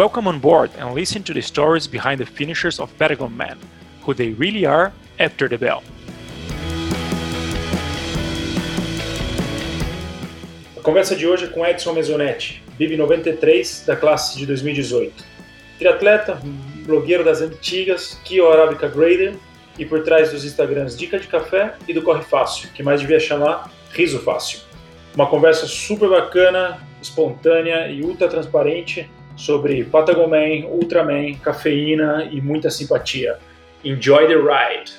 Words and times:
Welcome 0.00 0.28
on 0.28 0.40
board 0.40 0.70
and 0.78 0.94
listen 0.94 1.22
to 1.24 1.34
the 1.34 1.42
stories 1.42 1.86
behind 1.86 2.20
the 2.20 2.24
finishers 2.24 2.80
of 2.80 2.90
Patagon 2.96 3.36
Man, 3.36 3.58
who 4.00 4.14
they 4.14 4.30
really 4.30 4.64
are 4.64 4.94
after 5.18 5.46
the 5.46 5.58
bell. 5.58 5.82
A 10.74 10.80
conversa 10.80 11.14
de 11.14 11.26
hoje 11.26 11.44
é 11.44 11.48
com 11.48 11.66
Edson 11.66 11.92
Mesonetti, 11.92 12.62
BIB 12.78 12.96
93 12.96 13.84
da 13.86 13.94
classe 13.94 14.38
de 14.38 14.46
2018. 14.46 15.22
Triatleta, 15.78 16.40
blogueiro 16.86 17.22
das 17.22 17.42
antigas, 17.42 18.18
Kio 18.24 18.50
Arábica 18.50 18.88
Grader 18.88 19.34
e 19.78 19.84
por 19.84 20.02
trás 20.02 20.32
dos 20.32 20.46
Instagrams 20.46 20.96
Dica 20.96 21.18
de 21.18 21.28
Café 21.28 21.74
e 21.86 21.92
do 21.92 22.00
Corre 22.00 22.22
Fácil, 22.22 22.70
que 22.72 22.82
mais 22.82 23.02
devia 23.02 23.20
chamar 23.20 23.70
Riso 23.92 24.20
Fácil. 24.20 24.60
Uma 25.14 25.26
conversa 25.26 25.66
super 25.66 26.08
bacana, 26.08 26.78
espontânea 27.02 27.88
e 27.90 28.00
ultra 28.02 28.28
transparente 28.28 29.06
sobre 29.40 29.82
Patagoman, 29.84 30.66
Ultraman, 30.66 31.34
cafeína 31.36 32.28
e 32.30 32.42
muita 32.42 32.68
simpatia. 32.68 33.38
Enjoy 33.82 34.26
the 34.26 34.36
ride! 34.36 34.92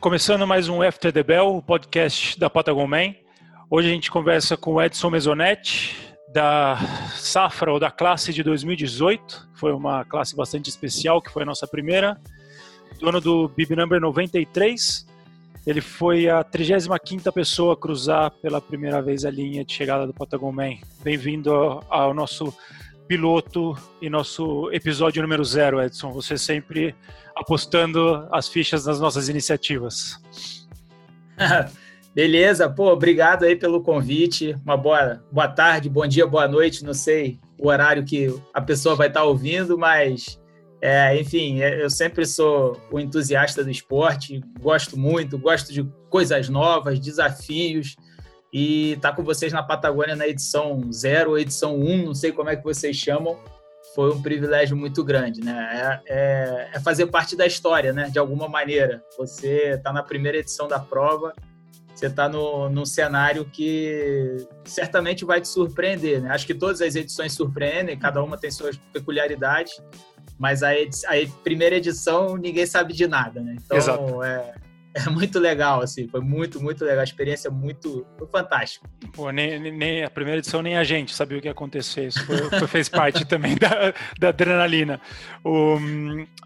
Começando 0.00 0.46
mais 0.46 0.68
um 0.68 0.80
After 0.82 1.12
the 1.12 1.22
Bell, 1.22 1.62
podcast 1.66 2.38
da 2.40 2.48
Patagoman. 2.48 3.14
Hoje 3.68 3.88
a 3.88 3.92
gente 3.92 4.10
conversa 4.10 4.56
com 4.56 4.74
o 4.74 4.82
Edson 4.82 5.10
Mesonetti, 5.10 5.96
da 6.32 6.78
safra 7.14 7.70
ou 7.70 7.78
da 7.78 7.90
classe 7.90 8.32
de 8.32 8.42
2018. 8.42 9.50
Foi 9.54 9.72
uma 9.72 10.02
classe 10.04 10.34
bastante 10.34 10.70
especial, 10.70 11.20
que 11.20 11.30
foi 11.30 11.42
a 11.42 11.46
nossa 11.46 11.66
primeira. 11.66 12.18
Dono 13.00 13.20
do 13.20 13.48
Bib 13.48 13.76
Number 13.76 14.00
93. 14.00 15.15
Ele 15.66 15.80
foi 15.80 16.28
a 16.28 16.44
35ª 16.44 17.32
pessoa 17.32 17.74
a 17.74 17.76
cruzar 17.76 18.30
pela 18.30 18.60
primeira 18.60 19.02
vez 19.02 19.24
a 19.24 19.30
linha 19.30 19.64
de 19.64 19.72
chegada 19.72 20.06
do 20.06 20.14
Patagon 20.14 20.52
Man. 20.52 20.76
Bem-vindo 21.02 21.52
ao 21.90 22.14
nosso 22.14 22.56
piloto 23.08 23.76
e 24.00 24.08
nosso 24.08 24.70
episódio 24.72 25.20
número 25.22 25.44
zero, 25.44 25.82
Edson. 25.82 26.12
Você 26.12 26.38
sempre 26.38 26.94
apostando 27.34 28.28
as 28.30 28.48
fichas 28.48 28.86
nas 28.86 29.00
nossas 29.00 29.28
iniciativas. 29.28 30.20
Beleza, 32.14 32.70
pô, 32.70 32.92
obrigado 32.92 33.44
aí 33.44 33.56
pelo 33.56 33.82
convite. 33.82 34.54
Uma 34.64 34.76
boa, 34.76 35.20
boa 35.32 35.48
tarde, 35.48 35.90
bom 35.90 36.06
dia, 36.06 36.28
boa 36.28 36.46
noite, 36.46 36.84
não 36.84 36.94
sei 36.94 37.40
o 37.58 37.68
horário 37.68 38.04
que 38.04 38.32
a 38.54 38.60
pessoa 38.60 38.94
vai 38.94 39.08
estar 39.08 39.24
ouvindo, 39.24 39.76
mas 39.76 40.40
é, 40.80 41.18
enfim, 41.18 41.60
é, 41.62 41.82
eu 41.82 41.90
sempre 41.90 42.26
sou 42.26 42.80
o 42.90 43.00
entusiasta 43.00 43.64
do 43.64 43.70
esporte, 43.70 44.40
gosto 44.60 44.98
muito, 44.98 45.38
gosto 45.38 45.72
de 45.72 45.84
coisas 46.10 46.48
novas, 46.48 47.00
desafios. 47.00 47.96
E 48.52 48.96
tá 49.02 49.12
com 49.12 49.22
vocês 49.22 49.52
na 49.52 49.62
Patagônia 49.62 50.16
na 50.16 50.26
edição 50.26 50.90
0, 50.92 51.38
edição 51.38 51.76
1, 51.76 51.90
um, 51.90 52.04
não 52.06 52.14
sei 52.14 52.32
como 52.32 52.48
é 52.48 52.56
que 52.56 52.64
vocês 52.64 52.96
chamam, 52.96 53.38
foi 53.94 54.12
um 54.12 54.22
privilégio 54.22 54.76
muito 54.76 55.02
grande, 55.02 55.42
né? 55.42 56.00
É, 56.06 56.14
é, 56.14 56.70
é 56.74 56.80
fazer 56.80 57.06
parte 57.06 57.36
da 57.36 57.46
história, 57.46 57.92
né? 57.92 58.08
De 58.10 58.18
alguma 58.18 58.48
maneira. 58.48 59.02
Você 59.18 59.70
está 59.70 59.92
na 59.92 60.02
primeira 60.02 60.38
edição 60.38 60.68
da 60.68 60.78
prova, 60.78 61.32
você 61.94 62.06
está 62.08 62.28
num 62.28 62.84
cenário 62.84 63.46
que 63.46 64.46
certamente 64.64 65.24
vai 65.24 65.40
te 65.40 65.48
surpreender. 65.48 66.20
Né? 66.20 66.30
Acho 66.30 66.46
que 66.46 66.54
todas 66.54 66.82
as 66.82 66.94
edições 66.94 67.32
surpreendem, 67.32 67.98
cada 67.98 68.22
uma 68.22 68.36
tem 68.36 68.50
suas 68.50 68.76
peculiaridades, 68.92 69.82
mas 70.38 70.62
a, 70.62 70.70
a 70.70 71.42
primeira 71.42 71.76
edição 71.76 72.36
ninguém 72.36 72.66
sabe 72.66 72.92
de 72.92 73.06
nada. 73.06 73.40
Né? 73.40 73.56
Então 73.58 74.22
é, 74.22 74.54
é, 74.94 75.10
muito 75.10 75.38
legal, 75.38 75.82
assim, 75.82 76.08
foi 76.08 76.20
muito, 76.20 76.60
muito 76.60 76.84
legal. 76.84 77.00
A 77.00 77.04
experiência 77.04 77.50
muito 77.50 78.06
foi 78.18 78.26
fantástica. 78.28 78.88
Pô, 79.12 79.30
nem, 79.30 79.72
nem 79.72 80.04
a 80.04 80.10
primeira 80.10 80.38
edição, 80.38 80.62
nem 80.62 80.76
a 80.76 80.84
gente 80.84 81.14
sabia 81.14 81.38
o 81.38 81.40
que 81.40 81.48
ia 81.48 81.52
acontecer. 81.52 82.08
Isso 82.08 82.24
foi, 82.24 82.38
foi, 82.38 82.68
fez 82.68 82.88
parte 82.88 83.24
também 83.28 83.56
da, 83.56 83.92
da 84.18 84.28
adrenalina. 84.28 85.00
O, 85.44 85.78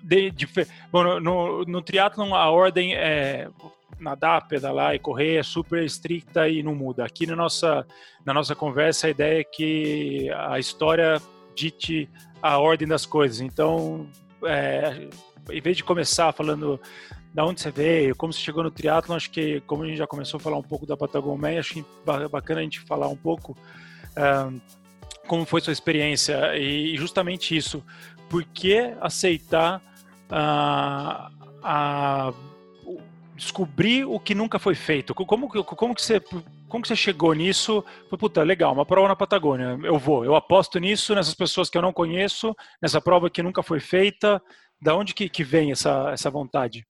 de, 0.02 0.30
de, 0.30 0.48
bom, 0.90 1.02
no, 1.02 1.20
no, 1.20 1.64
no 1.64 1.82
triatlon, 1.82 2.34
a 2.34 2.50
ordem 2.50 2.94
é 2.94 3.48
nadar, 4.00 4.48
pedalar 4.48 4.94
e 4.94 4.98
correr 4.98 5.36
é 5.36 5.42
super 5.42 5.84
estricta 5.84 6.48
e 6.48 6.62
não 6.62 6.74
muda. 6.74 7.04
Aqui 7.04 7.26
na 7.26 7.36
nossa, 7.36 7.86
na 8.24 8.32
nossa 8.32 8.54
conversa, 8.54 9.06
a 9.06 9.10
ideia 9.10 9.40
é 9.40 9.44
que 9.44 10.30
a 10.30 10.58
história 10.58 11.20
dite 11.60 12.08
a 12.40 12.58
ordem 12.58 12.88
das 12.88 13.04
coisas. 13.04 13.40
Então, 13.40 14.08
é, 14.44 15.08
em 15.50 15.60
vez 15.60 15.76
de 15.76 15.84
começar 15.84 16.32
falando 16.32 16.80
da 17.34 17.44
onde 17.44 17.60
você 17.60 17.70
veio, 17.70 18.16
como 18.16 18.32
você 18.32 18.40
chegou 18.40 18.62
no 18.62 18.70
triatlo, 18.70 19.14
acho 19.14 19.30
que 19.30 19.60
como 19.62 19.82
a 19.82 19.86
gente 19.86 19.98
já 19.98 20.06
começou 20.06 20.38
a 20.38 20.40
falar 20.40 20.56
um 20.56 20.62
pouco 20.62 20.86
da 20.86 20.96
Patagonia, 20.96 21.60
acho 21.60 21.84
bacana 22.30 22.60
a 22.60 22.62
gente 22.62 22.80
falar 22.80 23.08
um 23.08 23.16
pouco 23.16 23.52
uh, 23.52 24.60
como 25.28 25.44
foi 25.44 25.60
sua 25.60 25.72
experiência 25.72 26.56
e 26.56 26.96
justamente 26.96 27.56
isso. 27.56 27.84
Por 28.28 28.44
que 28.44 28.78
aceitar 29.00 29.82
uh, 30.30 31.32
a 31.62 32.32
descobrir 33.36 34.04
o 34.04 34.20
que 34.20 34.34
nunca 34.34 34.58
foi 34.58 34.74
feito. 34.74 35.14
Como, 35.14 35.48
como, 35.48 35.94
que, 35.94 36.02
você, 36.02 36.20
como 36.70 36.82
que 36.82 36.88
você 36.88 36.96
chegou 36.96 37.34
nisso? 37.34 37.84
Puta, 38.18 38.42
legal, 38.42 38.72
uma 38.72 38.86
prova 38.86 39.08
na 39.08 39.16
Patagônia. 39.16 39.78
Eu 39.82 39.98
vou, 39.98 40.24
eu 40.24 40.34
aposto 40.34 40.78
nisso, 40.78 41.14
nessas 41.14 41.34
pessoas 41.34 41.68
que 41.68 41.76
eu 41.76 41.82
não 41.82 41.92
conheço, 41.92 42.54
nessa 42.80 43.00
prova 43.00 43.28
que 43.28 43.42
nunca 43.42 43.62
foi 43.62 43.80
feita. 43.80 44.40
Da 44.80 44.94
onde 44.94 45.12
que, 45.12 45.28
que 45.28 45.44
vem 45.44 45.72
essa, 45.72 46.10
essa 46.10 46.30
vontade? 46.30 46.86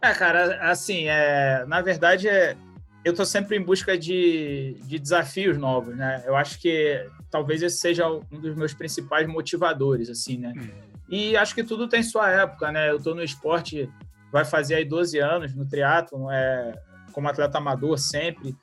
É, 0.00 0.14
cara, 0.14 0.70
assim, 0.70 1.08
é, 1.08 1.64
na 1.66 1.82
verdade, 1.82 2.28
é, 2.28 2.56
eu 3.04 3.10
estou 3.10 3.26
sempre 3.26 3.56
em 3.56 3.62
busca 3.62 3.98
de, 3.98 4.76
de 4.84 4.98
desafios 4.98 5.58
novos, 5.58 5.94
né? 5.94 6.22
Eu 6.24 6.34
acho 6.34 6.58
que 6.58 7.04
talvez 7.30 7.62
esse 7.62 7.76
seja 7.76 8.08
um 8.08 8.40
dos 8.40 8.54
meus 8.54 8.72
principais 8.72 9.26
motivadores, 9.26 10.08
assim, 10.08 10.38
né? 10.38 10.54
Hum. 10.56 10.68
E 11.08 11.36
acho 11.36 11.54
que 11.54 11.62
tudo 11.62 11.88
tem 11.88 12.02
sua 12.02 12.30
época, 12.30 12.72
né? 12.72 12.90
Eu 12.90 12.96
estou 12.96 13.14
no 13.14 13.22
esporte 13.22 13.90
vai 14.32 14.44
fazer 14.44 14.74
aí 14.74 14.84
12 14.84 15.18
anos 15.18 15.54
no 15.54 15.66
triatlo, 15.66 16.30
é, 16.30 16.72
como 17.12 17.28
atleta 17.28 17.58
amador 17.58 17.98
sempre, 17.98 18.54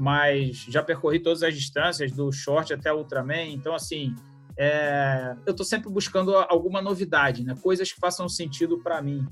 mas 0.00 0.64
já 0.66 0.82
percorri 0.82 1.20
todas 1.20 1.42
as 1.42 1.54
distâncias, 1.54 2.10
do 2.10 2.32
short 2.32 2.72
até 2.72 2.90
Ultraman, 2.90 3.48
então 3.48 3.74
assim, 3.74 4.14
é, 4.56 5.36
eu 5.44 5.50
estou 5.50 5.66
sempre 5.66 5.90
buscando 5.90 6.34
alguma 6.34 6.80
novidade, 6.80 7.44
né? 7.44 7.54
coisas 7.62 7.92
que 7.92 8.00
façam 8.00 8.26
sentido 8.26 8.78
para 8.78 9.02
mim. 9.02 9.28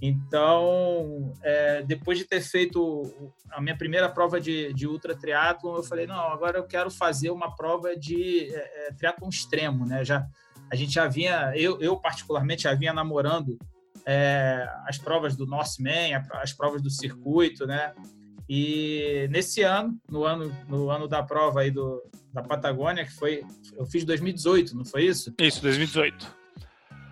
Então, 0.00 1.32
é, 1.40 1.84
depois 1.84 2.18
de 2.18 2.24
ter 2.24 2.40
feito 2.40 3.32
a 3.48 3.60
minha 3.60 3.78
primeira 3.78 4.08
prova 4.08 4.40
de, 4.40 4.72
de 4.72 4.88
ultra 4.88 5.14
triatlon, 5.14 5.76
eu 5.76 5.84
falei, 5.84 6.08
não, 6.08 6.32
agora 6.32 6.58
eu 6.58 6.64
quero 6.64 6.90
fazer 6.90 7.30
uma 7.30 7.54
prova 7.54 7.96
de 7.96 8.52
é, 8.52 8.88
é 8.88 8.92
triatlon 8.94 9.28
extremo, 9.28 9.86
né? 9.86 10.04
Já, 10.04 10.26
a 10.68 10.74
gente 10.74 10.94
já 10.94 11.06
vinha, 11.06 11.52
eu, 11.54 11.80
eu 11.80 11.96
particularmente 11.96 12.64
já 12.64 12.74
vinha 12.74 12.92
namorando 12.92 13.56
é, 14.04 14.68
as 14.88 14.98
provas 14.98 15.36
do 15.36 15.46
Norseman, 15.46 16.20
as 16.32 16.52
provas 16.52 16.82
do 16.82 16.90
circuito, 16.90 17.64
né? 17.68 17.94
E 18.54 19.28
nesse 19.30 19.62
ano, 19.62 19.98
no 20.10 20.26
ano, 20.26 20.54
no 20.68 20.90
ano 20.90 21.08
da 21.08 21.22
prova 21.22 21.62
aí 21.62 21.70
do, 21.70 22.02
da 22.34 22.42
Patagônia, 22.42 23.02
que 23.02 23.12
foi, 23.14 23.42
eu 23.78 23.86
fiz 23.86 24.04
2018, 24.04 24.76
não 24.76 24.84
foi 24.84 25.06
isso? 25.06 25.32
Isso, 25.40 25.62
2018. 25.62 26.36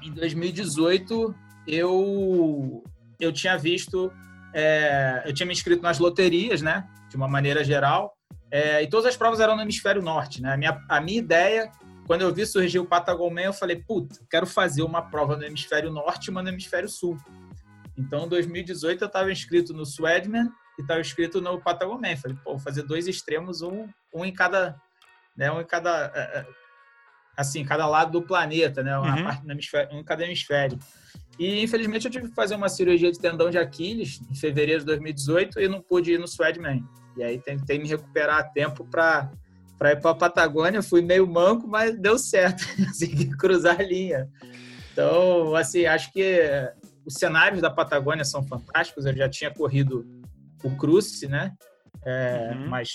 Em 0.02 0.12
2018, 0.12 1.34
eu 1.66 2.84
eu 3.18 3.32
tinha 3.32 3.56
visto, 3.56 4.12
é, 4.52 5.22
eu 5.24 5.32
tinha 5.32 5.46
me 5.46 5.54
inscrito 5.54 5.82
nas 5.82 5.98
loterias, 5.98 6.60
né? 6.60 6.86
De 7.08 7.16
uma 7.16 7.26
maneira 7.26 7.64
geral, 7.64 8.14
é, 8.50 8.82
e 8.82 8.86
todas 8.86 9.06
as 9.06 9.16
provas 9.16 9.40
eram 9.40 9.56
no 9.56 9.62
hemisfério 9.62 10.02
norte, 10.02 10.42
né? 10.42 10.52
A 10.52 10.58
minha, 10.58 10.78
a 10.90 11.00
minha 11.00 11.20
ideia 11.20 11.72
quando 12.06 12.20
eu 12.20 12.34
vi 12.34 12.44
surgir 12.44 12.80
o 12.80 12.84
Patagoman, 12.84 13.44
eu 13.44 13.52
falei, 13.54 13.76
puta, 13.76 14.20
quero 14.28 14.46
fazer 14.46 14.82
uma 14.82 15.00
prova 15.00 15.38
no 15.38 15.44
hemisfério 15.44 15.90
norte 15.90 16.26
e 16.26 16.30
uma 16.30 16.42
no 16.42 16.50
hemisfério 16.50 16.88
sul. 16.88 17.16
Então, 17.96 18.26
em 18.26 18.28
2018, 18.28 19.04
eu 19.04 19.06
estava 19.06 19.32
inscrito 19.32 19.72
no 19.72 19.86
Swedman 19.86 20.50
e 20.80 20.82
estava 20.82 21.00
inscrito 21.00 21.40
no 21.40 21.60
Patagoman. 21.60 22.16
Falei, 22.16 22.36
pô, 22.42 22.52
vou 22.52 22.58
fazer 22.58 22.82
dois 22.82 23.06
extremos, 23.06 23.62
um, 23.62 23.88
um 24.14 24.24
em 24.24 24.32
cada, 24.32 24.80
né, 25.36 25.50
um 25.50 25.60
em 25.60 25.64
cada, 25.64 26.12
é, 26.14 26.20
é, 26.20 26.46
assim, 27.36 27.64
cada 27.64 27.86
lado 27.86 28.12
do 28.12 28.22
planeta, 28.22 28.82
né, 28.82 28.98
uma 28.98 29.16
uhum. 29.16 29.24
parte 29.24 29.46
no 29.46 29.52
hemisfério, 29.52 29.96
um 29.96 30.00
em 30.00 30.04
cada 30.04 30.24
hemisfério. 30.24 30.78
E, 31.38 31.62
infelizmente, 31.62 32.04
eu 32.04 32.10
tive 32.10 32.28
que 32.28 32.34
fazer 32.34 32.54
uma 32.54 32.68
cirurgia 32.68 33.10
de 33.10 33.18
tendão 33.18 33.50
de 33.50 33.58
Aquiles 33.58 34.20
em 34.30 34.34
fevereiro 34.34 34.80
de 34.80 34.86
2018 34.86 35.60
e 35.60 35.68
não 35.68 35.80
pude 35.80 36.12
ir 36.12 36.18
no 36.18 36.28
Swedman. 36.28 36.84
E 37.16 37.22
aí 37.22 37.38
tentei 37.38 37.78
me 37.78 37.88
recuperar 37.88 38.38
a 38.38 38.44
tempo 38.44 38.84
para 38.84 39.30
para 39.78 39.92
ir 39.92 39.96
para 39.96 40.10
a 40.10 40.14
Patagônia, 40.14 40.82
fui 40.82 41.00
meio 41.00 41.26
manco, 41.26 41.66
mas 41.66 41.98
deu 41.98 42.18
certo, 42.18 42.62
consegui 42.76 43.30
cruzar 43.30 43.80
a 43.80 43.82
linha. 43.82 44.28
Então, 44.92 45.54
assim, 45.54 45.86
acho 45.86 46.12
que 46.12 46.70
os 47.06 47.14
cenários 47.14 47.62
da 47.62 47.70
Patagônia 47.70 48.24
são 48.24 48.42
fantásticos. 48.42 49.06
Eu 49.06 49.16
já 49.16 49.26
tinha 49.26 49.50
corrido 49.50 50.06
o 50.62 50.76
Cruce, 50.76 51.26
né? 51.26 51.52
É, 52.04 52.52
uhum. 52.54 52.68
Mas 52.68 52.94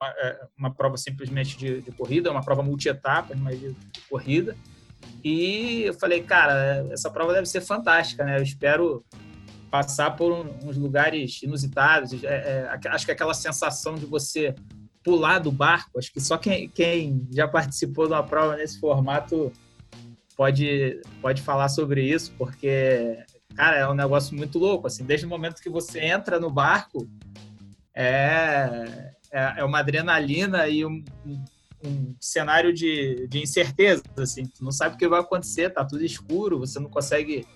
uma, 0.00 0.10
é, 0.18 0.40
uma, 0.58 0.74
prova 0.74 0.96
simplesmente 0.96 1.56
de, 1.56 1.80
de 1.80 1.92
corrida, 1.92 2.30
uma 2.30 2.44
prova 2.44 2.62
multi-etapas, 2.62 3.38
mas 3.38 3.58
de, 3.58 3.72
de 3.72 4.00
corrida. 4.08 4.56
E 5.24 5.82
eu 5.82 5.94
falei, 5.94 6.22
cara, 6.22 6.86
essa 6.90 7.10
prova 7.10 7.32
deve 7.32 7.46
ser 7.46 7.60
fantástica, 7.60 8.24
né? 8.24 8.38
Eu 8.38 8.42
espero 8.42 9.04
passar 9.70 10.10
por 10.12 10.32
um, 10.32 10.68
uns 10.68 10.76
lugares 10.76 11.42
inusitados. 11.42 12.22
É, 12.24 12.26
é, 12.26 12.88
acho 12.88 13.06
que 13.06 13.12
aquela 13.12 13.34
sensação 13.34 13.94
de 13.94 14.04
você 14.04 14.54
pular 15.02 15.38
do 15.38 15.50
barco, 15.50 15.98
acho 15.98 16.12
que 16.12 16.20
só 16.20 16.36
quem, 16.36 16.68
quem 16.68 17.26
já 17.30 17.48
participou 17.48 18.06
de 18.06 18.12
uma 18.12 18.22
prova 18.22 18.56
nesse 18.56 18.78
formato 18.78 19.52
pode, 20.36 21.00
pode 21.20 21.42
falar 21.42 21.68
sobre 21.68 22.02
isso, 22.04 22.32
porque, 22.38 23.18
cara, 23.52 23.78
é 23.78 23.88
um 23.88 23.94
negócio 23.94 24.36
muito 24.36 24.58
louco. 24.58 24.86
Assim, 24.86 25.04
desde 25.04 25.26
o 25.26 25.28
momento 25.28 25.62
que 25.62 25.70
você 25.70 26.00
entra 26.00 26.40
no 26.40 26.50
barco, 26.50 27.08
é, 27.94 29.12
é, 29.30 29.54
é 29.58 29.64
uma 29.64 29.78
adrenalina 29.78 30.68
e 30.68 30.84
um, 30.84 31.04
um, 31.26 31.44
um, 31.84 32.14
cenário 32.20 32.72
de, 32.72 33.26
de 33.28 33.40
incerteza. 33.40 34.02
Assim, 34.18 34.46
tu 34.46 34.64
não 34.64 34.72
sabe 34.72 34.94
o 34.94 34.98
que 34.98 35.08
vai 35.08 35.20
acontecer, 35.20 35.70
tá 35.70 35.84
tudo 35.84 36.04
escuro, 36.04 36.58
você 36.58 36.78
não 36.78 36.90
consegue 36.90 37.46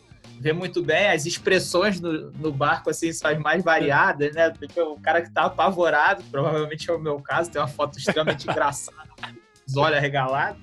ver 0.40 0.52
muito 0.52 0.82
bem 0.82 1.08
as 1.08 1.24
expressões 1.24 2.00
no, 2.00 2.30
no 2.32 2.52
barco 2.52 2.90
assim 2.90 3.12
são 3.12 3.30
as 3.30 3.38
mais 3.38 3.62
variadas, 3.64 4.34
né? 4.34 4.52
O 4.76 5.00
cara 5.00 5.22
que 5.22 5.30
tá 5.30 5.44
apavorado, 5.44 6.22
provavelmente 6.30 6.90
é 6.90 6.92
o 6.92 6.98
meu 6.98 7.20
caso, 7.20 7.50
tem 7.50 7.60
uma 7.60 7.68
foto 7.68 7.98
extremamente 7.98 8.44
engraçada, 8.50 9.08
os 9.66 9.76
olhos 9.76 9.96
arregalados. 9.96 10.60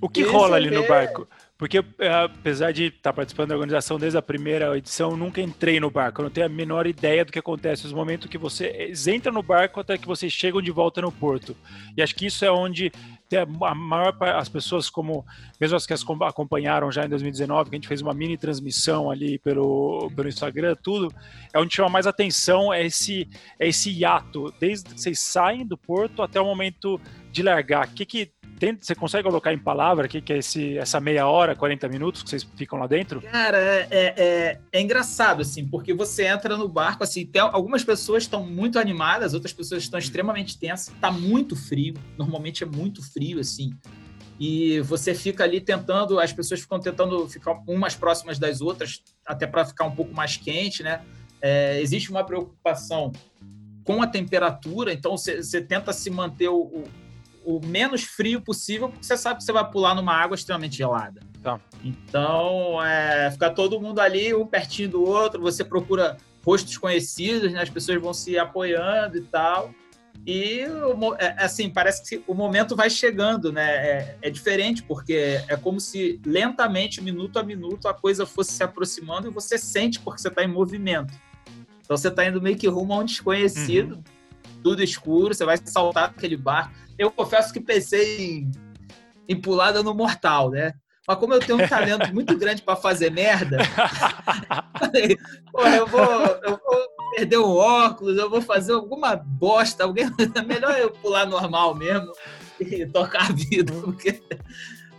O 0.00 0.08
que 0.08 0.22
rola 0.22 0.56
ali 0.56 0.70
no 0.70 0.86
barco? 0.88 1.28
Porque, 1.62 1.78
é, 2.00 2.08
apesar 2.24 2.72
de 2.72 2.86
estar 2.86 3.12
participando 3.12 3.50
da 3.50 3.54
organização 3.54 3.96
desde 3.96 4.18
a 4.18 4.22
primeira 4.22 4.76
edição, 4.76 5.16
nunca 5.16 5.40
entrei 5.40 5.78
no 5.78 5.92
barco. 5.92 6.20
Eu 6.20 6.24
não 6.24 6.30
tenho 6.30 6.46
a 6.46 6.48
menor 6.48 6.88
ideia 6.88 7.24
do 7.24 7.30
que 7.30 7.38
acontece 7.38 7.84
nos 7.84 7.92
momentos 7.92 8.28
que 8.28 8.36
você 8.36 8.92
entra 9.06 9.30
no 9.30 9.44
barco 9.44 9.78
até 9.78 9.96
que 9.96 10.04
vocês 10.04 10.32
chegam 10.32 10.60
de 10.60 10.72
volta 10.72 11.00
no 11.00 11.12
porto. 11.12 11.56
E 11.96 12.02
acho 12.02 12.16
que 12.16 12.26
isso 12.26 12.44
é 12.44 12.50
onde 12.50 12.90
a 13.62 13.74
maior 13.76 14.12
as 14.20 14.48
pessoas 14.48 14.90
como 14.90 15.24
mesmo 15.60 15.76
as 15.76 15.86
que 15.86 15.92
as 15.92 16.04
acompanharam 16.22 16.90
já 16.90 17.06
em 17.06 17.08
2019 17.08 17.70
que 17.70 17.76
a 17.76 17.78
gente 17.78 17.88
fez 17.88 18.02
uma 18.02 18.12
mini 18.12 18.36
transmissão 18.36 19.10
ali 19.10 19.38
pelo, 19.38 20.10
pelo 20.14 20.28
Instagram 20.28 20.76
tudo 20.82 21.10
é 21.50 21.58
onde 21.58 21.74
chama 21.74 21.88
mais 21.88 22.06
atenção 22.06 22.70
é 22.70 22.84
esse 22.84 23.26
é 23.58 23.68
esse 23.68 23.90
hiato 23.90 24.52
desde 24.60 24.90
que 24.90 25.00
vocês 25.00 25.18
saem 25.18 25.64
do 25.64 25.78
porto 25.78 26.20
até 26.20 26.38
o 26.38 26.44
momento 26.44 27.00
de 27.30 27.42
largar 27.42 27.88
o 27.88 27.90
que 27.92 28.04
que 28.04 28.30
você 28.80 28.94
consegue 28.94 29.24
colocar 29.24 29.52
em 29.52 29.58
palavra 29.58 30.06
aqui 30.06 30.20
que 30.20 30.32
é 30.32 30.38
esse, 30.38 30.78
essa 30.78 31.00
meia 31.00 31.26
hora, 31.26 31.56
40 31.56 31.88
minutos 31.88 32.22
que 32.22 32.30
vocês 32.30 32.42
ficam 32.56 32.78
lá 32.78 32.86
dentro? 32.86 33.20
Cara, 33.22 33.58
é, 33.58 33.88
é, 33.90 34.14
é, 34.16 34.60
é 34.72 34.80
engraçado, 34.80 35.42
assim, 35.42 35.66
porque 35.66 35.92
você 35.92 36.26
entra 36.26 36.56
no 36.56 36.68
barco, 36.68 37.02
assim, 37.02 37.26
tem, 37.26 37.40
algumas 37.40 37.82
pessoas 37.82 38.22
estão 38.22 38.44
muito 38.44 38.78
animadas, 38.78 39.34
outras 39.34 39.52
pessoas 39.52 39.82
estão 39.82 39.98
extremamente 39.98 40.58
tensas, 40.58 40.94
tá 41.00 41.10
muito 41.10 41.56
frio, 41.56 41.94
normalmente 42.16 42.62
é 42.62 42.66
muito 42.66 43.02
frio, 43.02 43.40
assim, 43.40 43.72
e 44.38 44.80
você 44.80 45.14
fica 45.14 45.44
ali 45.44 45.60
tentando, 45.60 46.18
as 46.18 46.32
pessoas 46.32 46.60
ficam 46.60 46.80
tentando 46.80 47.28
ficar 47.28 47.52
umas 47.66 47.94
próximas 47.94 48.38
das 48.38 48.60
outras, 48.60 49.02
até 49.26 49.46
para 49.46 49.64
ficar 49.64 49.84
um 49.84 49.94
pouco 49.94 50.12
mais 50.14 50.36
quente, 50.36 50.82
né? 50.82 51.00
É, 51.40 51.80
existe 51.80 52.10
uma 52.10 52.24
preocupação 52.24 53.12
com 53.84 54.02
a 54.02 54.06
temperatura, 54.06 54.92
então 54.92 55.16
você 55.16 55.60
tenta 55.60 55.92
se 55.92 56.08
manter 56.10 56.48
o 56.48 56.84
menos 57.64 58.02
frio 58.02 58.40
possível, 58.40 58.88
porque 58.88 59.04
você 59.04 59.16
sabe 59.16 59.38
que 59.38 59.44
você 59.44 59.52
vai 59.52 59.68
pular 59.68 59.94
numa 59.94 60.14
água 60.14 60.34
extremamente 60.34 60.76
gelada. 60.76 61.20
Tá. 61.42 61.60
Então, 61.82 62.82
é, 62.84 63.30
fica 63.30 63.50
todo 63.50 63.80
mundo 63.80 64.00
ali, 64.00 64.34
um 64.34 64.46
pertinho 64.46 64.88
do 64.88 65.04
outro, 65.04 65.40
você 65.40 65.64
procura 65.64 66.16
rostos 66.44 66.76
conhecidos, 66.76 67.52
né? 67.52 67.62
as 67.62 67.70
pessoas 67.70 68.00
vão 68.00 68.14
se 68.14 68.38
apoiando 68.38 69.16
e 69.16 69.22
tal. 69.22 69.72
E, 70.24 70.60
é, 71.18 71.44
assim, 71.44 71.68
parece 71.68 72.08
que 72.08 72.24
o 72.28 72.34
momento 72.34 72.76
vai 72.76 72.88
chegando, 72.88 73.52
né? 73.52 73.70
É, 73.70 74.18
é, 74.22 74.30
diferente, 74.30 74.82
porque 74.82 75.40
é 75.48 75.56
como 75.56 75.80
se 75.80 76.20
lentamente, 76.24 77.00
minuto 77.00 77.38
a 77.38 77.42
minuto, 77.42 77.88
a 77.88 77.94
coisa 77.94 78.24
fosse 78.24 78.52
se 78.52 78.62
aproximando 78.62 79.28
e 79.28 79.32
você 79.32 79.58
sente 79.58 79.98
porque 79.98 80.20
você 80.20 80.28
está 80.28 80.44
em 80.44 80.48
movimento. 80.48 81.12
Então, 81.80 81.96
você 81.96 82.06
está 82.06 82.24
indo 82.24 82.40
meio 82.40 82.56
que 82.56 82.68
rumo 82.68 82.92
a 82.92 82.98
um 82.98 83.04
desconhecido, 83.04 83.96
uhum. 83.96 84.02
tudo 84.62 84.82
escuro, 84.82 85.34
você 85.34 85.44
vai 85.44 85.58
saltar 85.64 86.10
aquele 86.10 86.36
barco 86.36 86.72
eu 87.02 87.10
confesso 87.10 87.52
que 87.52 87.60
pensei 87.60 88.20
em, 88.20 88.50
em 89.28 89.40
pular 89.40 89.72
dando 89.72 89.94
mortal, 89.94 90.50
né? 90.50 90.72
Mas 91.06 91.18
como 91.18 91.34
eu 91.34 91.40
tenho 91.40 91.60
um 91.60 91.68
talento 91.68 92.10
muito 92.14 92.36
grande 92.38 92.62
para 92.62 92.76
fazer 92.76 93.10
merda, 93.10 93.58
falei, 94.78 95.18
eu 95.76 95.86
vou, 95.86 96.00
eu 96.44 96.60
vou 96.64 96.88
perder 97.16 97.38
o 97.38 97.56
óculos, 97.56 98.16
eu 98.16 98.30
vou 98.30 98.40
fazer 98.40 98.72
alguma 98.72 99.16
bosta, 99.16 99.84
alguém, 99.84 100.04
é 100.34 100.42
melhor 100.42 100.78
eu 100.78 100.90
pular 100.90 101.26
normal 101.26 101.74
mesmo 101.74 102.12
e 102.60 102.86
tocar 102.86 103.30
a 103.30 103.32
vida, 103.32 103.72
porque... 103.82 104.22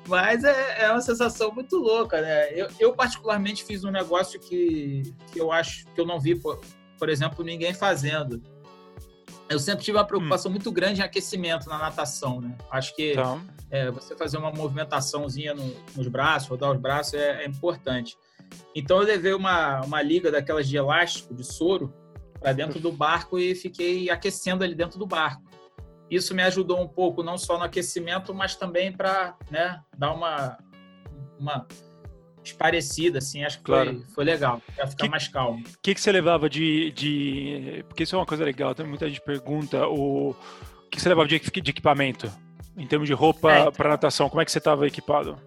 Mas 0.05 0.43
é, 0.43 0.83
é 0.83 0.91
uma 0.91 0.99
sensação 0.99 1.53
muito 1.53 1.77
louca, 1.77 2.19
né? 2.21 2.51
Eu, 2.51 2.67
eu, 2.77 2.93
particularmente 2.93 3.63
fiz 3.63 3.85
um 3.85 3.89
negócio 3.89 4.37
que, 4.37 5.03
que 5.31 5.39
eu 5.39 5.49
acho 5.49 5.85
que 5.95 6.01
eu 6.01 6.05
não 6.05 6.19
vi, 6.19 6.35
por, 6.35 6.59
por 6.99 7.07
exemplo, 7.07 7.41
ninguém 7.41 7.73
fazendo 7.73 8.43
eu 9.49 9.59
sempre 9.59 9.83
tive 9.83 9.97
uma 9.97 10.05
preocupação 10.05 10.49
hum. 10.49 10.53
muito 10.53 10.71
grande 10.71 11.01
em 11.01 11.03
aquecimento 11.03 11.67
na 11.67 11.77
natação, 11.77 12.41
né? 12.41 12.55
Acho 12.71 12.95
que 12.95 13.11
então. 13.11 13.41
é, 13.69 13.91
você 13.91 14.15
fazer 14.15 14.37
uma 14.37 14.51
movimentaçãozinha 14.51 15.53
no, 15.53 15.75
nos 15.95 16.07
braços, 16.07 16.49
rodar 16.49 16.71
os 16.71 16.79
braços 16.79 17.13
é, 17.13 17.43
é, 17.43 17.45
importante. 17.45 18.17
Então 18.75 18.97
eu 19.01 19.07
levei 19.07 19.33
uma, 19.33 19.81
uma 19.81 20.01
liga 20.01 20.31
daquelas 20.31 20.67
de 20.67 20.77
elástico, 20.77 21.33
de 21.33 21.43
soro, 21.43 21.93
para 22.39 22.53
dentro 22.53 22.79
do 22.79 22.91
barco 22.91 23.39
e 23.39 23.55
fiquei 23.55 24.09
aquecendo 24.09 24.63
ali 24.63 24.75
dentro 24.75 24.99
do 24.99 25.05
barco. 25.05 25.43
Isso 26.09 26.35
me 26.35 26.43
ajudou 26.43 26.79
um 26.81 26.87
pouco, 26.87 27.23
não 27.23 27.37
só 27.37 27.57
no 27.57 27.63
aquecimento, 27.63 28.33
mas 28.33 28.55
também 28.55 28.91
para 28.91 29.35
né, 29.49 29.81
dar 29.97 30.13
uma, 30.13 30.57
uma 31.39 31.65
parecida, 32.51 33.19
assim, 33.19 33.43
acho 33.43 33.59
que 33.59 33.63
claro. 33.63 33.91
foi, 33.91 34.03
foi 34.15 34.23
legal, 34.25 34.61
para 34.75 34.87
ficar 34.87 35.03
que, 35.03 35.09
mais 35.09 35.27
calmo. 35.27 35.59
O 35.59 35.81
que, 35.81 35.93
que 35.93 36.01
você 36.01 36.11
levava 36.11 36.49
de, 36.49 36.91
de. 36.91 37.85
Porque 37.87 38.03
isso 38.03 38.15
é 38.15 38.19
uma 38.19 38.25
coisa 38.25 38.43
legal, 38.43 38.73
tem 38.73 38.85
muita 38.85 39.07
gente 39.07 39.21
pergunta. 39.21 39.87
O 39.87 40.35
que 40.89 40.99
você 40.99 41.09
levava 41.09 41.27
de, 41.27 41.39
de 41.39 41.69
equipamento? 41.69 42.31
Em 42.75 42.87
termos 42.87 43.07
de 43.07 43.13
roupa 43.13 43.51
é, 43.51 43.71
para 43.71 43.89
natação, 43.89 44.27
como 44.29 44.41
é 44.41 44.45
que 44.45 44.51
você 44.51 44.57
estava 44.57 44.87
equipado? 44.87 45.37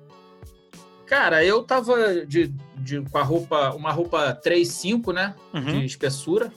Cara, 1.06 1.44
eu 1.44 1.62
tava 1.64 2.24
de, 2.24 2.54
de, 2.76 3.00
com 3.02 3.18
a 3.18 3.22
roupa, 3.22 3.70
uma 3.74 3.90
roupa 3.90 4.40
3,5, 4.44 5.12
né? 5.12 5.34
Uhum. 5.52 5.80
De 5.80 5.86
espessura. 5.86 6.52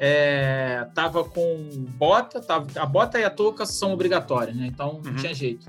É, 0.00 0.86
tava 0.94 1.24
com 1.24 1.68
bota, 1.96 2.40
tava, 2.40 2.68
a 2.80 2.86
bota 2.86 3.18
e 3.18 3.24
a 3.24 3.30
touca 3.30 3.66
são 3.66 3.92
obrigatórias, 3.92 4.56
né? 4.56 4.66
Então 4.66 5.00
não 5.04 5.10
uhum. 5.10 5.16
tinha 5.16 5.34
jeito 5.34 5.66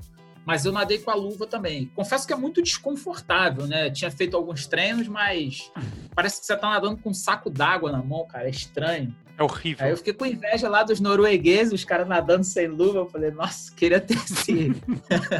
mas 0.50 0.64
eu 0.64 0.72
nadei 0.72 0.98
com 0.98 1.12
a 1.12 1.14
luva 1.14 1.46
também. 1.46 1.92
Confesso 1.94 2.26
que 2.26 2.32
é 2.32 2.36
muito 2.36 2.60
desconfortável, 2.60 3.68
né? 3.68 3.88
Tinha 3.88 4.10
feito 4.10 4.36
alguns 4.36 4.66
treinos, 4.66 5.06
mas 5.06 5.70
parece 6.12 6.40
que 6.40 6.46
você 6.46 6.56
tá 6.56 6.70
nadando 6.70 6.96
com 6.96 7.10
um 7.10 7.14
saco 7.14 7.48
d'água 7.48 7.92
na 7.92 8.02
mão, 8.02 8.26
cara. 8.26 8.48
É 8.48 8.50
estranho. 8.50 9.14
É 9.38 9.44
horrível. 9.44 9.86
Aí 9.86 9.92
eu 9.92 9.96
fiquei 9.96 10.12
com 10.12 10.26
inveja 10.26 10.68
lá 10.68 10.82
dos 10.82 10.98
noruegueses, 10.98 11.72
os 11.72 11.84
caras 11.84 12.08
nadando 12.08 12.42
sem 12.42 12.66
luva. 12.66 12.98
Eu 12.98 13.08
falei, 13.08 13.30
nossa, 13.30 13.72
queria 13.76 14.00
ter 14.00 14.14
esse... 14.14 14.72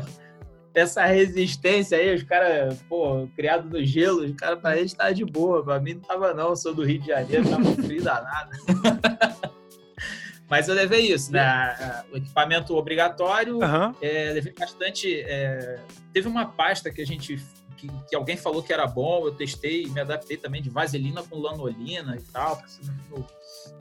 essa 0.73 1.05
resistência 1.07 1.99
aí. 1.99 2.15
Os 2.15 2.23
caras, 2.23 2.81
pô, 2.89 3.29
criado 3.35 3.69
no 3.69 3.85
gelo, 3.85 4.25
os 4.25 4.37
caras, 4.37 4.61
pra 4.61 4.79
eles 4.79 4.95
tá 4.95 5.11
de 5.11 5.25
boa. 5.25 5.65
Pra 5.65 5.81
mim 5.81 5.95
não 5.95 6.03
tava, 6.03 6.33
não. 6.33 6.51
Eu 6.51 6.57
sou 6.57 6.73
do 6.73 6.85
Rio 6.85 7.01
de 7.01 7.09
Janeiro, 7.09 7.51
tava 7.51 7.65
frio 7.83 8.01
danado. 8.01 8.51
Mas 10.51 10.67
eu 10.67 10.75
levei 10.75 11.13
isso, 11.13 11.31
né? 11.31 12.03
O 12.13 12.17
equipamento 12.17 12.77
obrigatório, 12.77 13.59
uhum. 13.59 13.95
é, 14.03 14.33
levei 14.33 14.53
bastante. 14.53 15.21
É, 15.21 15.79
teve 16.13 16.27
uma 16.27 16.45
pasta 16.45 16.91
que 16.91 17.01
a 17.01 17.07
gente. 17.07 17.41
Que, 17.77 17.89
que, 18.11 18.17
alguém 18.17 18.37
falou 18.37 18.63
que 18.63 18.73
era 18.73 18.87
bom, 18.87 19.25
eu 19.25 19.33
testei 19.33 19.85
e 19.85 19.89
me 19.89 20.01
adaptei 20.01 20.37
também 20.37 20.61
de 20.61 20.69
vaselina 20.69 21.23
com 21.23 21.39
lanolina 21.39 22.15
e 22.15 22.23
tal, 22.31 22.61
no, 23.09 23.27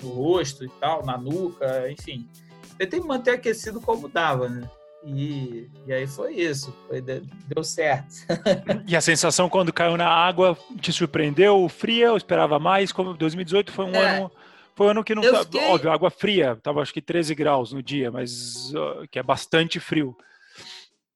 no 0.02 0.10
rosto 0.14 0.64
e 0.64 0.70
tal, 0.70 1.04
na 1.04 1.18
nuca, 1.18 1.92
enfim. 1.92 2.30
Tentei 2.78 3.02
manter 3.02 3.32
aquecido 3.32 3.82
como 3.82 4.08
dava, 4.08 4.48
né? 4.48 4.70
E, 5.04 5.70
e 5.86 5.92
aí 5.92 6.08
foi 6.08 6.36
isso, 6.36 6.74
foi, 6.88 7.02
deu 7.02 7.64
certo. 7.64 8.26
e 8.88 8.96
a 8.96 9.02
sensação 9.02 9.50
quando 9.50 9.74
caiu 9.74 9.98
na 9.98 10.08
água 10.08 10.58
te 10.80 10.94
surpreendeu? 10.94 11.68
Fria? 11.68 12.06
Eu 12.08 12.18
esperava 12.18 12.58
mais? 12.58 12.94
Como 12.94 13.14
2018 13.14 13.72
foi 13.72 13.86
um 13.86 13.96
é. 13.96 14.18
ano 14.18 14.32
foi 14.80 14.88
um 14.88 14.92
ano 14.92 15.04
que 15.04 15.14
não 15.14 15.22
tá, 15.22 15.44
fiquei... 15.44 15.62
óbvio, 15.66 15.92
água 15.92 16.10
fria, 16.10 16.58
tava 16.64 16.82
acho 16.82 16.94
que 16.94 17.02
13 17.02 17.36
graus 17.36 17.74
no 17.74 17.84
dia, 17.84 18.10
mas 18.10 18.72
que 19.12 19.20
é 19.20 19.24
bastante 19.24 19.78
frio. 19.78 20.16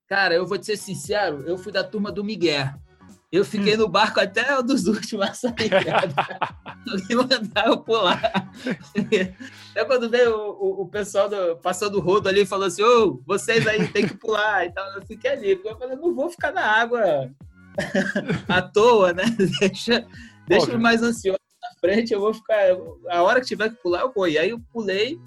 Cara, 0.06 0.34
eu 0.34 0.46
vou 0.46 0.58
te 0.58 0.66
ser 0.66 0.76
sincero, 0.76 1.46
eu 1.48 1.58
fui 1.58 1.72
da 1.72 1.82
turma 1.82 2.12
do 2.12 2.26
Miguel. 2.26 2.68
Eu 3.32 3.46
fiquei 3.46 3.76
hum. 3.76 3.78
no 3.78 3.88
barco 3.88 4.20
até 4.20 4.54
um 4.60 4.64
dos 4.64 4.86
últimos 4.86 5.30
a 5.30 5.34
sair. 5.34 5.72
Alguém 6.92 7.16
mandar 7.16 7.68
eu 7.68 7.78
pular. 7.78 8.52
Até 9.72 9.86
quando 9.86 10.10
veio 10.10 10.36
o, 10.36 10.50
o, 10.52 10.82
o 10.82 10.90
pessoal 10.90 11.30
do, 11.30 11.56
passando 11.56 12.00
o 12.00 12.02
rodo 12.02 12.28
ali 12.28 12.42
e 12.42 12.46
falou 12.46 12.68
assim: 12.68 12.84
Ô, 12.84 13.08
oh, 13.08 13.24
vocês 13.26 13.66
aí 13.66 13.88
tem 13.88 14.06
que 14.06 14.18
pular. 14.18 14.66
Então 14.66 14.86
eu 14.94 15.06
fiquei 15.06 15.32
ali. 15.32 15.56
Porque 15.56 15.70
eu 15.70 15.78
falei: 15.78 15.96
não 15.96 16.14
vou 16.14 16.30
ficar 16.30 16.52
na 16.52 16.66
água 16.66 17.02
à 18.50 18.62
toa, 18.62 19.14
né? 19.14 19.24
Deixa, 19.60 20.06
deixa 20.48 20.78
mais 20.78 21.02
ansioso 21.02 21.43
frente, 21.84 22.14
eu 22.14 22.22
vou 22.22 22.34
ficar. 22.34 22.60
A 23.10 23.22
hora 23.22 23.42
que 23.42 23.48
tiver 23.48 23.70
que 23.70 23.76
pular, 23.76 24.02
eu 24.02 24.14
vou. 24.14 24.26
E 24.26 24.38
aí 24.38 24.52
eu 24.52 24.60
pulei 24.72 25.20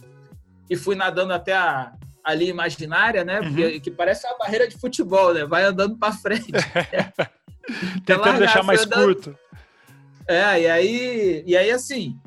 e 0.70 0.75
fui 0.75 0.94
nadando 0.94 1.34
até 1.34 1.52
a, 1.52 1.92
ali 2.25 2.48
imaginária, 2.48 3.22
né? 3.22 3.42
Porque, 3.42 3.66
uhum. 3.66 3.80
Que 3.80 3.90
parece 3.90 4.26
uma 4.26 4.38
barreira 4.38 4.66
de 4.66 4.78
futebol, 4.78 5.34
né? 5.34 5.44
Vai 5.44 5.64
andando 5.64 5.98
para 5.98 6.14
frente. 6.14 6.52
Tentando 8.06 8.38
deixar 8.38 8.62
mais 8.62 8.82
andando... 8.86 9.04
curto. 9.04 9.38
É, 10.26 10.62
e 10.62 10.66
aí, 10.66 11.44
e 11.46 11.56
aí 11.56 11.70
assim, 11.70 12.18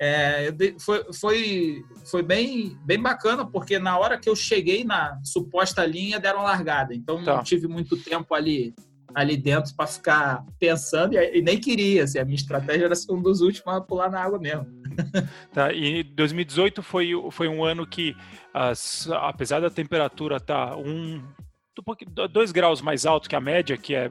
é, 0.00 0.54
foi, 0.78 1.12
foi, 1.12 1.84
foi 2.04 2.22
bem, 2.22 2.78
bem 2.84 3.00
bacana, 3.00 3.44
porque 3.44 3.80
na 3.80 3.98
hora 3.98 4.18
que 4.18 4.28
eu 4.28 4.36
cheguei 4.36 4.84
na 4.84 5.18
suposta 5.24 5.84
linha, 5.84 6.20
deram 6.20 6.42
largada. 6.42 6.94
Então 6.94 7.24
tá. 7.24 7.36
não 7.36 7.42
tive 7.42 7.66
muito 7.66 7.96
tempo 7.96 8.32
ali 8.34 8.74
ali 9.14 9.36
dentro 9.36 9.74
para 9.74 9.86
ficar 9.86 10.44
pensando 10.58 11.14
e, 11.14 11.42
nem 11.42 11.58
queria. 11.58 12.04
Assim, 12.04 12.18
a 12.18 12.24
minha 12.24 12.36
estratégia 12.36 12.84
era 12.86 12.94
ser 12.94 13.12
um 13.12 13.22
dos 13.22 13.40
últimos 13.40 13.74
a 13.74 13.80
pular 13.80 14.10
na 14.10 14.22
água 14.22 14.38
mesmo. 14.38 14.66
Tá, 15.52 15.72
e 15.72 16.02
2018 16.02 16.82
foi, 16.82 17.12
foi 17.30 17.46
um 17.46 17.64
ano 17.64 17.86
que, 17.86 18.16
as, 18.52 19.08
apesar 19.10 19.60
da 19.60 19.70
temperatura 19.70 20.36
estar 20.38 20.70
tá 20.70 20.76
um, 20.76 21.22
dois 22.32 22.50
graus 22.50 22.82
mais 22.82 23.06
alto 23.06 23.28
que 23.28 23.36
a 23.36 23.40
média, 23.40 23.76
que 23.76 23.94
é 23.94 24.10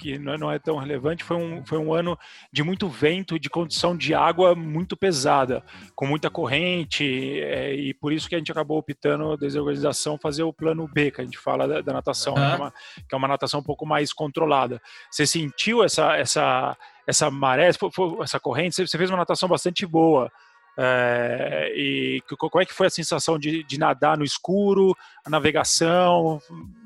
que 0.00 0.18
não 0.18 0.50
é 0.50 0.58
tão 0.58 0.78
relevante, 0.78 1.22
foi 1.22 1.36
um, 1.36 1.64
foi 1.64 1.78
um 1.78 1.92
ano 1.92 2.18
de 2.50 2.62
muito 2.62 2.88
vento 2.88 3.36
e 3.36 3.38
de 3.38 3.50
condição 3.50 3.94
de 3.94 4.14
água 4.14 4.54
muito 4.54 4.96
pesada, 4.96 5.62
com 5.94 6.06
muita 6.06 6.30
corrente, 6.30 7.38
é, 7.40 7.74
e 7.74 7.92
por 7.92 8.12
isso 8.12 8.28
que 8.28 8.34
a 8.34 8.38
gente 8.38 8.50
acabou 8.50 8.78
optando, 8.78 9.36
desde 9.36 9.58
a 9.58 9.60
organização, 9.62 10.18
fazer 10.18 10.42
o 10.42 10.52
plano 10.52 10.88
B, 10.88 11.10
que 11.10 11.20
a 11.20 11.24
gente 11.24 11.38
fala 11.38 11.68
da, 11.68 11.80
da 11.82 11.92
natação, 11.92 12.32
uhum. 12.32 12.40
que, 12.40 12.52
é 12.52 12.56
uma, 12.56 12.70
que, 13.08 13.14
é 13.14 13.16
uma, 13.16 13.28
natação 13.28 13.60
um 13.60 13.64
pouco 13.64 13.84
mais 13.84 14.12
controlada. 14.12 14.80
Você 15.10 15.26
sentiu 15.26 15.84
essa, 15.84 16.16
essa, 16.16 16.76
essa 17.06 17.30
maré, 17.30 17.68
essa 17.68 18.40
corrente? 18.40 18.86
Você 18.86 18.98
fez 18.98 19.10
uma 19.10 19.18
natação 19.18 19.48
bastante 19.48 19.84
boa. 19.84 20.32
É, 20.78 21.70
e 21.76 22.22
como 22.38 22.62
é 22.62 22.64
que 22.64 22.72
foi 22.72 22.86
a 22.86 22.90
sensação 22.90 23.38
de, 23.38 23.62
de 23.64 23.78
nadar 23.78 24.16
no 24.16 24.24
escuro, 24.24 24.96
a 25.26 25.28
navegação? 25.28 26.40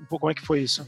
Como 0.09 0.30
é 0.30 0.35
que 0.35 0.44
foi 0.44 0.62
isso? 0.62 0.85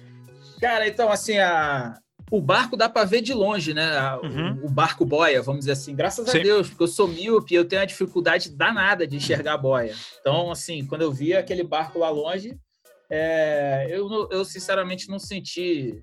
Cara, 0.60 0.88
então, 0.88 1.10
assim, 1.10 1.38
a, 1.38 1.94
o 2.30 2.40
barco 2.40 2.76
dá 2.76 2.88
para 2.88 3.06
ver 3.06 3.22
de 3.22 3.32
longe, 3.32 3.72
né? 3.72 4.16
Uhum. 4.16 4.62
O, 4.62 4.66
o, 4.66 4.68
barco 4.68 5.04
boia, 5.04 5.40
vamos 5.40 5.60
dizer 5.60 5.72
assim. 5.72 5.94
Graças 5.94 6.28
Sim. 6.28 6.38
a 6.38 6.42
Deus, 6.42 6.68
porque 6.68 6.82
eu 6.82 6.88
sou 6.88 7.06
míope 7.06 7.54
e 7.54 7.56
eu 7.56 7.64
tenho 7.64 7.82
a 7.82 7.86
dificuldade 7.86 8.50
danada 8.50 9.06
de 9.06 9.16
enxergar 9.16 9.54
a 9.54 9.58
boia. 9.58 9.94
Então, 10.20 10.50
assim, 10.50 10.84
quando 10.86 11.02
eu 11.02 11.12
via 11.12 11.38
aquele 11.38 11.62
barco 11.62 11.98
lá 11.98 12.10
longe, 12.10 12.58
é, 13.08 13.86
eu, 13.88 14.28
eu 14.30 14.44
sinceramente 14.44 15.08
não 15.08 15.18
senti 15.18 16.02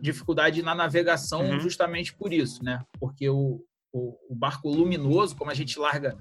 dificuldade 0.00 0.62
na 0.62 0.74
navegação 0.74 1.42
uhum. 1.42 1.60
justamente 1.60 2.12
por 2.12 2.32
isso, 2.32 2.62
né? 2.64 2.80
Porque 2.98 3.28
o, 3.28 3.60
o, 3.92 4.16
o, 4.28 4.34
barco 4.34 4.68
luminoso, 4.68 5.36
como 5.36 5.50
a 5.50 5.54
gente 5.54 5.78
larga 5.78 6.18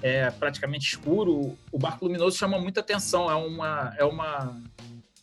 é, 0.00 0.30
praticamente 0.30 0.86
escuro, 0.86 1.56
o 1.72 1.78
barco 1.78 2.04
luminoso 2.04 2.38
chama 2.38 2.58
muita 2.58 2.80
atenção. 2.80 3.28
É 3.28 3.34
uma, 3.34 3.94
é 3.98 4.04
uma, 4.04 4.62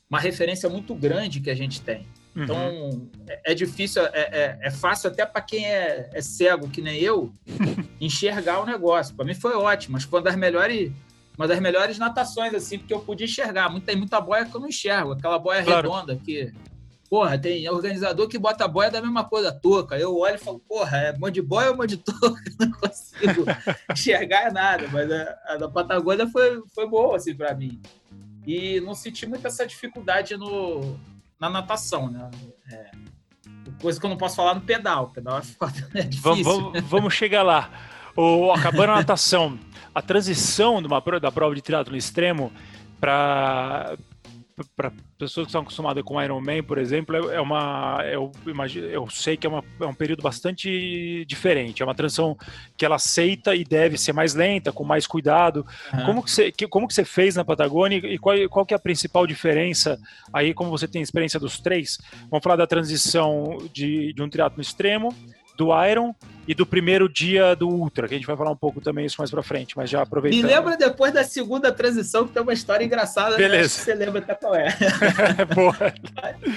uma 0.09 0.19
referência 0.19 0.67
muito 0.67 0.93
grande 0.93 1.39
que 1.39 1.49
a 1.49 1.55
gente 1.55 1.81
tem. 1.81 2.05
Então, 2.35 2.57
uhum. 2.57 3.09
é, 3.27 3.51
é, 3.51 3.53
difícil, 3.53 4.03
é, 4.07 4.09
é, 4.13 4.59
é 4.61 4.71
fácil 4.71 5.09
até 5.09 5.25
para 5.25 5.41
quem 5.41 5.65
é, 5.65 6.09
é, 6.11 6.21
cego, 6.21 6.67
que 6.67 6.81
nem 6.81 6.99
eu, 6.99 7.31
enxergar 8.01 8.59
o 8.59 8.65
negócio. 8.65 9.15
Para 9.15 9.25
mim 9.25 9.35
foi 9.35 9.55
ótimo, 9.55 9.93
mas 9.93 10.03
foi 10.03 10.19
uma 10.19 10.25
das 10.25 10.35
melhores, 10.35 10.91
uma 11.37 11.47
das 11.47 11.59
melhores 11.59 11.99
natações, 11.99 12.53
assim, 12.53 12.79
porque 12.79 12.93
eu 12.93 12.99
podia 12.99 13.25
enxergar. 13.25 13.71
Tem 13.81 13.95
muita 13.95 14.19
boia 14.19 14.45
que 14.45 14.55
eu 14.55 14.59
não 14.59 14.67
enxergo, 14.67 15.11
aquela 15.11 15.37
boia 15.37 15.63
claro. 15.63 15.89
redonda 15.89 16.15
que. 16.15 16.51
Porra, 17.09 17.37
tem 17.37 17.69
organizador 17.69 18.27
que 18.27 18.39
bota 18.39 18.65
a 18.65 18.67
boia 18.67 18.89
da 18.89 18.99
mesma 18.99 19.23
coisa, 19.23 19.51
touca. 19.51 19.95
Eu 19.95 20.17
olho 20.17 20.33
e 20.33 20.39
falo, 20.39 20.57
porra, 20.57 20.97
é 20.97 21.15
mão 21.15 21.29
de 21.29 21.43
boia 21.43 21.69
ou 21.69 21.77
mão 21.77 21.85
de 21.85 21.97
touca? 21.97 22.41
Não 22.59 22.71
consigo 22.71 23.45
enxergar 23.91 24.51
nada, 24.51 24.87
mas 24.91 25.11
a, 25.11 25.37
a 25.49 25.57
da 25.57 25.69
Patagônia 25.69 26.27
foi, 26.27 26.63
foi 26.73 26.89
boa, 26.89 27.17
assim, 27.17 27.35
para 27.35 27.53
mim. 27.53 27.79
E 28.47 28.81
não 28.81 28.93
senti 28.93 29.25
muito 29.25 29.45
essa 29.45 29.65
dificuldade 29.65 30.35
no, 30.35 30.99
na 31.43 31.49
natação, 31.49 32.09
né? 32.09 32.29
É, 32.71 32.91
coisa 33.81 33.99
que 33.99 34.05
eu 34.05 34.09
não 34.09 34.17
posso 34.17 34.37
falar 34.37 34.55
no 34.55 34.61
pedal. 34.61 35.05
O 35.05 35.09
pedal 35.09 35.39
é, 35.39 35.41
foda, 35.41 35.73
é 35.93 36.03
difícil. 36.03 36.43
Vamos, 36.43 36.81
vamos, 36.83 37.13
chegar 37.13 37.43
lá. 37.43 37.69
O, 38.15 38.51
acabando 38.53 38.91
a 38.91 38.95
natação, 38.95 39.59
a 39.93 40.01
transição 40.01 40.81
de 40.81 40.87
uma, 40.87 41.01
da 41.19 41.31
prova 41.31 41.53
de 41.53 41.61
triatlo 41.61 41.97
extremo 41.97 42.51
para 42.99 43.97
para 44.75 44.91
pessoas 45.17 45.45
que 45.45 45.49
estão 45.49 45.61
acostumadas 45.61 46.03
com 46.03 46.21
Iron 46.21 46.41
Man, 46.41 46.63
por 46.63 46.77
exemplo, 46.77 47.15
é, 47.31 47.35
é 47.35 47.41
uma, 47.41 47.99
eu, 48.05 48.31
imagino, 48.45 48.87
eu 48.87 49.09
sei 49.09 49.35
que 49.35 49.47
é, 49.47 49.49
uma, 49.49 49.63
é 49.79 49.85
um 49.85 49.93
período 49.93 50.21
bastante 50.21 51.25
diferente. 51.25 51.81
É 51.81 51.85
uma 51.85 51.95
transição 51.95 52.37
que 52.77 52.85
ela 52.85 52.95
aceita 52.95 53.55
e 53.55 53.63
deve 53.63 53.97
ser 53.97 54.13
mais 54.13 54.33
lenta, 54.33 54.71
com 54.71 54.83
mais 54.83 55.07
cuidado. 55.07 55.65
Uhum. 55.93 56.05
Como 56.05 56.23
que 56.23 56.31
você, 56.31 56.51
que, 56.51 56.67
como 56.67 56.87
que 56.87 56.93
você 56.93 57.05
fez 57.05 57.35
na 57.35 57.45
Patagônia 57.45 57.97
e 57.97 58.17
qual, 58.17 58.35
qual 58.49 58.65
que 58.65 58.73
é 58.73 58.77
a 58.77 58.79
principal 58.79 59.25
diferença 59.25 59.99
aí, 60.31 60.53
como 60.53 60.69
você 60.69 60.87
tem 60.87 61.01
experiência 61.01 61.39
dos 61.39 61.59
três? 61.59 61.99
Vamos 62.29 62.43
falar 62.43 62.55
da 62.55 62.67
transição 62.67 63.57
de, 63.73 64.13
de 64.13 64.21
um 64.21 64.29
triatlo 64.29 64.61
extremo 64.61 65.13
do 65.57 65.69
Iron 65.85 66.13
e 66.47 66.53
do 66.53 66.65
primeiro 66.65 67.07
dia 67.07 67.55
do 67.55 67.69
Ultra, 67.69 68.07
que 68.07 68.15
a 68.15 68.17
gente 68.17 68.27
vai 68.27 68.35
falar 68.35 68.51
um 68.51 68.55
pouco 68.55 68.81
também 68.81 69.05
isso 69.05 69.15
mais 69.17 69.31
pra 69.31 69.41
frente, 69.41 69.77
mas 69.77 69.89
já 69.89 70.01
aproveitando. 70.01 70.41
Me 70.41 70.47
lembra 70.47 70.75
depois 70.75 71.13
da 71.13 71.23
segunda 71.23 71.71
transição, 71.71 72.27
que 72.27 72.33
tem 72.33 72.41
uma 72.41 72.53
história 72.53 72.83
engraçada. 72.83 73.31
Né? 73.31 73.37
Beleza. 73.37 73.69
você 73.69 73.93
lembra 73.93 74.19
até 74.19 74.35
qual 74.35 74.53
é. 74.55 74.75
Boa. 75.55 75.93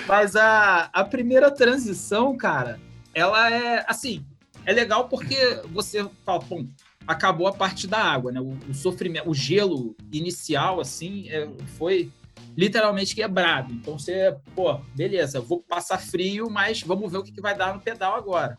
Mas 0.06 0.34
a, 0.34 0.90
a 0.92 1.04
primeira 1.04 1.50
transição, 1.50 2.36
cara, 2.36 2.80
ela 3.14 3.50
é, 3.50 3.84
assim, 3.86 4.24
é 4.64 4.72
legal 4.72 5.08
porque 5.08 5.60
você 5.72 6.08
fala, 6.24 6.40
pô, 6.40 6.64
acabou 7.06 7.46
a 7.46 7.52
parte 7.52 7.86
da 7.86 7.98
água, 7.98 8.32
né? 8.32 8.40
O, 8.40 8.58
o 8.68 8.74
sofrimento, 8.74 9.30
o 9.30 9.34
gelo 9.34 9.94
inicial, 10.12 10.80
assim, 10.80 11.28
é, 11.28 11.48
foi 11.78 12.10
literalmente 12.56 13.14
quebrado. 13.14 13.72
Então 13.72 13.96
você, 13.96 14.34
pô, 14.54 14.80
beleza, 14.96 15.40
vou 15.40 15.60
passar 15.60 15.98
frio, 15.98 16.50
mas 16.50 16.82
vamos 16.82 17.12
ver 17.12 17.18
o 17.18 17.22
que, 17.22 17.30
que 17.30 17.40
vai 17.40 17.56
dar 17.56 17.72
no 17.72 17.80
pedal 17.80 18.16
agora 18.16 18.58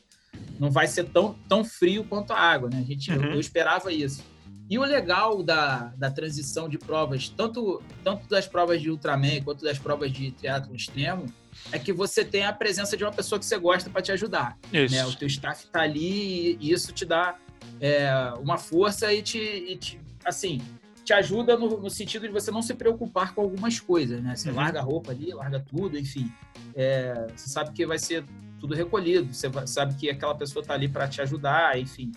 não 0.60 0.72
vai 0.72 0.88
ser 0.88 1.06
tão, 1.06 1.36
tão 1.48 1.64
frio 1.64 2.04
quanto 2.04 2.32
a 2.32 2.40
água, 2.40 2.70
né? 2.70 2.80
A 2.80 2.84
gente, 2.84 3.12
uhum. 3.12 3.24
eu, 3.24 3.34
eu, 3.34 3.40
esperava 3.40 3.92
isso. 3.92 4.24
E 4.70 4.78
o 4.78 4.84
legal 4.84 5.42
da, 5.42 5.94
da 5.98 6.12
transição 6.12 6.68
de 6.68 6.78
provas, 6.78 7.30
tanto, 7.30 7.82
tanto 8.04 8.28
das 8.28 8.48
provas 8.48 8.82
de 8.82 8.92
Ultraman 8.92 9.42
quanto 9.42 9.64
das 9.64 9.80
provas 9.80 10.12
de 10.12 10.32
triatlo 10.32 10.76
extremo, 10.76 11.26
é 11.72 11.80
que 11.80 11.94
você 11.94 12.26
tem 12.26 12.46
a 12.46 12.52
presença 12.52 12.98
de 12.98 13.04
uma 13.04 13.12
pessoa 13.12 13.40
que 13.40 13.46
você 13.46 13.58
gosta 13.58 13.90
para 13.90 14.02
te 14.02 14.12
ajudar. 14.12 14.58
Isso. 14.74 14.94
Né? 14.94 15.06
O 15.06 15.16
teu 15.16 15.28
staff 15.28 15.66
está 15.66 15.82
ali 15.82 16.58
e 16.60 16.72
isso 16.72 16.92
te 16.92 17.06
dá 17.06 17.38
é, 17.80 18.12
uma 18.40 18.58
força 18.58 19.14
e 19.14 19.22
te, 19.22 19.40
e 19.40 19.78
te, 19.78 20.00
assim, 20.26 20.62
te 21.04 21.14
ajuda 21.14 21.58
no, 21.58 21.80
no, 21.80 21.90
sentido 21.90 22.28
de 22.28 22.34
você 22.34 22.52
não 22.52 22.62
se 22.62 22.74
preocupar 22.74 23.34
com 23.34 23.42
algumas 23.42 23.80
coisas, 23.80 24.22
né? 24.22 24.36
Você 24.36 24.50
uhum. 24.50 24.56
larga 24.56 24.80
a 24.80 24.84
roupa 24.84 25.12
ali, 25.12 25.32
larga 25.34 25.60
tudo, 25.60 25.98
enfim. 25.98 26.30
É, 26.76 27.28
você 27.34 27.48
sabe 27.48 27.72
que 27.72 27.86
vai 27.86 27.98
ser 27.98 28.26
tudo 28.60 28.76
recolhido. 28.76 29.34
Você 29.34 29.50
sabe 29.66 29.96
que 29.96 30.10
aquela 30.10 30.36
pessoa 30.36 30.62
está 30.62 30.74
ali 30.74 30.88
para 30.88 31.08
te 31.08 31.22
ajudar, 31.22 31.80
enfim. 31.80 32.12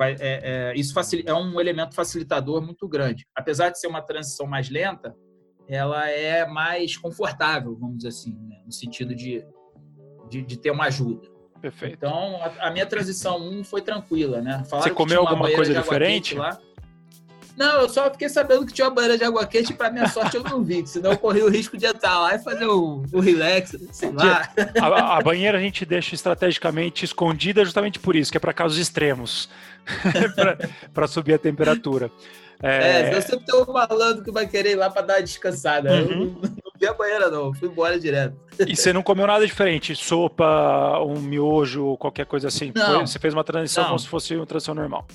É, 0.00 0.16
é, 0.20 0.74
isso 0.76 0.94
é 1.24 1.34
um 1.34 1.60
elemento 1.60 1.94
facilitador 1.94 2.62
muito 2.62 2.88
grande. 2.88 3.26
Apesar 3.34 3.70
de 3.70 3.78
ser 3.78 3.86
uma 3.86 4.02
transição 4.02 4.46
mais 4.46 4.68
lenta, 4.68 5.14
ela 5.68 6.08
é 6.08 6.46
mais 6.46 6.96
confortável, 6.96 7.76
vamos 7.76 7.98
dizer 7.98 8.08
assim, 8.08 8.32
né? 8.48 8.60
no 8.64 8.72
sentido 8.72 9.14
de, 9.14 9.44
de, 10.28 10.42
de, 10.42 10.56
ter 10.56 10.70
uma 10.70 10.84
ajuda. 10.84 11.28
Perfeito. 11.60 11.94
Então, 11.94 12.36
a, 12.42 12.68
a 12.68 12.70
minha 12.70 12.86
transição 12.86 13.38
1 13.38 13.64
foi 13.64 13.82
tranquila, 13.82 14.40
né? 14.40 14.62
Falaram 14.68 14.88
Você 14.88 14.94
comeu 14.94 15.20
alguma 15.20 15.50
coisa 15.50 15.74
diferente? 15.74 16.34
Lá. 16.34 16.58
Não, 17.56 17.80
eu 17.80 17.88
só 17.88 18.10
fiquei 18.10 18.28
sabendo 18.28 18.66
que 18.66 18.72
tinha 18.72 18.86
uma 18.86 18.94
banheira 18.94 19.16
de 19.16 19.24
água 19.24 19.46
quente 19.46 19.72
e 19.72 19.74
pra 19.74 19.90
minha 19.90 20.08
sorte 20.08 20.36
eu 20.36 20.44
não 20.44 20.62
vi, 20.62 20.86
senão 20.86 21.12
eu 21.12 21.18
corri 21.18 21.42
o 21.42 21.48
risco 21.48 21.76
de 21.76 21.86
entrar 21.86 22.18
lá 22.20 22.34
e 22.34 22.38
fazer 22.38 22.66
o, 22.66 23.02
o 23.12 23.20
relax, 23.20 23.74
sei 23.92 24.10
lá. 24.10 24.48
A, 24.80 25.16
a, 25.16 25.20
banheira 25.22 25.56
a 25.56 25.60
gente 25.60 25.84
deixa 25.86 26.14
estrategicamente 26.14 27.04
escondida 27.04 27.64
justamente 27.64 27.98
por 27.98 28.14
isso, 28.14 28.30
que 28.30 28.36
é 28.36 28.40
para 28.40 28.52
casos 28.52 28.76
extremos, 28.76 29.48
para 30.92 31.06
subir 31.06 31.34
a 31.34 31.38
temperatura. 31.38 32.10
É, 32.62 33.10
é 33.10 33.16
eu 33.16 33.22
sempre 33.22 33.44
tenho 33.46 33.64
um 33.68 33.72
malandro 33.72 34.24
que 34.24 34.30
vai 34.30 34.46
querer 34.46 34.72
ir 34.72 34.76
lá 34.76 34.90
para 34.90 35.02
dar 35.02 35.14
uma 35.14 35.22
descansada. 35.22 35.92
Uhum. 35.92 36.40
Eu 36.42 36.72
vi 36.78 36.86
a 36.86 36.94
banheira, 36.94 37.30
não, 37.30 37.52
fui 37.54 37.68
embora 37.68 37.98
direto. 37.98 38.36
E 38.66 38.74
você 38.74 38.92
não 38.92 39.02
comeu 39.02 39.26
nada 39.26 39.46
diferente? 39.46 39.94
Sopa, 39.94 40.98
um 41.00 41.20
miojo, 41.20 41.96
qualquer 41.96 42.26
coisa 42.26 42.48
assim? 42.48 42.72
Não. 42.74 42.86
Foi, 42.86 43.06
você 43.06 43.18
fez 43.18 43.34
uma 43.34 43.44
transição 43.44 43.84
não. 43.84 43.90
como 43.90 43.98
se 43.98 44.08
fosse 44.08 44.34
uma 44.34 44.46
transição 44.46 44.74
normal. 44.74 45.06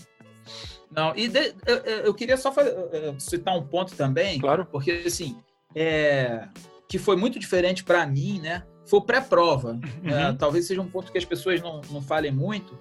Não, 0.92 1.16
e 1.16 1.28
de, 1.28 1.54
eu, 1.66 1.78
eu, 1.78 2.14
queria 2.14 2.36
só 2.36 2.52
fazer, 2.52 2.76
citar 3.18 3.58
um 3.58 3.66
ponto 3.66 3.96
também, 3.96 4.40
claro. 4.40 4.66
porque 4.66 5.04
assim, 5.06 5.38
é, 5.74 6.48
que 6.88 7.00
foi 7.00 7.16
muito 7.16 7.40
diferente 7.40 7.84
para 7.84 8.06
mim, 8.06 8.40
né? 8.40 8.64
Foi 8.86 9.00
o 9.00 9.02
pré-prova. 9.02 9.80
Uhum. 10.04 10.10
É, 10.10 10.34
talvez 10.34 10.68
seja 10.68 10.82
um 10.82 10.88
ponto 10.88 11.12
que 11.12 11.18
as 11.18 11.24
pessoas 11.24 11.62
não, 11.62 11.80
não 11.90 12.02
falem 12.02 12.32
muito, 12.32 12.78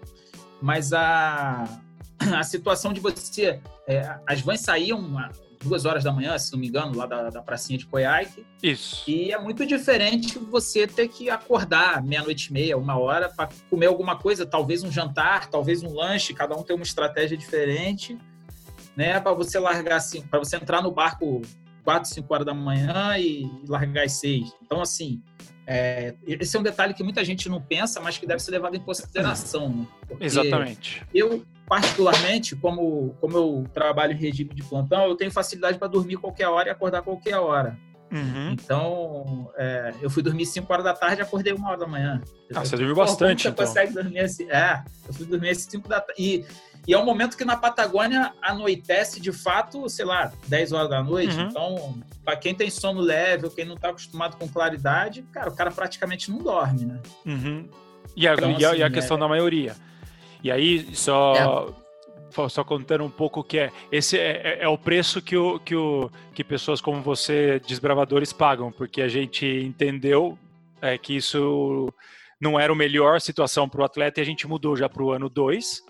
mas 0.60 0.92
a, 0.92 1.80
a 2.36 2.42
situação 2.42 2.92
de 2.92 3.00
você. 3.00 3.60
É, 3.86 4.18
as 4.26 4.40
vans 4.40 4.60
saíam 4.60 5.00
duas 5.62 5.84
horas 5.84 6.02
da 6.02 6.12
manhã, 6.12 6.38
se 6.38 6.52
não 6.52 6.58
me 6.58 6.68
engano, 6.68 6.96
lá 6.96 7.06
da, 7.06 7.30
da 7.30 7.42
pracinha 7.42 7.78
de 7.78 7.86
Coiaque. 7.86 8.46
Isso. 8.62 9.04
E 9.08 9.32
é 9.32 9.38
muito 9.38 9.66
diferente 9.66 10.38
você 10.38 10.86
ter 10.86 11.08
que 11.08 11.28
acordar 11.28 12.02
meia-noite 12.02 12.48
e 12.48 12.52
meia, 12.52 12.76
uma 12.76 12.98
hora, 12.98 13.28
para 13.28 13.48
comer 13.68 13.86
alguma 13.86 14.16
coisa, 14.16 14.46
talvez 14.46 14.82
um 14.82 14.90
jantar, 14.90 15.48
talvez 15.50 15.82
um 15.82 15.92
lanche, 15.92 16.32
cada 16.32 16.56
um 16.56 16.62
tem 16.62 16.74
uma 16.74 16.82
estratégia 16.82 17.36
diferente, 17.36 18.18
né? 18.96 19.20
Para 19.20 19.34
você 19.34 19.58
largar 19.58 19.96
assim, 19.96 20.22
para 20.22 20.38
você 20.38 20.56
entrar 20.56 20.82
no 20.82 20.90
barco 20.90 21.42
quatro, 21.84 22.08
cinco 22.08 22.32
horas 22.32 22.46
da 22.46 22.54
manhã 22.54 23.16
e 23.18 23.50
largar 23.68 24.04
às 24.04 24.12
seis. 24.12 24.52
Então, 24.62 24.80
assim, 24.80 25.22
É, 25.72 26.14
esse 26.26 26.56
é 26.56 26.58
um 26.58 26.64
detalhe 26.64 26.92
que 26.94 27.02
muita 27.04 27.24
gente 27.24 27.48
não 27.48 27.60
pensa, 27.60 28.00
mas 28.00 28.18
que 28.18 28.26
deve 28.26 28.40
ser 28.42 28.50
levado 28.50 28.74
em 28.74 28.80
consideração. 28.80 29.68
Né? 29.68 29.86
Exatamente. 30.18 31.06
Eu, 31.14 31.44
particularmente, 31.70 32.56
como, 32.56 33.14
como 33.20 33.36
eu 33.36 33.64
trabalho 33.72 34.12
em 34.12 34.16
regime 34.16 34.52
de 34.52 34.60
plantão, 34.64 35.04
eu 35.06 35.14
tenho 35.14 35.30
facilidade 35.30 35.78
para 35.78 35.86
dormir 35.86 36.16
qualquer 36.16 36.48
hora 36.48 36.66
e 36.66 36.72
acordar 36.72 37.00
qualquer 37.00 37.36
hora. 37.36 37.78
Uhum. 38.10 38.50
Então, 38.50 39.52
é, 39.56 39.94
eu 40.02 40.10
fui 40.10 40.20
dormir 40.20 40.46
5 40.46 40.70
horas 40.72 40.84
da 40.84 40.92
tarde 40.92 41.20
e 41.20 41.22
acordei 41.22 41.52
uma 41.52 41.68
hora 41.68 41.78
da 41.78 41.86
manhã. 41.86 42.20
Ah, 42.52 42.64
você 42.64 42.76
dormiu 42.76 42.96
bastante, 42.96 43.42
você 43.44 43.48
então. 43.50 43.64
consegue 43.64 43.92
dormir 43.94 44.18
assim? 44.18 44.50
É, 44.50 44.82
eu 45.06 45.14
fui 45.14 45.24
dormir 45.26 45.50
às 45.50 45.58
5 45.58 45.88
da 45.88 46.00
tarde. 46.00 46.20
E, 46.20 46.44
e 46.88 46.92
é 46.92 46.98
um 46.98 47.04
momento 47.04 47.36
que 47.36 47.44
na 47.44 47.56
Patagônia 47.56 48.32
anoitece 48.42 49.20
de 49.20 49.30
fato, 49.30 49.88
sei 49.88 50.04
lá, 50.04 50.32
10 50.48 50.72
horas 50.72 50.90
da 50.90 51.00
noite. 51.04 51.36
Uhum. 51.36 51.42
Então, 51.46 52.00
para 52.24 52.36
quem 52.36 52.52
tem 52.52 52.68
sono 52.68 53.00
leve 53.00 53.44
ou 53.44 53.50
quem 53.52 53.64
não 53.64 53.76
está 53.76 53.90
acostumado 53.90 54.36
com 54.36 54.48
claridade, 54.48 55.22
cara, 55.30 55.48
o 55.48 55.54
cara 55.54 55.70
praticamente 55.70 56.32
não 56.32 56.38
dorme, 56.38 56.84
né? 56.86 56.98
Uhum. 57.24 57.68
E, 58.16 58.26
a, 58.26 58.34
Então, 58.34 58.50
e 58.58 58.64
a- 58.64 58.70
assim, 58.70 58.80
e 58.80 58.82
a 58.82 58.90
questão 58.90 59.16
é- 59.16 59.20
da 59.20 59.28
maioria. 59.28 59.76
E 60.42 60.50
aí, 60.50 60.94
só, 60.94 61.66
só- 62.30 62.48
só 62.48 62.64
contando 62.64 63.04
um 63.04 63.10
pouco 63.10 63.40
o 63.40 63.44
que 63.44 63.58
é. 63.58 63.70
Esse 63.90 64.18
é, 64.18 64.58
é- 64.58 64.58
é 64.62 64.68
o 64.68 64.78
preço 64.78 65.20
que, 65.20 65.36
o, 65.36 65.58
que, 65.58 65.74
o, 65.74 66.10
que 66.34 66.42
pessoas 66.44 66.80
como 66.80 67.02
você, 67.02 67.60
desbravadores, 67.66 68.32
pagam, 68.32 68.70
porque 68.72 69.02
a 69.02 69.08
gente 69.08 69.46
entendeu 69.46 70.38
é, 70.80 70.96
que 70.96 71.14
isso 71.16 71.92
não 72.40 72.58
era 72.58 72.72
a 72.72 72.76
melhor 72.76 73.20
situação 73.20 73.68
para 73.68 73.82
o 73.82 73.84
atleta 73.84 74.20
e 74.20 74.22
a 74.22 74.26
gente 74.26 74.46
mudou 74.46 74.74
já 74.76 74.88
para 74.88 75.02
o 75.02 75.10
ano 75.12 75.28
2. 75.28 75.82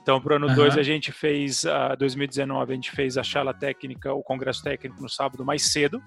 Então, 0.00 0.20
para 0.20 0.32
o 0.32 0.36
ano 0.36 0.46
Aham. 0.46 0.54
2, 0.54 0.78
a 0.78 0.82
gente 0.82 1.12
fez, 1.12 1.66
a 1.66 1.94
2019, 1.94 2.72
a 2.72 2.74
gente 2.74 2.90
fez 2.92 3.18
a 3.18 3.22
chala 3.22 3.52
técnica, 3.52 4.14
o 4.14 4.22
congresso 4.22 4.62
técnico 4.62 5.02
no 5.02 5.08
sábado 5.08 5.44
mais 5.44 5.70
cedo. 5.70 6.00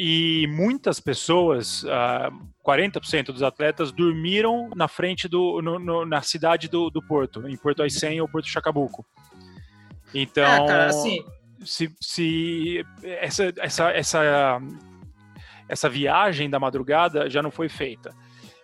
E 0.00 0.46
muitas 0.48 1.00
pessoas, 1.00 1.84
ah, 1.88 2.30
40% 2.64 3.32
dos 3.32 3.42
atletas, 3.42 3.90
dormiram 3.90 4.70
na 4.76 4.86
frente 4.86 5.26
do, 5.26 5.60
no- 5.60 5.78
no- 5.80 6.06
na 6.06 6.22
cidade 6.22 6.68
do, 6.68 6.88
do 6.88 7.02
Porto, 7.02 7.48
em 7.48 7.56
Porto 7.56 7.82
Aicem 7.82 8.20
ou 8.20 8.28
Porto 8.28 8.46
Chacabuco. 8.46 9.04
Então, 10.14 10.44
É, 10.44 10.66
cara, 10.68 10.86
assim, 10.86 11.24
se, 11.64 11.92
se 12.00 12.86
essa, 13.02 13.52
essa, 13.58 13.90
essa, 13.90 14.60
essa 15.68 15.88
viagem 15.88 16.48
da 16.48 16.60
madrugada 16.60 17.28
já 17.28 17.42
não 17.42 17.50
foi 17.50 17.68
feita. 17.68 18.14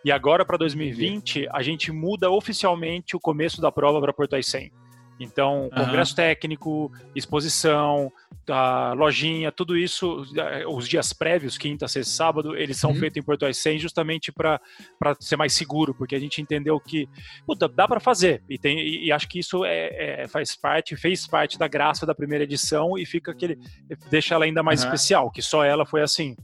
E 0.04 0.12
agora, 0.12 0.44
para 0.44 0.56
2020, 0.58 1.48
a 1.50 1.62
gente 1.62 1.90
muda 1.90 2.30
oficialmente 2.30 3.16
o 3.16 3.20
começo 3.20 3.60
da 3.60 3.72
prova 3.72 4.00
para 4.00 4.12
Porto 4.12 4.34
Aicem. 4.36 4.70
Então, 5.18 5.71
congresso 5.76 6.14
técnico, 6.14 6.90
exposição, 7.14 8.11
a 8.49 8.92
lojinha, 8.94 9.52
tudo 9.52 9.76
isso, 9.76 10.25
eh, 10.37 10.66
os 10.66 10.88
dias 10.88 11.12
prévios, 11.12 11.56
quinta, 11.56 11.87
sexta, 11.88 12.12
sábado, 12.12 12.56
eles 12.56 12.76
são 12.78 12.90
Uhum. 12.90 12.97
feitos 12.97 13.16
em 13.16 13.23
Porto 13.23 13.47
Aicem 13.47 13.78
justamente 13.78 14.33
para 14.33 14.61
ser 15.21 15.37
mais 15.37 15.52
seguro, 15.52 15.94
porque 15.94 16.14
a 16.14 16.18
gente 16.18 16.42
entendeu 16.42 16.78
que 16.80 17.09
puta, 17.47 17.68
dá 17.68 17.87
para 17.87 18.00
fazer. 18.00 18.42
E, 18.49 18.59
tem, 18.59 18.78
e, 18.80 19.06
e 19.06 19.12
acho 19.12 19.28
que 19.28 19.38
isso 19.38 19.64
é, 19.64 20.23
é- 20.23 20.28
faz 20.28 20.56
parte, 20.56 20.97
fez 20.97 21.26
parte 21.26 21.56
da 21.59 21.68
graça 21.68 22.04
da 22.04 22.14
primeira 22.14 22.44
edição 22.44 22.99
e 22.99 23.06
fica 23.06 23.30
aquele. 23.30 23.56
deixa 24.11 24.35
ela 24.35 24.44
ainda 24.44 24.62
mais 24.62 24.80
Aham. 24.80 24.88
especial, 24.88 25.30
que 25.30 25.40
só 25.40 25.64
ela 25.64 25.87
foi 25.87 26.02
assim. 26.02 26.35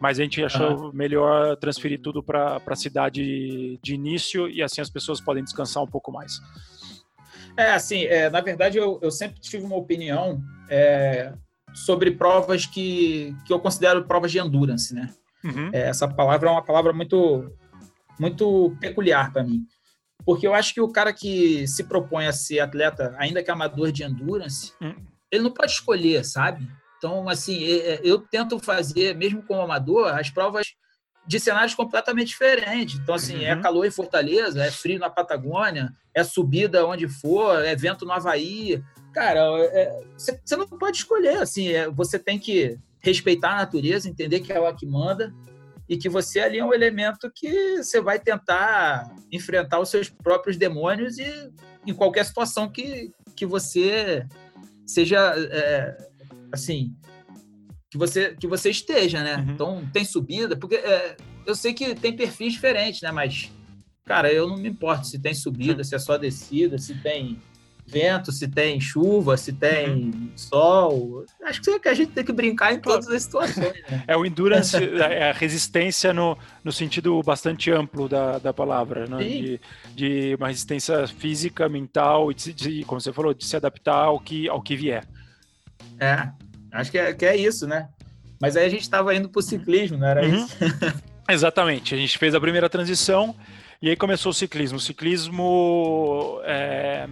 Mas 0.00 0.18
a 0.20 0.22
gente 0.22 0.42
achou 0.44 0.92
melhor 0.92 1.56
transferir 1.56 1.98
tudo 2.02 2.22
para 2.22 2.60
a 2.66 2.76
cidade 2.76 3.78
de 3.82 3.94
início 3.94 4.46
e 4.48 4.62
assim 4.62 4.80
as 4.82 4.90
pessoas 4.90 5.22
podem 5.22 5.42
descansar 5.42 5.82
um 5.82 5.86
pouco 5.86 6.12
mais. 6.12 6.32
É, 7.56 7.72
assim, 7.72 8.04
é, 8.04 8.28
na 8.28 8.40
verdade, 8.40 8.78
eu, 8.78 8.98
eu 9.02 9.10
sempre 9.10 9.40
tive 9.40 9.64
uma 9.64 9.76
opinião 9.76 10.40
é, 10.68 11.32
sobre 11.74 12.10
provas 12.10 12.66
que, 12.66 13.34
que 13.46 13.52
eu 13.52 13.58
considero 13.58 14.04
provas 14.04 14.30
de 14.30 14.38
endurance, 14.38 14.94
né? 14.94 15.12
Uhum. 15.44 15.70
É, 15.72 15.88
essa 15.88 16.08
palavra 16.08 16.48
é 16.48 16.52
uma 16.52 16.64
palavra 16.64 16.92
muito, 16.92 17.50
muito 18.18 18.76
peculiar 18.80 19.32
para 19.32 19.44
mim. 19.44 19.66
Porque 20.24 20.46
eu 20.46 20.54
acho 20.54 20.74
que 20.74 20.80
o 20.80 20.88
cara 20.90 21.12
que 21.12 21.66
se 21.68 21.84
propõe 21.84 22.26
a 22.26 22.32
ser 22.32 22.60
atleta, 22.60 23.14
ainda 23.18 23.42
que 23.42 23.50
amador 23.50 23.92
de 23.92 24.02
endurance, 24.02 24.72
Hum. 24.82 24.94
ele 25.30 25.44
não 25.44 25.52
pode 25.52 25.70
escolher, 25.72 26.24
sabe? 26.24 26.66
Então, 26.98 27.28
assim, 27.28 27.62
é, 27.64 27.94
é, 27.94 28.00
eu 28.02 28.18
tento 28.18 28.58
fazer, 28.58 29.14
mesmo 29.14 29.42
como 29.42 29.60
amador, 29.60 30.08
as 30.08 30.30
provas 30.30 30.66
de 31.26 31.40
cenários 31.40 31.74
completamente 31.74 32.28
diferentes. 32.28 33.00
Então, 33.00 33.14
assim, 33.14 33.44
é 33.44 33.54
Uhum. 33.54 33.60
calor 33.62 33.84
em 33.86 33.90
Fortaleza, 33.90 34.62
é 34.62 34.70
frio 34.70 34.98
na 34.98 35.10
Patagônia, 35.10 35.90
é 36.14 36.22
subida 36.22 36.86
onde 36.86 37.08
for, 37.08 37.64
é 37.64 37.74
vento 37.74 38.04
no 38.04 38.12
Havaí. 38.12 38.82
Cara, 39.12 39.40
é- 39.72 40.04
você 40.16 40.38
você 40.44 40.56
não 40.56 40.66
pode 40.66 40.98
escolher, 40.98 41.38
assim, 41.38 41.68
é, 41.68 41.88
você 41.90 42.18
tem 42.18 42.38
que 42.38 42.78
respeitar 43.00 43.52
a 43.52 43.56
natureza, 43.56 44.08
entender 44.08 44.40
que 44.40 44.52
é 44.52 44.56
ela 44.56 44.74
que 44.74 44.86
manda 44.86 45.32
e 45.88 45.96
que 45.96 46.08
você 46.08 46.40
ali 46.40 46.58
é 46.58 46.64
um 46.64 46.74
elemento 46.74 47.30
que 47.34 47.82
você 47.82 48.00
vai 48.00 48.18
tentar 48.18 49.12
enfrentar 49.32 49.80
os 49.80 49.88
seus 49.88 50.08
próprios 50.08 50.56
demônios 50.56 51.18
e 51.18 51.50
em 51.86 51.94
qualquer 51.94 52.24
situação 52.24 52.68
que, 52.68 53.10
que 53.36 53.46
você 53.46 54.26
seja, 54.84 55.34
é, 55.50 55.96
assim, 56.52 56.92
que 57.90 57.98
você, 57.98 58.34
que 58.34 58.46
você 58.46 58.70
esteja, 58.70 59.22
né? 59.22 59.36
Uhum. 59.36 59.50
Então, 59.52 59.88
tem 59.92 60.04
subida, 60.04 60.56
porque 60.56 60.76
é, 60.76 61.16
eu 61.46 61.54
sei 61.54 61.72
que 61.72 61.94
tem 61.94 62.14
perfis 62.14 62.54
diferentes, 62.54 63.00
né? 63.02 63.10
Mas, 63.12 63.50
cara, 64.04 64.32
eu 64.32 64.48
não 64.48 64.56
me 64.56 64.68
importo 64.68 65.06
se 65.06 65.18
tem 65.18 65.34
subida, 65.34 65.84
se 65.84 65.94
é 65.94 65.98
só 65.98 66.16
descida, 66.18 66.78
se 66.78 66.94
tem 66.96 67.40
vento, 67.88 68.32
se 68.32 68.48
tem 68.48 68.80
chuva, 68.80 69.36
se 69.36 69.52
tem 69.52 70.32
sol. 70.34 71.24
Acho 71.44 71.62
que 71.62 71.78
que 71.78 71.88
a 71.88 71.94
gente 71.94 72.10
tem 72.10 72.24
que 72.24 72.32
brincar 72.32 72.72
em 72.72 72.80
todas 72.80 73.06
as 73.08 73.22
situações, 73.22 73.80
né? 73.88 74.04
É 74.08 74.16
o 74.16 74.26
endurance, 74.26 74.76
é 75.00 75.30
a 75.30 75.32
resistência 75.32 76.12
no, 76.12 76.36
no 76.64 76.72
sentido 76.72 77.22
bastante 77.22 77.70
amplo 77.70 78.08
da, 78.08 78.38
da 78.40 78.52
palavra, 78.52 79.06
né? 79.06 79.18
De, 79.18 79.60
de 79.94 80.34
uma 80.34 80.48
resistência 80.48 81.06
física, 81.06 81.68
mental, 81.68 82.32
e 82.32 82.34
de, 82.34 82.52
de- 82.52 82.84
como 82.84 83.00
você 83.00 83.12
falou, 83.12 83.32
de 83.32 83.44
se 83.44 83.54
adaptar 83.56 84.06
ao 84.06 84.18
que, 84.18 84.48
ao 84.48 84.60
que 84.60 84.74
vier. 84.74 85.06
É, 86.00 86.28
acho 86.80 86.90
que 86.90 86.98
é, 86.98 87.12
que 87.14 87.24
é 87.24 87.36
isso, 87.36 87.66
né? 87.66 87.88
Mas 88.40 88.56
aí 88.56 88.66
a 88.66 88.68
gente 88.68 88.82
estava 88.82 89.14
indo 89.14 89.28
pro 89.28 89.40
ciclismo, 89.42 89.96
não 89.98 90.06
era 90.06 90.22
Uhum. 90.22 90.34
isso? 90.44 90.56
Exatamente, 91.28 91.94
a 91.94 91.98
gente 91.98 92.16
fez 92.18 92.34
a 92.34 92.40
primeira 92.40 92.68
transição 92.68 93.34
e 93.82 93.88
aí 93.90 93.96
começou 93.96 94.30
o 94.30 94.34
ciclismo. 94.34 94.78
O 94.78 94.80
ciclismo 94.80 96.40
é, 96.44 97.08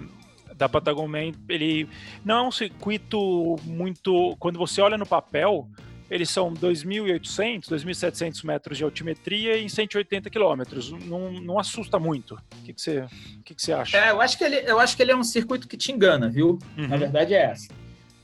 da 0.55 0.69
Patagonia, 0.69 1.33
ele 1.49 1.89
não 2.25 2.45
é 2.45 2.49
um 2.49 2.53
circuito 2.53 3.57
muito. 3.65 4.37
Quando 4.39 4.59
você 4.59 4.81
olha 4.81 4.97
no 4.97 5.05
papel, 5.07 5.69
eles 6.11 6.31
são 6.31 6.53
2.800, 6.55 7.69
2.700 7.69 8.45
metros 8.47 8.79
de 8.79 8.85
altimetria 8.85 9.59
em 9.59 9.69
180 9.69 10.31
quilômetros. 10.31 10.93
Não, 10.93 11.33
não 11.33 11.59
assusta 11.59 11.99
muito. 11.99 12.35
O 12.35 12.65
que, 12.65 12.73
que, 12.73 12.81
você, 12.81 13.01
o 13.01 13.43
que, 13.45 13.55
que 13.55 13.63
você 13.63 13.73
acha? 13.73 13.97
É, 13.99 14.11
eu 14.11 14.21
acho, 14.21 14.39
que 14.39 14.45
ele, 14.45 14.57
eu 14.65 14.79
acho 14.79 14.97
que 14.97 15.03
ele 15.03 15.13
é 15.13 15.17
um 15.17 15.25
circuito 15.25 15.67
que 15.67 15.77
te 15.77 15.91
engana, 15.91 16.29
viu? 16.29 16.59
Uhum, 16.79 16.87
Na 16.89 16.97
verdade 16.97 17.35
é 17.35 17.47
essa. 17.47 17.69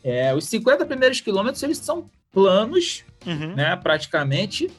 É, 0.02 0.34
os 0.34 0.44
50 0.46 0.86
primeiros 0.86 1.20
quilômetros, 1.20 1.62
eles 1.62 1.78
são 1.78 2.10
planos, 2.32 3.04
uhum. 3.26 3.54
né, 3.54 3.76
praticamente. 3.76 4.70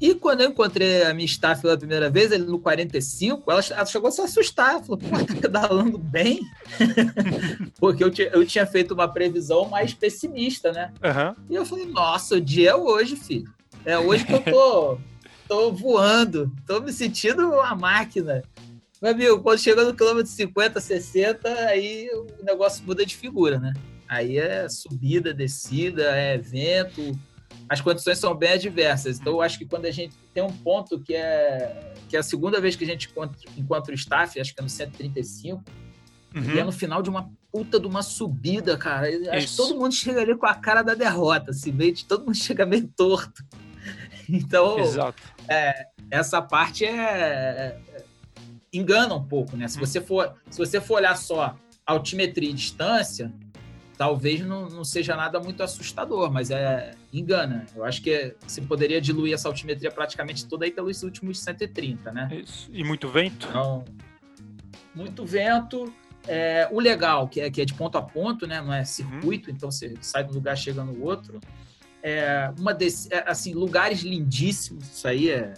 E 0.00 0.14
quando 0.14 0.40
eu 0.40 0.48
encontrei 0.48 1.02
a 1.02 1.12
minha 1.12 1.26
staff 1.26 1.60
pela 1.60 1.76
primeira 1.76 2.08
vez, 2.08 2.32
ele 2.32 2.44
no 2.44 2.58
45, 2.58 3.50
ela, 3.50 3.60
ela 3.70 3.84
chegou 3.84 4.08
a 4.08 4.10
se 4.10 4.22
assustar. 4.22 4.80
Falou, 4.80 4.96
pô, 4.96 5.24
tá 5.24 5.34
pedalando 5.38 5.98
bem? 5.98 6.40
Porque 7.78 8.02
eu, 8.02 8.10
eu 8.32 8.46
tinha 8.46 8.64
feito 8.64 8.94
uma 8.94 9.06
previsão 9.06 9.68
mais 9.68 9.92
pessimista, 9.92 10.72
né? 10.72 10.90
Aham. 11.04 11.36
E 11.50 11.54
eu 11.54 11.66
falei, 11.66 11.84
nossa, 11.84 12.36
o 12.36 12.40
dia 12.40 12.70
é 12.70 12.74
hoje, 12.74 13.14
filho. 13.14 13.52
É 13.84 13.98
hoje 13.98 14.24
que 14.24 14.32
eu 14.32 14.40
tô, 14.42 14.98
tô 15.46 15.70
voando, 15.70 16.50
tô 16.66 16.80
me 16.80 16.92
sentindo 16.92 17.50
uma 17.50 17.74
máquina. 17.74 18.42
Meu 19.02 19.12
amigo, 19.12 19.40
quando 19.40 19.58
chegou 19.58 19.84
no 19.84 19.94
quilômetro 19.94 20.30
50, 20.32 20.80
60, 20.80 21.48
aí 21.66 22.08
o 22.14 22.42
negócio 22.42 22.84
muda 22.86 23.04
de 23.04 23.16
figura, 23.16 23.58
né? 23.58 23.74
Aí 24.10 24.38
é 24.38 24.68
subida, 24.68 25.32
descida, 25.32 26.02
é 26.16 26.36
vento, 26.36 27.16
as 27.68 27.80
condições 27.80 28.18
são 28.18 28.34
bem 28.34 28.54
adversas. 28.54 29.20
Então, 29.20 29.34
eu 29.34 29.40
acho 29.40 29.56
que 29.56 29.64
quando 29.64 29.84
a 29.86 29.90
gente 29.92 30.16
tem 30.34 30.42
um 30.42 30.50
ponto 30.50 30.98
que 30.98 31.14
é, 31.14 31.94
que 32.08 32.16
é 32.16 32.18
a 32.18 32.22
segunda 32.22 32.60
vez 32.60 32.74
que 32.74 32.82
a 32.82 32.86
gente 32.88 33.08
encontra, 33.08 33.38
encontra 33.56 33.92
o 33.92 33.94
staff, 33.94 34.40
acho 34.40 34.52
que 34.52 34.60
é 34.60 34.62
no 34.64 34.68
135, 34.68 35.62
Uhum. 36.34 36.42
e 36.54 36.58
é 36.60 36.64
no 36.64 36.70
final 36.72 37.02
de 37.02 37.10
uma 37.10 37.28
puta 37.52 37.78
de 37.80 37.86
uma 37.88 38.02
subida, 38.02 38.76
cara. 38.78 39.08
Acho 39.08 39.30
que 39.30 39.36
Isso. 39.38 39.56
todo 39.56 39.78
mundo 39.78 39.92
chega 39.92 40.20
ali 40.20 40.36
com 40.36 40.46
a 40.46 40.54
cara 40.54 40.82
da 40.82 40.94
derrota, 40.94 41.50
assim, 41.50 41.72
meio, 41.72 41.92
todo 42.06 42.24
mundo 42.24 42.34
chega 42.36 42.64
meio 42.66 42.86
torto. 42.96 43.44
Então, 44.28 44.78
Exato. 44.78 45.20
essa 46.10 46.40
parte 46.40 46.84
é, 46.84 46.90
é- 47.96 48.04
engana 48.72 49.14
um 49.14 49.24
pouco, 49.24 49.56
né? 49.56 49.66
Se 49.68 49.76
Hum. 49.78 49.80
você 49.86 50.00
for, 50.00 50.34
se 50.48 50.58
você 50.58 50.80
for 50.80 50.94
olhar 50.98 51.16
só 51.16 51.56
altimetria 51.84 52.50
e 52.50 52.52
distância, 52.52 53.32
talvez 54.00 54.40
não, 54.40 54.66
não 54.66 54.82
seja 54.82 55.14
nada 55.14 55.38
muito 55.38 55.62
assustador, 55.62 56.32
mas 56.32 56.50
é 56.50 56.92
engana. 57.12 57.66
Eu 57.76 57.84
acho 57.84 58.00
que 58.00 58.34
você 58.40 58.62
poderia 58.62 58.98
diluir 58.98 59.34
essa 59.34 59.46
altimetria 59.46 59.90
praticamente 59.90 60.46
toda 60.46 60.64
aí 60.64 60.70
pelos 60.70 61.02
últimos 61.02 61.38
130, 61.40 62.10
né? 62.10 62.30
Isso. 62.32 62.70
E 62.72 62.82
muito 62.82 63.10
vento? 63.10 63.46
Então, 63.46 63.84
muito 64.94 65.26
vento. 65.26 65.92
É, 66.26 66.66
o 66.72 66.80
legal, 66.80 67.28
que 67.28 67.42
é, 67.42 67.50
que 67.50 67.60
é 67.60 67.64
de 67.66 67.74
ponto 67.74 67.98
a 67.98 68.02
ponto, 68.02 68.46
né? 68.46 68.62
Não 68.62 68.72
é 68.72 68.84
circuito, 68.84 69.50
então 69.50 69.70
você 69.70 69.92
sai 70.00 70.24
de 70.24 70.30
um 70.30 70.34
lugar 70.36 70.56
chega 70.56 70.82
no 70.82 71.04
outro. 71.04 71.38
É, 72.02 72.50
uma 72.58 72.72
desse, 72.72 73.12
é, 73.12 73.22
assim, 73.28 73.52
lugares 73.52 74.00
lindíssimos, 74.00 74.96
isso 74.96 75.06
aí 75.06 75.28
é, 75.28 75.52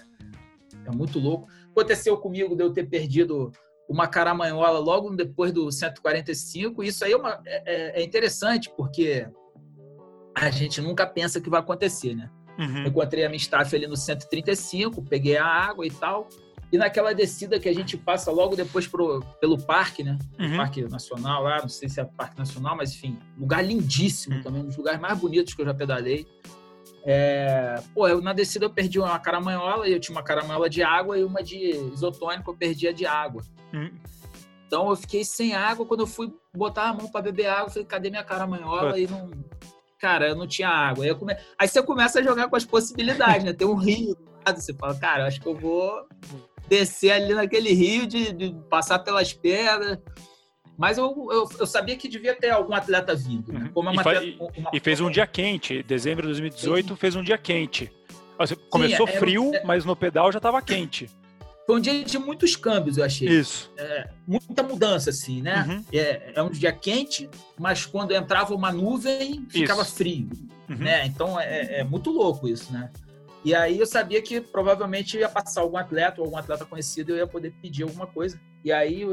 é 0.84 0.90
muito 0.90 1.20
louco. 1.20 1.48
Aconteceu 1.70 2.16
comigo 2.16 2.56
de 2.56 2.64
eu 2.64 2.72
ter 2.72 2.88
perdido 2.88 3.52
uma 3.92 4.06
caramanhola 4.06 4.78
logo 4.78 5.14
depois 5.14 5.52
do 5.52 5.70
145. 5.70 6.82
Isso 6.82 7.04
aí 7.04 7.12
é, 7.12 7.16
uma, 7.16 7.40
é, 7.44 8.00
é 8.00 8.02
interessante, 8.02 8.72
porque 8.74 9.28
a 10.34 10.50
gente 10.50 10.80
nunca 10.80 11.06
pensa 11.06 11.40
que 11.42 11.50
vai 11.50 11.60
acontecer, 11.60 12.14
né? 12.14 12.30
Uhum. 12.58 12.86
Encontrei 12.86 13.24
a 13.24 13.28
minha 13.28 13.36
staff 13.36 13.74
ali 13.76 13.86
no 13.86 13.96
135, 13.96 15.02
peguei 15.02 15.36
a 15.36 15.44
água 15.44 15.86
e 15.86 15.90
tal. 15.90 16.26
E 16.72 16.78
naquela 16.78 17.12
descida 17.12 17.60
que 17.60 17.68
a 17.68 17.74
gente 17.74 17.98
passa 17.98 18.32
logo 18.32 18.56
depois 18.56 18.86
pro, 18.86 19.20
pelo 19.38 19.58
parque, 19.58 20.02
né? 20.02 20.18
Uhum. 20.40 20.56
Parque 20.56 20.82
Nacional 20.88 21.42
lá, 21.42 21.60
não 21.60 21.68
sei 21.68 21.86
se 21.86 22.00
é 22.00 22.04
Parque 22.04 22.38
Nacional, 22.38 22.74
mas 22.74 22.94
enfim, 22.94 23.18
lugar 23.38 23.62
lindíssimo 23.62 24.36
uhum. 24.36 24.42
também, 24.42 24.62
um 24.62 24.66
dos 24.66 24.76
lugares 24.78 24.98
mais 24.98 25.18
bonitos 25.18 25.52
que 25.52 25.60
eu 25.60 25.66
já 25.66 25.74
pedalei. 25.74 26.26
É, 27.04 27.82
pô, 27.94 28.06
eu, 28.06 28.20
na 28.20 28.32
descida 28.32 28.64
eu 28.64 28.70
perdi 28.70 28.98
uma 29.00 29.18
caramanhola, 29.18 29.88
e 29.88 29.92
eu 29.92 30.00
tinha 30.00 30.16
uma 30.16 30.22
caramanhola 30.22 30.70
de 30.70 30.82
água 30.82 31.18
e 31.18 31.24
uma 31.24 31.42
de 31.42 31.56
isotônico, 31.92 32.50
eu 32.50 32.56
perdi 32.56 32.86
a 32.88 32.92
de 32.92 33.04
água. 33.06 33.42
Uhum. 33.72 33.90
Então 34.66 34.88
eu 34.88 34.96
fiquei 34.96 35.24
sem 35.24 35.54
água, 35.54 35.84
quando 35.84 36.00
eu 36.00 36.06
fui 36.06 36.32
botar 36.54 36.88
a 36.88 36.94
mão 36.94 37.10
para 37.10 37.22
beber 37.22 37.46
água, 37.46 37.66
eu 37.66 37.70
falei, 37.70 37.86
cadê 37.86 38.10
minha 38.10 38.24
caramanhola? 38.24 38.98
E 38.98 39.06
não... 39.06 39.30
Cara, 39.98 40.28
eu 40.28 40.34
não 40.34 40.46
tinha 40.46 40.68
água. 40.68 41.04
Aí, 41.04 41.14
come... 41.14 41.36
Aí 41.58 41.68
você 41.68 41.82
começa 41.82 42.18
a 42.18 42.22
jogar 42.22 42.48
com 42.48 42.56
as 42.56 42.64
possibilidades, 42.64 43.44
né? 43.44 43.52
Tem 43.52 43.66
um 43.66 43.74
rio 43.74 44.14
do 44.14 44.28
lado, 44.44 44.60
você 44.60 44.74
fala, 44.74 44.98
cara, 44.98 45.26
acho 45.26 45.40
que 45.40 45.46
eu 45.46 45.54
vou 45.54 46.08
descer 46.68 47.10
ali 47.12 47.34
naquele 47.34 47.72
rio, 47.72 48.06
de, 48.06 48.32
de 48.32 48.56
passar 48.68 48.98
pelas 49.00 49.32
pedras. 49.32 49.98
Mas 50.76 50.98
eu, 50.98 51.28
eu, 51.30 51.48
eu, 51.60 51.66
sabia 51.66 51.96
que 51.96 52.08
devia 52.08 52.34
ter 52.34 52.50
algum 52.50 52.74
atleta 52.74 53.14
vindo. 53.14 53.52
Né? 53.52 53.70
Como 53.72 53.88
é 53.88 53.92
uma, 53.92 54.14
e, 54.14 54.36
uma, 54.38 54.70
e 54.72 54.80
fez 54.80 55.00
um 55.00 55.10
dia 55.10 55.26
quente. 55.26 55.82
Dezembro 55.82 56.22
de 56.22 56.28
2018 56.28 56.96
fez 56.96 57.14
um 57.14 57.22
dia 57.22 57.38
quente. 57.38 57.92
Começou 58.70 59.06
Sim, 59.06 59.12
é, 59.12 59.18
frio, 59.18 59.54
é, 59.54 59.64
mas 59.64 59.84
no 59.84 59.94
pedal 59.94 60.32
já 60.32 60.38
estava 60.38 60.60
quente. 60.60 61.08
Foi 61.66 61.76
um 61.76 61.80
dia 61.80 62.02
de 62.02 62.18
muitos 62.18 62.56
câmbios, 62.56 62.98
eu 62.98 63.04
achei. 63.04 63.28
Isso. 63.28 63.70
É, 63.76 64.08
muita 64.26 64.62
mudança, 64.62 65.10
assim, 65.10 65.40
né? 65.40 65.64
Uhum. 65.68 65.84
É, 65.92 66.32
é, 66.34 66.42
um 66.42 66.50
dia 66.50 66.72
quente, 66.72 67.30
mas 67.58 67.86
quando 67.86 68.12
entrava 68.12 68.54
uma 68.54 68.72
nuvem, 68.72 69.46
ficava 69.48 69.82
isso. 69.82 69.94
frio. 69.94 70.28
Uhum. 70.68 70.76
Né? 70.76 71.06
Então 71.06 71.38
é, 71.38 71.80
é 71.80 71.84
muito 71.84 72.10
louco 72.10 72.48
isso, 72.48 72.72
né? 72.72 72.90
E 73.44 73.54
aí 73.54 73.78
eu 73.78 73.86
sabia 73.86 74.22
que 74.22 74.40
provavelmente 74.40 75.18
ia 75.18 75.28
passar 75.28 75.60
algum 75.60 75.76
atleta 75.76 76.20
ou 76.20 76.26
algum 76.26 76.36
atleta 76.36 76.64
conhecido 76.64 77.12
eu 77.12 77.16
ia 77.16 77.26
poder 77.26 77.52
pedir 77.60 77.82
alguma 77.82 78.06
coisa. 78.06 78.40
E 78.64 78.70
aí, 78.70 79.04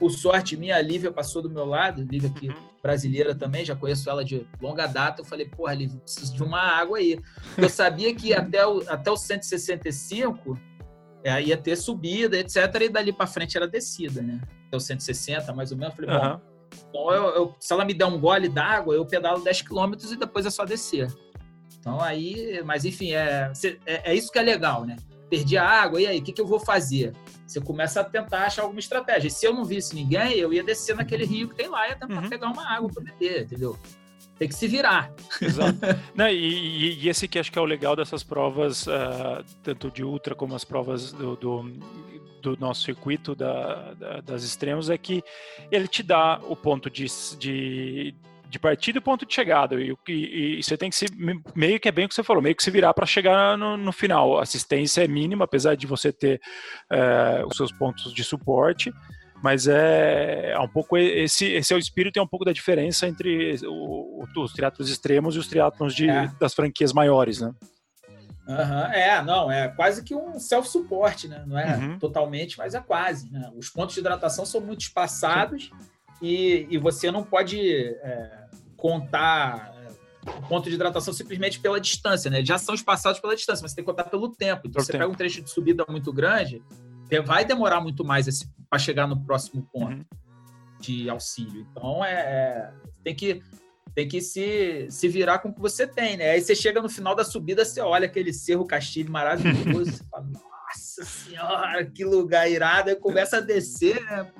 por 0.00 0.10
sorte 0.10 0.56
minha, 0.56 0.76
a 0.76 0.80
Lívia 0.80 1.12
passou 1.12 1.42
do 1.42 1.50
meu 1.50 1.66
lado, 1.66 2.02
Lívia 2.02 2.30
aqui 2.30 2.48
uhum. 2.48 2.54
brasileira 2.82 3.34
também, 3.34 3.66
já 3.66 3.76
conheço 3.76 4.08
ela 4.08 4.24
de 4.24 4.46
longa 4.60 4.86
data. 4.86 5.20
Eu 5.20 5.26
falei, 5.26 5.46
porra, 5.46 5.74
Lívia, 5.74 6.00
preciso 6.00 6.34
de 6.34 6.42
uma 6.42 6.58
água 6.58 6.96
aí. 6.96 7.20
Eu 7.58 7.68
sabia 7.68 8.14
que 8.14 8.32
até 8.32 8.66
o, 8.66 8.82
até 8.88 9.10
o 9.10 9.16
165 9.16 10.58
é, 11.22 11.42
ia 11.42 11.56
ter 11.56 11.76
subida, 11.76 12.38
etc. 12.38 12.56
E 12.80 12.88
dali 12.88 13.12
para 13.12 13.26
frente 13.26 13.58
era 13.58 13.68
descida, 13.68 14.22
né? 14.22 14.40
Até 14.68 14.78
o 14.78 14.80
160, 14.80 15.52
mais 15.52 15.70
ou 15.70 15.76
menos. 15.76 15.94
Eu 15.98 16.06
falei, 16.06 16.16
uhum. 16.16 16.30
bom, 16.30 16.50
então 16.88 17.12
eu, 17.12 17.24
eu, 17.34 17.54
se 17.60 17.70
ela 17.72 17.84
me 17.84 17.92
der 17.92 18.06
um 18.06 18.18
gole 18.18 18.48
d'água, 18.48 18.94
eu 18.94 19.04
pedalo 19.04 19.44
10 19.44 19.62
km 19.62 19.92
e 20.10 20.16
depois 20.16 20.46
é 20.46 20.50
só 20.50 20.64
descer. 20.64 21.12
Então 21.78 22.00
aí, 22.00 22.62
mas 22.64 22.86
enfim, 22.86 23.12
é, 23.12 23.52
é, 23.84 24.10
é 24.10 24.14
isso 24.14 24.32
que 24.32 24.38
é 24.38 24.42
legal, 24.42 24.86
né? 24.86 24.96
Perdi 25.30 25.56
a 25.56 25.64
água, 25.64 26.02
e 26.02 26.06
aí, 26.06 26.18
o 26.18 26.22
que, 26.22 26.32
que 26.32 26.40
eu 26.40 26.46
vou 26.46 26.58
fazer? 26.58 27.14
Você 27.46 27.60
começa 27.60 28.00
a 28.00 28.04
tentar 28.04 28.46
achar 28.46 28.62
alguma 28.62 28.80
estratégia. 28.80 29.28
E 29.28 29.30
se 29.30 29.46
eu 29.46 29.54
não 29.54 29.64
visse 29.64 29.94
ninguém, 29.94 30.32
eu 30.32 30.52
ia 30.52 30.62
descer 30.62 30.94
naquele 30.96 31.24
rio 31.24 31.48
que 31.48 31.54
tem 31.54 31.68
lá 31.68 31.86
e 31.86 31.90
ia 31.90 31.96
tentar 31.96 32.22
uhum. 32.22 32.28
pegar 32.28 32.48
uma 32.48 32.68
água 32.68 32.90
para 32.92 33.04
beber, 33.04 33.44
entendeu? 33.44 33.78
Tem 34.38 34.48
que 34.48 34.54
se 34.54 34.66
virar. 34.66 35.12
Exato. 35.40 35.78
Não, 36.14 36.28
e, 36.28 36.98
e, 36.98 37.08
esse 37.08 37.28
que 37.28 37.38
acho 37.38 37.52
que 37.52 37.58
é 37.58 37.62
o 37.62 37.64
legal 37.64 37.94
dessas 37.94 38.22
provas, 38.24 38.86
uh, 38.86 39.44
tanto 39.62 39.90
de 39.90 40.02
ultra 40.02 40.34
como 40.34 40.54
as 40.54 40.64
provas 40.64 41.12
do, 41.12 41.36
do, 41.36 41.72
do 42.40 42.56
nosso 42.56 42.82
circuito 42.82 43.34
da, 43.34 43.92
da, 43.94 44.20
das 44.20 44.42
extremos, 44.42 44.88
é 44.88 44.96
que 44.96 45.22
ele 45.70 45.86
te 45.86 46.02
dá 46.02 46.40
o 46.48 46.56
ponto 46.56 46.88
de, 46.88 47.06
de 47.38 48.14
de 48.50 48.58
partida 48.58 48.98
e 48.98 49.00
ponto 49.00 49.24
de 49.24 49.32
chegada. 49.32 49.80
E, 49.80 49.94
e, 50.08 50.58
e, 50.58 50.62
você 50.62 50.76
tem 50.76 50.90
que 50.90 50.96
se. 50.96 51.06
Meio 51.54 51.78
que 51.78 51.88
é 51.88 51.92
bem 51.92 52.04
o 52.04 52.08
que 52.08 52.14
você 52.14 52.22
falou, 52.22 52.42
meio 52.42 52.56
que 52.56 52.62
se 52.62 52.70
virar 52.70 52.92
para 52.92 53.06
chegar 53.06 53.56
no, 53.56 53.76
no, 53.76 53.92
final. 53.92 54.38
A 54.38 54.42
assistência 54.42 55.04
é 55.04 55.08
mínima, 55.08 55.44
apesar 55.44 55.76
de 55.76 55.86
você 55.86 56.12
ter 56.12 56.40
é, 56.90 57.44
os 57.46 57.56
seus 57.56 57.72
pontos 57.72 58.12
de 58.12 58.24
suporte. 58.24 58.92
Mas 59.42 59.66
é, 59.66 60.50
é 60.50 60.58
um 60.58 60.68
pouco 60.68 60.98
esse, 60.98 61.46
esse 61.46 61.72
é 61.72 61.76
o 61.76 61.78
espírito 61.78 62.18
é 62.18 62.22
um 62.22 62.26
pouco 62.26 62.44
da 62.44 62.52
diferença 62.52 63.06
entre 63.06 63.56
o, 63.64 64.24
os 64.36 64.52
triatlos 64.52 64.90
extremos 64.90 65.34
e 65.34 65.38
os 65.38 65.48
triatlos 65.48 65.94
de, 65.94 66.10
é. 66.10 66.30
das 66.38 66.52
franquias 66.52 66.92
maiores, 66.92 67.40
né? 67.40 67.54
Uhum, 68.46 68.84
é, 68.92 69.22
não, 69.22 69.50
é 69.50 69.68
quase 69.68 70.02
que 70.02 70.14
um 70.14 70.38
self-support, 70.38 71.28
né? 71.28 71.44
Não 71.46 71.56
é 71.56 71.76
uhum. 71.76 71.98
totalmente, 71.98 72.58
mas 72.58 72.74
é 72.74 72.80
quase. 72.80 73.30
Né? 73.30 73.50
Os 73.54 73.70
pontos 73.70 73.94
de 73.94 74.00
hidratação 74.00 74.44
são 74.44 74.60
muito 74.60 74.80
espaçados 74.80 75.70
e, 76.20 76.66
e 76.68 76.76
você 76.76 77.10
não 77.10 77.22
pode 77.22 77.58
é, 77.58 78.39
contar 78.80 79.74
é, 79.76 80.28
o 80.28 80.48
ponto 80.48 80.68
de 80.68 80.74
hidratação 80.74 81.12
simplesmente 81.12 81.60
pela 81.60 81.80
distância, 81.80 82.30
né? 82.30 82.44
Já 82.44 82.58
são 82.58 82.74
espaçados 82.74 83.20
pela 83.20 83.36
distância, 83.36 83.62
mas 83.62 83.72
você 83.72 83.76
tem 83.76 83.84
que 83.84 83.90
contar 83.90 84.04
pelo 84.04 84.28
tempo. 84.30 84.62
Então, 84.66 84.82
você 84.82 84.92
tempo. 84.92 85.04
pega 85.04 85.12
um 85.12 85.16
trecho 85.16 85.42
de 85.42 85.50
subida 85.50 85.84
muito 85.88 86.12
grande, 86.12 86.62
vai 87.24 87.44
demorar 87.44 87.80
muito 87.80 88.04
mais 88.04 88.26
para 88.68 88.78
chegar 88.78 89.06
no 89.06 89.20
próximo 89.24 89.68
ponto 89.72 89.92
uhum. 89.92 90.04
de 90.80 91.10
auxílio. 91.10 91.66
Então, 91.70 92.04
é, 92.04 92.12
é, 92.12 92.72
tem 93.04 93.14
que 93.14 93.42
tem 93.92 94.06
que 94.06 94.20
se, 94.20 94.86
se 94.88 95.08
virar 95.08 95.40
com 95.40 95.48
o 95.48 95.54
que 95.54 95.60
você 95.60 95.84
tem, 95.84 96.16
né? 96.16 96.30
Aí 96.30 96.40
você 96.40 96.54
chega 96.54 96.80
no 96.80 96.88
final 96.88 97.14
da 97.14 97.24
subida, 97.24 97.64
você 97.64 97.80
olha 97.80 98.06
aquele 98.06 98.32
Cerro 98.32 98.64
Castilho 98.64 99.10
maravilhoso, 99.10 99.90
você 99.90 100.04
fala, 100.04 100.26
nossa 100.26 101.04
senhora, 101.04 101.84
que 101.84 102.04
lugar 102.04 102.48
irado, 102.48 102.90
aí 102.90 102.96
começa 102.96 103.38
a 103.38 103.40
descer, 103.40 104.00
né? 104.04 104.30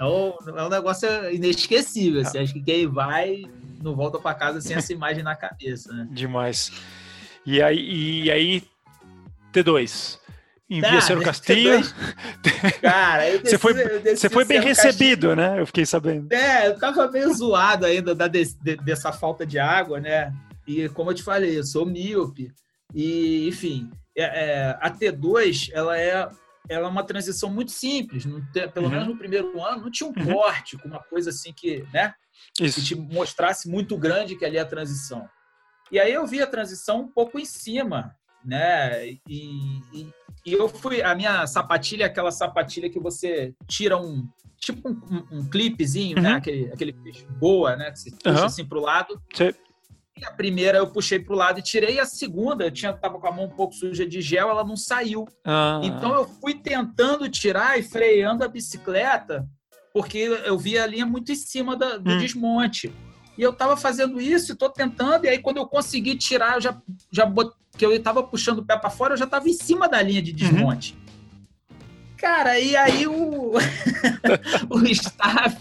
É 0.00 0.04
um, 0.04 0.32
é 0.56 0.64
um 0.64 0.68
negócio 0.70 1.08
inesquecível. 1.30 2.22
Assim. 2.22 2.38
Acho 2.38 2.54
que 2.54 2.62
quem 2.62 2.86
vai 2.86 3.42
não 3.82 3.94
volta 3.94 4.18
para 4.18 4.34
casa 4.34 4.58
sem 4.60 4.74
essa 4.74 4.92
imagem 4.94 5.22
na 5.22 5.36
cabeça. 5.36 5.92
Né? 5.92 6.08
Demais. 6.10 6.72
E 7.44 7.60
aí, 7.60 8.22
e 8.24 8.30
aí 8.30 8.62
T2. 9.52 10.18
Envia 10.70 10.98
ah, 10.98 11.00
Senhor 11.00 11.22
Castilho. 11.22 11.80
Cara, 12.80 13.24
desci, 13.24 13.50
você 13.50 13.58
foi, 13.58 13.74
você 14.14 14.28
foi 14.30 14.44
bem 14.44 14.60
recebido, 14.60 15.28
Castilho. 15.28 15.36
né? 15.36 15.60
Eu 15.60 15.66
fiquei 15.66 15.84
sabendo. 15.84 16.32
É, 16.32 16.68
eu 16.68 16.78
tava 16.78 17.10
meio 17.10 17.34
zoado 17.34 17.84
ainda 17.84 18.14
da, 18.14 18.28
de, 18.28 18.44
dessa 18.84 19.12
falta 19.12 19.44
de 19.44 19.58
água, 19.58 20.00
né? 20.00 20.32
E 20.66 20.88
como 20.90 21.10
eu 21.10 21.14
te 21.14 21.22
falei, 21.22 21.58
eu 21.58 21.64
sou 21.64 21.84
míope. 21.84 22.52
E, 22.94 23.48
enfim, 23.48 23.90
é, 24.16 24.22
é, 24.22 24.78
a 24.80 24.90
T2, 24.90 25.70
ela 25.74 25.98
é 25.98 26.28
ela 26.68 26.86
é 26.86 26.90
uma 26.90 27.04
transição 27.04 27.50
muito 27.50 27.72
simples. 27.72 28.24
pelo 28.72 28.86
uhum. 28.86 28.92
menos 28.92 29.08
no 29.08 29.16
primeiro 29.16 29.62
ano, 29.62 29.82
não 29.82 29.90
tinha 29.90 30.08
um 30.08 30.12
uhum. 30.16 30.34
corte 30.34 30.76
com 30.78 30.88
uma 30.88 31.00
coisa 31.00 31.30
assim 31.30 31.52
que, 31.52 31.84
né? 31.92 32.14
Isso. 32.60 32.80
Que 32.80 32.86
te 32.86 32.94
mostrasse 32.94 33.68
muito 33.68 33.96
grande 33.96 34.36
que 34.36 34.44
ali 34.44 34.56
é 34.56 34.60
a 34.60 34.66
transição. 34.66 35.28
E 35.90 35.98
aí 35.98 36.12
eu 36.12 36.26
vi 36.26 36.40
a 36.40 36.46
transição 36.46 37.00
um 37.00 37.08
pouco 37.08 37.38
em 37.38 37.44
cima, 37.44 38.14
né? 38.44 39.06
E, 39.08 39.18
e, 39.92 40.08
e 40.46 40.52
eu 40.52 40.68
fui. 40.68 41.02
A 41.02 41.14
minha 41.14 41.46
sapatilha 41.46 42.04
é 42.04 42.06
aquela 42.06 42.30
sapatilha 42.30 42.88
que 42.88 43.00
você 43.00 43.54
tira 43.66 43.96
um. 43.96 44.28
Tipo 44.58 44.90
um, 44.90 44.92
um, 44.92 45.38
um 45.38 45.50
clipezinho, 45.50 46.16
né? 46.16 46.22
uhum. 46.22 46.32
né? 46.34 46.38
Aquele, 46.38 46.72
aquele 46.72 47.26
boa, 47.38 47.76
né? 47.76 47.90
Que 47.90 47.98
você 47.98 48.10
puxa 48.10 48.46
assim 48.46 48.64
pro 48.64 48.80
lado. 48.80 49.20
Sim 49.34 49.52
a 50.24 50.32
primeira 50.32 50.78
eu 50.78 50.86
puxei 50.86 51.18
para 51.18 51.34
o 51.34 51.36
lado 51.36 51.58
e 51.58 51.62
tirei, 51.62 51.98
a 51.98 52.04
segunda 52.04 52.64
eu 52.64 52.70
tinha 52.70 52.92
tava 52.92 53.18
com 53.18 53.26
a 53.26 53.32
mão 53.32 53.44
um 53.46 53.50
pouco 53.50 53.74
suja 53.74 54.06
de 54.06 54.20
gel, 54.20 54.48
ela 54.48 54.64
não 54.64 54.76
saiu. 54.76 55.26
Ah. 55.44 55.80
Então 55.82 56.14
eu 56.14 56.26
fui 56.26 56.54
tentando 56.54 57.28
tirar 57.28 57.78
e 57.78 57.82
freando 57.82 58.44
a 58.44 58.48
bicicleta, 58.48 59.48
porque 59.92 60.18
eu 60.18 60.58
vi 60.58 60.78
a 60.78 60.86
linha 60.86 61.06
muito 61.06 61.32
em 61.32 61.36
cima 61.36 61.76
da, 61.76 61.96
do 61.96 62.10
hum. 62.10 62.18
desmonte. 62.18 62.92
E 63.36 63.42
eu 63.42 63.50
estava 63.50 63.76
fazendo 63.76 64.20
isso, 64.20 64.52
estou 64.52 64.68
tentando, 64.68 65.24
e 65.24 65.28
aí 65.28 65.38
quando 65.38 65.56
eu 65.56 65.66
consegui 65.66 66.14
tirar, 66.16 66.56
eu 66.56 66.60
já, 66.60 66.80
já 67.10 67.24
bot... 67.24 67.52
que 67.76 67.86
eu 67.86 67.92
estava 67.92 68.22
puxando 68.22 68.58
o 68.58 68.64
pé 68.64 68.76
para 68.76 68.90
fora, 68.90 69.14
eu 69.14 69.18
já 69.18 69.24
estava 69.24 69.48
em 69.48 69.52
cima 69.54 69.88
da 69.88 70.02
linha 70.02 70.20
de 70.20 70.32
uhum. 70.32 70.36
desmonte. 70.36 70.94
Uhum. 70.94 70.99
Cara, 72.20 72.58
e 72.58 72.76
aí 72.76 73.06
o, 73.06 73.52
o 74.68 74.86
staff, 74.88 75.56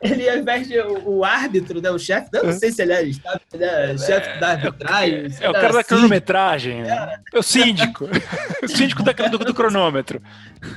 ele 0.00 0.28
ao 0.28 0.38
invés 0.38 0.68
de 0.68 0.78
o, 0.78 1.16
o 1.16 1.24
árbitro, 1.24 1.82
né, 1.82 1.90
o 1.90 1.98
chefe, 1.98 2.28
não 2.32 2.52
sei 2.52 2.70
se 2.70 2.80
ele 2.82 2.92
é 2.92 3.02
staff, 3.04 3.40
ele 3.52 3.64
é 3.64 3.98
chefe 3.98 4.38
da 4.38 4.50
arbitragem. 4.50 5.26
É, 5.40 5.46
é 5.46 5.50
o 5.50 5.52
cara 5.52 5.72
da 5.72 5.82
cronometragem, 5.82 6.82
é. 6.82 7.20
é 7.34 7.38
o 7.38 7.42
síndico, 7.42 8.08
o 8.62 8.68
síndico 8.68 9.02
da, 9.02 9.12
do, 9.12 9.38
do, 9.38 9.52
cronômetro. 9.52 10.22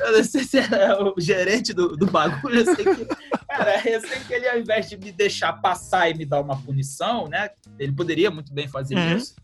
Eu 0.01 0.17
não 0.17 0.23
sei 0.23 0.43
se 0.43 0.57
é 0.57 0.97
o 0.99 1.13
gerente 1.19 1.73
do, 1.73 1.95
do 1.95 2.07
bagulho, 2.07 2.61
eu 2.61 2.75
sei 2.75 2.85
que, 2.85 3.05
cara, 3.47 3.81
eu 3.87 4.01
sei 4.01 4.19
que 4.27 4.33
ele 4.33 4.49
ao 4.49 4.57
invés 4.57 4.89
de 4.89 4.97
me 4.97 5.11
deixar 5.11 5.53
passar 5.53 6.09
e 6.09 6.15
me 6.15 6.25
dar 6.25 6.41
uma 6.41 6.59
punição, 6.59 7.27
né, 7.27 7.51
ele 7.77 7.91
poderia 7.91 8.31
muito 8.31 8.51
bem 8.51 8.67
fazer 8.67 8.95
uhum. 8.95 9.17
isso, 9.17 9.35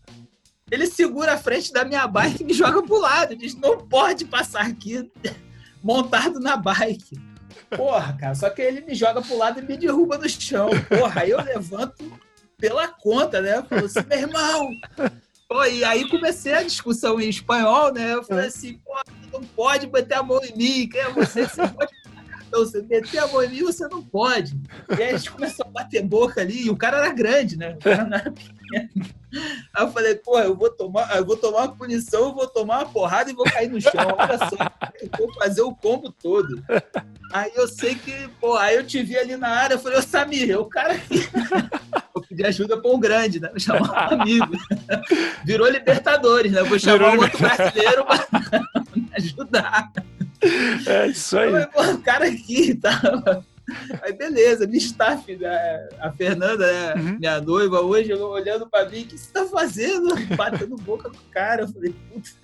ele 0.68 0.86
segura 0.86 1.34
a 1.34 1.38
frente 1.38 1.72
da 1.72 1.84
minha 1.84 2.08
bike 2.08 2.42
e 2.42 2.46
me 2.46 2.52
joga 2.52 2.82
pro 2.82 2.98
lado, 2.98 3.36
diz, 3.36 3.54
não 3.54 3.78
pode 3.78 4.24
passar 4.24 4.62
aqui 4.62 5.08
montado 5.86 6.40
na 6.40 6.56
bike. 6.56 7.16
Porra, 7.76 8.16
cara, 8.18 8.34
só 8.34 8.50
que 8.50 8.60
ele 8.60 8.80
me 8.80 8.94
joga 8.94 9.22
pro 9.22 9.38
lado 9.38 9.60
e 9.60 9.62
me 9.62 9.76
derruba 9.76 10.18
no 10.18 10.28
chão. 10.28 10.68
Porra, 10.88 11.22
aí 11.22 11.30
eu 11.30 11.40
levanto 11.40 12.12
pela 12.58 12.88
conta, 12.88 13.40
né? 13.40 13.58
Eu 13.58 13.64
falo 13.64 13.86
assim, 13.86 14.00
meu 14.08 14.18
irmão. 14.18 14.68
Pô, 15.48 15.64
e 15.64 15.84
aí 15.84 16.08
comecei 16.08 16.52
a 16.52 16.64
discussão 16.64 17.20
em 17.20 17.28
espanhol, 17.28 17.92
né? 17.92 18.14
Eu 18.14 18.24
falei 18.24 18.48
assim, 18.48 18.80
pô, 18.84 18.94
não 19.32 19.40
pode 19.42 19.86
meter 19.86 20.14
a 20.14 20.22
mão 20.24 20.40
em 20.42 20.56
mim, 20.56 20.88
quem 20.88 21.00
é 21.00 21.10
você? 21.10 21.46
Você 21.46 21.68
pode 21.68 21.92
então, 22.46 22.64
você 22.64 22.82
meter 22.82 23.18
a 23.18 23.26
mão 23.26 23.42
você 23.64 23.88
não 23.88 24.02
pode. 24.02 24.58
E 24.96 25.02
aí 25.02 25.14
a 25.14 25.16
gente 25.16 25.30
começou 25.30 25.66
a 25.66 25.70
bater 25.70 26.02
boca 26.02 26.40
ali, 26.40 26.66
e 26.66 26.70
o 26.70 26.76
cara 26.76 26.98
era 26.98 27.12
grande, 27.12 27.56
né? 27.56 27.74
O 27.74 27.78
cara 27.78 28.04
não 28.04 28.16
era 28.16 28.30
pequeno. 28.30 28.90
Aí 29.74 29.84
eu 29.84 29.92
falei, 29.92 30.14
pô, 30.14 30.38
eu 30.38 30.54
vou 30.54 30.70
tomar, 30.70 31.16
eu 31.16 31.24
vou 31.24 31.36
tomar 31.36 31.62
uma 31.62 31.76
punição, 31.76 32.26
eu 32.28 32.34
vou 32.34 32.46
tomar 32.46 32.78
uma 32.78 32.92
porrada 32.92 33.30
e 33.30 33.34
vou 33.34 33.44
cair 33.44 33.68
no 33.68 33.80
chão. 33.80 33.92
Olha 33.94 34.38
só, 34.38 34.56
eu 35.00 35.10
vou 35.18 35.34
fazer 35.34 35.62
o 35.62 35.74
combo 35.74 36.10
todo. 36.10 36.62
Aí 37.32 37.52
eu 37.54 37.66
sei 37.68 37.94
que, 37.94 38.28
pô, 38.40 38.54
aí 38.56 38.76
eu 38.76 38.86
te 38.86 39.02
vi 39.02 39.18
ali 39.18 39.36
na 39.36 39.48
área, 39.48 39.74
eu 39.74 39.78
falei, 39.78 39.98
ô 39.98 40.02
Samir, 40.02 40.50
é 40.50 40.56
o 40.56 40.66
cara 40.66 40.94
aqui. 40.94 41.28
Eu 42.16 42.22
pedi 42.22 42.46
ajuda 42.46 42.80
para 42.80 42.90
um 42.90 42.98
grande, 42.98 43.38
né? 43.38 43.50
Vou 43.50 43.60
chamar 43.60 44.10
um 44.10 44.22
amigo. 44.22 44.52
Virou 45.44 45.68
Libertadores, 45.68 46.50
né? 46.50 46.62
Vou 46.62 46.78
chamar 46.78 47.10
Virou 47.10 47.14
um 47.14 47.22
outro 47.22 47.38
brasileiro 47.38 48.06
para 48.06 48.26
me 48.96 49.10
ajudar. 49.16 49.92
É 50.86 51.08
isso 51.08 51.38
aí. 51.38 51.50
Falei, 51.50 51.94
o 51.94 51.98
cara 51.98 52.26
aqui 52.26 52.74
tá. 52.74 53.42
Aí 54.02 54.12
beleza, 54.12 54.66
minha 54.66 54.78
staff, 54.78 55.36
né? 55.36 55.88
a 55.98 56.12
Fernanda, 56.12 56.66
né? 56.66 56.94
Uhum. 56.94 57.18
minha 57.18 57.40
noiva, 57.40 57.80
hoje 57.80 58.12
olhando 58.14 58.68
para 58.68 58.88
mim, 58.88 59.02
o 59.02 59.06
que 59.06 59.18
você 59.18 59.32
tá 59.32 59.44
fazendo? 59.46 60.14
Batendo 60.36 60.76
boca 60.76 61.10
com 61.10 61.16
o 61.16 61.30
cara. 61.30 61.62
Eu 61.62 61.68
falei, 61.68 61.94
putz. 62.12 62.36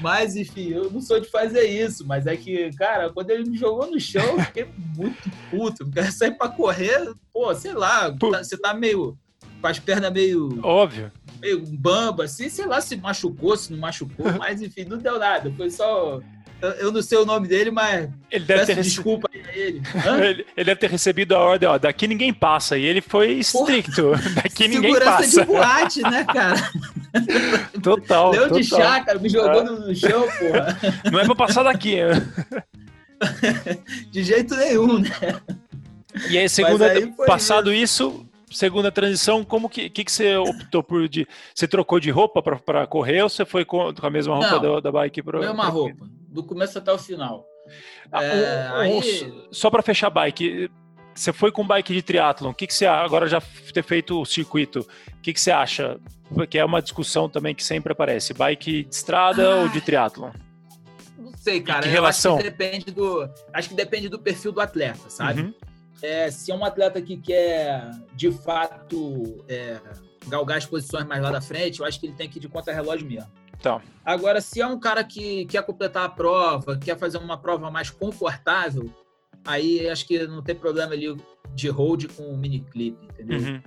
Mas, 0.00 0.36
enfim, 0.36 0.68
eu 0.68 0.90
não 0.90 1.00
sou 1.00 1.20
de 1.20 1.28
fazer 1.28 1.64
isso, 1.64 2.06
mas 2.06 2.26
é 2.26 2.36
que, 2.36 2.70
cara, 2.76 3.10
quando 3.10 3.30
ele 3.30 3.50
me 3.50 3.56
jogou 3.56 3.90
no 3.90 3.98
chão, 3.98 4.22
eu 4.22 4.44
fiquei 4.44 4.68
muito 4.96 5.30
puto. 5.50 5.82
Eu 5.82 5.90
quero 5.90 6.12
sair 6.12 6.36
pra 6.36 6.48
correr, 6.48 7.12
pô, 7.32 7.52
sei 7.54 7.72
lá, 7.72 8.12
tá, 8.12 8.42
você 8.42 8.56
tá 8.56 8.72
meio. 8.72 9.18
com 9.60 9.66
as 9.66 9.78
pernas 9.78 10.12
meio. 10.12 10.60
Óbvio. 10.62 11.10
Meio 11.40 11.64
bamba, 11.66 12.24
assim, 12.24 12.48
sei 12.48 12.66
lá 12.66 12.80
se 12.80 12.96
machucou, 12.96 13.56
se 13.56 13.72
não 13.72 13.78
machucou, 13.78 14.26
mas 14.38 14.60
enfim, 14.62 14.84
não 14.84 14.98
deu 14.98 15.18
nada. 15.18 15.52
Foi 15.56 15.70
só 15.70 16.20
eu 16.60 16.90
não 16.90 17.00
sei 17.02 17.18
o 17.18 17.24
nome 17.24 17.46
dele, 17.46 17.70
mas 17.70 18.08
ele 18.30 18.44
deve 18.44 18.66
ter 18.66 18.82
desculpa 18.82 19.28
a 19.32 19.36
ele. 19.56 19.80
ele. 20.24 20.46
ele. 20.56 20.64
deve 20.64 20.76
ter 20.76 20.90
recebido 20.90 21.34
a 21.34 21.38
ordem, 21.38 21.68
ó, 21.68 21.78
daqui 21.78 22.06
ninguém 22.08 22.32
passa. 22.32 22.76
E 22.76 22.84
ele 22.84 23.00
foi 23.00 23.32
estricto. 23.32 24.12
Daqui 24.34 24.68
ninguém 24.68 24.98
passa. 24.98 25.28
Segurança 25.28 25.40
de 25.40 25.46
boate, 25.46 26.02
né, 26.02 26.24
cara? 26.24 26.70
Total. 27.82 28.30
Deu 28.32 28.50
de 28.50 28.64
chá, 28.64 29.00
cara, 29.04 29.18
me 29.18 29.28
jogou 29.28 29.60
ah. 29.60 29.64
no 29.64 29.94
chão, 29.94 30.22
porra. 30.38 30.78
Não 31.10 31.20
é 31.20 31.24
pra 31.24 31.34
passar 31.34 31.62
daqui. 31.62 31.96
de 34.10 34.22
jeito 34.22 34.54
nenhum, 34.56 34.98
né? 34.98 35.10
E 36.30 36.38
aí, 36.38 36.48
segunda, 36.48 36.90
aí 36.90 37.06
passado 37.26 37.72
isso, 37.72 38.26
segunda 38.50 38.90
transição, 38.90 39.44
como 39.44 39.68
que, 39.68 39.88
que, 39.88 40.04
que 40.04 40.12
você 40.12 40.36
optou 40.36 40.82
por 40.82 41.08
de, 41.08 41.26
você 41.54 41.68
trocou 41.68 42.00
de 42.00 42.10
roupa 42.10 42.42
para 42.42 42.86
correr 42.86 43.22
ou 43.22 43.28
você 43.28 43.44
foi 43.44 43.64
com, 43.64 43.92
com 43.94 44.06
a 44.06 44.10
mesma 44.10 44.34
roupa 44.34 44.60
Não, 44.60 44.74
da, 44.74 44.80
da 44.80 44.92
bike 44.92 45.22
para 45.22 45.40
mesma 45.40 45.54
pra... 45.54 45.66
roupa, 45.66 46.06
do 46.28 46.42
começo 46.42 46.78
até 46.78 46.92
o 46.92 46.98
final. 46.98 47.46
Ah, 48.12 48.22
é, 48.22 48.70
um, 48.70 48.76
aí... 48.76 49.48
Só 49.50 49.70
para 49.70 49.82
fechar 49.82 50.06
a 50.06 50.10
bike, 50.10 50.70
você 51.14 51.32
foi 51.32 51.50
com 51.50 51.66
bike 51.66 51.92
de 51.92 52.02
triatlon, 52.02 52.50
o 52.50 52.54
que, 52.54 52.66
que 52.66 52.74
você 52.74 52.86
agora 52.86 53.26
já 53.26 53.42
ter 53.72 53.82
feito 53.82 54.20
o 54.20 54.24
circuito, 54.24 54.80
o 54.80 55.20
que, 55.20 55.32
que 55.32 55.40
você 55.40 55.50
acha? 55.50 55.98
Porque 56.32 56.58
é 56.58 56.64
uma 56.64 56.80
discussão 56.80 57.28
também 57.28 57.54
que 57.54 57.64
sempre 57.64 57.92
aparece, 57.92 58.32
bike 58.32 58.84
de 58.84 58.94
estrada 58.94 59.46
ah, 59.46 59.56
ou 59.56 59.68
de 59.68 59.80
triatlon? 59.80 60.30
Não 61.18 61.32
sei, 61.36 61.60
cara. 61.60 61.82
que 61.82 61.88
relação? 61.88 62.36
Acho 62.36 62.44
que 62.44 62.50
depende 62.50 62.90
do, 62.90 63.28
acho 63.52 63.68
que 63.68 63.74
depende 63.74 64.08
do 64.08 64.18
perfil 64.18 64.52
do 64.52 64.60
atleta, 64.60 65.10
sabe? 65.10 65.42
Uhum 65.42 65.54
é, 66.02 66.30
se 66.30 66.50
é 66.50 66.54
um 66.54 66.64
atleta 66.64 67.00
que 67.00 67.16
quer, 67.16 67.90
de 68.14 68.30
fato, 68.30 69.44
é, 69.48 69.80
galgar 70.28 70.58
as 70.58 70.66
posições 70.66 71.04
mais 71.06 71.22
lá 71.22 71.30
da 71.30 71.40
frente, 71.40 71.80
eu 71.80 71.86
acho 71.86 71.98
que 71.98 72.06
ele 72.06 72.14
tem 72.14 72.28
que 72.28 72.38
ir 72.38 72.40
de 72.40 72.48
contra-relógio 72.48 73.06
mesmo. 73.06 73.30
Tá. 73.60 73.82
Agora, 74.04 74.40
se 74.40 74.60
é 74.60 74.66
um 74.66 74.78
cara 74.78 75.02
que 75.04 75.44
quer 75.46 75.62
completar 75.64 76.04
a 76.04 76.08
prova, 76.08 76.78
quer 76.78 76.96
fazer 76.96 77.18
uma 77.18 77.36
prova 77.36 77.70
mais 77.70 77.90
confortável, 77.90 78.90
aí 79.44 79.88
acho 79.88 80.06
que 80.06 80.26
não 80.26 80.42
tem 80.42 80.54
problema 80.54 80.92
ali 80.92 81.16
de 81.54 81.68
hold 81.68 82.06
com 82.14 82.36
mini 82.36 82.60
clip, 82.60 82.96
entendeu? 83.04 83.40
Uhum. 83.40 83.62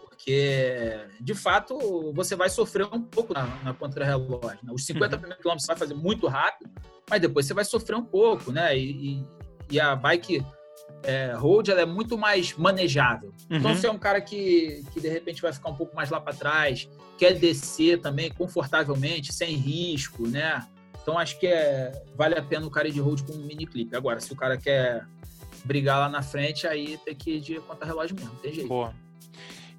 Porque, 0.00 1.00
de 1.20 1.34
fato, 1.34 2.12
você 2.14 2.34
vai 2.34 2.48
sofrer 2.48 2.86
um 2.86 3.02
pouco 3.02 3.34
na, 3.34 3.46
na 3.62 3.74
contra-relógio. 3.74 4.58
Né? 4.62 4.72
Os 4.72 4.86
50 4.86 5.04
uhum. 5.04 5.20
primeiros 5.20 5.42
quilômetros 5.42 5.66
você 5.66 5.72
vai 5.72 5.76
fazer 5.76 5.94
muito 5.94 6.26
rápido, 6.28 6.70
mas 7.10 7.20
depois 7.20 7.44
você 7.44 7.52
vai 7.52 7.64
sofrer 7.64 7.96
um 7.96 8.04
pouco, 8.04 8.50
né? 8.50 8.76
E, 8.78 9.18
e, 9.18 9.26
e 9.72 9.80
a 9.80 9.94
bike 9.94 10.44
é, 11.04 11.32
road 11.36 11.70
ela 11.70 11.82
é 11.82 11.86
muito 11.86 12.16
mais 12.16 12.54
manejável. 12.56 13.32
Então, 13.44 13.56
uhum. 13.56 13.58
Então, 13.58 13.76
se 13.76 13.86
é 13.86 13.90
um 13.90 13.98
cara 13.98 14.20
que, 14.20 14.84
que 14.92 15.00
de 15.00 15.08
repente 15.08 15.40
vai 15.40 15.52
ficar 15.52 15.70
um 15.70 15.74
pouco 15.74 15.94
mais 15.94 16.10
lá 16.10 16.20
para 16.20 16.32
trás, 16.32 16.88
quer 17.18 17.34
descer 17.34 18.00
também 18.00 18.30
confortavelmente, 18.30 19.32
sem 19.32 19.54
risco, 19.54 20.26
né? 20.26 20.66
Então, 21.02 21.18
acho 21.18 21.38
que 21.38 21.46
é, 21.46 21.92
vale 22.16 22.38
a 22.38 22.42
pena 22.42 22.66
o 22.66 22.70
cara 22.70 22.88
ir 22.88 22.92
de 22.92 23.00
road 23.00 23.22
com 23.24 23.34
um 23.34 23.44
mini 23.44 23.66
clip. 23.66 23.94
Agora, 23.94 24.20
se 24.20 24.32
o 24.32 24.36
cara 24.36 24.56
quer 24.56 25.06
brigar 25.64 25.98
lá 25.98 26.08
na 26.08 26.22
frente, 26.22 26.66
aí 26.66 26.98
tem 27.04 27.14
que 27.14 27.32
ir 27.32 27.40
de 27.40 27.60
conta-relógio 27.60 28.16
mesmo, 28.16 28.34
tem 28.36 28.52
jeito. 28.52 28.68
Boa. 28.68 28.94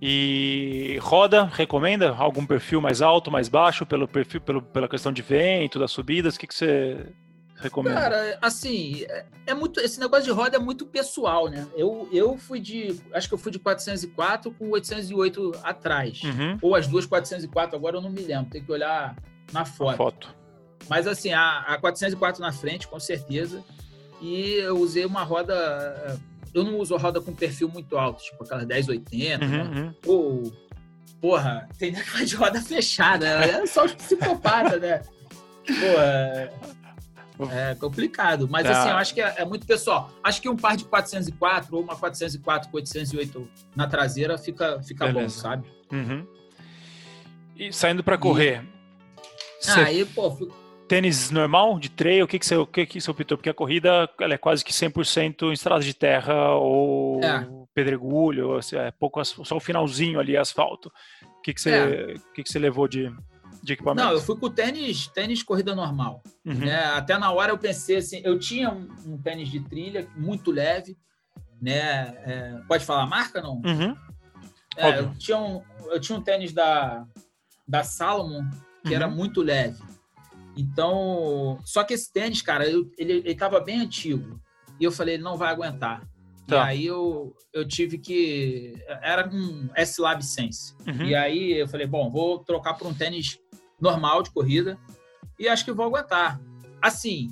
E 0.01 0.99
roda, 1.01 1.45
recomenda 1.45 2.13
algum 2.15 2.45
perfil 2.45 2.81
mais 2.81 3.01
alto, 3.01 3.31
mais 3.31 3.47
baixo, 3.47 3.85
pelo 3.85 4.07
perfil, 4.07 4.41
pelo, 4.41 4.61
pela 4.61 4.87
questão 4.87 5.11
de 5.11 5.21
vento, 5.21 5.79
das 5.79 5.91
subidas? 5.91 6.35
O 6.35 6.39
que, 6.39 6.45
que 6.45 6.53
você 6.53 7.07
Cara, 7.93 8.37
assim, 8.41 9.03
é, 9.03 9.25
é, 9.47 9.53
muito. 9.53 9.79
Esse 9.79 9.99
negócio 9.99 10.25
de 10.25 10.31
roda 10.31 10.57
é 10.57 10.59
muito 10.59 10.85
pessoal, 10.85 11.47
né? 11.47 11.65
Eu, 11.75 12.07
eu 12.11 12.37
fui 12.37 12.59
de. 12.59 12.99
Acho 13.13 13.27
que 13.29 13.33
eu 13.33 13.37
fui 13.37 13.51
de 13.51 13.59
404 13.59 14.51
com 14.51 14.69
808 14.71 15.51
atrás. 15.63 16.21
Uhum. 16.23 16.57
Ou 16.61 16.75
as 16.75 16.85
duas 16.85 17.05
404, 17.05 17.75
agora 17.75 17.97
eu 17.97 18.01
não 18.01 18.09
me 18.09 18.21
lembro. 18.21 18.51
Tem 18.51 18.63
que 18.63 18.71
olhar 18.71 19.15
na 19.53 19.63
foto. 19.63 19.97
foto. 19.97 20.35
Mas 20.89 21.07
assim, 21.07 21.31
a, 21.31 21.59
a 21.61 21.77
404 21.77 22.41
na 22.41 22.51
frente, 22.51 22.87
com 22.87 22.99
certeza. 22.99 23.63
E 24.21 24.55
eu 24.55 24.77
usei 24.77 25.05
uma 25.05 25.23
roda. 25.23 26.19
Eu 26.53 26.63
não 26.63 26.77
uso 26.77 26.95
roda 26.97 27.19
com 27.19 27.33
perfil 27.33 27.67
muito 27.67 27.97
alto, 27.97 28.23
tipo 28.23 28.43
aquelas 28.43 28.65
1080, 28.65 29.45
uhum, 29.45 29.51
né? 29.51 29.63
Uhum. 29.63 29.93
Ou. 30.05 30.65
Porra, 31.21 31.67
tem 31.77 31.93
de 32.25 32.35
roda 32.35 32.61
fechada. 32.61 33.27
É 33.27 33.65
só 33.65 33.85
os 33.85 33.93
psicopatas, 33.93 34.81
né? 34.81 35.01
Porra. 35.65 36.75
É 37.51 37.75
complicado, 37.75 38.47
mas 38.49 38.63
tá. 38.63 38.79
assim, 38.79 38.89
eu 38.89 38.97
acho 38.97 39.13
que 39.13 39.21
é, 39.21 39.35
é, 39.37 39.45
muito 39.45 39.67
pessoal. 39.67 40.09
Acho 40.23 40.41
que 40.41 40.47
um 40.47 40.55
par 40.55 40.77
de 40.77 40.85
404 40.85 41.75
ou 41.75 41.83
uma 41.83 41.95
404 41.95 42.69
com 42.69 42.77
808 42.77 43.47
na 43.75 43.87
traseira 43.87 44.37
fica, 44.37 44.81
fica 44.81 45.07
bom, 45.11 45.27
sabe? 45.27 45.67
Uhum. 45.91 46.25
E 47.55 47.71
saindo 47.73 48.03
para 48.03 48.17
correr. 48.17 48.63
E... 49.65 49.69
Ah, 49.69 49.85
aí, 49.85 50.05
pô, 50.05 50.31
fico... 50.31 50.65
Tênis 50.87 51.31
normal, 51.31 51.79
de 51.79 51.89
trail, 51.89 52.25
o 52.25 52.27
que, 52.27 52.37
que, 52.37 52.45
você, 52.45 52.55
o 52.55 52.67
que, 52.67 52.85
que 52.85 53.01
você 53.01 53.09
optou? 53.09 53.37
Porque 53.37 53.49
a 53.49 53.53
corrida 53.53 54.07
ela 54.19 54.35
é 54.35 54.37
quase 54.37 54.63
que 54.63 54.71
100% 54.71 55.49
em 55.49 55.53
estrada 55.53 55.83
de 55.83 55.95
terra 55.95 56.51
ou 56.51 57.19
é. 57.23 57.47
pedregulho, 57.73 58.59
é 58.73 58.91
pouco, 58.91 59.23
só 59.25 59.57
o 59.57 59.59
finalzinho 59.59 60.19
ali, 60.19 60.37
asfalto. 60.37 60.91
O 61.23 61.41
que, 61.41 61.55
que, 61.55 61.61
você, 61.61 61.71
é. 61.71 62.13
que, 62.35 62.43
que 62.43 62.51
você 62.51 62.59
levou 62.59 62.87
de, 62.87 63.11
de 63.65 63.73
equipamento? 63.73 64.07
Não, 64.07 64.13
eu 64.13 64.21
fui 64.21 64.37
com 64.37 64.49
tênis, 64.49 65.07
tênis 65.07 65.43
corrida 65.43 65.75
normal. 65.75 66.21
Uhum. 66.45 66.53
Né? 66.53 66.75
Até 66.75 67.17
na 67.17 67.31
hora 67.31 67.51
eu 67.51 67.57
pensei 67.57 67.97
assim, 67.97 68.21
eu 68.23 68.39
tinha 68.39 68.71
um, 68.71 68.87
um 69.05 69.17
tênis 69.17 69.49
de 69.49 69.59
trilha 69.59 70.07
muito 70.15 70.51
leve, 70.51 70.97
né? 71.61 72.15
É, 72.23 72.61
pode 72.67 72.85
falar 72.85 73.03
a 73.03 73.07
marca 73.07 73.41
não? 73.41 73.61
Uhum. 73.65 73.95
É, 74.77 74.99
eu, 74.99 75.13
tinha 75.15 75.37
um, 75.37 75.61
eu 75.85 75.99
tinha 75.99 76.17
um 76.17 76.21
tênis 76.21 76.53
da, 76.53 77.05
da 77.67 77.83
Salomon 77.83 78.49
que 78.83 78.89
uhum. 78.89 78.95
era 78.95 79.07
muito 79.07 79.41
leve. 79.41 79.81
Então, 80.57 81.59
só 81.65 81.83
que 81.83 81.93
esse 81.93 82.11
tênis, 82.11 82.41
cara, 82.41 82.67
eu, 82.67 82.89
ele, 82.97 83.13
ele 83.13 83.35
tava 83.35 83.59
bem 83.59 83.81
antigo. 83.81 84.39
E 84.79 84.83
eu 84.83 84.91
falei, 84.91 85.15
ele 85.15 85.23
não 85.23 85.37
vai 85.37 85.51
aguentar. 85.51 86.07
Tá. 86.47 86.57
E 86.57 86.67
aí 86.67 86.85
eu, 86.85 87.35
eu 87.51 87.67
tive 87.67 87.97
que. 87.97 88.75
Era 89.01 89.27
um 89.27 89.69
S-Lab 89.75 90.23
Sense. 90.23 90.75
Uhum. 90.87 91.05
E 91.05 91.15
aí 91.15 91.53
eu 91.53 91.67
falei, 91.67 91.87
bom, 91.87 92.09
vou 92.11 92.39
trocar 92.39 92.75
por 92.75 92.87
um 92.87 92.93
tênis 92.93 93.39
normal 93.79 94.23
de 94.23 94.31
corrida 94.31 94.77
e 95.39 95.47
acho 95.47 95.65
que 95.65 95.71
vou 95.71 95.85
aguentar. 95.85 96.39
Assim, 96.81 97.29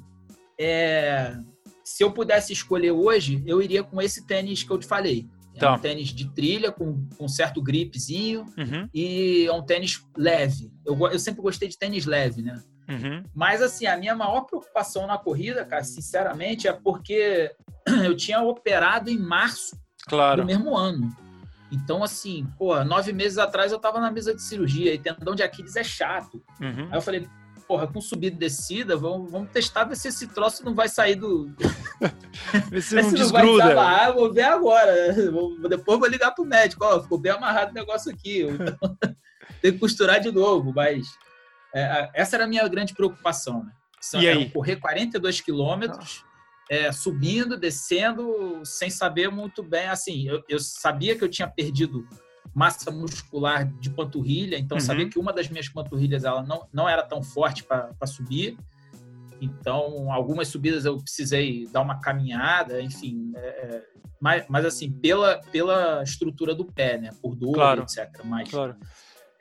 é, 0.59 1.37
se 1.83 2.03
eu 2.03 2.11
pudesse 2.11 2.53
escolher 2.53 2.91
hoje, 2.91 3.43
eu 3.45 3.61
iria 3.61 3.83
com 3.83 4.01
esse 4.01 4.25
tênis 4.25 4.63
que 4.63 4.71
eu 4.71 4.77
te 4.77 4.87
falei. 4.87 5.27
É 5.55 5.59
tá. 5.59 5.73
um 5.73 5.79
tênis 5.79 6.09
de 6.09 6.29
trilha 6.29 6.71
com, 6.71 7.07
com 7.15 7.25
um 7.25 7.27
certo 7.27 7.61
gripzinho 7.61 8.45
uhum. 8.57 8.89
e 8.93 9.45
é 9.45 9.53
um 9.53 9.61
tênis 9.61 10.03
leve. 10.17 10.71
Eu, 10.85 10.97
eu 11.07 11.19
sempre 11.19 11.41
gostei 11.41 11.67
de 11.67 11.77
tênis 11.77 12.05
leve, 12.05 12.41
né? 12.41 12.61
Uhum. 12.89 13.23
Mas 13.33 13.61
assim, 13.61 13.85
a 13.85 13.95
minha 13.95 14.15
maior 14.15 14.41
preocupação 14.41 15.05
na 15.07 15.17
corrida, 15.17 15.63
cara, 15.63 15.83
sinceramente, 15.83 16.67
é 16.67 16.73
porque 16.73 17.51
eu 18.03 18.15
tinha 18.15 18.41
operado 18.41 19.09
em 19.09 19.17
março 19.17 19.77
claro. 20.07 20.41
do 20.41 20.47
mesmo 20.47 20.75
ano. 20.75 21.09
Então, 21.73 22.03
assim, 22.03 22.47
pô, 22.57 22.83
nove 22.83 23.11
meses 23.11 23.39
atrás 23.39 23.71
eu 23.71 23.79
tava 23.79 23.99
na 23.99 24.11
mesa 24.11 24.35
de 24.35 24.41
cirurgia 24.41 24.93
e 24.93 24.99
tendão 24.99 25.33
de 25.33 25.41
Aquiles 25.41 25.75
é 25.75 25.83
chato. 25.83 26.41
Uhum. 26.61 26.87
Aí 26.91 26.97
eu 26.97 27.01
falei, 27.01 27.27
porra, 27.67 27.87
com 27.87 27.99
subida 27.99 28.35
e 28.35 28.39
descida, 28.39 28.95
vamos, 28.95 29.31
vamos 29.31 29.49
testar, 29.49 29.85
ver 29.85 29.95
se 29.95 30.07
esse 30.07 30.27
troço 30.27 30.63
não 30.63 30.75
vai 30.75 30.87
sair 30.87 31.15
do. 31.15 31.51
Vê 32.69 32.81
se 32.81 32.95
não, 32.95 33.09
não 33.09 33.29
vai 33.29 33.45
desamarrar, 33.45 34.13
vou 34.13 34.31
ver 34.31 34.43
agora. 34.43 35.13
depois 35.67 35.99
vou 35.99 36.07
ligar 36.07 36.31
pro 36.31 36.45
médico, 36.45 36.85
ó, 36.85 37.01
ficou 37.01 37.17
bem 37.17 37.31
amarrado 37.31 37.71
o 37.71 37.73
negócio 37.73 38.11
aqui. 38.11 38.43
Então, 38.43 38.97
tem 39.61 39.73
que 39.73 39.79
costurar 39.79 40.19
de 40.19 40.31
novo, 40.31 40.71
mas 40.73 41.07
é, 41.73 42.11
essa 42.13 42.35
era 42.35 42.43
a 42.43 42.47
minha 42.47 42.67
grande 42.67 42.93
preocupação, 42.93 43.63
né? 43.63 43.71
E 44.21 44.27
aí? 44.27 44.49
Correr 44.49 44.75
42 44.75 45.41
quilômetros, 45.41 46.25
é, 46.69 46.91
subindo, 46.91 47.57
descendo, 47.57 48.61
sem 48.63 48.89
saber 48.89 49.29
muito 49.29 49.61
bem. 49.63 49.87
Assim, 49.87 50.27
eu, 50.27 50.43
eu, 50.47 50.59
sabia 50.59 51.15
que 51.17 51.23
eu 51.23 51.29
tinha 51.29 51.47
perdido 51.47 52.07
massa 52.53 52.91
muscular 52.91 53.65
de 53.79 53.89
panturrilha, 53.89 54.57
então 54.57 54.77
Uhum. 54.77 54.81
sabia 54.83 55.09
que 55.09 55.17
uma 55.19 55.33
das 55.33 55.49
minhas 55.49 55.67
panturrilhas 55.69 56.23
ela 56.23 56.43
não, 56.43 56.67
não 56.71 56.87
era 56.87 57.01
tão 57.03 57.21
forte 57.23 57.63
para 57.63 57.95
subir. 58.05 58.57
Então, 59.41 60.11
algumas 60.11 60.47
subidas 60.47 60.85
eu 60.85 60.97
precisei 60.97 61.67
dar 61.67 61.81
uma 61.81 61.99
caminhada, 61.99 62.81
enfim. 62.81 63.33
é, 63.35 63.39
é, 63.39 63.83
mas, 64.21 64.45
mas, 64.47 64.63
assim, 64.65 64.89
pela, 64.89 65.39
pela 65.51 66.01
estrutura 66.01 66.55
do 66.55 66.63
pé, 66.63 66.97
né? 66.97 67.09
Por 67.21 67.35
dor, 67.35 67.55
Claro. 67.55 67.81
etc. 67.81 68.21
Mas, 68.23 68.49
Claro. 68.49 68.73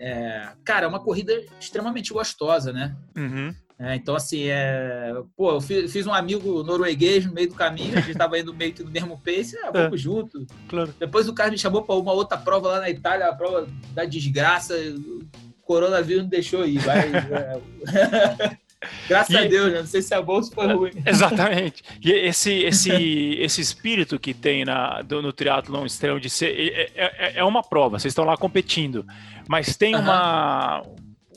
é, 0.00 0.48
cara, 0.64 0.86
é 0.86 0.88
uma 0.88 0.98
corrida 0.98 1.32
extremamente 1.60 2.12
gostosa, 2.12 2.72
né? 2.72 2.96
Uhum. 3.16 3.54
É, 3.78 3.96
então, 3.96 4.14
assim, 4.14 4.44
é... 4.44 5.12
pô, 5.36 5.50
eu 5.52 5.60
fi- 5.60 5.88
fiz, 5.88 6.06
um 6.06 6.14
amigo 6.14 6.62
norueguês 6.62 7.26
no 7.26 7.32
meio 7.32 7.48
do 7.48 7.54
caminho, 7.54 7.98
a 7.98 8.00
gente 8.00 8.16
tava 8.16 8.38
indo 8.38 8.54
meio 8.54 8.72
que 8.72 8.82
no 8.84 8.90
mesmo 8.90 9.18
pace, 9.18 9.56
ah, 9.64 9.70
vamos 9.72 10.00
junto. 10.00 10.46
Claro. 10.68 10.94
Depois 11.00 11.28
o 11.28 11.32
cara 11.34 11.50
me 11.50 11.58
chamou 11.58 11.82
para 11.82 11.96
uma 11.96 12.12
outra 12.12 12.38
prova 12.38 12.68
lá 12.68 12.80
na 12.80 12.90
Itália, 12.90 13.26
a 13.28 13.34
prova 13.34 13.66
da 13.92 14.04
desgraça, 14.04 14.74
o 14.76 15.22
coronavírus 15.62 16.22
não 16.22 16.28
deixou 16.30 16.64
ir. 16.66 16.78
É, 16.88 17.60
Graças 19.08 19.34
E- 19.34 19.38
a 19.38 19.44
Deus, 19.46 19.72
né? 19.72 19.78
Não 19.78 19.86
sei 19.86 20.02
se 20.02 20.12
é 20.12 20.20
bom 20.20 20.34
ou 20.34 20.42
se 20.42 20.52
foi 20.52 20.66
ruim. 20.72 20.90
Exatamente. 21.06 21.82
E 22.04 22.10
esse, 22.10 22.52
esse, 22.64 22.90
esse 23.40 23.60
espírito 23.60 24.18
que 24.18 24.34
tem 24.34 24.64
na, 24.64 25.02
do- 25.02 25.22
no 25.22 25.32
triatlon 25.32 25.86
extremo 25.86 26.18
de 26.18 26.28
ser. 26.28 26.48
É, 26.48 26.90
é- 26.96 27.32
é 27.36 27.44
uma 27.44 27.62
prova, 27.62 27.98
vocês 27.98 28.10
estão 28.10 28.24
lá 28.24 28.36
competindo, 28.36 29.06
mas 29.48 29.76
tem 29.76 29.94
Aham. 29.94 30.02
uma. 30.04 30.82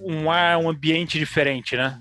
Um 0.01 0.29
ar, 0.29 0.57
um 0.57 0.69
ambiente 0.69 1.17
diferente, 1.17 1.75
né? 1.77 1.99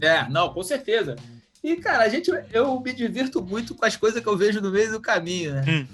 É, 0.00 0.28
não, 0.28 0.52
com 0.52 0.62
certeza. 0.62 1.16
E, 1.62 1.76
cara, 1.76 2.04
a 2.04 2.08
gente, 2.08 2.30
eu 2.52 2.80
me 2.80 2.92
divirto 2.92 3.42
muito 3.42 3.74
com 3.74 3.84
as 3.84 3.96
coisas 3.96 4.22
que 4.22 4.28
eu 4.28 4.36
vejo 4.36 4.60
no 4.60 4.70
meio 4.70 4.90
do 4.92 5.00
caminho, 5.00 5.54
né? 5.54 5.64
Hum. 5.68 5.86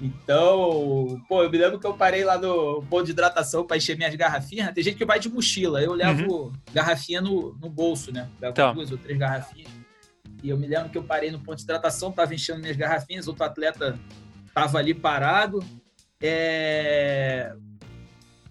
Então, 0.00 1.20
pô, 1.28 1.42
eu 1.42 1.50
me 1.50 1.58
lembro 1.58 1.80
que 1.80 1.86
eu 1.86 1.94
parei 1.94 2.24
lá 2.24 2.38
no 2.38 2.84
ponto 2.84 3.04
de 3.04 3.10
hidratação 3.10 3.66
para 3.66 3.76
encher 3.76 3.96
minhas 3.96 4.14
garrafinhas. 4.14 4.66
né? 4.66 4.72
Tem 4.72 4.84
gente 4.84 4.96
que 4.96 5.04
vai 5.04 5.18
de 5.18 5.28
mochila, 5.28 5.82
eu 5.82 5.92
levo 5.92 6.52
garrafinha 6.72 7.20
no, 7.20 7.56
no 7.60 7.68
bolso, 7.68 8.12
né? 8.12 8.28
Levo 8.40 8.50
Uhum. 8.50 8.54
Tá. 8.54 8.72
duas 8.72 8.92
ou 8.92 8.98
três 8.98 9.18
garrafinhas. 9.18 9.72
E 10.42 10.50
eu 10.50 10.56
me 10.56 10.68
lembro 10.68 10.88
que 10.88 10.96
eu 10.96 11.02
parei 11.02 11.32
no 11.32 11.40
ponto 11.40 11.56
de 11.56 11.64
hidratação, 11.64 12.12
tava 12.12 12.32
enchendo 12.32 12.60
minhas 12.60 12.76
garrafinhas, 12.76 13.26
outro 13.26 13.42
atleta 13.42 13.98
tava 14.54 14.78
ali 14.78 14.94
parado. 14.94 15.58
É... 16.22 17.52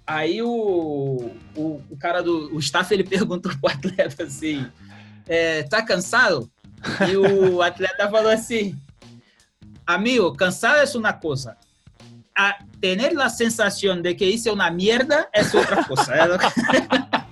Aí 0.05 0.41
o, 0.41 1.31
o, 1.55 1.81
o 1.89 1.97
cara 1.97 2.21
do 2.21 2.53
o 2.53 2.59
staff 2.59 2.93
ele 2.93 3.03
perguntou 3.07 3.51
pro 3.59 3.69
atleta 3.71 4.23
assim: 4.23 4.65
é, 5.27 5.63
tá 5.63 5.81
cansado? 5.81 6.49
E 7.09 7.17
o 7.17 7.61
atleta 7.63 8.09
falou 8.09 8.31
assim: 8.31 8.75
Amigo, 9.85 10.35
cansado 10.35 10.77
é 10.79 10.97
uma 10.97 11.13
coisa. 11.13 11.55
A 12.37 12.55
tener 12.79 13.17
a 13.19 13.29
sensação 13.29 13.99
de 14.01 14.13
que 14.13 14.25
hice 14.25 14.49
uma 14.51 14.69
merda 14.69 15.27
é 15.33 15.41
outra 15.41 15.83
coisa. 15.83 16.13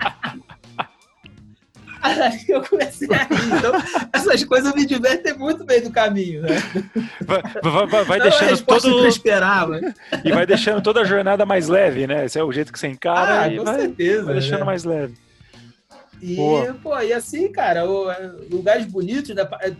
Aí 2.01 2.45
eu 2.49 2.61
comecei 2.61 3.07
a 3.11 3.23
rir. 3.23 3.53
Então, 3.57 3.73
essas 4.13 4.43
coisas 4.43 4.73
me 4.75 4.85
divertem 4.85 5.33
muito 5.37 5.63
bem 5.65 5.81
do 5.81 5.89
caminho, 5.91 6.43
né? 6.43 6.49
Vai, 7.21 7.87
vai- 7.87 8.03
vai- 8.05 8.17
é 8.19 8.21
a 8.21 8.23
deixando 8.25 8.49
resposta 8.49 8.87
que 8.87 8.93
todo. 8.95 9.07
esperava. 9.07 9.79
E 10.23 10.31
vai 10.31 10.45
deixando 10.45 10.81
toda 10.83 11.01
a 11.01 11.03
jornada 11.03 11.45
mais 11.47 11.67
leve, 11.67 12.05
né? 12.05 12.25
Esse 12.25 12.37
é 12.37 12.43
o 12.43 12.51
jeito 12.51 12.71
que 12.71 12.77
você 12.77 12.87
encara 12.87 13.41
Ah, 13.41 13.47
e 13.47 13.57
com 13.57 13.63
vai, 13.65 13.79
certeza. 13.81 14.23
vai 14.25 14.33
deixando 14.35 14.59
né? 14.59 14.65
mais 14.65 14.83
leve. 14.83 15.15
E, 16.21 16.35
Boa. 16.35 16.73
pô, 16.81 16.99
e 16.99 17.13
assim, 17.13 17.51
cara, 17.51 17.89
o- 17.89 18.07
lugares 18.49 18.85
bonitos, 18.85 19.35
né? 19.35 19.47
É, 19.61 19.75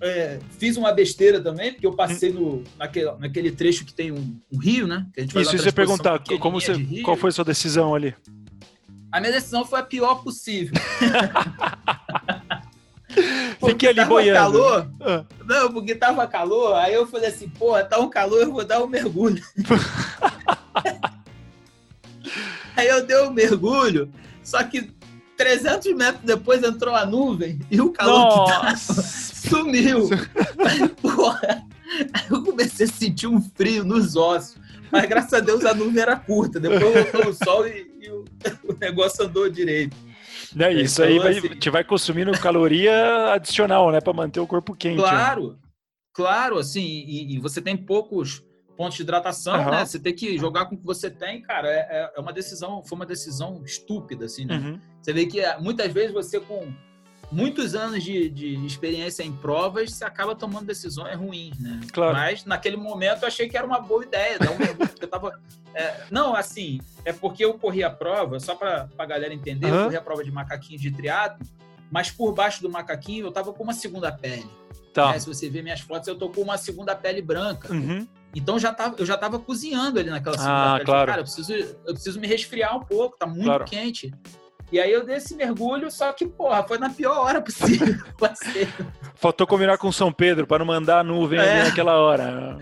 é, 0.00 0.38
fiz 0.58 0.76
uma 0.76 0.92
besteira 0.92 1.40
também, 1.40 1.72
porque 1.72 1.86
eu 1.86 1.94
passei 1.94 2.32
no, 2.32 2.62
naquele, 2.78 3.10
naquele 3.12 3.50
trecho 3.50 3.84
que 3.84 3.92
tem 3.94 4.12
um, 4.12 4.38
um 4.52 4.58
rio, 4.58 4.86
né? 4.86 5.06
Que 5.14 5.20
a 5.20 5.22
gente 5.22 5.38
Isso, 5.40 5.56
você 5.56 5.72
perguntar, 5.72 6.18
como 6.40 6.60
você, 6.60 6.74
qual 7.02 7.16
foi 7.16 7.30
a 7.30 7.32
sua 7.32 7.44
decisão 7.44 7.94
ali? 7.94 8.14
A 9.12 9.20
minha 9.20 9.32
decisão 9.32 9.64
foi 9.64 9.80
a 9.80 9.82
pior 9.82 10.22
possível. 10.22 10.74
Fiquei 13.64 13.90
ali 13.90 14.04
boiando. 14.04 14.58
calor, 14.58 14.90
Ah, 15.00 15.24
não, 15.44 15.72
porque 15.72 15.94
tava 15.94 16.26
calor, 16.26 16.74
aí 16.74 16.92
eu 16.94 17.06
falei 17.06 17.28
assim, 17.28 17.48
porra, 17.48 17.84
tá 17.84 17.98
um 18.00 18.10
calor, 18.10 18.42
eu 18.42 18.50
vou 18.52 18.64
dar 18.64 18.82
um 18.82 18.88
mergulho. 18.88 19.40
aí 22.76 22.88
eu 22.88 23.06
dei 23.06 23.16
um 23.22 23.30
mergulho, 23.30 24.10
só 24.42 24.62
que 24.64 24.90
300 25.36 25.92
metros 25.94 26.24
depois 26.24 26.62
entrou 26.62 26.94
a 26.94 27.04
nuvem 27.04 27.58
e 27.70 27.80
o 27.80 27.90
calor 27.90 28.28
que 28.46 28.52
tava 28.52 28.70
Nossa! 28.70 29.02
sumiu. 29.02 30.08
Aí, 30.64 30.88
porra, 30.88 31.64
aí 32.12 32.22
eu 32.30 32.42
comecei 32.42 32.86
a 32.86 32.88
sentir 32.88 33.26
um 33.26 33.40
frio 33.40 33.84
nos 33.84 34.14
ossos. 34.16 34.56
Mas 34.92 35.08
graças 35.08 35.32
a 35.34 35.40
Deus 35.40 35.64
a 35.64 35.74
nuvem 35.74 36.00
era 36.00 36.14
curta. 36.16 36.60
Depois 36.60 37.10
voltou 37.10 37.30
o 37.30 37.34
sol 37.34 37.66
e, 37.66 37.90
e 38.00 38.08
o, 38.10 38.24
o 38.72 38.76
negócio 38.80 39.24
andou 39.24 39.48
direito. 39.48 39.96
É 40.56 40.72
isso 40.72 41.02
aí, 41.02 41.14
Então, 41.16 41.24
vai, 41.24 41.36
assim- 41.38 41.48
te 41.58 41.70
vai 41.70 41.82
consumindo 41.82 42.30
caloria 42.38 43.32
adicional, 43.32 43.90
né? 43.90 44.00
Pra 44.00 44.12
manter 44.12 44.38
o 44.38 44.46
corpo 44.46 44.72
quente. 44.74 44.98
né? 44.98 45.02
Claro, 45.02 45.58
claro, 46.14 46.58
assim, 46.58 46.80
e, 46.80 47.34
e 47.34 47.38
você 47.40 47.60
tem 47.60 47.76
poucos 47.76 48.43
pontos 48.76 48.96
de 48.96 49.02
hidratação, 49.02 49.54
Aham. 49.54 49.70
né? 49.70 49.84
Você 49.86 49.98
tem 49.98 50.14
que 50.14 50.36
jogar 50.38 50.66
com 50.66 50.74
o 50.74 50.78
que 50.78 50.84
você 50.84 51.10
tem, 51.10 51.40
cara. 51.42 51.68
É, 51.68 51.78
é- 51.90 52.12
é 52.16 52.20
uma 52.20 52.32
decisão, 52.32 52.82
foi 52.84 52.96
uma 52.96 53.06
decisão 53.06 53.62
estúpida, 53.64 54.24
assim, 54.26 54.44
né? 54.44 54.56
Uhum. 54.56 54.80
Você 55.00 55.12
vê 55.12 55.26
que 55.26 55.44
ah, 55.44 55.58
muitas 55.60 55.92
vezes 55.92 56.12
você, 56.12 56.40
com 56.40 56.72
muitos 57.32 57.74
anos 57.74 58.02
de, 58.02 58.28
de 58.28 58.54
experiência 58.66 59.22
em 59.22 59.32
provas, 59.32 59.92
você 59.92 60.04
acaba 60.04 60.34
tomando 60.34 60.66
decisões 60.66 61.16
ruins, 61.16 61.58
né? 61.58 61.80
Claro. 61.92 62.14
Mas 62.14 62.44
naquele 62.44 62.76
momento 62.76 63.22
eu 63.22 63.28
achei 63.28 63.48
que 63.48 63.56
era 63.56 63.66
uma 63.66 63.80
boa 63.80 64.04
ideia, 64.04 64.38
dar 64.38 64.50
um 64.52 64.58
mergulho, 64.58 64.88
porque 64.88 65.04
eu 65.04 65.08
tava. 65.08 65.40
é, 65.74 66.04
não, 66.10 66.34
assim, 66.34 66.80
é 67.04 67.12
porque 67.12 67.44
eu 67.44 67.54
corri 67.54 67.82
a 67.82 67.90
prova, 67.90 68.38
só 68.40 68.54
para 68.54 68.88
a 68.98 69.06
galera 69.06 69.32
entender, 69.34 69.66
Aham. 69.68 69.76
eu 69.76 69.84
corri 69.84 69.96
a 69.96 70.02
prova 70.02 70.22
de 70.24 70.30
macaquinho 70.30 70.78
de 70.78 70.90
triatlo, 70.90 71.44
mas 71.90 72.10
por 72.10 72.32
baixo 72.32 72.60
do 72.62 72.68
macaquinho 72.70 73.26
eu 73.26 73.32
tava 73.32 73.52
com 73.52 73.62
uma 73.62 73.72
segunda 73.72 74.10
pele. 74.12 74.48
Tá. 74.92 75.10
né? 75.10 75.18
Se 75.18 75.26
você 75.26 75.48
ver 75.50 75.62
minhas 75.62 75.80
fotos, 75.80 76.06
eu 76.06 76.14
tô 76.16 76.28
com 76.30 76.40
uma 76.40 76.56
segunda 76.56 76.94
pele 76.94 77.20
branca. 77.20 77.72
Uhum. 77.72 78.06
Então 78.34 78.58
já 78.58 78.72
tava, 78.72 78.96
eu 78.98 79.06
já 79.06 79.16
tava 79.16 79.38
cozinhando 79.38 79.98
ali 80.00 80.10
naquela 80.10 80.36
segunda 80.36 80.74
Ah, 80.76 80.80
claro. 80.84 81.06
Cara, 81.10 81.20
eu 81.20 81.24
preciso, 81.24 81.52
eu 81.52 81.94
preciso 81.94 82.20
me 82.20 82.26
resfriar 82.26 82.76
um 82.76 82.80
pouco, 82.80 83.16
tá 83.16 83.26
muito 83.26 83.44
Claro. 83.44 83.64
quente. 83.64 84.12
E 84.72 84.80
aí 84.80 84.90
eu 84.90 85.04
dei 85.04 85.16
esse 85.16 85.36
mergulho, 85.36 85.90
só 85.90 86.12
que, 86.12 86.26
porra, 86.26 86.64
foi 86.66 86.78
na 86.78 86.90
pior 86.90 87.16
hora 87.18 87.40
possível. 87.40 87.94
Faltou 89.14 89.46
combinar 89.46 89.78
com 89.78 89.90
São 89.92 90.12
Pedro 90.12 90.46
para 90.46 90.58
não 90.60 90.66
mandar 90.66 91.00
a 91.00 91.04
nuvem 91.04 91.38
ali 91.38 91.48
É. 91.48 91.64
naquela 91.64 91.94
hora. 91.98 92.58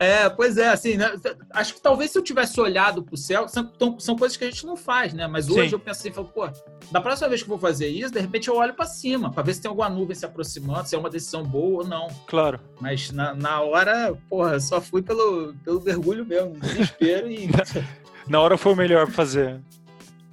É, 0.00 0.28
pois 0.28 0.56
é, 0.56 0.68
assim, 0.68 0.96
né? 0.96 1.10
Acho 1.50 1.74
que 1.74 1.80
talvez 1.80 2.12
se 2.12 2.18
eu 2.18 2.22
tivesse 2.22 2.60
olhado 2.60 3.02
pro 3.02 3.16
céu, 3.16 3.48
são, 3.48 3.68
são 3.98 4.16
coisas 4.16 4.36
que 4.36 4.44
a 4.44 4.50
gente 4.50 4.64
não 4.64 4.76
faz, 4.76 5.12
né? 5.12 5.26
Mas 5.26 5.48
hoje 5.50 5.70
Sim. 5.70 5.74
eu 5.74 5.80
penso 5.80 6.00
assim, 6.00 6.12
falo, 6.12 6.28
pô, 6.28 6.48
da 6.92 7.00
próxima 7.00 7.28
vez 7.28 7.42
que 7.42 7.46
eu 7.50 7.56
vou 7.56 7.58
fazer 7.58 7.88
isso, 7.88 8.12
de 8.12 8.20
repente 8.20 8.46
eu 8.48 8.54
olho 8.56 8.74
pra 8.74 8.86
cima, 8.86 9.32
pra 9.32 9.42
ver 9.42 9.54
se 9.54 9.60
tem 9.62 9.68
alguma 9.68 9.88
nuvem 9.88 10.14
se 10.14 10.24
aproximando, 10.24 10.88
se 10.88 10.94
é 10.94 10.98
uma 10.98 11.10
decisão 11.10 11.42
boa 11.42 11.82
ou 11.82 11.88
não. 11.88 12.06
Claro. 12.28 12.60
Mas 12.80 13.10
na, 13.10 13.34
na 13.34 13.60
hora, 13.60 14.16
porra, 14.28 14.60
só 14.60 14.80
fui 14.80 15.02
pelo, 15.02 15.52
pelo 15.64 15.80
mergulho 15.80 16.24
mesmo, 16.24 16.52
desespero 16.60 17.28
e. 17.30 17.48
Na 18.28 18.40
hora 18.40 18.58
foi 18.58 18.74
o 18.74 18.76
melhor 18.76 19.06
pra 19.06 19.14
fazer. 19.14 19.58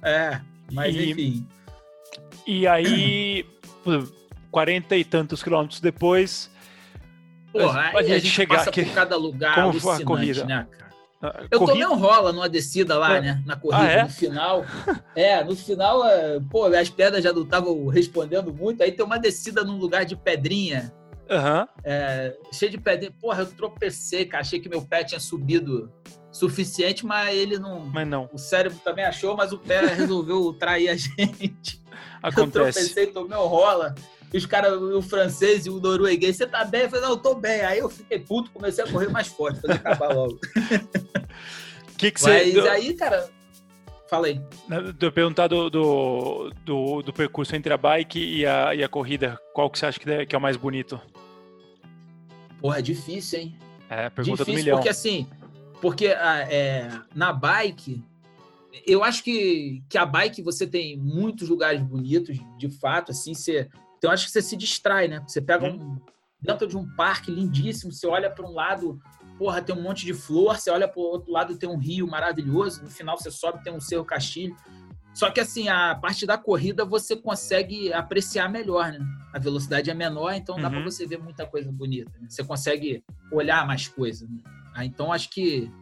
é, 0.02 0.40
mas 0.70 0.94
E- 0.94 1.10
enfim. 1.10 1.46
E 2.46 2.66
aí, 2.66 3.44
40 4.50 4.96
e 4.96 5.04
tantos 5.04 5.42
quilômetros 5.42 5.80
depois, 5.80 6.50
Porra, 7.62 7.92
a 7.94 8.02
gente 8.02 8.26
chegar 8.26 8.56
passa 8.56 8.70
aqui. 8.70 8.84
por 8.84 8.94
cada 8.94 9.16
lugar 9.16 9.54
Como 9.54 9.80
foi 9.80 9.90
a 9.90 9.94
alucinante, 9.96 10.04
corrida? 10.04 10.44
né, 10.44 10.66
cara? 10.70 10.90
ah, 11.22 11.44
Eu 11.50 11.58
corri- 11.58 11.72
tomei 11.72 11.86
um 11.86 11.96
rola 11.98 12.32
numa 12.32 12.48
descida 12.48 12.98
lá, 12.98 13.16
Ah. 13.16 13.20
né? 13.20 13.42
Na 13.46 13.56
corrida, 13.56 13.82
Ah, 13.82 13.90
é? 13.92 14.02
no 14.04 14.10
final. 14.10 14.64
É, 15.14 15.44
no 15.44 15.56
final, 15.56 16.04
é, 16.06 16.40
pô, 16.50 16.64
as 16.66 16.88
pedras 16.90 17.22
já 17.24 17.32
não 17.32 17.42
estavam 17.42 17.86
respondendo 17.88 18.52
muito. 18.52 18.82
Aí 18.82 18.92
tem 18.92 19.04
uma 19.04 19.18
descida 19.18 19.64
num 19.64 19.76
lugar 19.78 20.04
de 20.04 20.14
pedrinha, 20.16 20.92
Aham. 21.30 21.66
é, 21.84 22.34
cheio 22.52 22.70
de 22.70 22.78
pedrinha. 22.78 23.12
Porra, 23.20 23.42
eu 23.42 23.46
tropecei, 23.46 24.24
cara. 24.26 24.42
Achei 24.42 24.60
que 24.60 24.68
meu 24.68 24.82
pé 24.82 25.02
tinha 25.04 25.18
subido 25.20 25.90
suficiente, 26.30 27.04
mas 27.06 27.34
ele 27.34 27.58
não. 27.58 27.80
Mas 27.86 28.06
não, 28.06 28.28
O 28.32 28.38
cérebro 28.38 28.78
também 28.84 29.04
achou, 29.04 29.34
mas 29.36 29.52
o 29.52 29.58
pé 29.58 29.86
resolveu 29.86 30.52
trair 30.58 30.88
a 30.90 30.94
gente. 30.96 31.82
Eu 32.22 32.28
acontece. 32.30 32.50
tropecei, 32.50 33.06
tomei 33.06 33.36
um 33.38 33.46
rola. 33.46 33.94
E 34.32 34.38
os 34.38 34.46
caras, 34.46 34.72
o 34.80 35.00
francês 35.02 35.66
e 35.66 35.70
o 35.70 35.80
norueguês, 35.80 36.36
você 36.36 36.46
tá 36.46 36.64
bem? 36.64 36.82
Eu 36.82 36.90
falei, 36.90 37.04
não, 37.04 37.10
eu 37.12 37.16
tô 37.16 37.34
bem. 37.34 37.60
Aí 37.60 37.78
eu 37.78 37.88
fiquei 37.88 38.18
puto, 38.18 38.50
comecei 38.50 38.84
a 38.84 38.90
correr 38.90 39.08
mais 39.08 39.28
forte, 39.28 39.60
fazer 39.60 39.74
acabar 39.74 40.14
logo. 40.14 40.34
O 40.34 40.38
que, 41.96 42.10
que 42.10 42.22
Mas 42.22 42.52
você. 42.52 42.68
aí, 42.68 42.94
cara, 42.94 43.30
falei. 44.08 44.40
Eu 45.00 45.12
perguntar 45.12 45.46
do, 45.46 45.70
do, 45.70 46.52
do, 46.64 47.02
do 47.02 47.12
percurso 47.12 47.54
entre 47.54 47.72
a 47.72 47.76
bike 47.76 48.18
e 48.18 48.44
a, 48.44 48.74
e 48.74 48.82
a 48.82 48.88
corrida, 48.88 49.38
qual 49.54 49.70
que 49.70 49.78
você 49.78 49.86
acha 49.86 50.00
que 50.00 50.10
é, 50.10 50.26
que 50.26 50.34
é 50.34 50.38
o 50.38 50.42
mais 50.42 50.56
bonito? 50.56 51.00
Porra, 52.60 52.78
é 52.78 52.82
difícil, 52.82 53.40
hein? 53.40 53.58
É, 53.88 54.10
pergunta 54.10 54.44
difícil 54.44 54.44
do 54.44 54.52
milhão. 54.52 54.76
porque 54.76 54.88
assim, 54.88 55.28
porque 55.80 56.08
ah, 56.08 56.40
é, 56.50 56.90
na 57.14 57.32
bike 57.32 58.02
eu 58.86 59.02
acho 59.04 59.22
que, 59.22 59.82
que 59.88 59.96
a 59.96 60.04
bike 60.04 60.42
você 60.42 60.66
tem 60.66 60.96
muitos 60.96 61.48
lugares 61.48 61.80
bonitos, 61.82 62.36
de 62.58 62.68
fato, 62.68 63.12
assim, 63.12 63.34
você, 63.34 63.68
então 63.98 64.10
acho 64.10 64.26
que 64.26 64.32
você 64.32 64.42
se 64.42 64.56
distrai, 64.56 65.08
né? 65.08 65.22
Você 65.26 65.40
pega 65.40 65.66
uhum. 65.66 65.94
um, 65.94 66.00
dentro 66.40 66.66
de 66.66 66.76
um 66.76 66.86
parque 66.94 67.30
lindíssimo, 67.30 67.92
você 67.92 68.06
olha 68.06 68.30
para 68.30 68.46
um 68.46 68.52
lado, 68.52 69.00
porra, 69.38 69.62
tem 69.62 69.74
um 69.74 69.82
monte 69.82 70.04
de 70.04 70.14
flor, 70.14 70.58
você 70.58 70.70
olha 70.70 70.88
para 70.88 71.00
o 71.00 71.04
outro 71.04 71.30
lado, 71.30 71.56
tem 71.56 71.68
um 71.68 71.78
rio 71.78 72.06
maravilhoso, 72.06 72.82
no 72.82 72.90
final 72.90 73.18
você 73.18 73.30
sobe, 73.30 73.62
tem 73.62 73.72
um 73.72 73.80
Cerro 73.80 74.04
Castilho. 74.04 74.56
Só 75.14 75.30
que 75.30 75.40
assim, 75.40 75.68
a 75.68 75.94
parte 75.94 76.26
da 76.26 76.36
corrida 76.36 76.84
você 76.84 77.16
consegue 77.16 77.90
apreciar 77.90 78.50
melhor, 78.50 78.92
né? 78.92 78.98
A 79.32 79.38
velocidade 79.38 79.90
é 79.90 79.94
menor, 79.94 80.34
então 80.34 80.56
dá 80.56 80.64
uhum. 80.64 80.74
para 80.74 80.84
você 80.84 81.06
ver 81.06 81.18
muita 81.18 81.46
coisa 81.46 81.72
bonita. 81.72 82.12
Né? 82.20 82.26
Você 82.28 82.44
consegue 82.44 83.02
olhar 83.32 83.66
mais 83.66 83.88
coisas. 83.88 84.28
Né? 84.28 84.38
Ah, 84.74 84.84
então 84.84 85.10
acho 85.10 85.30
que, 85.30 85.72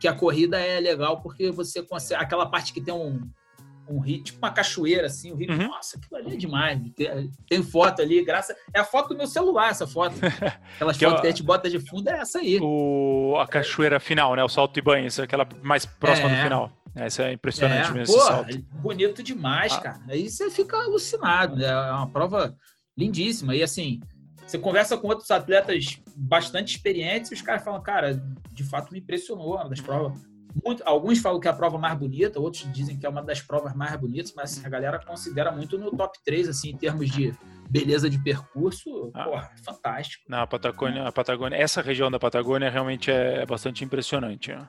que 0.00 0.08
a 0.08 0.12
corrida 0.12 0.58
é 0.58 0.80
legal 0.80 1.20
porque 1.20 1.48
você 1.52 1.80
consegue. 1.80 2.20
Aquela 2.20 2.44
parte 2.44 2.72
que 2.72 2.80
tem 2.80 2.92
um, 2.92 3.20
um 3.88 4.00
rio, 4.00 4.22
tipo 4.22 4.38
uma 4.38 4.50
cachoeira, 4.50 5.06
assim, 5.06 5.32
o 5.32 5.36
rio, 5.36 5.50
uhum. 5.50 5.68
nossa, 5.68 5.98
aquilo 5.98 6.16
ali 6.16 6.34
é 6.34 6.36
demais. 6.36 6.80
Tem, 6.94 7.30
tem, 7.48 7.62
foto 7.62 8.02
ali, 8.02 8.24
graça. 8.24 8.54
É 8.74 8.80
a 8.80 8.84
foto 8.84 9.10
do 9.10 9.16
meu 9.16 9.26
celular, 9.26 9.70
essa 9.70 9.86
foto. 9.86 10.14
Aquelas 10.76 10.96
que 10.96 11.04
fotos 11.04 11.20
que 11.20 11.26
a 11.26 11.30
gente 11.30 11.42
bota 11.42 11.68
de 11.68 11.78
fundo 11.78 12.08
é 12.08 12.18
essa 12.18 12.38
aí. 12.38 12.58
O, 12.60 13.36
a 13.38 13.46
cachoeira 13.46 13.98
final, 14.00 14.34
né? 14.34 14.44
O 14.44 14.48
salto 14.48 14.78
e 14.78 14.82
banho, 14.82 15.06
essa 15.06 15.22
é 15.22 15.24
aquela 15.24 15.46
mais 15.62 15.84
próxima 15.84 16.30
é. 16.30 16.36
do 16.36 16.42
final. 16.42 16.72
Essa 16.94 17.24
é 17.24 17.32
impressionante 17.32 17.90
é, 17.90 17.94
mesmo. 17.94 18.14
Pô, 18.14 18.80
bonito 18.80 19.22
demais, 19.22 19.72
ah. 19.72 19.80
cara. 19.80 20.00
Aí 20.08 20.28
você 20.28 20.50
fica 20.50 20.76
alucinado, 20.76 21.56
né? 21.56 21.66
É 21.66 21.92
uma 21.92 22.10
prova 22.10 22.54
lindíssima. 22.96 23.54
E 23.54 23.62
assim, 23.62 24.00
você 24.46 24.58
conversa 24.58 24.96
com 24.96 25.08
outros 25.08 25.30
atletas 25.30 25.98
bastante 26.14 26.76
experientes 26.76 27.30
e 27.30 27.34
os 27.34 27.42
caras 27.42 27.64
falam, 27.64 27.82
cara, 27.82 28.22
de 28.52 28.64
fato 28.64 28.92
me 28.92 28.98
impressionou, 28.98 29.54
uma 29.54 29.68
das 29.68 29.80
provas. 29.80 30.20
Muito, 30.64 30.82
alguns 30.84 31.18
falam 31.18 31.40
que 31.40 31.48
é 31.48 31.50
a 31.50 31.54
prova 31.54 31.78
mais 31.78 31.96
bonita, 31.96 32.38
outros 32.38 32.70
dizem 32.72 32.98
que 32.98 33.06
é 33.06 33.08
uma 33.08 33.22
das 33.22 33.40
provas 33.40 33.74
mais 33.74 33.94
bonitas, 33.96 34.32
mas 34.34 34.52
assim, 34.52 34.66
a 34.66 34.68
galera 34.68 34.98
considera 34.98 35.50
muito 35.50 35.78
no 35.78 35.90
top 35.90 36.18
3, 36.24 36.48
assim, 36.48 36.70
em 36.70 36.76
termos 36.76 37.10
de 37.10 37.32
beleza 37.70 38.10
de 38.10 38.18
percurso, 38.18 39.10
ah. 39.14 39.24
porra, 39.24 39.50
fantástico. 39.64 40.24
Na 40.28 40.46
Patagônia, 40.46 41.06
a 41.06 41.12
Patagônia, 41.12 41.56
essa 41.56 41.80
região 41.80 42.10
da 42.10 42.18
Patagônia 42.18 42.68
realmente 42.68 43.10
é 43.10 43.46
bastante 43.46 43.84
impressionante. 43.84 44.52
Né? 44.52 44.68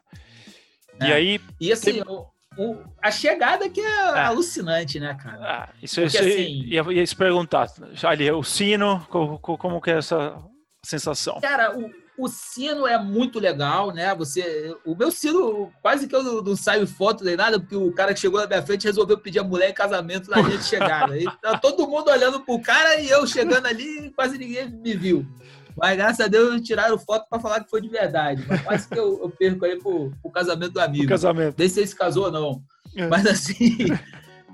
E 1.01 1.11
é. 1.11 1.13
aí. 1.13 1.41
E 1.59 1.71
assim, 1.71 1.93
tem... 1.93 2.03
o, 2.07 2.27
o, 2.57 2.83
a 3.01 3.11
chegada 3.11 3.69
que 3.69 3.81
é 3.81 3.99
ah. 3.99 4.27
alucinante, 4.27 4.99
né, 4.99 5.15
cara? 5.15 5.39
Ah, 5.41 5.69
isso, 5.81 6.01
Porque, 6.01 6.17
isso 6.17 6.19
assim, 6.19 6.63
ia, 6.65 6.81
ia 6.93 7.05
se 7.05 7.15
perguntar. 7.15 7.67
Ali, 8.03 8.31
o 8.31 8.43
sino, 8.43 9.05
como, 9.09 9.37
como 9.39 9.81
que 9.81 9.91
é 9.91 9.97
essa 9.97 10.37
sensação? 10.85 11.41
Cara, 11.41 11.77
o, 11.77 11.91
o 12.17 12.27
sino 12.27 12.85
é 12.85 12.97
muito 12.97 13.39
legal, 13.39 13.91
né? 13.91 14.13
Você, 14.15 14.75
o 14.85 14.95
meu 14.95 15.11
sino, 15.11 15.71
quase 15.81 16.07
que 16.07 16.15
eu 16.15 16.23
não, 16.23 16.41
não 16.41 16.55
saio 16.55 16.85
foto 16.85 17.23
nem 17.23 17.35
nada, 17.35 17.59
porque 17.59 17.75
o 17.75 17.91
cara 17.91 18.13
que 18.13 18.19
chegou 18.19 18.39
na 18.39 18.47
minha 18.47 18.61
frente 18.61 18.85
resolveu 18.85 19.17
pedir 19.17 19.39
a 19.39 19.43
mulher 19.43 19.69
em 19.69 19.73
casamento 19.73 20.29
na 20.29 20.41
de 20.41 20.63
chegada. 20.63 21.17
E 21.23 21.25
tá 21.41 21.57
todo 21.57 21.87
mundo 21.87 22.09
olhando 22.09 22.39
pro 22.41 22.59
cara 22.59 22.99
e 22.99 23.09
eu 23.09 23.25
chegando 23.25 23.65
ali, 23.65 24.11
quase 24.15 24.37
ninguém 24.37 24.69
me 24.69 24.93
viu. 24.95 25.25
Mas 25.75 25.97
graças 25.97 26.19
a 26.19 26.27
Deus 26.27 26.61
tiraram 26.61 26.97
foto 26.97 27.27
para 27.29 27.39
falar 27.39 27.63
que 27.63 27.69
foi 27.69 27.81
de 27.81 27.89
verdade. 27.89 28.43
Mas 28.47 28.61
quase 28.61 28.87
que 28.87 28.99
eu, 28.99 29.19
eu 29.21 29.29
perco 29.29 29.65
aí 29.65 29.79
pro, 29.79 30.11
pro 30.21 30.31
casamento 30.31 30.73
do 30.73 30.81
amigo. 30.81 31.05
O 31.05 31.09
casamento. 31.09 31.55
Nem 31.57 31.69
sei 31.69 31.87
se 31.87 31.95
casou 31.95 32.25
ou 32.25 32.31
não. 32.31 32.63
É. 32.95 33.07
Mas 33.07 33.25
assim, 33.25 33.77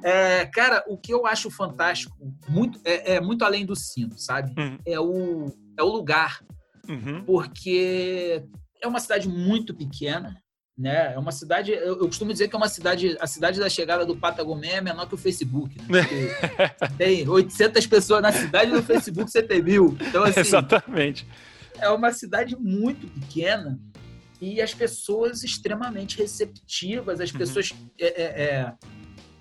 é, 0.03 0.45
cara, 0.45 0.83
o 0.87 0.97
que 0.97 1.13
eu 1.13 1.25
acho 1.25 1.49
fantástico, 1.51 2.15
muito, 2.47 2.79
é, 2.85 3.15
é 3.15 3.21
muito 3.21 3.43
além 3.43 3.65
do 3.65 3.75
sino, 3.75 4.17
sabe? 4.17 4.53
Uhum. 4.57 4.77
É, 4.85 4.99
o, 4.99 5.53
é 5.77 5.83
o 5.83 5.87
lugar. 5.87 6.39
Uhum. 6.89 7.23
Porque 7.23 8.43
é 8.81 8.87
uma 8.87 8.99
cidade 8.99 9.29
muito 9.29 9.73
pequena, 9.73 10.35
né? 10.77 11.13
É 11.13 11.19
uma 11.19 11.31
cidade, 11.31 11.71
eu, 11.71 11.99
eu, 11.99 12.07
costumo 12.07 12.31
dizer 12.31 12.47
que 12.47 12.55
é 12.55 12.57
uma 12.57 12.69
cidade, 12.69 13.17
a 13.19 13.27
cidade 13.27 13.59
da 13.59 13.69
chegada 13.69 14.05
do 14.05 14.15
Patagomé 14.15 14.75
é 14.75 14.81
menor 14.81 15.07
que 15.07 15.15
o 15.15 15.17
Facebook, 15.17 15.75
né? 15.89 16.01
tem 16.97 17.27
800 17.27 17.85
pessoas 17.85 18.21
na 18.21 18.31
cidade 18.31 18.71
no 18.71 18.81
Facebook 18.81 19.29
você 19.29 19.43
tem 19.43 19.61
mil. 19.61 19.97
Então, 20.01 20.23
assim, 20.23 20.39
Exatamente. 20.39 21.27
É 21.77 21.89
uma 21.89 22.11
cidade 22.11 22.55
muito 22.57 23.07
pequena 23.07 23.79
e 24.41 24.61
as 24.61 24.73
pessoas 24.73 25.43
extremamente 25.43 26.17
receptivas, 26.17 27.19
as 27.19 27.31
uhum. 27.31 27.37
pessoas 27.37 27.73
é, 27.99 28.21
é, 28.21 28.73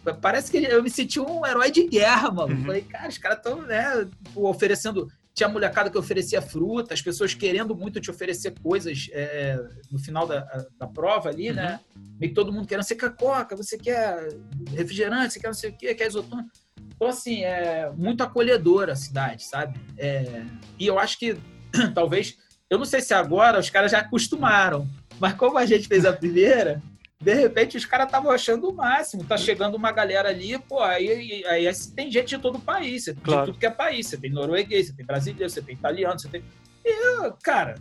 é, 0.05 0.13
parece 0.21 0.51
que 0.51 0.59
eu 0.59 0.83
me 0.83 0.91
senti 0.91 1.21
um 1.21 1.47
herói 1.47 1.71
de 1.71 1.87
guerra, 1.87 2.31
mano. 2.31 2.55
Uhum. 2.55 2.65
Falei, 2.65 2.83
cara, 2.83 3.09
os 3.09 3.19
caras 3.19 3.39
estão 3.39 3.63
né, 3.63 4.09
oferecendo 4.35 5.09
tinha 5.39 5.49
molecada 5.49 5.89
que 5.89 5.97
oferecia 5.97 6.43
fruta, 6.43 6.93
as 6.93 7.01
pessoas 7.01 7.33
querendo 7.33 7.75
muito 7.75 8.01
te 8.01 8.11
oferecer 8.11 8.59
coisas 8.61 9.09
é, 9.13 9.57
no 9.89 9.99
final 9.99 10.27
da, 10.27 10.41
da 10.77 10.87
prova 10.89 11.29
ali, 11.29 11.53
né? 11.53 11.81
uhum. 11.95 12.03
né? 12.03 12.11
Meio 12.19 12.31
que 12.33 12.35
todo 12.35 12.53
mundo 12.53 12.67
querendo, 12.67 12.85
você 12.85 12.97
quer 12.97 13.15
coca, 13.15 13.55
você 13.55 13.79
quer 13.79 14.37
refrigerante, 14.75 15.35
você 15.35 15.41
quer 15.41 15.47
não 15.47 15.55
sei 15.55 15.71
o 15.71 15.77
quê, 15.77 15.95
quer 15.95 16.09
isotônico. 16.09 16.51
Então, 16.97 17.07
assim, 17.07 17.45
é 17.45 17.89
muito 17.97 18.25
acolhedora 18.25 18.95
a 18.95 18.97
cidade, 18.97 19.45
sabe? 19.45 19.79
É, 19.97 20.45
e 20.77 20.85
eu 20.89 20.99
acho 20.99 21.17
que, 21.17 21.37
talvez, 21.95 22.37
eu 22.69 22.77
não 22.77 22.85
sei 22.85 23.01
se 23.01 23.15
agora 23.15 23.61
os 23.61 23.71
caras 23.71 23.93
já 23.93 24.01
acostumaram, 24.01 24.89
mas 25.21 25.35
como 25.35 25.57
a 25.57 25.65
gente 25.65 25.87
fez 25.87 26.05
a 26.05 26.13
primeira, 26.13 26.83
de 27.21 27.35
repente 27.35 27.77
os 27.77 27.85
caras 27.85 28.07
estavam 28.07 28.31
achando 28.31 28.69
o 28.69 28.75
máximo. 28.75 29.25
Tá 29.25 29.37
chegando 29.37 29.77
uma 29.77 29.91
galera 29.91 30.29
ali, 30.29 30.59
pô, 30.59 30.81
aí, 30.81 31.45
aí, 31.45 31.67
aí 31.67 31.75
tem 31.95 32.11
gente 32.11 32.29
de 32.29 32.39
todo 32.39 32.57
o 32.57 32.61
país, 32.61 33.07
claro. 33.23 33.41
de 33.41 33.47
tudo 33.47 33.59
que 33.59 33.67
é 33.67 33.71
país. 33.71 34.07
Você 34.07 34.17
tem 34.17 34.31
norueguês, 34.31 34.87
você 34.87 34.93
tem 34.93 35.05
brasileiro, 35.05 35.51
você 35.51 35.61
tem 35.61 35.75
italiano, 35.75 36.19
você 36.19 36.29
tem. 36.29 36.45
E, 36.85 37.33
cara, 37.43 37.75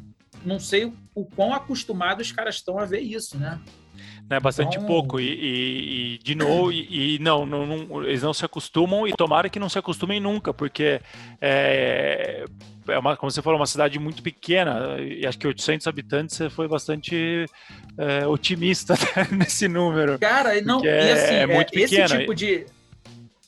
não 0.44 0.60
sei 0.60 0.92
o 1.14 1.26
quão 1.26 1.54
acostumados 1.54 2.28
os 2.28 2.34
caras 2.34 2.56
estão 2.56 2.80
a 2.80 2.86
ver 2.86 3.02
isso, 3.02 3.38
né? 3.38 3.60
É 4.30 4.40
bastante 4.40 4.76
então... 4.78 4.88
pouco. 4.88 5.20
E, 5.20 5.24
e, 5.24 6.16
e, 6.16 6.18
de 6.20 6.36
novo, 6.36 6.72
e, 6.72 7.16
e 7.16 7.20
não, 7.20 7.46
não, 7.46 7.66
não, 7.66 8.04
eles 8.04 8.22
não 8.22 8.34
se 8.34 8.44
acostumam 8.44 9.08
e 9.08 9.14
tomara 9.14 9.50
que 9.50 9.60
não 9.60 9.70
se 9.70 9.80
acostumem 9.80 10.20
nunca, 10.20 10.54
porque 10.54 11.02
é, 11.40 12.46
é 12.88 13.00
uma, 13.00 13.16
como 13.16 13.32
você 13.32 13.42
falou, 13.42 13.60
uma 13.60 13.66
cidade 13.66 13.98
muito 14.00 14.22
pequena, 14.22 14.98
e 15.00 15.26
acho 15.26 15.38
que 15.38 15.48
800 15.48 15.88
habitantes 15.88 16.36
você 16.36 16.50
foi 16.50 16.68
bastante 16.68 17.46
é, 17.98 18.28
otimista 18.28 18.96
nesse 19.32 19.68
número. 19.68 20.20
Cara, 20.20 20.60
não, 20.62 20.84
e 20.84 20.90
assim, 20.90 21.34
é, 21.34 21.48
muito 21.48 21.70
é, 21.70 21.82
pequena. 21.82 22.06
Esse 22.06 22.18
tipo 22.18 22.36
de, 22.36 22.66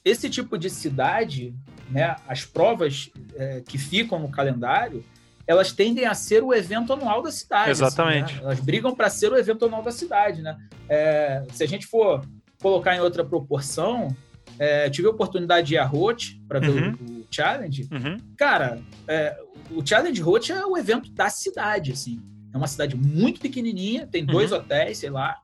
esse 0.03 0.29
tipo 0.29 0.57
de 0.57 0.69
cidade, 0.69 1.53
né, 1.89 2.15
as 2.27 2.45
provas 2.45 3.09
é, 3.35 3.61
que 3.67 3.77
ficam 3.77 4.19
no 4.19 4.29
calendário, 4.29 5.03
elas 5.49 5.71
tendem 5.71 6.05
a 6.05 6.13
ser 6.13 6.43
o 6.43 6.53
evento 6.53 6.93
anual 6.93 7.23
da 7.23 7.31
cidade. 7.31 7.71
Exatamente. 7.71 8.25
Assim, 8.25 8.35
né? 8.35 8.41
Elas 8.43 8.59
brigam 8.59 8.93
para 8.95 9.09
ser 9.09 9.31
o 9.31 9.35
evento 9.35 9.65
anual 9.65 9.81
da 9.81 9.91
cidade, 9.91 10.43
né? 10.43 10.55
É, 10.87 11.43
se 11.51 11.63
a 11.63 11.67
gente 11.67 11.87
for 11.87 12.23
colocar 12.61 12.95
em 12.95 12.99
outra 12.99 13.25
proporção, 13.25 14.15
é, 14.59 14.87
tive 14.91 15.07
a 15.07 15.09
oportunidade 15.09 15.69
de 15.69 15.73
ir 15.73 15.79
a 15.79 15.85
Rote 15.85 16.39
para 16.47 16.59
ver 16.59 16.69
uhum. 16.69 16.91
o, 16.91 17.21
o, 17.21 17.25
Challenge. 17.31 17.89
Uhum. 17.91 18.17
Cara, 18.37 18.79
é, 19.07 19.39
o 19.71 19.83
Challenge 19.83 20.21
Rote 20.21 20.51
é 20.51 20.63
o 20.63 20.77
evento 20.77 21.11
da 21.13 21.31
cidade, 21.31 21.93
assim. 21.93 22.21
É 22.53 22.57
uma 22.57 22.67
cidade 22.67 22.95
muito 22.95 23.41
pequenininha, 23.41 24.05
tem 24.05 24.23
dois 24.23 24.51
uhum. 24.51 24.59
hotéis, 24.59 24.99
sei 24.99 25.09
lá. 25.09 25.35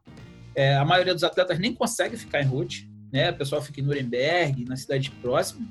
É, 0.53 0.75
a 0.75 0.85
maioria 0.85 1.15
dos 1.15 1.23
atletas 1.23 1.57
nem 1.57 1.73
consegue 1.73 2.15
ficar 2.15 2.43
em 2.43 2.45
Rote, 2.45 2.87
né? 3.11 3.31
O 3.31 3.37
pessoal 3.37 3.59
fica 3.59 3.81
em 3.81 3.83
Nuremberg, 3.83 4.65
na 4.65 4.75
cidade 4.75 5.09
próxima. 5.09 5.67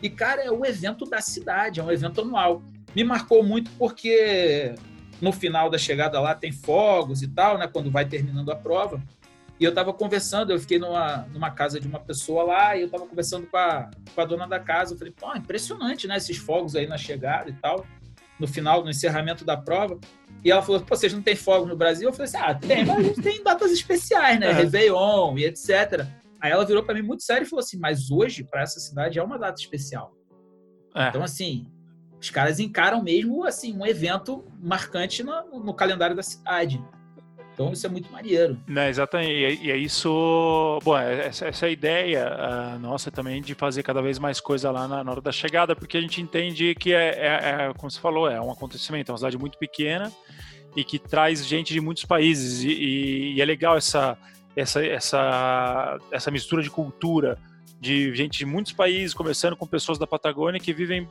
E, 0.00 0.08
cara, 0.08 0.40
é 0.40 0.52
o 0.52 0.64
evento 0.64 1.04
da 1.04 1.20
cidade, 1.20 1.80
é 1.80 1.82
um 1.82 1.90
evento 1.90 2.20
anual 2.20 2.62
me 2.94 3.04
marcou 3.04 3.42
muito 3.42 3.70
porque 3.72 4.74
no 5.20 5.32
final 5.32 5.70
da 5.70 5.78
chegada 5.78 6.20
lá 6.20 6.34
tem 6.34 6.52
fogos 6.52 7.22
e 7.22 7.28
tal, 7.28 7.56
né? 7.56 7.68
Quando 7.68 7.90
vai 7.90 8.04
terminando 8.04 8.50
a 8.50 8.56
prova. 8.56 9.00
E 9.60 9.64
eu 9.64 9.70
estava 9.70 9.92
conversando, 9.92 10.50
eu 10.50 10.58
fiquei 10.58 10.78
numa, 10.78 11.28
numa 11.32 11.50
casa 11.52 11.78
de 11.78 11.86
uma 11.86 12.00
pessoa 12.00 12.42
lá 12.42 12.76
e 12.76 12.80
eu 12.80 12.86
estava 12.86 13.06
conversando 13.06 13.46
com 13.46 13.56
a, 13.56 13.88
com 14.12 14.20
a 14.20 14.24
dona 14.24 14.46
da 14.46 14.58
casa. 14.58 14.94
Eu 14.94 14.98
falei, 14.98 15.14
pô, 15.16 15.32
impressionante, 15.36 16.08
né? 16.08 16.16
Esses 16.16 16.36
fogos 16.36 16.74
aí 16.74 16.86
na 16.86 16.98
chegada 16.98 17.48
e 17.48 17.52
tal, 17.52 17.86
no 18.40 18.48
final, 18.48 18.82
no 18.82 18.90
encerramento 18.90 19.44
da 19.44 19.56
prova. 19.56 20.00
E 20.44 20.50
ela 20.50 20.60
falou, 20.62 20.80
pô, 20.80 20.96
vocês 20.96 21.12
não 21.12 21.22
tem 21.22 21.36
fogos 21.36 21.68
no 21.68 21.76
Brasil? 21.76 22.08
Eu 22.08 22.12
falei 22.12 22.24
assim, 22.24 22.38
ah, 22.38 22.54
tem, 22.54 22.84
mas 22.84 22.98
a 22.98 23.02
gente 23.02 23.22
tem 23.22 23.42
datas 23.44 23.70
especiais, 23.70 24.40
né? 24.40 24.48
Uhum. 24.48 24.56
Réveillon 24.58 25.38
e 25.38 25.44
etc. 25.44 26.04
Aí 26.40 26.50
ela 26.50 26.66
virou 26.66 26.82
para 26.82 26.96
mim 26.96 27.02
muito 27.02 27.22
sério 27.22 27.44
e 27.44 27.48
falou 27.48 27.62
assim, 27.62 27.78
mas 27.78 28.10
hoje, 28.10 28.42
para 28.42 28.62
essa 28.62 28.80
cidade, 28.80 29.20
é 29.20 29.22
uma 29.22 29.38
data 29.38 29.60
especial. 29.60 30.12
É. 30.92 31.08
Então, 31.08 31.22
assim, 31.22 31.71
os 32.22 32.30
caras 32.30 32.60
encaram 32.60 33.02
mesmo 33.02 33.44
assim 33.44 33.76
um 33.76 33.84
evento 33.84 34.44
marcante 34.62 35.24
no, 35.24 35.60
no 35.60 35.74
calendário 35.74 36.14
da 36.14 36.22
cidade. 36.22 36.82
Então 37.52 37.72
isso 37.72 37.84
é 37.84 37.90
muito 37.90 38.10
maneiro. 38.10 38.58
Não, 38.66 38.82
exatamente. 38.84 39.62
E 39.62 39.70
é 39.70 39.76
isso. 39.76 40.78
Bom, 40.82 40.96
é, 40.96 41.26
essa, 41.26 41.46
essa 41.46 41.66
é 41.66 41.72
ideia 41.72 42.30
uh, 42.30 42.78
nossa 42.78 43.10
também 43.10 43.42
de 43.42 43.54
fazer 43.54 43.82
cada 43.82 44.00
vez 44.00 44.18
mais 44.18 44.40
coisa 44.40 44.70
lá 44.70 44.86
na, 44.86 45.04
na 45.04 45.10
hora 45.10 45.20
da 45.20 45.32
chegada, 45.32 45.74
porque 45.74 45.98
a 45.98 46.00
gente 46.00 46.22
entende 46.22 46.74
que 46.76 46.94
é, 46.94 47.08
é, 47.08 47.66
é, 47.68 47.74
como 47.76 47.90
você 47.90 48.00
falou, 48.00 48.30
é 48.30 48.40
um 48.40 48.50
acontecimento, 48.50 49.10
é 49.10 49.12
uma 49.12 49.18
cidade 49.18 49.36
muito 49.36 49.58
pequena 49.58 50.10
e 50.74 50.82
que 50.82 50.98
traz 50.98 51.44
gente 51.44 51.74
de 51.74 51.80
muitos 51.80 52.04
países. 52.04 52.62
E, 52.62 52.70
e, 52.70 53.34
e 53.34 53.42
é 53.42 53.44
legal 53.44 53.76
essa 53.76 54.16
essa, 54.56 54.84
essa, 54.84 55.98
essa 56.10 56.30
mistura 56.30 56.62
de 56.62 56.70
cultura, 56.70 57.38
de 57.82 58.14
gente 58.14 58.38
de 58.38 58.46
muitos 58.46 58.72
países, 58.72 59.12
começando 59.12 59.56
com 59.56 59.66
pessoas 59.66 59.98
da 59.98 60.06
Patagônia 60.06 60.60
que 60.60 60.72
vivem 60.72 61.04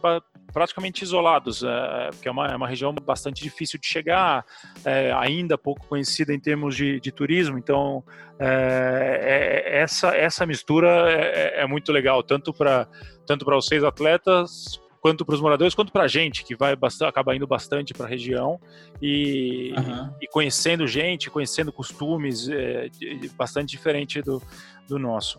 praticamente 0.54 1.04
isolados, 1.04 1.64
é, 1.64 2.10
porque 2.12 2.30
é 2.30 2.32
uma, 2.32 2.48
é 2.48 2.56
uma 2.56 2.66
região 2.66 2.96
bastante 2.96 3.44
difícil 3.44 3.78
de 3.78 3.86
chegar, 3.86 4.46
é, 4.86 5.12
ainda 5.12 5.58
pouco 5.58 5.86
conhecida 5.86 6.34
em 6.34 6.40
termos 6.40 6.74
de, 6.74 6.98
de 7.02 7.12
turismo, 7.12 7.58
então 7.58 8.02
é, 8.40 9.66
é 9.68 9.82
essa, 9.82 10.16
essa 10.16 10.46
mistura 10.46 10.88
é, 11.12 11.60
é, 11.62 11.68
muito 11.68 11.92
legal, 11.92 12.24
tanto 12.24 12.54
para 12.54 12.88
tanto 13.28 13.46
os 13.54 13.66
seis 13.66 13.84
atletas, 13.84 14.80
quanto 15.02 15.26
para 15.26 15.36
os 15.36 15.42
moradores, 15.42 15.76
quanto 15.76 15.92
para 15.92 16.04
a 16.04 16.08
gente, 16.08 16.46
que 16.46 16.56
vai 16.56 16.74
bastante, 16.74 17.10
acaba 17.10 17.36
indo 17.36 17.46
bastante 17.46 17.94
para 17.94 18.06
a 18.06 18.10
região 18.10 18.62
e, 19.02 19.74
uhum. 19.78 20.14
e, 20.22 20.28
conhecendo 20.28 20.88
gente, 20.88 21.30
conhecendo 21.30 21.74
costumes 21.74 22.48
é, 22.48 22.88
bastante 23.36 23.72
diferente 23.72 24.22
do, 24.22 24.42
do 24.88 24.98
nosso. 24.98 25.38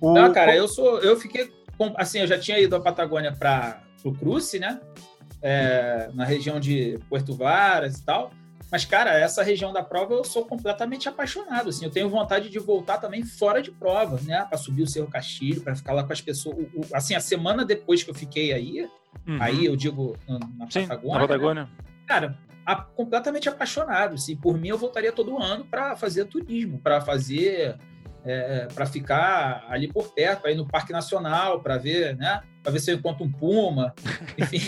O... 0.00 0.12
Não, 0.14 0.32
cara, 0.32 0.54
eu 0.54 0.68
sou, 0.68 1.00
eu 1.00 1.16
fiquei 1.16 1.52
assim, 1.96 2.20
eu 2.20 2.26
já 2.26 2.38
tinha 2.38 2.58
ido 2.58 2.76
à 2.76 2.80
Patagônia 2.80 3.32
para 3.32 3.82
o 4.04 4.12
Cruce, 4.12 4.58
né? 4.58 4.80
É, 5.42 6.10
na 6.14 6.24
região 6.24 6.58
de 6.58 6.98
Puerto 7.08 7.34
Varas 7.34 7.98
e 7.98 8.04
tal. 8.04 8.30
Mas, 8.70 8.84
cara, 8.84 9.12
essa 9.12 9.42
região 9.42 9.72
da 9.72 9.82
prova 9.82 10.14
eu 10.14 10.24
sou 10.24 10.44
completamente 10.44 11.08
apaixonado. 11.08 11.68
Assim, 11.68 11.84
eu 11.84 11.90
tenho 11.90 12.08
vontade 12.08 12.48
de 12.48 12.58
voltar 12.58 12.98
também 12.98 13.22
fora 13.22 13.62
de 13.62 13.70
prova, 13.70 14.18
né? 14.22 14.44
Para 14.48 14.58
subir 14.58 14.82
o 14.82 14.86
Cerro 14.86 15.06
Castilho, 15.06 15.60
para 15.60 15.76
ficar 15.76 15.92
lá 15.92 16.02
com 16.02 16.12
as 16.12 16.20
pessoas. 16.20 16.56
O, 16.56 16.80
o, 16.80 16.86
assim, 16.92 17.14
a 17.14 17.20
semana 17.20 17.64
depois 17.64 18.02
que 18.02 18.10
eu 18.10 18.14
fiquei 18.14 18.52
aí, 18.52 18.88
uhum. 19.28 19.38
aí 19.40 19.66
eu 19.66 19.76
digo 19.76 20.16
na 20.26 20.68
Sim, 20.70 20.88
Patagônia. 20.88 21.14
Na 21.14 21.28
Patagônia. 21.28 21.62
Né? 21.64 21.68
Cara, 22.06 22.38
a, 22.66 22.76
completamente 22.76 23.48
apaixonado. 23.48 24.14
Assim, 24.14 24.34
por 24.34 24.58
mim, 24.58 24.68
eu 24.68 24.78
voltaria 24.78 25.12
todo 25.12 25.40
ano 25.40 25.64
para 25.64 25.94
fazer 25.94 26.24
turismo, 26.24 26.78
para 26.78 27.00
fazer 27.00 27.76
é, 28.24 28.66
para 28.74 28.86
ficar 28.86 29.66
ali 29.68 29.86
por 29.86 30.08
perto, 30.12 30.42
para 30.42 30.50
ir 30.50 30.56
no 30.56 30.66
Parque 30.66 30.92
Nacional, 30.92 31.60
para 31.60 31.76
ver, 31.76 32.16
né? 32.16 32.42
Para 32.62 32.72
ver 32.72 32.80
se 32.80 32.90
eu 32.90 32.96
encontro 32.96 33.24
um 33.24 33.30
puma, 33.30 33.94
enfim. 34.38 34.60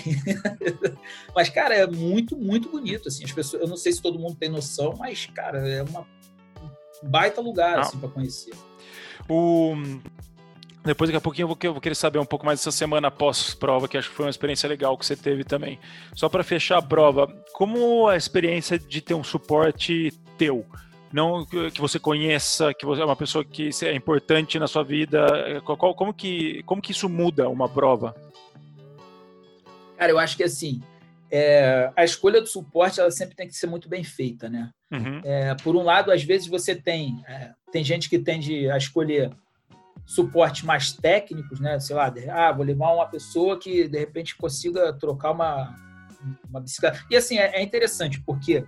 mas, 1.35 1.49
cara, 1.49 1.75
é 1.75 1.87
muito, 1.87 2.37
muito 2.37 2.69
bonito, 2.69 3.09
assim. 3.09 3.25
As 3.25 3.33
pessoas, 3.33 3.63
eu 3.63 3.69
não 3.69 3.77
sei 3.77 3.93
se 3.93 4.03
todo 4.03 4.19
mundo 4.19 4.37
tem 4.37 4.51
noção, 4.51 4.95
mas, 4.99 5.27
cara, 5.27 5.67
é 5.67 5.83
uma 5.83 6.07
um 7.03 7.09
baita 7.09 7.41
lugar, 7.41 7.79
assim, 7.79 7.99
para 7.99 8.09
conhecer. 8.09 8.55
O... 9.29 9.75
Depois, 10.85 11.11
daqui 11.11 11.17
a 11.17 11.21
pouquinho, 11.21 11.45
eu 11.45 11.73
vou, 11.73 11.81
querer 11.81 11.97
saber 11.97 12.19
um 12.21 12.25
pouco 12.25 12.47
mais 12.47 12.61
dessa 12.61 12.71
semana 12.71 13.11
pós-prova, 13.11 13.89
que 13.89 13.99
acho 13.99 14.09
que 14.09 14.15
foi 14.15 14.27
uma 14.27 14.31
experiência 14.31 14.69
legal 14.69 14.97
que 14.97 15.05
você 15.05 15.17
teve 15.17 15.43
também. 15.43 15.81
Só 16.15 16.29
para 16.29 16.45
fechar 16.45 16.79
a 16.79 16.83
prova, 16.83 17.27
como 17.53 18.07
a 18.07 18.17
experiência 18.17 18.79
de 18.79 19.01
ter 19.01 19.15
um 19.15 19.25
suporte 19.25 20.13
teu? 20.39 20.65
Não 21.13 21.45
que 21.45 21.81
você 21.81 21.99
conheça, 21.99 22.75
que 22.75 22.85
você 22.85 23.03
é 23.03 23.05
uma 23.05 23.17
pessoa 23.17 23.45
que 23.45 23.71
é 23.83 23.95
importante 23.95 24.59
na 24.59 24.67
sua 24.67 24.83
vida. 24.83 25.27
como 25.65 26.13
que 26.13 26.63
como 26.65 26.83
que 26.83 26.93
isso 26.93 27.09
muda 27.09 27.49
uma 27.49 27.69
prova? 27.69 28.15
Cara, 29.97 30.13
eu 30.13 30.19
acho 30.19 30.37
que 30.37 30.45
assim 30.45 30.81
é, 31.31 31.91
a 31.97 32.05
escolha 32.05 32.41
do 32.41 32.47
suporte 32.47 33.01
ela 33.01 33.11
sempre 33.11 33.35
tem 33.35 33.49
que 33.49 33.55
ser 33.55 33.67
muito 33.67 33.89
bem 33.89 34.05
feita, 34.05 34.49
né? 34.49 34.71
Uhum. 34.91 35.21
É, 35.25 35.55
por 35.57 35.75
um 35.75 35.83
lado, 35.83 36.13
às 36.13 36.23
vezes 36.23 36.47
você 36.47 36.75
tem 36.75 37.23
é, 37.27 37.53
tem 37.73 37.83
gente 37.83 38.09
que 38.09 38.19
tende 38.19 38.71
a 38.71 38.77
escolher 38.77 39.31
suportes 40.05 40.63
mais 40.63 40.93
técnicos, 40.93 41.59
né? 41.59 41.81
Sei 41.81 41.97
lá, 41.97 42.13
ah, 42.33 42.53
vou 42.53 42.65
levar 42.65 42.95
uma 42.95 43.07
pessoa 43.07 43.59
que 43.59 43.89
de 43.89 43.99
repente 43.99 44.37
consiga 44.37 44.93
trocar 44.93 45.33
uma 45.33 45.75
uma 46.49 46.61
bicicleta. 46.61 47.05
E 47.11 47.17
assim 47.17 47.39
é, 47.39 47.57
é 47.57 47.63
interessante 47.63 48.21
porque 48.21 48.65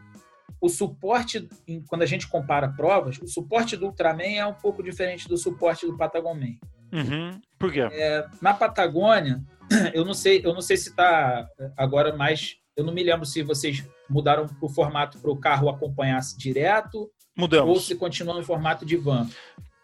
o 0.61 0.69
suporte, 0.69 1.49
quando 1.87 2.03
a 2.03 2.07
gente 2.07 2.27
compara 2.27 2.69
provas, 2.69 3.19
o 3.19 3.29
suporte 3.29 3.77
do 3.77 3.87
Ultraman 3.87 4.37
é 4.37 4.47
um 4.47 4.55
pouco 4.55 4.83
diferente 4.83 5.29
do 5.29 5.37
suporte 5.37 5.87
do 5.87 5.97
Patagon 5.97 6.35
Man. 6.35 6.57
Uhum. 6.93 7.41
Por 7.59 7.73
quê? 7.73 7.81
É, 7.81 8.27
na 8.41 8.55
Patagônia, 8.55 9.43
eu 9.95 10.05
não 10.05 10.15
sei, 10.15 10.41
eu 10.45 10.55
não 10.55 10.61
sei 10.61 10.77
se 10.77 10.91
está 10.91 11.49
agora 11.77 12.17
mais. 12.17 12.57
Eu 12.77 12.85
não 12.85 12.93
me 12.93 13.03
lembro 13.03 13.27
se 13.27 13.43
vocês 13.43 13.85
mudaram 14.09 14.47
o 14.61 14.69
formato 14.69 15.19
para 15.19 15.31
o 15.31 15.37
carro 15.37 15.69
acompanhasse 15.69 16.39
direto. 16.39 17.11
Mudamos. 17.37 17.69
Ou 17.69 17.81
se 17.81 17.95
continua 17.95 18.35
no 18.35 18.43
formato 18.43 18.87
de 18.87 18.97
van. 18.97 19.29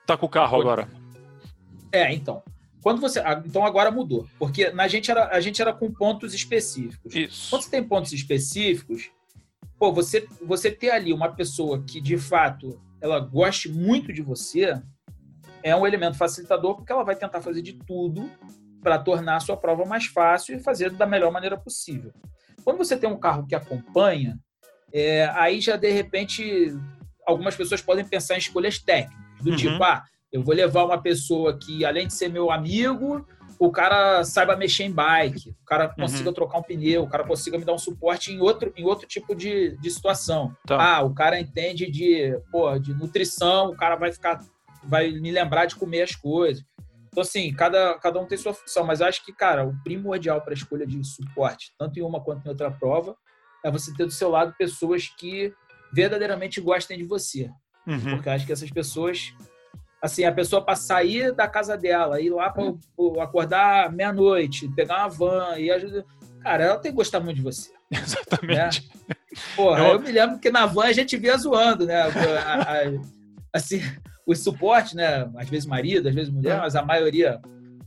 Tá 0.06 0.16
com 0.16 0.26
o 0.26 0.28
carro 0.28 0.60
agora. 0.60 0.88
É, 1.92 2.12
então. 2.12 2.42
Quando 2.80 3.00
você, 3.00 3.22
então 3.46 3.64
agora 3.64 3.90
mudou, 3.90 4.28
porque 4.38 4.68
na 4.70 4.86
gente 4.86 5.10
era, 5.10 5.28
a 5.28 5.40
gente 5.40 5.62
era 5.62 5.72
com 5.72 5.90
pontos 5.90 6.34
específicos. 6.34 7.14
Isso. 7.14 7.48
Quando 7.48 7.62
você 7.62 7.70
tem 7.70 7.82
pontos 7.82 8.12
específicos, 8.12 9.10
pô, 9.84 9.92
você, 9.92 10.26
você 10.40 10.70
ter 10.70 10.90
ali 10.90 11.12
uma 11.12 11.34
pessoa 11.34 11.82
que 11.82 12.00
de 12.00 12.16
fato 12.16 12.80
ela 13.02 13.20
goste 13.20 13.70
muito 13.70 14.14
de 14.14 14.22
você 14.22 14.80
é 15.62 15.76
um 15.76 15.86
elemento 15.86 16.16
facilitador 16.16 16.76
porque 16.76 16.90
ela 16.90 17.04
vai 17.04 17.14
tentar 17.14 17.42
fazer 17.42 17.60
de 17.60 17.74
tudo 17.74 18.30
para 18.82 18.98
tornar 18.98 19.36
a 19.36 19.40
sua 19.40 19.58
prova 19.58 19.84
mais 19.84 20.06
fácil 20.06 20.56
e 20.56 20.62
fazer 20.62 20.88
da 20.90 21.04
melhor 21.04 21.30
maneira 21.30 21.58
possível. 21.58 22.14
Quando 22.64 22.78
você 22.78 22.96
tem 22.96 23.10
um 23.10 23.18
carro 23.18 23.46
que 23.46 23.54
acompanha, 23.54 24.38
é, 24.90 25.26
aí 25.34 25.60
já 25.60 25.76
de 25.76 25.90
repente 25.90 26.74
algumas 27.26 27.54
pessoas 27.54 27.82
podem 27.82 28.06
pensar 28.06 28.36
em 28.36 28.38
escolhas 28.38 28.78
técnicas, 28.78 29.42
do 29.42 29.50
uhum. 29.50 29.56
tipo, 29.56 29.84
ah, 29.84 30.02
eu 30.32 30.42
vou 30.42 30.54
levar 30.54 30.84
uma 30.86 31.00
pessoa 31.00 31.58
que, 31.58 31.84
além 31.84 32.06
de 32.06 32.14
ser 32.14 32.30
meu 32.30 32.50
amigo, 32.50 33.26
o 33.58 33.70
cara 33.70 34.24
saiba 34.24 34.56
mexer 34.56 34.84
em 34.84 34.92
bike, 34.92 35.50
o 35.50 35.64
cara 35.64 35.88
uhum. 35.88 35.94
consiga 36.02 36.28
uhum. 36.28 36.34
trocar 36.34 36.58
um 36.58 36.62
pneu, 36.62 37.02
o 37.02 37.08
cara 37.08 37.24
consiga 37.24 37.58
me 37.58 37.64
dar 37.64 37.72
um 37.72 37.78
suporte 37.78 38.32
em 38.32 38.40
outro, 38.40 38.72
em 38.76 38.84
outro 38.84 39.06
tipo 39.06 39.34
de, 39.34 39.76
de 39.78 39.90
situação. 39.90 40.56
Tá. 40.66 40.96
Ah, 40.96 41.02
o 41.02 41.14
cara 41.14 41.40
entende 41.40 41.90
de, 41.90 42.38
pô, 42.50 42.78
de 42.78 42.94
nutrição, 42.94 43.70
o 43.70 43.76
cara 43.76 43.96
vai 43.96 44.12
ficar, 44.12 44.40
vai 44.82 45.10
me 45.10 45.30
lembrar 45.30 45.66
de 45.66 45.76
comer 45.76 46.02
as 46.02 46.14
coisas. 46.14 46.64
Então, 47.08 47.22
assim, 47.22 47.52
cada, 47.52 47.96
cada 47.98 48.20
um 48.20 48.26
tem 48.26 48.36
sua 48.36 48.52
função, 48.52 48.84
mas 48.84 49.00
acho 49.00 49.24
que, 49.24 49.32
cara, 49.32 49.64
o 49.64 49.74
primordial 49.84 50.40
para 50.40 50.52
a 50.52 50.54
escolha 50.56 50.84
de 50.84 51.02
suporte, 51.04 51.72
tanto 51.78 51.98
em 51.98 52.02
uma 52.02 52.20
quanto 52.20 52.44
em 52.44 52.48
outra 52.48 52.70
prova, 52.70 53.16
é 53.64 53.70
você 53.70 53.94
ter 53.94 54.04
do 54.04 54.10
seu 54.10 54.30
lado 54.30 54.54
pessoas 54.58 55.08
que 55.08 55.54
verdadeiramente 55.92 56.60
gostem 56.60 56.98
de 56.98 57.04
você. 57.04 57.50
Uhum. 57.86 58.16
Porque 58.16 58.28
acho 58.28 58.44
que 58.44 58.52
essas 58.52 58.70
pessoas 58.70 59.32
assim, 60.04 60.24
a 60.24 60.32
pessoa 60.32 60.62
para 60.62 60.76
sair 60.76 61.32
da 61.32 61.48
casa 61.48 61.78
dela, 61.78 62.20
ir 62.20 62.28
lá 62.28 62.50
para 62.50 62.74
acordar 63.22 63.90
meia-noite, 63.90 64.68
pegar 64.76 64.98
uma 64.98 65.08
van 65.08 65.56
e 65.56 65.70
ajudar. 65.70 66.04
Cara, 66.42 66.64
ela 66.64 66.76
tem 66.76 66.92
que 66.92 66.96
gostar 66.96 67.20
muito 67.20 67.38
de 67.38 67.42
você. 67.42 67.70
Exatamente. 67.90 68.86
Né? 69.08 69.16
Porra, 69.56 69.78
eu... 69.78 69.92
eu... 69.94 70.00
me 70.00 70.12
lembro 70.12 70.38
que 70.38 70.50
na 70.50 70.66
van 70.66 70.84
a 70.84 70.92
gente 70.92 71.16
via 71.16 71.38
zoando, 71.38 71.86
né? 71.86 72.02
A, 72.02 72.06
a, 72.06 72.82
assim, 73.50 73.80
o 74.26 74.34
suporte, 74.34 74.94
né? 74.94 75.26
Às 75.38 75.48
vezes 75.48 75.64
marido, 75.64 76.06
às 76.06 76.14
vezes 76.14 76.30
mulher, 76.30 76.58
é. 76.58 76.60
mas 76.60 76.76
a 76.76 76.82
maioria 76.82 77.40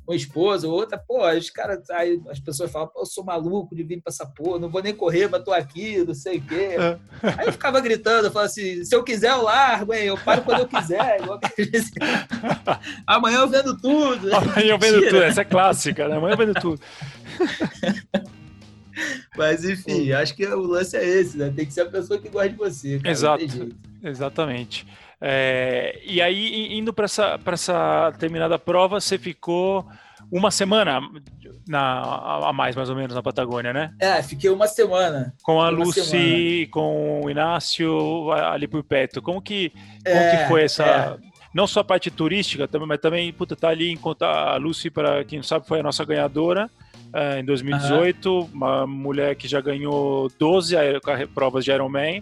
uma 0.07 0.15
esposa, 0.15 0.67
outra, 0.67 0.97
pô, 0.97 1.29
os 1.29 1.49
caras, 1.49 1.89
aí 1.89 2.21
as 2.29 2.39
pessoas 2.39 2.71
falam, 2.71 2.87
pô, 2.87 3.01
eu 3.01 3.05
sou 3.05 3.25
maluco 3.25 3.75
de 3.75 3.83
vir 3.83 4.01
pra 4.01 4.09
essa 4.09 4.25
porra, 4.25 4.57
não 4.57 4.69
vou 4.69 4.81
nem 4.81 4.95
correr, 4.95 5.27
mas 5.27 5.43
tô 5.43 5.51
aqui, 5.51 5.97
não 6.05 6.13
sei 6.13 6.37
o 6.37 6.41
quê. 6.41 6.77
É. 6.77 6.97
Aí 7.37 7.47
eu 7.47 7.51
ficava 7.51 7.81
gritando, 7.81 8.27
eu 8.27 8.31
falava 8.31 8.49
assim, 8.49 8.85
se 8.85 8.95
eu 8.95 9.03
quiser 9.03 9.31
eu 9.31 9.41
largo, 9.41 9.93
hein, 9.93 10.05
eu 10.05 10.17
paro 10.17 10.43
quando 10.43 10.59
eu 10.59 10.67
quiser. 10.67 11.17
Amanhã 13.05 13.39
eu 13.39 13.49
vendo 13.49 13.77
tudo. 13.77 14.33
Amanhã 14.33 14.71
eu 14.71 14.79
vendo 14.79 15.01
tudo, 15.03 15.21
essa 15.23 15.41
é 15.41 15.45
clássica, 15.45 16.07
né? 16.07 16.15
Amanhã 16.15 16.33
eu 16.33 16.37
vendo 16.37 16.53
tudo. 16.53 16.81
Mas 19.37 19.63
enfim, 19.63 20.11
acho 20.11 20.35
que 20.35 20.45
o 20.47 20.61
lance 20.61 20.95
é 20.97 21.05
esse, 21.05 21.37
né? 21.37 21.53
Tem 21.55 21.65
que 21.65 21.73
ser 21.73 21.81
a 21.81 21.85
pessoa 21.85 22.19
que 22.19 22.29
gosta 22.29 22.49
de 22.49 22.55
você. 22.55 22.97
Cara, 22.97 23.11
Exato. 23.11 23.45
Exatamente. 24.03 24.87
É, 25.19 25.99
e 26.05 26.21
aí, 26.21 26.77
indo 26.77 26.93
para 26.93 27.05
essa, 27.05 27.39
essa 27.45 28.13
terminada 28.19 28.59
prova, 28.59 28.99
você 28.99 29.17
ficou 29.17 29.87
uma 30.31 30.51
semana 30.51 31.01
na, 31.67 32.47
a 32.49 32.53
mais, 32.53 32.75
mais 32.75 32.89
ou 32.89 32.95
menos, 32.95 33.15
na 33.15 33.23
Patagônia, 33.23 33.73
né? 33.73 33.93
É, 33.99 34.21
fiquei 34.21 34.49
uma 34.49 34.67
semana. 34.67 35.33
Com 35.43 35.61
a 35.61 35.69
Lucy, 35.69 36.03
semana. 36.03 36.67
com 36.71 37.21
o 37.25 37.29
Inácio 37.29 38.31
ali 38.31 38.67
por 38.67 38.83
perto. 38.83 39.21
Como 39.21 39.41
que, 39.41 39.69
como 40.05 40.17
é, 40.17 40.37
que 40.37 40.47
foi 40.47 40.63
essa. 40.63 40.85
É. 41.23 41.27
Não 41.53 41.65
só 41.65 41.79
a 41.79 41.83
parte 41.83 42.11
turística, 42.11 42.67
também, 42.67 42.87
mas 42.87 42.99
também, 42.99 43.33
puta, 43.33 43.55
tá 43.55 43.69
ali 43.69 43.91
enquanto 43.91 44.23
a 44.23 44.57
Lucy, 44.57 44.91
para 44.91 45.23
quem 45.23 45.39
não 45.39 45.43
sabe, 45.43 45.67
foi 45.67 45.79
a 45.79 45.83
nossa 45.83 46.05
ganhadora. 46.05 46.69
É, 47.13 47.39
em 47.39 47.45
2018, 47.45 48.29
uhum. 48.29 48.49
uma 48.53 48.85
mulher 48.85 49.35
que 49.35 49.47
já 49.47 49.61
ganhou 49.61 50.29
12 50.37 50.75
provas 51.33 51.63
de 51.65 51.71
Ironman. 51.71 52.21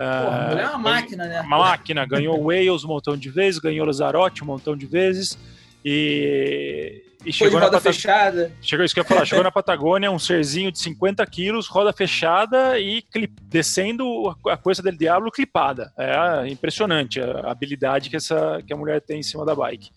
Porra, 0.00 0.60
é 0.60 0.68
uma 0.68 0.78
máquina, 0.78 1.24
né? 1.26 1.40
Uma 1.42 1.58
máquina, 1.58 2.06
ganhou 2.06 2.42
Wales 2.42 2.84
um 2.84 2.88
montão 2.88 3.16
de 3.18 3.28
vezes, 3.28 3.60
ganhou 3.60 3.86
Lazarote 3.86 4.42
um 4.42 4.46
montão 4.46 4.74
de 4.74 4.86
vezes. 4.86 5.38
E, 5.84 7.02
e 7.24 7.30
chegou 7.30 7.52
Foi 7.52 7.60
de 7.60 7.66
roda 7.66 7.78
Patag... 7.78 7.94
fechada. 7.94 8.52
Chegou 8.62 8.84
isso 8.84 8.94
que 8.94 9.00
eu 9.00 9.04
ia 9.04 9.08
falar, 9.08 9.26
chegou 9.26 9.44
na 9.44 9.50
Patagônia, 9.50 10.10
um 10.10 10.18
serzinho 10.18 10.72
de 10.72 10.78
50 10.78 11.24
quilos, 11.26 11.66
roda 11.66 11.92
fechada 11.92 12.78
e 12.78 13.02
clip... 13.02 13.30
descendo 13.42 14.34
a 14.46 14.56
coisa 14.56 14.82
del 14.82 14.96
Diablo 14.96 15.30
clipada. 15.30 15.92
É 15.98 16.48
impressionante 16.48 17.20
a 17.20 17.50
habilidade 17.50 18.08
que, 18.08 18.16
essa, 18.16 18.62
que 18.66 18.72
a 18.72 18.76
mulher 18.76 19.02
tem 19.02 19.20
em 19.20 19.22
cima 19.22 19.44
da 19.44 19.54
bike. 19.54 19.90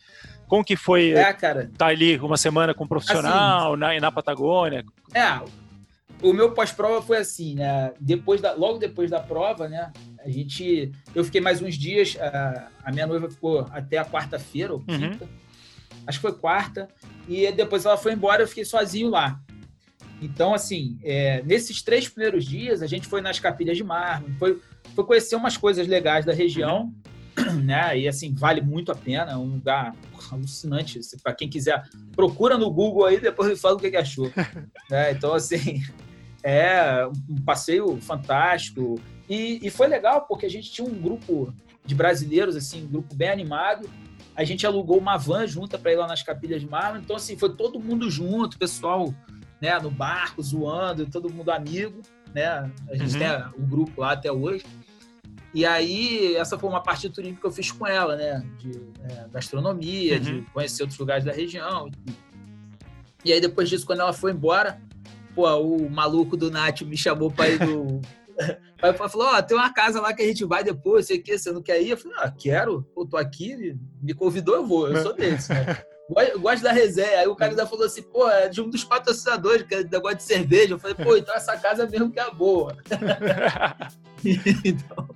Como 0.48 0.66
que 0.66 0.76
foi 0.76 1.12
é, 1.12 1.32
cara. 1.32 1.72
tá 1.78 1.88
ali 1.88 2.18
uma 2.18 2.36
semana 2.36 2.74
com 2.74 2.84
um 2.84 2.88
profissional 2.88 3.72
assim, 3.72 3.80
na, 3.80 4.00
na 4.02 4.12
Patagônia? 4.12 4.84
É, 5.14 5.40
o 6.24 6.34
meu 6.34 6.52
pós-prova 6.52 7.02
foi 7.02 7.18
assim, 7.18 7.56
né? 7.56 7.94
Depois 8.00 8.40
da, 8.40 8.54
logo 8.54 8.80
depois 8.80 9.12
da 9.12 9.20
prova, 9.20 9.68
né? 9.68 9.92
A 10.20 10.30
gente, 10.30 10.92
eu 11.14 11.24
fiquei 11.24 11.42
mais 11.42 11.62
uns 11.62 11.76
dias. 11.76 12.18
A, 12.20 12.70
a 12.86 12.92
minha 12.92 13.06
noiva 13.06 13.30
ficou 13.30 13.68
até 13.72 13.98
a 13.98 14.06
quarta-feira 14.06 14.74
ou 14.74 14.80
uhum. 14.80 14.86
quinta. 14.86 15.26
Uhum. 15.26 15.30
Acho 16.08 16.18
que 16.18 16.22
foi 16.22 16.34
quarta. 16.34 16.88
E 17.28 17.52
depois 17.52 17.86
ela 17.86 17.98
foi 17.98 18.14
embora, 18.14 18.42
eu 18.42 18.48
fiquei 18.48 18.64
sozinho 18.64 19.10
lá. 19.10 19.40
Então, 20.22 20.54
assim, 20.54 20.98
é, 21.04 21.44
nesses 21.44 21.82
três 21.82 22.08
primeiros 22.08 22.46
dias, 22.46 22.82
a 22.82 22.88
gente 22.88 23.08
foi 23.08 23.20
nas 23.20 23.40
capilhas 23.40 23.76
de 23.76 23.84
mármore, 23.84 24.34
foi, 24.40 24.62
foi 24.96 25.04
conhecer 25.04 25.36
umas 25.36 25.58
coisas 25.58 25.86
legais 25.86 26.26
da 26.26 26.32
região, 26.32 26.94
uhum. 27.38 27.56
né? 27.62 28.00
E, 28.00 28.08
assim, 28.08 28.34
vale 28.34 28.62
muito 28.62 28.92
a 28.92 28.96
pena, 28.96 29.34
é 29.34 29.36
um 29.36 29.56
lugar 29.56 29.94
alucinante. 30.32 31.00
Para 31.22 31.34
quem 31.34 31.50
quiser, 31.50 31.84
procura 32.16 32.58
no 32.58 32.72
Google 32.72 33.06
aí, 33.06 33.20
depois 33.20 33.50
me 33.50 33.58
fala 33.58 33.76
o 33.76 33.80
que, 33.80 33.96
achou. 33.98 34.32
né? 34.90 35.12
Então, 35.12 35.34
assim, 35.34 35.84
é 36.44 37.08
um 37.30 37.42
passeio 37.42 38.00
fantástico. 38.02 39.00
E, 39.30 39.60
e 39.66 39.70
foi 39.70 39.88
legal, 39.88 40.26
porque 40.28 40.46
a 40.46 40.50
gente 40.50 40.72
tinha 40.72 40.88
um 40.88 40.94
grupo 40.94 41.54
de 41.86 41.96
brasileiros, 41.96 42.56
assim, 42.56 42.84
um 42.84 42.88
grupo 42.88 43.16
bem 43.16 43.30
animado, 43.30 43.90
a 44.36 44.44
gente 44.44 44.66
alugou 44.66 44.98
uma 44.98 45.18
van 45.18 45.46
junta 45.48 45.78
para 45.78 45.92
ir 45.92 45.96
lá 45.96 46.08
nas 46.08 46.24
capilhas 46.24 46.62
de 46.62 46.68
mármore. 46.68 47.04
Então, 47.04 47.16
assim, 47.16 47.38
foi 47.38 47.54
todo 47.56 47.80
mundo 47.80 48.10
junto, 48.10 48.58
pessoal 48.58 49.14
né, 49.62 49.80
no 49.80 49.92
barco, 49.92 50.42
zoando, 50.42 51.06
todo 51.06 51.32
mundo 51.32 51.52
amigo. 51.52 52.02
Né? 52.34 52.72
A 52.90 52.96
gente 52.96 53.14
uhum. 53.14 53.20
tem 53.20 53.30
o 53.58 53.64
um 53.64 53.68
grupo 53.68 54.02
lá 54.02 54.14
até 54.14 54.32
hoje. 54.32 54.66
E 55.54 55.68
aí, 55.68 56.36
essa 56.36 56.58
foi 56.58 56.68
uma 56.68 56.82
parte 56.82 57.08
do 57.08 57.14
turismo 57.14 57.38
que 57.38 57.46
eu 57.46 57.52
fiz 57.52 57.72
com 57.72 57.86
ela, 57.86 58.16
né? 58.16 58.44
De 58.58 58.72
é, 59.04 59.28
gastronomia, 59.32 60.16
uhum. 60.16 60.20
de 60.20 60.42
conhecer 60.52 60.82
outros 60.82 60.98
lugares 60.98 61.24
da 61.24 61.32
região. 61.32 61.92
E 63.24 63.32
aí, 63.32 63.40
depois 63.40 63.70
disso, 63.70 63.86
quando 63.86 64.00
ela 64.00 64.14
foi 64.14 64.32
embora, 64.32 64.82
pô, 65.34 65.48
o 65.58 65.90
maluco 65.90 66.38
do 66.38 66.52
Nath 66.52 66.82
me 66.82 66.98
chamou 66.98 67.32
para 67.32 67.50
ir 67.50 67.60
do. 67.60 68.02
Aí 68.82 68.94
falou: 68.94 69.28
Ó, 69.28 69.38
oh, 69.38 69.44
tem 69.44 69.56
uma 69.56 69.74
casa 69.74 70.02
lá 70.02 70.14
que 70.14 70.22
a 70.22 70.28
gente 70.28 70.44
vai 70.44 70.64
depois, 70.64 71.08
sei 71.08 71.20
que, 71.20 71.38
você 71.38 71.52
não 71.52 71.62
quer 71.62 71.82
ir? 71.82 71.92
Eu 71.92 71.98
falei: 71.98 72.18
Ah, 72.20 72.32
quero, 72.32 72.86
eu 72.98 73.06
tô 73.06 73.16
aqui, 73.16 73.76
me 74.02 74.14
convidou, 74.14 74.56
eu 74.56 74.66
vou, 74.66 74.90
eu 74.90 75.02
sou 75.02 75.14
desse, 75.14 75.54
né? 75.54 75.78
Gosto 76.40 76.64
da 76.64 76.72
resenha. 76.72 77.20
Aí 77.20 77.28
o 77.28 77.36
cara 77.36 77.52
ainda 77.52 77.66
falou 77.66 77.86
assim: 77.86 78.02
pô, 78.02 78.30
é 78.30 78.50
de 78.50 78.62
um 78.62 78.70
dos 78.70 78.84
patrocinadores, 78.84 79.66
que 79.66 79.76
é 79.76 79.84
negócio 79.84 80.18
de 80.18 80.24
cerveja. 80.24 80.74
Eu 80.74 80.80
falei: 80.80 80.96
pô, 80.96 81.16
então 81.16 81.34
essa 81.34 81.58
casa 81.58 81.88
mesmo 81.88 82.12
que 82.12 82.20
é 82.20 82.32
boa. 82.32 82.76
então, 84.66 85.08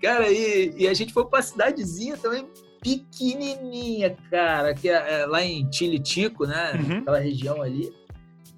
cara, 0.00 0.30
e, 0.30 0.74
e 0.76 0.88
a 0.88 0.94
gente 0.94 1.12
foi 1.12 1.24
pra 1.26 1.42
cidadezinha 1.42 2.16
também 2.16 2.46
pequenininha, 2.80 4.14
cara, 4.30 4.74
que 4.74 4.90
é, 4.90 5.22
é 5.22 5.26
lá 5.26 5.42
em 5.42 5.66
Tilitico, 5.70 6.44
né? 6.44 6.72
Uhum. 6.74 6.98
Aquela 6.98 7.18
região 7.18 7.62
ali. 7.62 7.90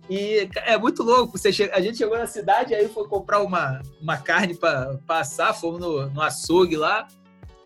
E 0.08 0.48
é 0.64 0.78
muito 0.78 1.02
louco. 1.02 1.36
Você 1.36 1.48
a 1.72 1.80
gente 1.80 1.98
chegou 1.98 2.16
na 2.16 2.26
cidade, 2.26 2.74
aí 2.74 2.88
foi 2.88 3.08
comprar 3.08 3.40
uma, 3.42 3.82
uma 4.00 4.16
carne 4.16 4.54
para 4.54 4.98
passar, 5.06 5.52
fomos 5.52 5.80
no, 5.80 6.08
no 6.10 6.22
açougue 6.22 6.76
lá. 6.76 7.08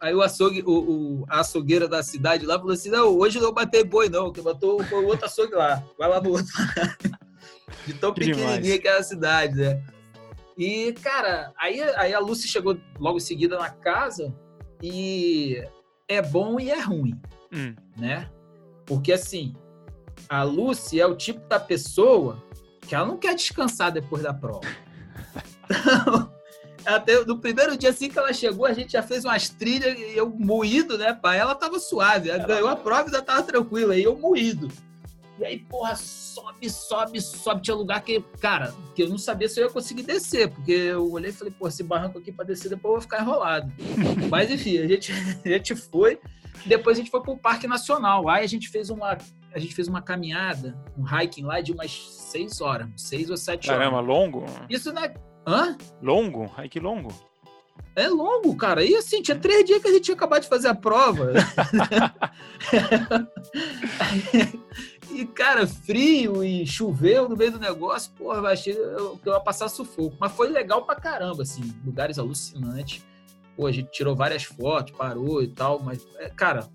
Aí 0.00 0.14
o 0.14 0.22
açougue, 0.22 0.62
o, 0.62 0.70
o, 0.70 1.24
a 1.28 1.40
açougueira 1.40 1.86
da 1.86 2.02
cidade 2.02 2.46
lá 2.46 2.58
falou 2.58 2.72
assim: 2.72 2.88
não, 2.88 3.08
hoje 3.08 3.38
não 3.38 3.52
batei 3.52 3.84
boi, 3.84 4.08
não, 4.08 4.32
que 4.32 4.40
botou 4.40 4.80
o 4.80 5.06
outro 5.06 5.26
açougue 5.26 5.54
lá. 5.54 5.82
Vai 5.98 6.08
lá 6.08 6.20
no 6.20 6.30
outro. 6.30 6.52
De 7.86 7.94
tão 7.94 8.12
que 8.12 8.20
pequenininha 8.20 8.60
demais. 8.60 8.80
que 8.80 8.88
era 8.88 8.98
a 8.98 9.02
cidade, 9.02 9.54
né? 9.54 9.82
E, 10.56 10.92
cara, 10.94 11.52
aí, 11.56 11.80
aí 11.96 12.12
a 12.12 12.18
Lucy 12.18 12.46
chegou 12.46 12.78
logo 12.98 13.16
em 13.16 13.20
seguida 13.20 13.58
na 13.58 13.70
casa 13.70 14.34
e 14.82 15.62
é 16.08 16.20
bom 16.20 16.58
e 16.60 16.70
é 16.70 16.80
ruim, 16.80 17.18
hum. 17.52 17.74
né? 17.96 18.28
Porque, 18.84 19.12
assim, 19.12 19.54
a 20.30 20.44
Lucy 20.44 21.00
é 21.00 21.06
o 21.06 21.16
tipo 21.16 21.40
da 21.48 21.58
pessoa 21.58 22.40
que 22.86 22.94
ela 22.94 23.04
não 23.04 23.18
quer 23.18 23.34
descansar 23.34 23.90
depois 23.90 24.22
da 24.22 24.32
prova. 24.32 24.60
Então, 26.80 26.94
até 26.94 27.22
no 27.26 27.38
primeiro 27.38 27.76
dia 27.76 27.90
assim 27.90 28.08
que 28.08 28.18
ela 28.18 28.32
chegou, 28.32 28.64
a 28.64 28.72
gente 28.72 28.92
já 28.92 29.02
fez 29.02 29.24
umas 29.24 29.50
trilhas 29.50 29.98
e 29.98 30.16
eu 30.16 30.30
moído, 30.30 30.96
né, 30.96 31.12
pai? 31.12 31.38
Ela 31.38 31.54
tava 31.54 31.78
suave, 31.78 32.30
ela 32.30 32.44
ganhou 32.44 32.68
a 32.68 32.74
prova 32.74 33.08
e 33.08 33.12
já 33.12 33.20
tava 33.20 33.42
tranquila, 33.42 33.94
e 33.96 34.02
eu 34.02 34.16
moído. 34.16 34.68
E 35.38 35.44
aí, 35.44 35.58
porra, 35.58 35.94
sobe, 35.94 36.70
sobe, 36.70 37.20
sobe. 37.20 37.62
Tinha 37.62 37.76
lugar 37.76 38.00
que, 38.02 38.20
cara, 38.40 38.74
que 38.94 39.02
eu 39.02 39.08
não 39.08 39.18
sabia 39.18 39.48
se 39.48 39.60
eu 39.60 39.66
ia 39.66 39.70
conseguir 39.70 40.02
descer, 40.02 40.48
porque 40.50 40.72
eu 40.72 41.12
olhei 41.12 41.30
e 41.30 41.34
falei, 41.34 41.52
pô, 41.56 41.68
esse 41.68 41.82
barranco 41.82 42.18
aqui 42.18 42.32
pra 42.32 42.44
descer, 42.44 42.70
depois 42.70 42.84
eu 42.90 42.92
vou 42.92 43.00
ficar 43.02 43.20
enrolado. 43.20 43.70
Mas 44.30 44.50
enfim, 44.50 44.78
a 44.78 44.86
gente, 44.86 45.12
a 45.44 45.48
gente 45.48 45.76
foi. 45.76 46.18
Depois 46.64 46.96
a 46.96 47.00
gente 47.00 47.10
foi 47.10 47.22
pro 47.22 47.36
Parque 47.36 47.66
Nacional. 47.66 48.28
Aí 48.28 48.44
a 48.44 48.48
gente 48.48 48.68
fez 48.68 48.90
uma, 48.90 49.16
a 49.54 49.58
gente 49.58 49.74
fez 49.74 49.88
uma 49.88 50.02
caminhada, 50.02 50.76
um 50.96 51.04
hiking 51.04 51.44
lá 51.44 51.60
de 51.60 51.72
umas 51.72 51.90
seis 51.90 52.60
horas, 52.60 52.88
seis 52.96 53.30
ou 53.30 53.36
sete 53.36 53.68
Caramba, 53.68 53.96
horas. 53.96 54.08
Caramba, 54.08 54.38
longo? 54.38 54.46
Isso 54.68 54.92
na. 54.92 55.12
Hã? 55.46 55.76
Longo? 56.02 56.50
Ai, 56.56 56.68
que 56.68 56.78
longo. 56.78 57.12
É 57.96 58.08
longo, 58.08 58.54
cara. 58.56 58.84
E 58.84 58.94
assim, 58.94 59.20
tinha 59.20 59.36
três 59.36 59.64
dias 59.64 59.82
que 59.82 59.88
a 59.88 59.92
gente 59.92 60.04
tinha 60.04 60.14
acabado 60.14 60.42
de 60.42 60.48
fazer 60.48 60.68
a 60.68 60.74
prova. 60.74 61.32
e, 65.10 65.26
cara, 65.26 65.66
frio 65.66 66.44
e 66.44 66.66
choveu 66.66 67.28
no 67.28 67.36
meio 67.36 67.52
do 67.52 67.58
negócio, 67.58 68.12
porra, 68.12 68.38
eu 68.38 68.46
achei 68.46 68.74
que 68.74 69.28
eu 69.28 69.34
ia 69.34 69.40
passar 69.40 69.68
sufoco. 69.68 70.16
Mas 70.20 70.32
foi 70.32 70.48
legal 70.48 70.84
pra 70.84 70.94
caramba, 70.94 71.42
assim, 71.42 71.62
lugares 71.84 72.18
alucinantes. 72.18 73.04
Pô, 73.56 73.66
a 73.66 73.72
gente 73.72 73.90
tirou 73.90 74.14
várias 74.14 74.44
fotos, 74.44 74.96
parou 74.96 75.42
e 75.42 75.48
tal, 75.48 75.80
mas, 75.80 76.06
é, 76.18 76.30
cara, 76.30 76.68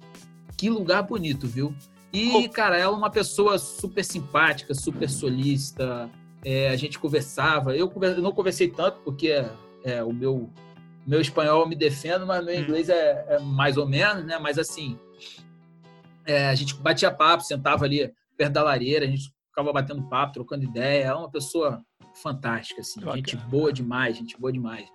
que 0.58 0.70
lugar 0.70 1.04
bonito, 1.04 1.48
viu? 1.48 1.74
E, 2.16 2.50
cara, 2.50 2.78
ela 2.78 2.94
é 2.94 2.98
uma 2.98 3.10
pessoa 3.10 3.58
super 3.58 4.04
simpática, 4.04 4.74
super 4.74 5.10
solícita. 5.10 6.10
É, 6.44 6.70
a 6.70 6.76
gente 6.76 6.98
conversava. 6.98 7.76
Eu, 7.76 7.92
eu, 8.02 8.22
não 8.22 8.32
conversei 8.32 8.70
tanto 8.70 9.00
porque 9.04 9.44
é, 9.84 10.04
o 10.04 10.14
meu, 10.14 10.50
meu 11.06 11.20
espanhol 11.20 11.68
me 11.68 11.76
defendo, 11.76 12.26
mas 12.26 12.44
meu 12.46 12.56
hum. 12.56 12.60
inglês 12.60 12.90
é, 12.90 13.26
é 13.30 13.40
mais 13.40 13.78
ou 13.78 13.88
menos, 13.88 14.24
né? 14.26 14.40
Mas 14.40 14.58
assim, 14.58 14.98
é, 16.26 16.48
a 16.48 16.56
gente 16.56 16.76
batia 16.76 17.12
papo, 17.12 17.44
sentava 17.44 17.86
ali 17.86 18.14
perto 18.38 18.54
da 18.54 18.64
lareira, 18.64 19.06
a 19.06 19.10
gente 19.10 19.34
ficava 19.50 19.74
batendo 19.74 20.08
papo, 20.08 20.34
trocando 20.34 20.64
ideia. 20.64 21.06
Ela 21.06 21.18
é 21.18 21.22
uma 21.22 21.32
pessoa 21.32 21.84
fantástica, 22.24 22.80
assim, 22.80 23.02
gente 23.16 23.36
boa 23.36 23.74
demais, 23.74 24.16
gente 24.16 24.40
boa 24.40 24.52
demais 24.52 24.88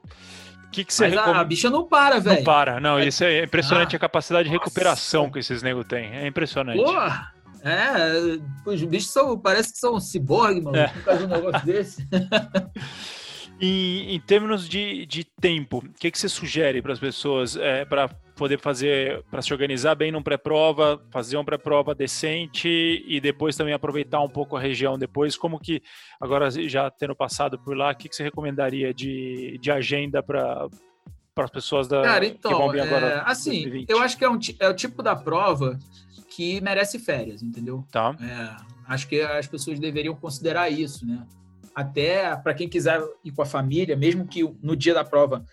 que, 0.71 0.85
que 0.85 0.95
você 0.95 1.09
Mas 1.09 1.15
recom... 1.15 1.35
a 1.35 1.45
bicha 1.45 1.71
não 1.71 1.87
para, 1.87 2.19
velho. 2.21 2.37
Não 2.37 2.45
para, 2.45 2.81
não. 2.81 3.01
Isso 3.01 3.25
é 3.25 3.45
impressionante 3.45 3.95
ah, 3.95 3.99
a 3.99 4.01
capacidade 4.01 4.49
de 4.49 4.55
recuperação 4.55 5.23
nossa. 5.23 5.33
que 5.33 5.39
esses 5.41 5.63
negros 5.63 5.87
têm. 5.87 6.13
É 6.13 6.27
impressionante. 6.27 6.83
Porra! 6.83 7.33
É, 7.63 8.39
os 8.65 8.83
bichos 8.85 9.13
são, 9.13 9.39
parece 9.39 9.73
que 9.73 9.79
são 9.79 10.01
ciborgue, 10.01 10.63
mano. 10.63 10.77
É. 10.77 10.91
Nunca 10.95 11.15
um 11.15 11.27
negócio 11.27 11.67
desse. 11.67 12.09
em, 13.61 14.15
em 14.15 14.21
termos 14.21 14.69
de, 14.69 15.05
de 15.07 15.25
tempo, 15.25 15.79
o 15.79 15.93
que, 15.99 16.11
que 16.11 16.19
você 16.19 16.29
sugere 16.29 16.81
para 16.81 16.93
as 16.93 16.99
pessoas 16.99 17.57
é, 17.57 17.85
para 17.85 18.09
poder 18.35 18.59
fazer, 18.59 19.23
para 19.31 19.43
se 19.43 19.53
organizar 19.53 19.95
bem 19.95 20.11
num 20.11 20.23
pré-prova, 20.23 20.99
fazer 21.11 21.37
uma 21.37 21.45
pré-prova 21.45 21.95
decente 21.95 23.05
e 23.07 23.21
depois 23.21 23.55
também 23.55 23.75
aproveitar 23.75 24.23
um 24.23 24.29
pouco 24.31 24.57
a 24.57 24.61
região 24.61 24.99
depois? 24.99 25.37
Como 25.37 25.61
que, 25.61 25.83
agora 26.19 26.51
já 26.51 26.91
tendo 26.91 27.15
passado 27.15 27.59
por 27.59 27.77
lá, 27.77 27.91
o 27.91 27.95
que, 27.95 28.09
que 28.09 28.17
você 28.17 28.23
recomendaria 28.23 28.95
de, 28.95 29.59
de 29.61 29.71
agenda 29.71 30.23
para 30.23 30.67
para 31.33 31.45
as 31.45 31.51
pessoas 31.51 31.87
da 31.87 32.03
Cara, 32.03 32.27
então, 32.27 32.51
que 32.51 32.59
vão 32.59 32.71
vir 32.71 32.81
agora? 32.81 33.07
É, 33.07 33.23
assim, 33.25 33.63
2020? 33.63 33.91
eu 33.91 34.03
acho 34.03 34.19
que 34.19 34.25
é, 34.25 34.29
um, 34.29 34.39
é 34.59 34.69
o 34.69 34.75
tipo 34.75 35.01
da 35.03 35.15
prova 35.15 35.79
que 36.29 36.61
merece 36.61 36.99
férias, 36.99 37.43
entendeu? 37.43 37.87
Tá. 37.91 38.17
É, 38.21 38.93
acho 38.93 39.07
que 39.09 39.21
as 39.21 39.47
pessoas 39.47 39.79
deveriam 39.79 40.15
considerar 40.15 40.69
isso, 40.71 41.07
né? 41.07 41.25
Até 41.75 42.37
para 42.37 42.55
quem 42.55 42.69
quiser 42.69 43.01
ir 43.25 43.33
com 43.33 43.43
a 43.43 43.47
família, 43.47 43.97
mesmo 43.97 44.27
que 44.27 44.43
no 44.63 44.77
dia 44.77 44.95
da 44.95 45.05
prova 45.05 45.45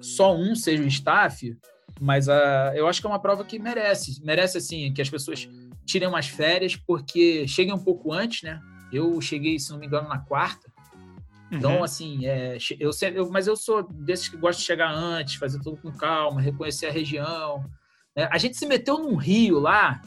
só 0.00 0.36
um 0.36 0.54
seja 0.54 0.82
o 0.82 0.86
staff, 0.86 1.56
mas 2.00 2.28
uh, 2.28 2.72
eu 2.74 2.86
acho 2.86 3.00
que 3.00 3.06
é 3.06 3.10
uma 3.10 3.18
prova 3.18 3.44
que 3.44 3.58
merece. 3.58 4.22
Merece, 4.22 4.58
assim, 4.58 4.92
que 4.92 5.00
as 5.00 5.08
pessoas 5.08 5.48
tirem 5.84 6.08
umas 6.08 6.28
férias, 6.28 6.76
porque 6.76 7.48
cheguem 7.48 7.72
um 7.72 7.82
pouco 7.82 8.12
antes, 8.12 8.42
né? 8.42 8.60
Eu 8.92 9.20
cheguei, 9.20 9.58
se 9.58 9.70
não 9.70 9.78
me 9.78 9.86
engano, 9.86 10.08
na 10.08 10.18
quarta. 10.18 10.70
Então, 11.50 11.76
uhum. 11.76 11.84
assim, 11.84 12.26
é, 12.26 12.58
eu, 12.78 12.90
eu, 13.14 13.30
mas 13.30 13.46
eu 13.46 13.56
sou 13.56 13.82
desses 13.82 14.28
que 14.28 14.36
gosta 14.36 14.60
de 14.60 14.66
chegar 14.66 14.92
antes, 14.92 15.36
fazer 15.36 15.60
tudo 15.60 15.76
com 15.76 15.92
calma, 15.92 16.40
reconhecer 16.40 16.86
a 16.86 16.92
região. 16.92 17.64
Né? 18.16 18.28
A 18.30 18.38
gente 18.38 18.56
se 18.56 18.66
meteu 18.66 18.98
num 18.98 19.16
rio 19.16 19.60
lá. 19.60 20.00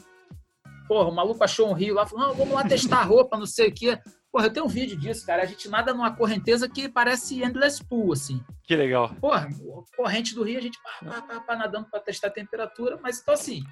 Porra, 0.87 1.09
o 1.09 1.15
maluco 1.15 1.43
achou 1.43 1.69
um 1.69 1.73
rio 1.73 1.95
lá, 1.95 2.05
falou: 2.05 2.27
não, 2.27 2.35
vamos 2.35 2.53
lá 2.53 2.63
testar 2.67 3.03
roupa, 3.03 3.37
não 3.37 3.45
sei 3.45 3.69
o 3.69 3.73
quê. 3.73 3.99
Porra, 4.31 4.45
eu 4.45 4.53
tenho 4.53 4.65
um 4.65 4.69
vídeo 4.69 4.97
disso, 4.97 5.25
cara. 5.25 5.43
A 5.43 5.45
gente 5.45 5.67
nada 5.67 5.93
numa 5.93 6.15
correnteza 6.15 6.69
que 6.69 6.87
parece 6.87 7.43
Endless 7.43 7.83
Pool, 7.83 8.13
assim. 8.13 8.43
Que 8.63 8.75
legal. 8.75 9.15
Porra, 9.15 9.49
corrente 9.97 10.35
do 10.35 10.43
rio, 10.43 10.59
a 10.59 10.61
gente 10.61 10.77
pá, 10.83 10.91
pá, 11.03 11.21
pá, 11.21 11.39
pá 11.39 11.55
nadando 11.55 11.87
para 11.89 11.99
testar 11.99 12.27
a 12.27 12.31
temperatura. 12.31 12.99
Mas 13.01 13.19
então, 13.19 13.33
assim, 13.33 13.63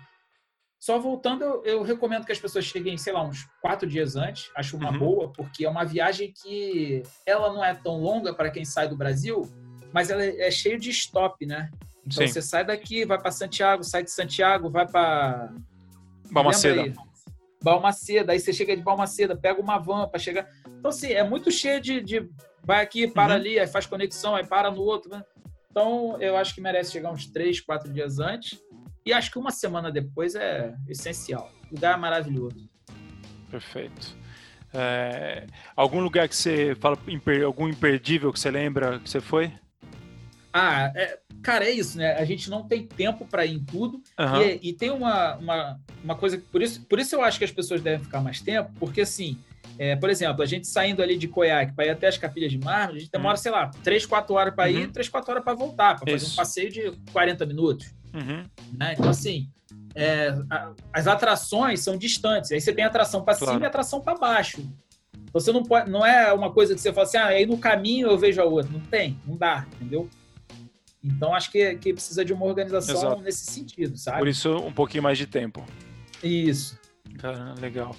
só 0.80 1.00
voltando, 1.00 1.44
eu, 1.44 1.64
eu, 1.64 1.84
recomendo 1.84 2.26
que 2.26 2.32
as 2.32 2.40
pessoas 2.40 2.66
cheguem, 2.66 2.98
sei 2.98 3.14
lá, 3.14 3.24
uns 3.24 3.48
quatro 3.62 3.88
dias 3.88 4.16
antes. 4.16 4.50
Acho 4.56 4.78
uma 4.78 4.92
uhum. 4.92 5.00
boa, 5.00 5.32
porque 5.32 5.66
é 5.66 5.70
uma 5.70 5.84
viagem 5.84 6.32
que 6.32 7.04
ela 7.26 7.54
não 7.54 7.64
é 7.64 7.76
tão 7.76 7.98
longa 8.00 8.34
para 8.34 8.50
quem 8.50 8.66
sai 8.66 8.88
do 8.88 8.98
Brasil, 8.98 9.42
mas 9.94 10.10
ela 10.10 10.24
é, 10.24 10.50
cheia 10.50 10.78
de 10.78 10.90
stop, 10.90 11.46
né? 11.46 11.70
Então 12.06 12.26
Sim. 12.26 12.34
você 12.34 12.42
sai 12.42 12.66
daqui, 12.66 13.06
vai 13.06 13.20
para 13.20 13.32
Santiago, 13.32 13.84
sai 13.84 14.04
de 14.04 14.12
Santiago, 14.12 14.70
vai 14.70 14.88
para 14.88 15.54
Balmaceda. 16.32 16.94
Balmaceda, 17.68 18.32
aí 18.32 18.40
você 18.40 18.54
chega 18.54 18.78
de 18.78 18.82
Balmaceda, 18.82 19.36
pega 19.36 19.60
uma 19.62 19.78
van 19.78 20.08
para 20.08 20.18
chegar. 20.18 20.50
Então, 20.80 20.88
assim, 20.90 21.12
é 21.12 21.22
muito 21.22 21.52
cheio 21.52 21.82
de, 21.82 22.00
de 22.02 22.30
vai 22.64 22.82
aqui, 22.82 23.06
para 23.10 23.34
uhum. 23.34 23.40
ali, 23.42 23.60
aí 23.60 23.68
faz 23.68 23.86
conexão, 23.86 24.36
aí 24.36 24.48
para 24.48 24.72
no 24.72 24.82
outro. 24.82 25.12
Né? 25.12 25.22
Então, 25.70 26.18
eu 26.22 26.38
acho 26.38 26.56
que 26.56 26.62
merece 26.62 26.94
chegar 26.94 27.12
uns 27.12 27.28
três, 27.28 27.60
quatro 27.60 27.92
dias 27.92 28.20
antes. 28.20 28.58
E 29.06 29.12
acho 29.12 29.30
que 29.30 29.38
uma 29.38 29.52
semana 29.52 29.92
depois 29.92 30.34
é 30.34 30.74
essencial. 30.88 31.52
O 31.70 31.76
lugar 31.76 31.96
é 31.96 31.98
maravilhoso. 31.98 32.70
Perfeito. 33.52 34.16
É, 34.74 35.46
algum 35.76 36.00
lugar 36.00 36.30
que 36.30 36.36
você 36.38 36.74
fala, 36.76 36.98
algum 37.46 37.68
imperdível 37.68 38.32
que 38.32 38.40
você 38.40 38.50
lembra 38.50 38.98
que 39.00 39.10
você 39.10 39.20
foi? 39.20 39.52
Ah, 40.54 40.92
é, 40.96 41.20
cara, 41.42 41.66
é 41.66 41.72
isso, 41.72 41.98
né? 41.98 42.14
A 42.14 42.26
gente 42.26 42.50
não 42.50 42.64
tem 42.64 42.86
tempo 42.86 43.26
para 43.26 43.46
ir 43.46 43.56
em 43.56 43.64
tudo. 43.64 44.02
Uhum. 44.20 44.42
E, 44.42 44.70
e, 44.70 44.74
tem 44.74 44.90
uma, 44.92 45.36
uma, 45.36 45.80
uma 46.04 46.16
coisa. 46.16 46.42
Por 46.52 46.62
isso, 46.62 46.82
por 46.86 47.00
isso 47.00 47.16
eu 47.16 47.22
acho 47.22 47.38
que 47.38 47.46
as 47.46 47.52
pessoas 47.52 47.82
devem 47.82 48.04
ficar 48.04 48.22
mais 48.22 48.42
tempo, 48.42 48.72
porque 48.80 49.02
assim. 49.02 49.38
É, 49.80 49.96
por 49.96 50.10
exemplo, 50.10 50.42
a 50.42 50.46
gente 50.46 50.66
saindo 50.66 51.04
ali 51.04 51.16
de 51.18 51.28
Coiaque 51.28 51.74
para 51.74 51.86
ir 51.86 51.90
até 51.92 52.08
as 52.08 52.18
Capilhas 52.18 52.52
de 52.52 52.58
Mármore, 52.58 52.98
a 52.98 53.00
gente 53.02 53.12
demora, 53.12 53.36
uhum. 53.36 53.42
sei 53.44 53.52
lá, 53.52 53.70
3, 53.84 54.08
4 54.08 54.34
horas 54.34 54.56
para 54.56 54.72
ir, 54.72 54.92
3, 54.92 55.06
uhum. 55.06 55.12
4 55.12 55.32
horas 55.32 55.44
para 55.44 55.54
voltar, 55.54 56.00
para 56.00 56.12
fazer 56.12 56.26
um 56.26 56.36
passeio 56.36 56.72
de 56.72 56.92
40 57.12 57.46
minutos. 57.46 57.94
Uhum. 58.12 58.44
Né? 58.76 58.94
Então, 58.94 59.10
assim, 59.10 59.48
é, 59.94 60.30
a, 60.50 60.72
as 60.94 61.06
atrações 61.06 61.82
são 61.82 61.98
distantes. 61.98 62.52
Aí 62.52 62.62
você 62.62 62.74
tem 62.74 62.86
atração 62.86 63.24
para 63.24 63.36
claro. 63.36 63.54
cima 63.54 63.66
e 63.66 63.68
atração 63.68 64.02
para 64.02 64.18
baixo. 64.18 64.62
Então, 65.14 65.42
você 65.42 65.52
não 65.52 65.64
pode, 65.64 65.90
não 65.90 66.06
é 66.06 66.32
uma 66.34 66.52
coisa 66.52 66.74
que 66.74 66.82
você 66.82 66.94
fala 66.94 67.06
assim, 67.06 67.18
ah, 67.18 67.28
aí 67.28 67.46
no 67.46 67.58
caminho 67.58 68.08
eu 68.08 68.18
vejo 68.18 68.42
a 68.42 68.46
outra. 68.46 68.72
Não 68.72 68.80
tem, 68.80 69.20
não 69.26 69.36
dá, 69.36 69.66
entendeu? 69.76 70.10
Então, 71.04 71.34
acho 71.34 71.52
que, 71.52 71.76
que 71.76 71.94
precisa 71.94 72.26
de 72.26 72.34
uma 72.34 72.46
organização 72.46 72.96
Exato. 72.96 73.22
nesse 73.22 73.52
sentido, 73.52 73.98
sabe? 73.98 74.20
Por 74.20 74.28
isso, 74.28 74.58
um 74.58 74.74
pouquinho 74.74 75.04
mais 75.04 75.18
de 75.18 75.28
tempo. 75.28 75.64
Isso. 76.24 76.78
Cara, 77.20 77.54
legal. 77.60 77.96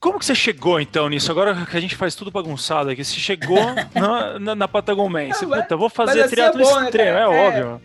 Como 0.00 0.18
que 0.18 0.24
você 0.24 0.34
chegou, 0.34 0.80
então, 0.80 1.08
nisso? 1.08 1.30
Agora 1.30 1.66
que 1.66 1.76
a 1.76 1.80
gente 1.80 1.94
faz 1.94 2.14
tudo 2.14 2.30
bagunçado 2.30 2.88
aqui, 2.88 3.04
você 3.04 3.20
chegou 3.20 3.58
na, 3.94 4.38
na, 4.38 4.54
na 4.54 4.68
Patagon 4.68 5.10
Você, 5.10 5.46
puta, 5.46 5.76
vou 5.76 5.90
fazer 5.90 6.22
assim 6.22 6.34
triatlo 6.34 6.62
é 6.62 6.64
bom, 6.64 6.80
né, 6.80 6.84
extremo, 6.86 7.10
né, 7.10 7.18
é, 7.18 7.22
é 7.22 7.28
óbvio. 7.28 7.82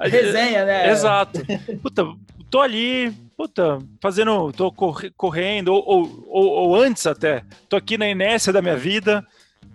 Resenha, 0.00 0.64
né? 0.64 0.90
Exato. 0.90 1.40
Puta, 1.82 2.06
tô 2.48 2.60
ali, 2.60 3.12
puta, 3.36 3.78
fazendo, 4.00 4.50
tô 4.52 4.72
correndo, 4.72 5.68
ou, 5.68 5.84
ou, 5.86 6.24
ou, 6.28 6.46
ou 6.46 6.76
antes 6.80 7.06
até, 7.06 7.42
tô 7.68 7.76
aqui 7.76 7.98
na 7.98 8.08
inércia 8.08 8.52
da 8.52 8.62
minha 8.62 8.76
vida, 8.76 9.26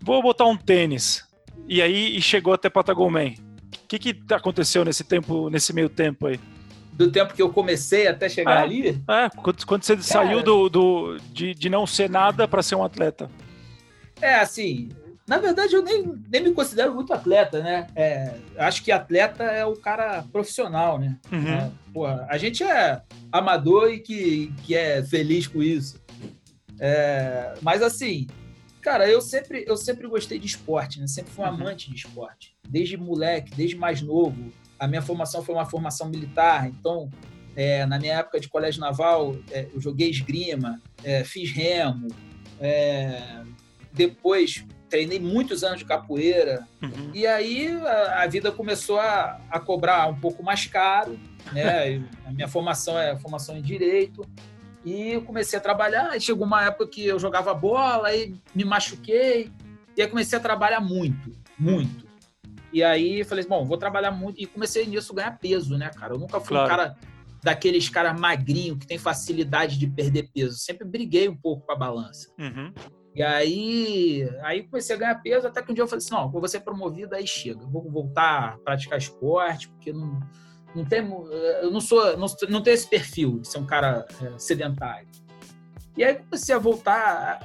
vou 0.01 0.21
botar 0.23 0.45
um 0.45 0.57
tênis. 0.57 1.23
E 1.67 1.81
aí 1.81 2.17
e 2.17 2.21
chegou 2.21 2.53
até 2.53 2.69
Patagon 2.69 3.09
O 3.09 3.87
que, 3.87 3.99
que 3.99 4.33
aconteceu 4.33 4.83
nesse 4.83 5.03
tempo, 5.03 5.49
nesse 5.49 5.73
meio 5.73 5.89
tempo 5.89 6.27
aí? 6.27 6.39
do 6.93 7.11
tempo 7.11 7.33
que 7.33 7.41
eu 7.41 7.49
comecei 7.49 8.07
até 8.07 8.29
chegar 8.29 8.59
é, 8.59 8.63
ali? 8.63 9.01
É, 9.07 9.29
quando, 9.29 9.65
quando 9.65 9.83
você 9.83 9.95
Cara, 9.95 10.03
saiu 10.03 10.43
do, 10.43 10.69
do, 10.69 11.17
de, 11.31 11.53
de 11.53 11.69
não 11.69 11.85
ser 11.85 12.09
nada 12.09 12.47
para 12.47 12.61
ser 12.61 12.75
um 12.75 12.83
atleta. 12.83 13.29
É, 14.21 14.35
assim, 14.35 14.89
na 15.27 15.37
verdade 15.37 15.73
eu 15.73 15.81
nem, 15.81 16.13
nem 16.31 16.43
me 16.43 16.53
considero 16.53 16.93
muito 16.93 17.11
atleta, 17.11 17.61
né? 17.61 17.87
É, 17.95 18.35
acho 18.57 18.83
que 18.83 18.91
atleta 18.91 19.43
é 19.43 19.65
o 19.65 19.75
cara 19.75 20.23
profissional, 20.31 20.99
né? 20.99 21.17
Uhum. 21.31 21.47
É, 21.47 21.71
porra, 21.93 22.27
a 22.29 22.37
gente 22.37 22.63
é 22.63 23.01
amador 23.31 23.91
e 23.91 23.99
que, 23.99 24.53
que 24.63 24.75
é 24.75 25.03
feliz 25.03 25.47
com 25.47 25.61
isso. 25.61 26.01
É, 26.79 27.53
mas 27.61 27.81
assim, 27.81 28.27
cara, 28.83 29.09
eu 29.09 29.21
sempre, 29.21 29.63
eu 29.67 29.77
sempre 29.77 30.07
gostei 30.07 30.37
de 30.37 30.45
esporte, 30.45 30.99
né? 30.99 31.07
Sempre 31.07 31.31
fui 31.31 31.43
um 31.43 31.47
uhum. 31.47 31.53
amante 31.53 31.89
de 31.89 31.95
esporte. 31.95 32.55
Desde 32.67 32.97
moleque, 32.97 33.55
desde 33.55 33.75
mais 33.75 34.01
novo 34.01 34.51
a 34.83 34.87
minha 34.87 35.01
formação 35.01 35.41
foi 35.41 35.55
uma 35.55 35.65
formação 35.65 36.09
militar, 36.09 36.67
então, 36.67 37.09
é, 37.55 37.85
na 37.85 37.97
minha 37.97 38.15
época 38.15 38.37
de 38.37 38.49
colégio 38.49 38.81
naval, 38.81 39.35
é, 39.49 39.67
eu 39.73 39.79
joguei 39.79 40.09
esgrima, 40.09 40.81
é, 41.03 41.23
fiz 41.23 41.51
remo, 41.51 42.09
é, 42.59 43.43
depois 43.93 44.65
treinei 44.89 45.19
muitos 45.19 45.63
anos 45.63 45.79
de 45.79 45.85
capoeira, 45.85 46.67
uhum. 46.81 47.11
e 47.13 47.25
aí 47.25 47.67
a, 47.67 48.23
a, 48.23 48.27
vida 48.27 48.51
começou 48.51 48.99
a, 48.99 49.39
a 49.49 49.59
cobrar 49.59 50.07
um 50.07 50.19
pouco 50.19 50.43
mais 50.43 50.67
caro, 50.67 51.17
né? 51.53 52.03
a 52.27 52.31
minha 52.31 52.47
formação 52.49 52.99
é 52.99 53.15
formação 53.17 53.57
em 53.57 53.61
Direito, 53.61 54.27
e 54.83 55.11
eu 55.13 55.21
comecei 55.21 55.57
a 55.57 55.61
trabalhar, 55.61 56.15
e 56.15 56.21
chegou 56.21 56.45
uma 56.45 56.65
época 56.65 56.87
que 56.87 57.05
eu 57.05 57.17
jogava 57.17 57.53
bola, 57.53 58.09
aí 58.09 58.35
me 58.53 58.65
machuquei, 58.65 59.51
e 59.95 60.01
aí 60.01 60.07
comecei 60.07 60.37
a 60.37 60.41
trabalhar 60.41 60.81
muito, 60.81 61.31
muito. 61.57 62.03
E 62.73 62.83
aí 62.83 63.23
falei, 63.23 63.45
bom, 63.45 63.63
vou 63.63 63.77
trabalhar 63.77 64.11
muito. 64.11 64.41
E 64.41 64.47
comecei 64.47 64.85
nisso 64.87 65.13
a 65.13 65.15
ganhar 65.15 65.37
peso, 65.37 65.77
né, 65.77 65.91
cara? 65.95 66.15
Eu 66.15 66.19
nunca 66.19 66.39
fui 66.39 66.49
claro. 66.49 66.65
um 66.65 66.69
cara 66.69 66.97
daqueles 67.43 67.87
caras 67.87 68.19
magrinho 68.19 68.77
que 68.77 68.87
tem 68.87 68.97
facilidade 68.97 69.77
de 69.77 69.85
perder 69.85 70.29
peso. 70.33 70.57
Sempre 70.57 70.87
briguei 70.87 71.29
um 71.29 71.35
pouco 71.35 71.67
com 71.67 71.71
a 71.71 71.75
balança. 71.75 72.29
Uhum. 72.39 72.73
E 73.13 73.21
aí, 73.21 74.27
aí 74.41 74.63
comecei 74.63 74.95
a 74.95 74.99
ganhar 74.99 75.21
peso, 75.21 75.45
até 75.45 75.61
que 75.61 75.71
um 75.71 75.75
dia 75.75 75.83
eu 75.83 75.87
falei 75.87 76.03
assim, 76.03 76.15
não, 76.15 76.31
vou 76.31 76.47
ser 76.47 76.61
promovido, 76.61 77.13
aí 77.13 77.27
chega. 77.27 77.63
Vou 77.67 77.87
voltar 77.91 78.55
a 78.55 78.57
praticar 78.57 78.97
esporte, 78.97 79.69
porque 79.69 79.93
não, 79.93 80.19
não 80.75 80.85
tem, 80.85 81.07
eu 81.61 81.71
não 81.71 81.81
sou, 81.81 82.17
não, 82.17 82.27
não 82.49 82.61
tenho 82.61 82.73
esse 82.73 82.87
perfil 82.87 83.39
de 83.39 83.47
ser 83.47 83.59
um 83.59 83.65
cara 83.65 84.05
é, 84.21 84.37
sedentário. 84.37 85.07
E 85.95 86.03
aí 86.03 86.15
comecei 86.15 86.53
a 86.53 86.59
voltar. 86.59 87.39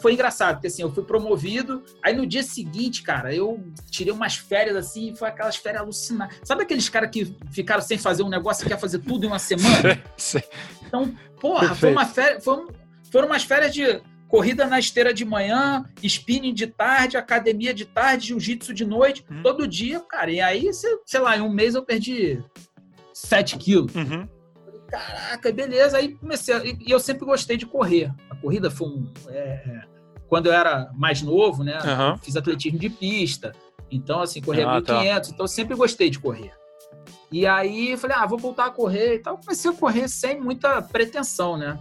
Foi 0.00 0.12
engraçado, 0.12 0.56
porque 0.56 0.66
assim, 0.66 0.82
eu 0.82 0.92
fui 0.92 1.04
promovido. 1.04 1.82
Aí 2.02 2.14
no 2.14 2.26
dia 2.26 2.42
seguinte, 2.42 3.02
cara, 3.02 3.34
eu 3.34 3.62
tirei 3.90 4.12
umas 4.12 4.36
férias 4.36 4.76
assim, 4.76 5.14
foi 5.14 5.28
aquelas 5.28 5.56
férias 5.56 5.82
alucinadas. 5.82 6.36
Sabe 6.42 6.62
aqueles 6.62 6.88
caras 6.88 7.10
que 7.10 7.34
ficaram 7.50 7.80
sem 7.80 7.96
fazer 7.96 8.22
um 8.22 8.28
negócio 8.28 8.64
e 8.64 8.68
quer 8.68 8.78
fazer 8.78 8.98
tudo 8.98 9.24
em 9.24 9.28
uma 9.28 9.38
semana? 9.38 10.02
Então, 10.92 11.10
porra, 11.40 11.68
Perfeito. 11.68 11.80
foi 11.80 11.90
uma 11.90 12.04
férias. 12.04 12.44
Foi, 12.44 12.66
foram 13.10 13.28
umas 13.28 13.44
férias 13.44 13.72
de 13.72 14.02
corrida 14.28 14.66
na 14.66 14.78
esteira 14.78 15.12
de 15.12 15.24
manhã, 15.24 15.84
spinning 16.02 16.52
de 16.52 16.66
tarde, 16.66 17.16
academia 17.16 17.72
de 17.72 17.84
tarde, 17.86 18.28
jiu-jitsu 18.28 18.74
de 18.74 18.84
noite, 18.84 19.24
uhum. 19.30 19.42
todo 19.42 19.66
dia, 19.66 20.00
cara. 20.00 20.30
E 20.30 20.38
aí, 20.40 20.70
sei 20.72 21.20
lá, 21.20 21.36
em 21.36 21.40
um 21.40 21.50
mês 21.50 21.74
eu 21.74 21.82
perdi 21.82 22.42
7 23.22 23.56
quilos. 23.58 23.94
Uhum 23.94 24.28
caraca, 24.92 25.50
beleza. 25.50 25.96
Aí 25.96 26.14
comecei, 26.14 26.54
a, 26.54 26.62
e 26.62 26.84
eu 26.86 27.00
sempre 27.00 27.24
gostei 27.24 27.56
de 27.56 27.64
correr. 27.64 28.12
A 28.28 28.36
corrida 28.36 28.70
foi 28.70 28.88
um. 28.88 29.10
É, 29.28 29.38
é 29.38 29.92
quando 30.28 30.46
eu 30.46 30.52
era 30.52 30.90
mais 30.94 31.20
novo, 31.20 31.62
né? 31.62 31.78
Uhum. 31.78 32.18
Fiz 32.18 32.36
atletismo 32.36 32.78
de 32.78 32.88
pista. 32.88 33.52
Então, 33.90 34.20
assim, 34.20 34.40
corria 34.40 34.66
ah, 34.66 34.80
1.500. 34.80 34.84
Tá. 34.84 35.20
Então, 35.28 35.44
eu 35.44 35.48
sempre 35.48 35.74
gostei 35.74 36.08
de 36.08 36.18
correr. 36.18 36.52
E 37.30 37.46
aí, 37.46 37.96
falei, 37.98 38.16
ah, 38.18 38.26
vou 38.26 38.38
voltar 38.38 38.66
a 38.66 38.70
correr 38.70 39.16
e 39.16 39.18
tal. 39.18 39.36
Comecei 39.36 39.70
a 39.70 39.74
correr 39.74 40.08
sem 40.08 40.40
muita 40.40 40.80
pretensão, 40.80 41.58
né? 41.58 41.78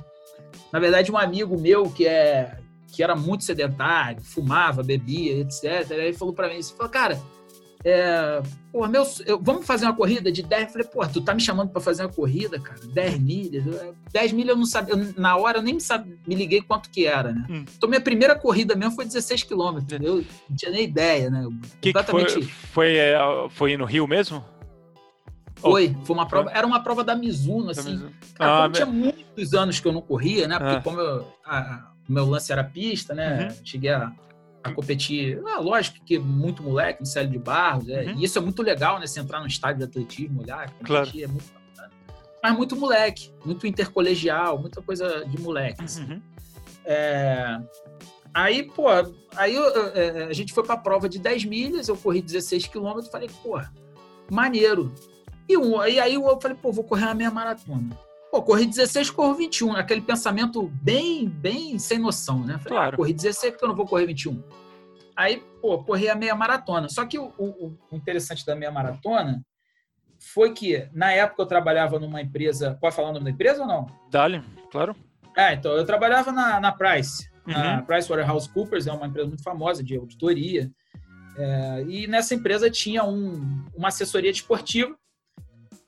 Na 0.71 0.79
verdade, 0.79 1.11
um 1.11 1.17
amigo 1.17 1.57
meu 1.59 1.89
que 1.89 2.05
é 2.05 2.57
que 2.93 3.01
era 3.01 3.15
muito 3.15 3.45
sedentário, 3.45 4.21
fumava, 4.21 4.83
bebia, 4.83 5.39
etc. 5.39 5.89
Aí 5.91 6.11
falou 6.11 6.33
para 6.33 6.49
mim, 6.49 6.55
ele 6.55 6.63
falou, 6.63 6.89
cara, 6.89 7.17
é, 7.85 8.41
pô, 8.71 8.87
meu, 8.87 9.03
eu, 9.25 9.39
vamos 9.41 9.65
fazer 9.65 9.85
uma 9.85 9.95
corrida 9.95 10.31
de 10.31 10.41
10? 10.41 10.63
Eu 10.63 10.69
falei, 10.69 10.87
pô, 10.87 11.07
tu 11.07 11.21
tá 11.21 11.33
me 11.33 11.41
chamando 11.41 11.69
para 11.69 11.81
fazer 11.81 12.03
uma 12.03 12.11
corrida, 12.11 12.59
cara? 12.59 12.79
10 12.93 13.19
milhas? 13.19 13.63
10 14.11 14.31
milhas 14.31 14.49
eu 14.49 14.57
não 14.57 14.65
sabia, 14.65 14.93
eu, 14.93 15.13
na 15.17 15.35
hora 15.35 15.59
eu 15.59 15.61
nem 15.61 15.79
sabe, 15.79 16.17
me 16.25 16.35
liguei 16.35 16.61
quanto 16.61 16.89
que 16.89 17.05
era, 17.05 17.31
né? 17.31 17.45
Hum. 17.49 17.65
Então 17.75 17.89
minha 17.89 18.01
primeira 18.01 18.35
corrida 18.35 18.75
mesmo 18.75 18.95
foi 18.95 19.05
16 19.05 19.43
quilômetros, 19.43 19.83
entendeu? 19.83 20.23
Não 20.49 20.55
tinha 20.55 20.71
nem 20.71 20.83
ideia, 20.83 21.29
né? 21.29 21.47
Que 21.81 21.91
Completamente... 21.91 22.33
Que 22.35 22.41
foi, 22.41 22.51
foi, 22.71 22.97
é, 22.97 23.19
foi 23.49 23.77
no 23.77 23.85
Rio 23.85 24.07
mesmo? 24.07 24.43
Foi, 25.55 25.95
foi 26.03 26.15
uma 26.15 26.27
prova, 26.27 26.49
era 26.51 26.65
uma 26.65 26.79
prova 26.81 27.03
da 27.03 27.15
Mizuno, 27.15 27.69
assim. 27.69 27.91
Mizuno. 27.91 28.11
Cara, 28.33 28.65
ah, 28.65 28.69
tinha 28.69 28.85
muitos 28.85 29.53
anos 29.53 29.79
que 29.79 29.87
eu 29.87 29.91
não 29.91 30.01
corria, 30.01 30.47
né? 30.47 30.57
Porque 30.57 30.75
ah. 30.75 30.81
como 30.81 30.99
eu, 30.99 31.27
a, 31.45 31.91
o 32.09 32.11
meu 32.11 32.25
lance 32.25 32.51
era 32.51 32.63
pista, 32.63 33.13
né? 33.13 33.47
Uhum. 33.47 33.55
Cheguei 33.63 33.91
a 33.91 34.11
a 34.63 34.71
competir. 34.71 35.41
Ah, 35.45 35.59
lógico 35.59 36.03
que 36.05 36.19
muito 36.19 36.63
moleque, 36.63 37.01
no 37.01 37.05
Célio 37.05 37.31
de 37.31 37.39
Barros, 37.39 37.87
é, 37.89 38.03
uhum. 38.03 38.19
e 38.19 38.23
isso 38.23 38.37
é 38.37 38.41
muito 38.41 38.61
legal, 38.61 38.99
né? 38.99 39.07
Você 39.07 39.19
entrar 39.19 39.39
no 39.39 39.47
estádio 39.47 39.79
de 39.79 39.83
atletismo, 39.85 40.41
olhar, 40.41 40.69
competir 40.71 40.85
claro. 40.85 41.09
é 41.21 41.27
muito 41.27 41.53
bacana. 41.53 41.93
Mas 42.43 42.57
muito 42.57 42.75
moleque, 42.75 43.33
muito 43.45 43.67
intercolegial, 43.67 44.59
muita 44.59 44.81
coisa 44.81 45.25
de 45.25 45.39
moleque. 45.39 45.83
Assim. 45.83 46.03
Uhum. 46.03 46.21
É... 46.85 47.59
Aí, 48.33 48.63
pô, 48.63 48.85
aí 49.35 49.55
eu, 49.55 49.93
é, 49.93 50.23
a 50.23 50.33
gente 50.33 50.53
foi 50.53 50.63
para 50.63 50.75
a 50.75 50.77
prova 50.77 51.09
de 51.09 51.19
10 51.19 51.45
milhas, 51.45 51.87
eu 51.89 51.97
corri 51.97 52.21
16 52.21 52.67
quilômetros, 52.67 53.09
falei, 53.09 53.29
pô, 53.43 53.59
maneiro. 54.31 54.93
E, 55.49 55.57
um, 55.57 55.83
e 55.85 55.99
aí 55.99 56.13
eu 56.13 56.39
falei, 56.41 56.55
pô, 56.55 56.71
vou 56.71 56.83
correr 56.83 57.05
a 57.05 57.13
meia 57.13 57.29
maratona. 57.29 57.89
Pô, 58.31 58.41
corri 58.41 58.65
16, 58.65 59.09
corro 59.09 59.35
21. 59.35 59.75
Aquele 59.75 59.99
pensamento 59.99 60.71
bem, 60.81 61.27
bem 61.27 61.77
sem 61.77 61.99
noção, 61.99 62.39
né? 62.39 62.57
Falei, 62.59 62.63
ah, 62.65 62.69
claro. 62.69 62.93
Ah, 62.93 62.97
corri 62.97 63.13
16 63.13 63.51
porque 63.51 63.65
eu 63.65 63.69
não 63.69 63.75
vou 63.75 63.85
correr 63.85 64.05
21. 64.05 64.41
Aí, 65.17 65.43
pô, 65.61 65.83
corri 65.83 66.09
a 66.09 66.15
meia 66.15 66.33
maratona. 66.33 66.87
Só 66.87 67.05
que 67.05 67.19
o, 67.19 67.33
o, 67.37 67.77
o 67.91 67.95
interessante 67.95 68.45
da 68.45 68.55
meia 68.55 68.71
maratona 68.71 69.43
foi 70.17 70.53
que, 70.53 70.87
na 70.93 71.11
época, 71.11 71.41
eu 71.41 71.45
trabalhava 71.45 71.99
numa 71.99 72.21
empresa. 72.21 72.77
Pode 72.79 72.95
falar 72.95 73.09
o 73.09 73.13
nome 73.13 73.25
da 73.25 73.31
empresa 73.31 73.63
ou 73.63 73.67
não? 73.67 73.87
Dali, 74.09 74.41
claro. 74.71 74.95
É, 75.35 75.53
então, 75.53 75.73
eu 75.73 75.85
trabalhava 75.85 76.31
na, 76.31 76.57
na 76.61 76.71
Price. 76.71 77.29
Uhum. 77.45 77.83
PricewaterhouseCoopers, 77.85 78.87
é 78.87 78.93
uma 78.93 79.07
empresa 79.07 79.27
muito 79.27 79.43
famosa 79.43 79.83
de 79.83 79.97
auditoria. 79.97 80.71
É, 81.35 81.83
e 81.85 82.07
nessa 82.07 82.33
empresa 82.33 82.69
tinha 82.69 83.03
um, 83.03 83.65
uma 83.75 83.89
assessoria 83.89 84.31
desportiva 84.31 84.95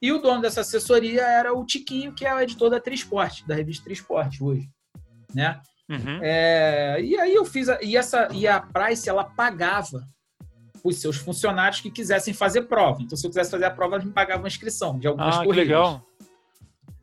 e 0.03 0.11
o 0.11 0.19
dono 0.19 0.41
dessa 0.41 0.59
assessoria 0.59 1.21
era 1.21 1.53
o 1.53 1.65
Tiquinho, 1.65 2.11
que 2.11 2.25
é 2.25 2.35
o 2.35 2.39
editor 2.41 2.69
da 2.69 2.77
Trisport, 2.77 3.45
da 3.47 3.55
revista 3.55 3.85
Trisport 3.85 4.41
hoje, 4.41 4.69
né? 5.33 5.61
Uhum. 5.89 6.19
É, 6.21 7.01
e 7.01 7.17
aí 7.17 7.33
eu 7.33 7.45
fiz. 7.45 7.69
A, 7.69 7.81
e, 7.81 7.95
essa, 7.95 8.27
e 8.33 8.45
a 8.45 8.59
Price, 8.59 9.07
ela 9.07 9.23
pagava 9.23 10.05
os 10.83 10.97
seus 10.99 11.15
funcionários 11.15 11.79
que 11.79 11.89
quisessem 11.89 12.33
fazer 12.33 12.63
prova. 12.63 13.01
Então, 13.01 13.17
se 13.17 13.25
eu 13.25 13.29
quisesse 13.29 13.49
fazer 13.49 13.63
a 13.63 13.71
prova, 13.71 13.95
eles 13.95 14.05
me 14.05 14.11
pagavam 14.11 14.43
a 14.43 14.47
inscrição 14.49 14.99
de 14.99 15.07
algumas 15.07 15.35
ah, 15.35 15.45
corridas. 15.45 15.55
Que 15.55 15.61
legal. 15.61 16.05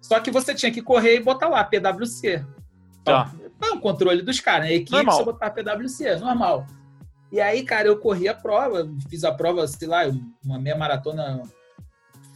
Só 0.02 0.20
que 0.20 0.30
você 0.30 0.54
tinha 0.54 0.70
que 0.70 0.82
correr 0.82 1.16
e 1.16 1.22
botar 1.22 1.48
lá, 1.48 1.64
PWC. 1.64 2.44
Tá. 3.02 3.32
Então, 3.56 3.76
o 3.78 3.80
controle 3.80 4.20
dos 4.20 4.40
caras, 4.40 4.68
né? 4.68 4.74
Equipe, 4.74 4.92
normal. 4.92 5.16
você 5.16 5.24
botar 5.24 5.50
PWC, 5.50 6.16
normal. 6.16 6.66
E 7.32 7.40
aí, 7.40 7.62
cara, 7.64 7.88
eu 7.88 7.98
corri 7.98 8.28
a 8.28 8.34
prova, 8.34 8.86
fiz 9.08 9.24
a 9.24 9.32
prova, 9.32 9.66
sei 9.66 9.88
lá, 9.88 10.02
uma 10.44 10.58
meia 10.58 10.76
maratona 10.76 11.42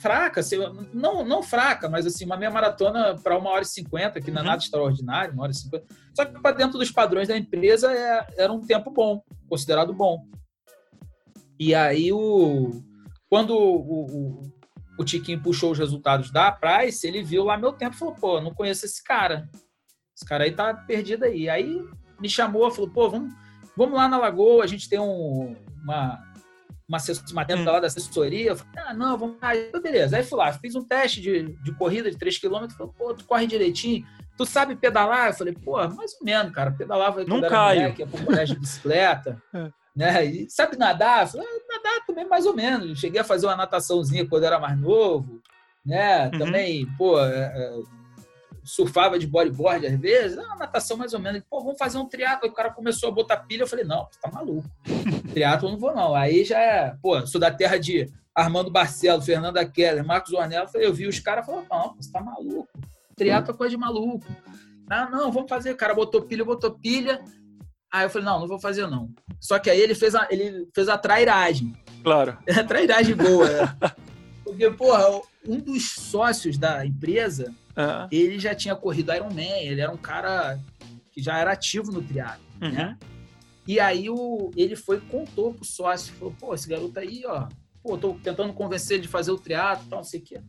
fraca, 0.05 0.41
assim, 0.41 0.59
não, 0.93 1.25
não 1.25 1.43
fraca, 1.43 1.89
mas 1.89 2.05
assim, 2.05 2.27
uma 2.27 2.37
meia 2.37 2.51
maratona 2.51 3.17
para 3.17 3.39
uma 3.39 3.49
hora 3.49 3.63
e 3.63 3.67
cinquenta, 3.67 4.21
que 4.21 4.31
não 4.31 4.41
é 4.41 4.43
uhum. 4.43 4.49
nada 4.49 4.63
extraordinário, 4.63 5.33
uma 5.33 5.45
hora 5.45 5.53
e 5.53 5.55
cinquenta. 5.55 5.87
Só 6.15 6.27
que 6.27 6.39
para 6.43 6.55
dentro 6.55 6.79
dos 6.79 6.91
padrões 6.91 7.29
da 7.29 7.39
empresa 7.39 7.91
é, 7.91 8.27
era 8.37 8.53
um 8.53 8.61
tempo 8.61 8.91
bom, 8.91 9.23
considerado 9.49 9.95
bom. 9.95 10.27
E 11.59 11.75
aí, 11.75 12.13
o, 12.13 12.83
quando 13.31 13.57
o, 13.57 14.05
o, 14.05 14.43
o 14.99 15.05
Tiquinho 15.07 15.43
puxou 15.43 15.73
os 15.73 15.79
resultados 15.79 16.31
da 16.31 16.53
Price, 16.53 17.07
ele 17.07 17.23
viu 17.23 17.43
lá 17.43 17.57
meu 17.57 17.73
tempo 17.73 17.97
e 17.97 17.99
falou: 17.99 18.15
pô, 18.15 18.41
não 18.43 18.53
conheço 18.53 18.85
esse 18.85 19.03
cara. 19.03 19.49
Esse 20.15 20.27
cara 20.27 20.45
aí 20.45 20.53
tá 20.53 20.75
perdido 20.75 21.25
aí. 21.25 21.49
Aí 21.49 21.83
me 22.21 22.29
chamou, 22.29 22.71
falou: 22.71 22.91
pô, 22.91 23.09
vamos, 23.09 23.33
vamos 23.75 23.95
lá 23.95 24.07
na 24.07 24.19
Lagoa, 24.19 24.65
a 24.65 24.67
gente 24.67 24.87
tem 24.87 25.01
um, 25.01 25.57
uma, 25.83 26.23
uma, 26.89 26.99
uma 27.33 27.45
tenda 27.45 27.71
hum. 27.71 27.75
lá 27.75 27.81
da 27.81 27.87
assessoria. 27.87 28.51
Eu 28.51 28.57
falei, 28.57 28.73
ah, 28.79 28.95
não, 28.95 29.19
vamos 29.19 29.37
lá. 29.41 29.57
Então, 29.57 29.81
beleza. 29.81 30.17
Aí 30.17 30.23
fui 30.23 30.39
lá, 30.39 30.53
fiz 30.53 30.75
um 30.75 30.85
teste 30.85 31.21
de, 31.21 31.43
de 31.63 31.73
corrida 31.73 32.11
de 32.11 32.17
3 32.17 32.39
km. 32.39 32.69
Falei, 32.77 32.93
pô, 32.97 33.15
tu 33.15 33.25
corre 33.25 33.47
direitinho. 33.47 34.07
Tu 34.37 34.45
sabe 34.45 34.77
pedalar? 34.77 35.29
Eu 35.29 35.35
falei, 35.35 35.55
pô, 35.55 35.77
mais 35.89 36.13
ou 36.15 36.25
menos, 36.25 36.53
cara. 36.53 36.71
Pedalava 36.71 37.25
não 37.25 37.41
caio. 37.41 37.81
Moleque, 37.83 38.03
ia 38.03 38.07
pro 38.07 38.25
colégio 38.25 38.55
de 38.55 38.61
bicicleta. 38.61 39.43
é 39.55 39.71
né? 39.95 40.25
E 40.25 40.51
sabe 40.51 40.77
nadar? 40.77 41.29
Falei, 41.29 41.47
ah, 41.47 41.77
nadar 41.77 42.07
também 42.07 42.27
mais 42.27 42.47
ou 42.47 42.55
menos. 42.55 42.99
Cheguei 42.99 43.21
a 43.21 43.25
fazer 43.25 43.47
uma 43.47 43.57
nataçãozinha 43.57 44.27
quando 44.27 44.45
era 44.45 44.59
mais 44.59 44.79
novo, 44.79 45.41
né? 45.85 46.27
Uhum. 46.27 46.39
Também, 46.39 46.87
pô, 46.99 47.21
é, 47.21 47.53
é, 47.55 47.83
surfava 48.65 49.19
de 49.19 49.27
bodyboard 49.27 49.87
às 49.87 50.01
vezes, 50.01 50.39
ah, 50.39 50.57
natação 50.57 50.97
mais 50.97 51.13
ou 51.13 51.21
menos. 51.21 51.43
Pô, 51.49 51.61
vamos 51.61 51.79
fazer 51.79 51.99
um 51.99 52.09
triatlo. 52.09 52.49
O 52.49 52.53
cara 52.53 52.71
começou 52.71 53.09
a 53.09 53.13
botar 53.13 53.37
pilha, 53.39 53.63
eu 53.63 53.69
falei, 53.69 53.85
não, 53.85 54.09
você 54.11 54.19
tá 54.21 54.31
maluco. 54.31 54.69
triatlo 55.33 55.71
não 55.71 55.79
vou 55.79 55.95
não. 55.95 56.15
Aí 56.15 56.45
já 56.45 56.59
é, 56.59 56.97
pô, 57.03 57.27
sou 57.27 57.41
da 57.41 57.51
terra 57.51 57.79
de 57.79 58.11
Armando 58.35 58.71
Barcelo, 58.71 59.23
Fernanda 59.23 59.65
Keller, 59.65 60.05
Marcos 60.05 60.33
Ornella. 60.33 60.69
Eu 60.75 60.93
vi 60.93 61.07
os 61.07 61.19
caras 61.19 61.45
e 61.45 61.47
falei, 61.47 61.67
não, 61.71 61.95
você 61.95 62.11
tá 62.11 62.21
maluco. 62.21 62.69
Triatlo 63.17 63.55
é 63.55 63.57
coisa 63.57 63.71
de 63.71 63.77
maluco. 63.77 64.27
Ah, 64.91 65.09
não, 65.09 65.31
vamos 65.31 65.49
fazer. 65.49 65.73
O 65.73 65.77
cara 65.77 65.95
botou 65.95 66.23
pilha, 66.23 66.45
botou 66.45 66.73
pilha. 66.73 67.23
Aí 67.93 68.05
eu 68.05 68.11
falei, 68.11 68.27
não, 68.27 68.41
não 68.41 68.49
vou 68.49 68.59
fazer 68.59 68.87
não. 68.89 69.09
Só 69.41 69.59
que 69.59 69.71
aí 69.71 69.81
ele 69.81 69.95
fez 69.95 70.15
a, 70.15 70.27
ele 70.31 70.69
fez 70.75 70.89
a 70.89 70.99
trairagem. 70.99 71.73
Claro. 72.03 72.37
A 72.49 72.65
trairagem 72.65 73.15
boa. 73.15 73.49
Né? 73.49 73.77
Porque, 74.45 74.71
porra, 74.71 75.23
um 75.47 75.59
dos 75.59 75.93
sócios 75.93 76.59
da 76.59 76.85
empresa, 76.85 77.55
uhum. 77.77 78.09
ele 78.11 78.39
já 78.39 78.55
tinha 78.55 78.75
corrido 78.75 79.13
Ironman, 79.13 79.67
ele 79.67 79.81
era 79.81 79.93
um 79.93 79.97
cara 79.97 80.59
que 81.11 81.23
já 81.23 81.39
era 81.39 81.53
ativo 81.53 81.93
no 81.93 82.03
triatlo, 82.03 82.45
uhum. 82.61 82.71
né? 82.71 82.99
E 83.67 83.81
aí 83.81 84.11
o, 84.11 84.51
ele 84.57 84.77
foi 84.77 85.01
contou 85.01 85.55
pro 85.55 85.65
sócio, 85.65 86.13
falou, 86.15 86.35
pô, 86.39 86.55
esse 86.55 86.69
garoto 86.69 86.99
aí, 86.99 87.23
ó, 87.27 87.49
pô, 87.83 87.97
tô 87.97 88.15
tentando 88.15 88.53
convencer 88.53 88.97
ele 88.97 89.03
de 89.03 89.09
fazer 89.09 89.31
o 89.31 89.39
triatlo, 89.39 89.87
tal, 89.89 90.01
não 90.01 90.05
sei 90.05 90.21
o 90.21 90.23
quê. 90.23 90.41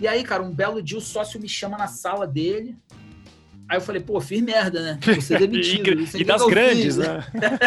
E 0.00 0.06
aí, 0.06 0.22
cara, 0.22 0.42
um 0.42 0.52
belo 0.52 0.82
dia 0.82 0.96
o 0.96 1.00
sócio 1.00 1.40
me 1.40 1.48
chama 1.48 1.76
na 1.76 1.86
sala 1.86 2.26
dele, 2.26 2.76
Aí 3.70 3.76
eu 3.76 3.80
falei, 3.80 4.02
pô, 4.02 4.20
fiz 4.20 4.42
merda, 4.42 4.82
né? 4.82 4.98
Você 5.14 5.38
demitido. 5.38 6.00
e, 6.00 6.22
e 6.22 6.24
das 6.24 6.44
grandes, 6.44 6.82
fiz, 6.82 6.96
né? 6.96 7.24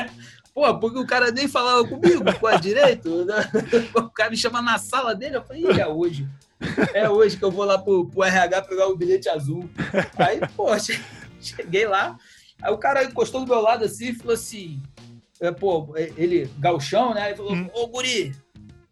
pô, 0.53 0.77
porque 0.77 0.99
o 0.99 1.07
cara 1.07 1.31
nem 1.31 1.47
falava 1.47 1.87
comigo, 1.87 2.21
com 2.37 2.45
a 2.45 2.57
direito. 2.57 3.23
Né? 3.23 3.35
O 3.95 4.09
cara 4.09 4.29
me 4.29 4.35
chama 4.35 4.61
na 4.61 4.77
sala 4.77 5.15
dele, 5.15 5.37
eu 5.37 5.43
falei, 5.43 5.63
é 5.79 5.87
hoje. 5.87 6.27
É 6.93 7.09
hoje 7.09 7.37
que 7.37 7.43
eu 7.43 7.51
vou 7.51 7.65
lá 7.65 7.77
pro, 7.77 8.07
pro 8.07 8.23
RH 8.23 8.61
pegar 8.63 8.87
o 8.87 8.95
bilhete 8.95 9.29
azul. 9.29 9.69
Aí, 10.17 10.39
pô, 10.55 10.67
cheguei 11.39 11.87
lá, 11.87 12.17
aí 12.61 12.71
o 12.71 12.77
cara 12.77 13.03
encostou 13.03 13.41
do 13.41 13.47
meu 13.47 13.61
lado 13.61 13.85
assim 13.85 14.09
e 14.09 14.15
falou 14.15 14.33
assim, 14.33 14.81
é, 15.39 15.51
pô, 15.51 15.93
ele, 15.95 16.49
galchão, 16.57 17.13
né? 17.13 17.27
Ele 17.27 17.37
falou, 17.37 17.53
hum. 17.53 17.69
ô 17.73 17.87
guri, 17.87 18.33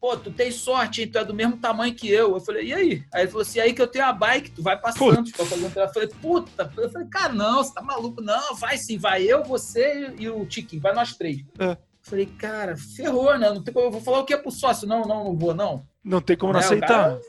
pô, 0.01 0.17
tu 0.17 0.32
tem 0.32 0.51
sorte, 0.51 1.01
hein? 1.01 1.07
Tu 1.07 1.17
é 1.17 1.24
do 1.24 1.34
mesmo 1.34 1.57
tamanho 1.57 1.93
que 1.95 2.09
eu. 2.09 2.34
Eu 2.34 2.41
falei, 2.41 2.67
e 2.67 2.74
aí? 2.74 3.03
Aí 3.13 3.22
ele 3.22 3.32
falou 3.32 3.43
assim, 3.43 3.59
aí 3.59 3.74
que 3.74 3.82
eu 3.82 3.88
tenho 3.88 4.05
a 4.05 4.11
bike, 4.11 4.51
tu 4.51 4.63
vai 4.63 4.78
pra 4.78 4.91
Santos 4.91 5.32
pra 5.32 5.45
fazer 5.45 5.63
um 5.63 5.72
Eu 5.74 5.93
falei, 5.93 6.09
puta. 6.09 6.72
Eu 6.76 6.89
falei, 6.89 7.07
cara, 7.07 7.32
não, 7.32 7.63
você 7.63 7.74
tá 7.74 7.82
maluco? 7.82 8.22
Não, 8.22 8.55
vai 8.55 8.78
sim, 8.78 8.97
vai 8.97 9.24
eu, 9.24 9.43
você 9.43 10.13
e 10.17 10.28
o 10.28 10.45
Tiquinho, 10.45 10.82
vai 10.82 10.93
nós 10.93 11.15
três. 11.15 11.38
É. 11.59 11.78
Falei, 12.01 12.26
cara, 12.26 12.76
ferrou, 12.76 13.38
né? 13.38 13.49
Não 13.49 13.63
tem 13.63 13.74
como, 13.74 13.86
eu 13.86 13.91
vou 13.91 14.01
falar 14.01 14.19
o 14.19 14.26
que 14.26 14.34
é 14.34 14.38
pro 14.38 14.49
sócio? 14.49 14.88
Não, 14.88 15.03
não, 15.03 15.24
não 15.24 15.38
vou, 15.38 15.53
não. 15.53 15.86
Não 16.03 16.19
tem 16.19 16.36
como 16.36 16.51
não 16.51 16.59
é, 16.59 16.63
aceitar. 16.63 16.88
O 16.88 16.88
cara, 16.89 17.22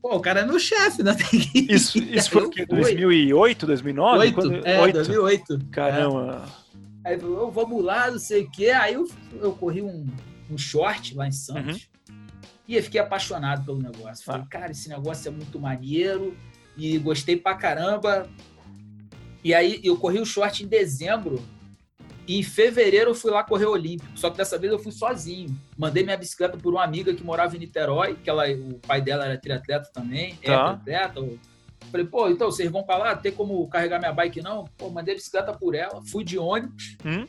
pô, 0.00 0.16
o 0.16 0.20
cara 0.20 0.40
é 0.40 0.46
meu 0.46 0.58
chefe, 0.58 1.02
né? 1.02 1.16
Isso, 1.54 1.98
isso 1.98 2.30
foi 2.30 2.44
o 2.44 2.50
quê? 2.50 2.66
2008, 2.66 3.66
2009? 3.66 4.18
8, 4.18 4.34
Quando... 4.34 4.66
É, 4.66 4.80
8. 4.80 4.94
2008. 4.94 5.58
Caramba. 5.70 6.44
É. 7.04 7.08
Aí 7.08 7.20
eu 7.20 7.50
vamos 7.50 7.84
lá, 7.84 8.10
não 8.10 8.18
sei 8.18 8.44
o 8.44 8.50
quê. 8.50 8.70
Aí 8.70 8.94
eu, 8.94 9.06
eu 9.40 9.52
corri 9.52 9.82
um, 9.82 10.06
um 10.50 10.56
short 10.56 11.14
lá 11.14 11.26
em 11.26 11.32
Santos. 11.32 11.88
Uhum. 12.08 12.16
E 12.66 12.76
eu 12.76 12.82
fiquei 12.82 13.00
apaixonado 13.00 13.64
pelo 13.64 13.78
negócio. 13.78 14.24
Falei, 14.24 14.42
ah. 14.42 14.48
cara, 14.48 14.72
esse 14.72 14.88
negócio 14.88 15.28
é 15.28 15.30
muito 15.30 15.60
maneiro 15.60 16.34
e 16.76 16.98
gostei 16.98 17.36
pra 17.36 17.54
caramba. 17.54 18.28
E 19.42 19.52
aí 19.52 19.80
eu 19.84 19.96
corri 19.96 20.18
o 20.18 20.24
short 20.24 20.64
em 20.64 20.66
dezembro 20.66 21.42
e 22.26 22.38
em 22.38 22.42
fevereiro 22.42 23.10
eu 23.10 23.14
fui 23.14 23.30
lá 23.30 23.44
correr 23.44 23.66
o 23.66 23.72
Olímpico. 23.72 24.10
Só 24.14 24.30
que 24.30 24.36
dessa 24.36 24.58
vez 24.58 24.72
eu 24.72 24.78
fui 24.78 24.92
sozinho. 24.92 25.54
Mandei 25.76 26.02
minha 26.02 26.16
bicicleta 26.16 26.56
por 26.56 26.72
uma 26.72 26.82
amiga 26.82 27.14
que 27.14 27.22
morava 27.22 27.54
em 27.56 27.58
Niterói, 27.58 28.14
que 28.14 28.30
ela, 28.30 28.50
o 28.50 28.78
pai 28.86 29.00
dela 29.00 29.26
era 29.26 29.38
triatleta 29.38 29.90
também, 29.92 30.38
é 30.42 30.46
tá. 30.46 30.76
triatleta. 30.76 31.38
Falei, 31.90 32.06
pô, 32.06 32.28
então 32.28 32.50
vocês 32.50 32.70
vão 32.70 32.82
pra 32.82 32.96
lá? 32.96 33.14
Tem 33.14 33.30
como 33.30 33.68
carregar 33.68 33.98
minha 33.98 34.12
bike 34.12 34.42
não? 34.42 34.64
Pô, 34.76 34.90
mandei 34.90 35.14
a 35.14 35.16
bicicleta 35.16 35.52
por 35.52 35.74
ela, 35.74 36.02
fui 36.02 36.24
de 36.24 36.38
ônibus. 36.38 36.96
Hum? 37.04 37.26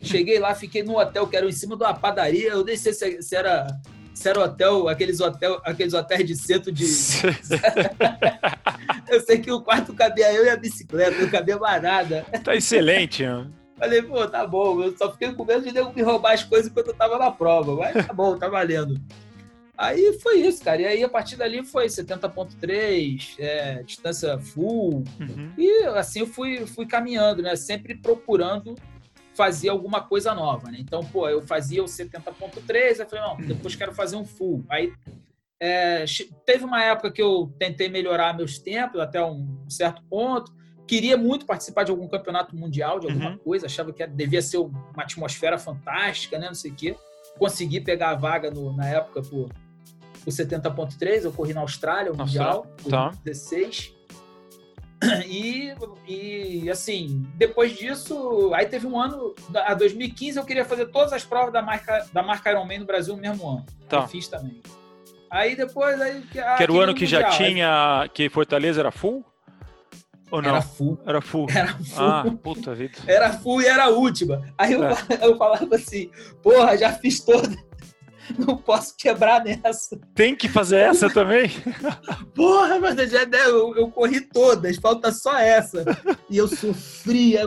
Cheguei 0.00 0.38
lá, 0.38 0.54
fiquei 0.54 0.82
no 0.82 0.98
hotel 0.98 1.26
que 1.26 1.36
era 1.36 1.46
em 1.46 1.52
cima 1.52 1.76
de 1.76 1.82
uma 1.82 1.94
padaria. 1.94 2.50
Eu 2.50 2.64
nem 2.64 2.76
sei 2.76 2.92
se, 2.92 3.22
se 3.22 3.36
era 3.36 3.66
se 4.14 4.28
era 4.28 4.40
hotel, 4.40 4.88
aqueles, 4.88 5.20
hotel, 5.20 5.60
aqueles 5.64 5.94
hotéis 5.94 6.26
de 6.26 6.36
centro 6.36 6.70
de. 6.70 6.84
eu 9.08 9.20
sei 9.20 9.38
que 9.38 9.50
o 9.50 9.62
quarto 9.62 9.94
cabia 9.94 10.32
eu 10.32 10.44
e 10.44 10.50
a 10.50 10.56
bicicleta, 10.56 11.20
não 11.20 11.28
cabia 11.28 11.56
mais 11.56 11.82
nada. 11.82 12.26
Tá 12.44 12.54
excelente, 12.54 13.24
mano. 13.24 13.61
Falei, 13.82 14.00
pô, 14.00 14.28
tá 14.28 14.46
bom. 14.46 14.80
Eu 14.80 14.96
só 14.96 15.10
fiquei 15.10 15.32
com 15.32 15.44
medo 15.44 15.64
de 15.64 15.72
me 15.72 16.02
roubar 16.02 16.34
as 16.34 16.44
coisas 16.44 16.70
enquanto 16.70 16.86
eu 16.86 16.94
tava 16.94 17.18
na 17.18 17.32
prova. 17.32 17.74
Mas 17.74 18.06
tá 18.06 18.12
bom, 18.12 18.38
tá 18.38 18.48
valendo. 18.48 18.94
Aí 19.76 20.16
foi 20.20 20.36
isso, 20.36 20.62
cara. 20.62 20.80
E 20.80 20.86
aí, 20.86 21.02
a 21.02 21.08
partir 21.08 21.34
dali, 21.34 21.64
foi 21.64 21.86
70.3, 21.86 23.34
é, 23.40 23.82
distância 23.82 24.38
full. 24.38 25.02
Uhum. 25.18 25.52
E 25.58 25.84
assim 25.96 26.20
eu 26.20 26.28
fui, 26.28 26.64
fui 26.64 26.86
caminhando, 26.86 27.42
né? 27.42 27.56
Sempre 27.56 27.96
procurando 27.96 28.76
fazer 29.34 29.70
alguma 29.70 30.00
coisa 30.00 30.32
nova, 30.32 30.70
né? 30.70 30.76
Então, 30.78 31.00
pô, 31.00 31.28
eu 31.28 31.42
fazia 31.42 31.82
o 31.82 31.86
70.3, 31.86 33.00
aí 33.00 33.08
falei, 33.08 33.24
não, 33.24 33.36
depois 33.36 33.74
quero 33.74 33.92
fazer 33.92 34.14
um 34.14 34.24
full. 34.24 34.64
Aí 34.68 34.92
é, 35.60 36.04
teve 36.46 36.64
uma 36.64 36.84
época 36.84 37.10
que 37.10 37.22
eu 37.22 37.52
tentei 37.58 37.88
melhorar 37.88 38.36
meus 38.36 38.60
tempos 38.60 39.00
até 39.00 39.24
um 39.24 39.68
certo 39.68 40.04
ponto. 40.04 40.54
Queria 40.86 41.16
muito 41.16 41.46
participar 41.46 41.84
de 41.84 41.90
algum 41.90 42.08
campeonato 42.08 42.56
mundial, 42.56 42.98
de 42.98 43.06
alguma 43.06 43.30
uhum. 43.30 43.38
coisa, 43.38 43.66
achava 43.66 43.92
que 43.92 44.06
devia 44.06 44.42
ser 44.42 44.58
uma 44.58 44.82
atmosfera 44.98 45.58
fantástica, 45.58 46.38
né? 46.38 46.46
Não 46.46 46.54
sei 46.54 46.70
o 46.70 46.74
quê. 46.74 46.96
Consegui 47.38 47.80
pegar 47.80 48.10
a 48.10 48.14
vaga 48.14 48.50
no, 48.50 48.76
na 48.76 48.86
época 48.86 49.22
por, 49.22 49.48
por 50.24 50.30
70.3, 50.30 51.24
eu 51.24 51.32
corri 51.32 51.54
na 51.54 51.60
Austrália, 51.60 52.12
o 52.12 52.16
Mundial, 52.16 52.66
tá. 52.88 53.12
16. 53.24 53.94
E, 55.26 55.74
e, 56.06 56.70
assim, 56.70 57.26
depois 57.34 57.76
disso, 57.76 58.52
aí 58.54 58.66
teve 58.66 58.86
um 58.86 59.00
ano, 59.00 59.34
a 59.52 59.74
2015 59.74 60.38
eu 60.38 60.44
queria 60.44 60.64
fazer 60.64 60.86
todas 60.86 61.12
as 61.12 61.24
provas 61.24 61.52
da 61.52 61.60
marca, 61.60 62.06
da 62.12 62.22
marca 62.22 62.50
Ironman 62.50 62.78
no 62.78 62.86
Brasil 62.86 63.16
no 63.16 63.20
mesmo 63.20 63.48
ano. 63.48 63.66
Tá. 63.88 64.02
Eu 64.02 64.06
fiz 64.06 64.28
também. 64.28 64.62
Aí 65.28 65.56
depois. 65.56 66.00
Aí, 66.00 66.22
ah, 66.38 66.56
que 66.56 66.62
era 66.62 66.72
o 66.72 66.78
ano 66.78 66.94
que 66.94 67.06
já 67.06 67.30
tinha. 67.30 68.08
Que 68.12 68.28
Fortaleza 68.28 68.80
era 68.80 68.92
full? 68.92 69.24
Ou 70.32 70.42
não? 70.42 70.48
Era 70.48 70.62
full. 70.62 70.98
Era 71.06 71.20
full. 71.20 71.46
Era 71.48 71.74
full. 71.74 72.04
Ah, 72.04 72.24
puta 72.42 72.74
vida. 72.74 72.94
Era 73.06 73.32
full 73.34 73.60
e 73.60 73.66
era 73.66 73.84
a 73.84 73.88
última. 73.90 74.42
Aí 74.58 74.72
eu, 74.72 74.82
é. 74.82 74.96
eu 75.20 75.36
falava 75.36 75.76
assim, 75.76 76.10
porra, 76.42 76.76
já 76.76 76.92
fiz 76.92 77.20
toda 77.20 77.54
não 78.38 78.56
posso 78.56 78.94
quebrar 78.96 79.44
nessa. 79.44 79.98
Tem 80.14 80.34
que 80.34 80.48
fazer 80.48 80.78
essa 80.78 81.10
também? 81.10 81.50
Porra, 82.34 82.78
mas 82.78 83.10
já, 83.10 83.26
né, 83.26 83.44
eu, 83.46 83.76
eu 83.76 83.90
corri 83.90 84.20
todas, 84.20 84.76
falta 84.76 85.12
só 85.12 85.38
essa. 85.38 85.84
E 86.28 86.36
eu 86.36 86.48
sofria, 86.48 87.46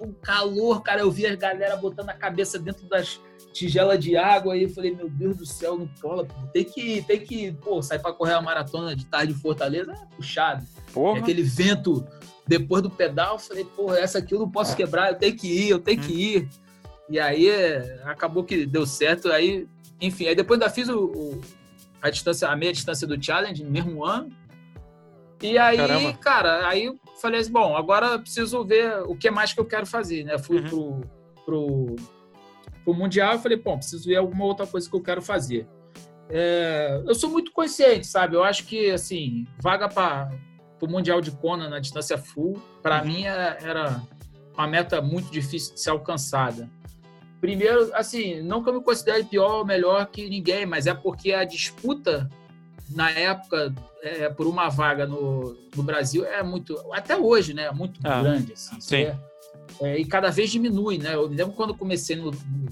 um 0.00 0.12
calor, 0.22 0.82
cara. 0.82 1.00
Eu 1.00 1.10
via 1.10 1.32
a 1.32 1.36
galera 1.36 1.76
botando 1.76 2.10
a 2.10 2.14
cabeça 2.14 2.58
dentro 2.58 2.86
das 2.88 3.20
tigelas 3.52 3.98
de 3.98 4.16
água 4.16 4.56
e 4.56 4.64
eu 4.64 4.68
falei, 4.68 4.94
meu 4.94 5.08
Deus 5.08 5.36
do 5.36 5.46
céu, 5.46 5.76
não 5.76 5.88
cola. 6.00 6.26
Tem 6.52 6.64
que, 6.64 7.02
tem 7.02 7.20
que, 7.20 7.52
pô, 7.52 7.82
sair 7.82 7.98
pra 7.98 8.12
correr 8.12 8.34
a 8.34 8.42
maratona 8.42 8.94
de 8.94 9.04
tarde 9.06 9.32
em 9.32 9.36
Fortaleza 9.36 9.92
é 9.92 10.16
puxado. 10.16 10.64
Porra. 10.92 11.18
E 11.18 11.22
aquele 11.22 11.42
vento 11.42 12.06
depois 12.48 12.82
do 12.82 12.90
pedal, 12.90 13.34
eu 13.34 13.38
falei, 13.38 13.64
porra, 13.64 13.98
essa 13.98 14.18
aqui 14.18 14.34
eu 14.34 14.38
não 14.38 14.50
posso 14.50 14.74
quebrar, 14.74 15.10
eu 15.10 15.18
tenho 15.18 15.36
que 15.36 15.46
ir, 15.46 15.68
eu 15.68 15.78
tenho 15.78 16.00
que 16.00 16.12
ir. 16.12 16.48
E 17.10 17.20
aí 17.20 17.46
acabou 18.04 18.42
que 18.42 18.64
deu 18.64 18.86
certo. 18.86 19.30
Aí, 19.30 19.68
enfim, 20.00 20.26
aí 20.26 20.34
depois 20.34 20.58
ainda 20.58 20.72
fiz 20.72 20.88
o, 20.88 21.04
o 21.04 21.40
a 22.00 22.08
distância, 22.08 22.48
a 22.48 22.56
meia 22.56 22.72
distância 22.72 23.06
do 23.06 23.22
challenge 23.22 23.62
no 23.62 23.70
mesmo 23.70 24.02
ano. 24.02 24.30
E 25.42 25.58
aí, 25.58 25.76
Caramba. 25.76 26.12
cara, 26.14 26.68
aí 26.68 26.86
eu 26.86 26.98
falei 27.20 27.40
assim, 27.40 27.52
bom, 27.52 27.76
agora 27.76 28.18
preciso 28.18 28.64
ver 28.64 29.02
o 29.02 29.14
que 29.14 29.30
mais 29.30 29.52
que 29.52 29.60
eu 29.60 29.64
quero 29.66 29.86
fazer, 29.86 30.24
né? 30.24 30.38
Fui 30.38 30.58
uhum. 30.58 30.64
pro, 30.64 31.00
pro, 31.44 31.96
pro 32.82 32.94
Mundial 32.94 33.36
e 33.36 33.38
falei, 33.38 33.58
bom, 33.58 33.76
preciso 33.76 34.08
ver 34.08 34.16
alguma 34.16 34.44
outra 34.44 34.66
coisa 34.66 34.88
que 34.88 34.96
eu 34.96 35.02
quero 35.02 35.20
fazer. 35.20 35.66
É, 36.30 37.02
eu 37.06 37.14
sou 37.14 37.30
muito 37.30 37.52
consciente, 37.52 38.06
sabe? 38.06 38.36
Eu 38.36 38.42
acho 38.42 38.64
que, 38.64 38.90
assim, 38.90 39.46
vaga 39.60 39.88
para 39.88 40.30
o 40.80 40.88
Mundial 40.88 41.20
de 41.20 41.30
Kona 41.30 41.68
na 41.68 41.78
distância 41.78 42.18
full, 42.18 42.60
para 42.82 43.00
uhum. 43.00 43.06
mim 43.06 43.24
é, 43.24 43.58
era 43.60 44.02
uma 44.54 44.66
meta 44.66 45.00
muito 45.00 45.30
difícil 45.30 45.74
de 45.74 45.80
ser 45.80 45.90
alcançada. 45.90 46.68
Primeiro, 47.40 47.90
assim, 47.94 48.42
não 48.42 48.62
que 48.62 48.68
eu 48.68 48.74
me 48.74 48.82
considere 48.82 49.22
pior 49.24 49.58
ou 49.58 49.64
melhor 49.64 50.06
que 50.06 50.28
ninguém, 50.28 50.66
mas 50.66 50.86
é 50.86 50.94
porque 50.94 51.32
a 51.32 51.44
disputa 51.44 52.28
na 52.90 53.10
época 53.10 53.72
é, 54.02 54.28
por 54.28 54.46
uma 54.46 54.68
vaga 54.68 55.06
no, 55.06 55.56
no 55.76 55.82
Brasil 55.82 56.24
é 56.24 56.42
muito, 56.42 56.76
até 56.92 57.16
hoje, 57.16 57.54
né? 57.54 57.70
Muito 57.70 58.00
ah, 58.02 58.22
grande. 58.22 58.52
Assim, 58.54 58.80
sim. 58.80 58.96
É, 58.96 59.18
é, 59.80 59.98
e 59.98 60.04
cada 60.04 60.30
vez 60.30 60.50
diminui, 60.50 60.98
né? 60.98 61.14
Eu 61.14 61.28
me 61.28 61.36
lembro 61.36 61.54
quando 61.54 61.74
comecei 61.74 62.16
no, 62.16 62.30
no, 62.30 62.68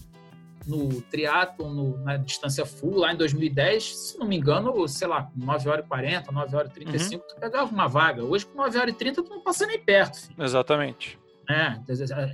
no 0.66 1.00
triatlon, 1.02 1.96
na 1.98 2.16
distância 2.16 2.66
full, 2.66 2.96
lá 2.96 3.12
em 3.12 3.16
2010, 3.16 3.96
se 3.96 4.18
não 4.18 4.26
me 4.26 4.36
engano, 4.36 4.86
sei 4.88 5.06
lá, 5.06 5.30
9 5.36 5.68
horas 5.68 5.84
e 5.84 5.88
40, 5.88 6.32
9 6.32 6.56
horas 6.56 6.70
e 6.70 6.74
35, 6.74 7.22
uhum. 7.22 7.28
tu 7.28 7.40
pegava 7.40 7.72
uma 7.72 7.86
vaga. 7.86 8.24
Hoje, 8.24 8.44
com 8.46 8.56
9 8.56 8.78
horas 8.78 8.94
e 8.94 8.98
30, 8.98 9.22
tu 9.22 9.30
não 9.30 9.40
passa 9.40 9.66
nem 9.66 9.78
perto. 9.78 10.18
Filho. 10.18 10.42
Exatamente. 10.42 11.18
É, 11.48 11.80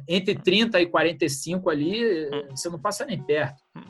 entre 0.09 0.35
30 0.35 0.81
e 0.81 0.87
45 0.87 1.69
ali, 1.69 2.27
hum. 2.33 2.49
você 2.51 2.71
não 2.71 2.79
passa 2.79 3.05
nem 3.05 3.23
perto. 3.23 3.63
Hum. 3.77 3.83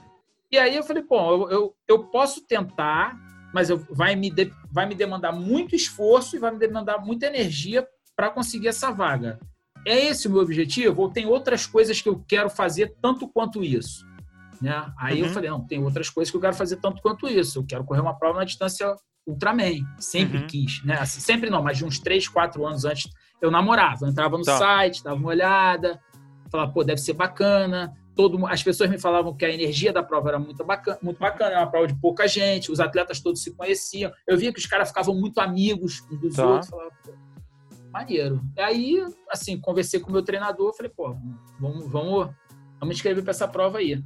E 0.51 0.59
aí 0.59 0.76
eu 0.76 0.82
falei, 0.82 1.03
bom, 1.03 1.32
eu, 1.32 1.51
eu, 1.51 1.76
eu 1.86 2.05
posso 2.07 2.45
tentar, 2.45 3.16
mas 3.55 3.70
eu, 3.70 3.78
vai, 3.90 4.16
me 4.16 4.30
de, 4.30 4.53
vai 4.70 4.84
me 4.84 4.95
demandar 4.95 5.32
muito 5.32 5.76
esforço 5.76 6.34
e 6.34 6.40
vai 6.40 6.51
me 6.51 6.59
demandar 6.59 6.99
muita 6.99 7.26
energia 7.26 7.86
para 8.16 8.30
conseguir 8.30 8.68
essa 8.68 8.90
vaga. 8.90 9.38
É 9.86 10.07
esse 10.07 10.28
o 10.28 10.30
meu 10.30 10.43
objetivo? 10.43 11.03
Ou 11.03 11.11
tem 11.11 11.26
outras 11.26 11.66
coisas 11.66 12.01
que 12.01 12.09
eu 12.09 12.22
quero 12.26 12.51
fazer 12.51 12.95
tanto 13.01 13.28
quanto 13.28 13.64
isso? 13.64 14.05
Né? 14.63 14.93
Aí 14.97 15.21
uhum. 15.21 15.27
eu 15.27 15.35
falei, 15.35 15.51
não, 15.51 15.67
tem 15.67 15.83
outras 15.83 16.09
coisas 16.09 16.31
que 16.31 16.37
eu 16.37 16.41
quero 16.41 16.55
fazer 16.55 16.77
tanto 16.77 17.03
quanto 17.03 17.29
isso. 17.29 17.59
Eu 17.59 17.67
quero 17.67 17.85
correr 17.85 18.01
uma 18.01 18.17
prova 18.17 18.39
na 18.39 18.45
distância 18.45 18.95
Ultraman. 19.27 19.85
Sempre 19.99 20.39
uhum. 20.39 20.47
quis, 20.47 20.85
né? 20.85 20.99
Assim, 21.01 21.21
sempre 21.21 21.51
não, 21.51 21.63
mas 21.63 21.79
de 21.79 21.85
uns 21.85 21.99
3, 21.99 22.29
4 22.29 22.65
anos 22.65 22.85
antes 22.85 23.11
eu 23.41 23.51
namorava. 23.51 24.05
Eu 24.05 24.09
entrava 24.09 24.39
no 24.39 24.45
tá. 24.45 24.57
site, 24.57 25.03
dava 25.03 25.17
uma 25.17 25.29
olhada, 25.29 26.01
falava, 26.51 26.73
pô, 26.73 26.85
deve 26.85 27.01
ser 27.01 27.15
bacana. 27.15 27.93
Todo, 28.15 28.47
as 28.47 28.63
pessoas 28.63 28.91
me 28.91 28.99
falavam 28.99 29.35
que 29.35 29.45
a 29.45 29.51
energia 29.51 29.93
da 29.93 30.03
prova 30.03 30.29
era 30.29 30.39
muito 30.39 30.63
bacana, 30.63 30.99
muito 31.03 31.19
bacana, 31.19 31.53
era 31.53 31.61
uma 31.61 31.71
prova 31.71 31.87
de 31.87 31.95
pouca 31.95 32.29
gente, 32.29 32.71
os 32.71 32.79
atletas 32.79 33.21
todos 33.21 33.43
se 33.43 33.57
conheciam. 33.57 34.13
Eu 34.29 34.37
via 34.37 34.53
que 34.53 34.61
os 34.61 34.67
caras 34.67 34.89
ficavam 34.89 35.15
muito 35.15 35.41
amigos 35.41 36.07
uns 36.11 36.21
dos 36.21 36.37
tá. 36.37 36.47
outros, 36.47 36.69
falava, 36.69 36.91
pô, 37.03 37.13
maneiro. 37.91 38.43
E 38.57 38.61
aí, 38.61 39.07
assim, 39.31 39.59
conversei 39.59 39.99
com 39.99 40.11
o 40.11 40.13
meu 40.13 40.23
treinador, 40.23 40.75
falei, 40.77 40.93
pô, 40.95 41.17
vamos, 41.59 41.89
vamos, 41.91 42.31
vamos 42.79 42.95
inscrever 42.95 43.25
para 43.25 43.31
essa 43.31 43.49
prova 43.49 43.79
aí. 43.79 44.03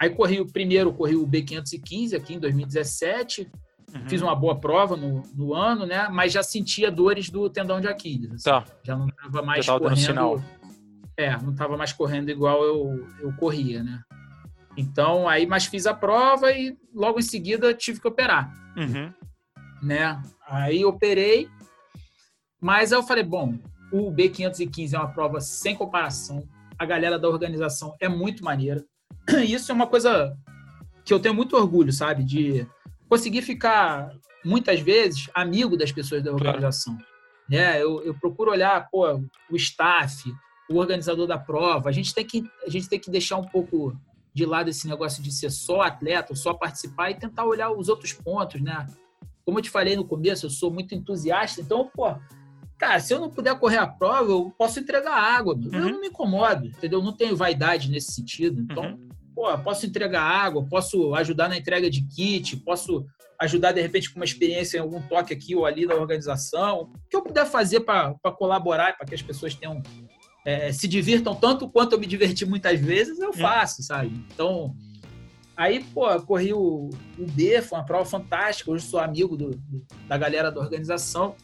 Aí 0.00 0.10
corri 0.10 0.40
o 0.40 0.46
primeiro, 0.46 0.92
corri 0.92 1.16
o 1.16 1.26
B515 1.26 2.14
aqui 2.14 2.34
em 2.34 2.38
2017, 2.38 3.50
Uhum. 3.94 4.08
Fiz 4.08 4.20
uma 4.20 4.34
boa 4.34 4.60
prova 4.60 4.96
no, 4.96 5.22
no 5.34 5.54
ano, 5.54 5.86
né? 5.86 6.08
Mas 6.08 6.32
já 6.32 6.42
sentia 6.42 6.90
dores 6.90 7.30
do 7.30 7.48
tendão 7.48 7.80
de 7.80 7.88
Aquiles. 7.88 8.32
Assim. 8.32 8.44
Tá. 8.44 8.64
Já 8.82 8.96
não 8.96 9.08
estava 9.08 9.42
mais 9.42 9.64
já 9.64 9.78
correndo. 9.78 9.98
Sinal. 9.98 10.42
É, 11.16 11.36
não 11.38 11.52
estava 11.52 11.76
mais 11.76 11.92
correndo 11.92 12.30
igual 12.30 12.62
eu, 12.62 13.08
eu 13.20 13.32
corria, 13.32 13.82
né? 13.82 14.02
Então, 14.76 15.28
aí, 15.28 15.46
mas 15.46 15.66
fiz 15.66 15.86
a 15.86 15.94
prova 15.94 16.52
e 16.52 16.76
logo 16.94 17.18
em 17.18 17.22
seguida 17.22 17.74
tive 17.74 18.00
que 18.00 18.06
operar. 18.06 18.52
Uhum. 18.76 19.12
Né? 19.82 20.22
Aí 20.46 20.84
operei, 20.84 21.48
mas 22.60 22.92
eu 22.92 23.02
falei, 23.02 23.24
bom, 23.24 23.58
o 23.90 24.12
B515 24.12 24.92
é 24.94 24.98
uma 24.98 25.12
prova 25.12 25.40
sem 25.40 25.74
comparação. 25.74 26.46
A 26.78 26.86
galera 26.86 27.18
da 27.18 27.28
organização 27.28 27.96
é 27.98 28.08
muito 28.08 28.44
maneira. 28.44 28.84
Isso 29.46 29.70
é 29.70 29.74
uma 29.74 29.86
coisa 29.86 30.36
que 31.04 31.12
eu 31.12 31.20
tenho 31.20 31.34
muito 31.34 31.56
orgulho, 31.56 31.92
sabe? 31.92 32.24
De 32.24 32.66
conseguir 33.08 33.42
ficar, 33.42 34.12
muitas 34.44 34.80
vezes, 34.80 35.28
amigo 35.34 35.76
das 35.76 35.92
pessoas 35.92 36.22
da 36.22 36.32
organização. 36.32 36.96
Claro. 36.96 37.08
É, 37.50 37.82
eu, 37.82 38.02
eu 38.02 38.14
procuro 38.14 38.50
olhar 38.50 38.88
pô, 38.90 39.06
o 39.50 39.56
staff, 39.56 40.30
o 40.68 40.76
organizador 40.76 41.26
da 41.26 41.38
prova. 41.38 41.88
A 41.88 41.92
gente, 41.92 42.14
tem 42.14 42.24
que, 42.24 42.44
a 42.66 42.68
gente 42.68 42.88
tem 42.88 43.00
que 43.00 43.10
deixar 43.10 43.36
um 43.36 43.44
pouco 43.44 43.96
de 44.34 44.44
lado 44.44 44.68
esse 44.68 44.86
negócio 44.86 45.22
de 45.22 45.32
ser 45.32 45.50
só 45.50 45.80
atleta, 45.80 46.34
só 46.34 46.52
participar 46.52 47.10
e 47.10 47.14
tentar 47.14 47.44
olhar 47.44 47.70
os 47.70 47.88
outros 47.88 48.12
pontos, 48.12 48.60
né? 48.60 48.86
Como 49.44 49.58
eu 49.58 49.62
te 49.62 49.70
falei 49.70 49.96
no 49.96 50.04
começo, 50.04 50.46
eu 50.46 50.50
sou 50.50 50.70
muito 50.70 50.94
entusiasta, 50.94 51.60
então, 51.60 51.90
pô, 51.94 52.14
cara, 52.78 53.00
se 53.00 53.12
eu 53.12 53.20
não 53.20 53.30
puder 53.30 53.58
correr 53.58 53.78
a 53.78 53.86
prova, 53.86 54.30
eu 54.30 54.52
posso 54.56 54.78
entregar 54.78 55.12
água. 55.12 55.54
Uhum. 55.54 55.70
Eu 55.72 55.90
não 55.90 56.00
me 56.00 56.08
incomodo, 56.08 56.66
entendeu? 56.66 57.00
Eu 57.00 57.04
não 57.04 57.12
tenho 57.12 57.36
vaidade 57.36 57.90
nesse 57.90 58.12
sentido. 58.12 58.60
Então, 58.60 58.84
uhum 58.84 59.08
pô, 59.38 59.56
posso 59.58 59.86
entregar 59.86 60.20
água, 60.20 60.66
posso 60.68 61.14
ajudar 61.14 61.48
na 61.48 61.56
entrega 61.56 61.88
de 61.88 62.02
kit, 62.02 62.56
posso 62.56 63.06
ajudar 63.40 63.70
de 63.70 63.80
repente 63.80 64.10
com 64.10 64.18
uma 64.18 64.24
experiência 64.24 64.78
em 64.78 64.80
algum 64.80 65.00
toque 65.00 65.32
aqui 65.32 65.54
ou 65.54 65.64
ali 65.64 65.86
da 65.86 65.94
organização. 65.94 66.90
O 66.92 67.08
que 67.08 67.16
eu 67.16 67.22
puder 67.22 67.46
fazer 67.46 67.80
para 67.80 68.16
colaborar, 68.36 68.96
para 68.96 69.06
que 69.06 69.14
as 69.14 69.22
pessoas 69.22 69.54
tenham 69.54 69.80
é, 70.44 70.72
se 70.72 70.88
divirtam 70.88 71.36
tanto 71.36 71.68
quanto 71.68 71.92
eu 71.92 72.00
me 72.00 72.06
diverti 72.06 72.44
muitas 72.44 72.80
vezes, 72.80 73.20
eu 73.20 73.32
faço, 73.32 73.80
sabe? 73.80 74.26
Então, 74.34 74.74
aí, 75.56 75.84
pô, 75.84 76.20
corri 76.22 76.52
o, 76.52 76.90
o 77.16 77.26
B, 77.30 77.62
foi 77.62 77.78
uma 77.78 77.84
prova 77.84 78.04
fantástica. 78.04 78.72
Hoje 78.72 78.86
sou 78.86 78.98
amigo 78.98 79.36
do, 79.36 79.50
do, 79.50 79.86
da 80.08 80.18
galera 80.18 80.50
da 80.50 80.60
organização. 80.60 81.36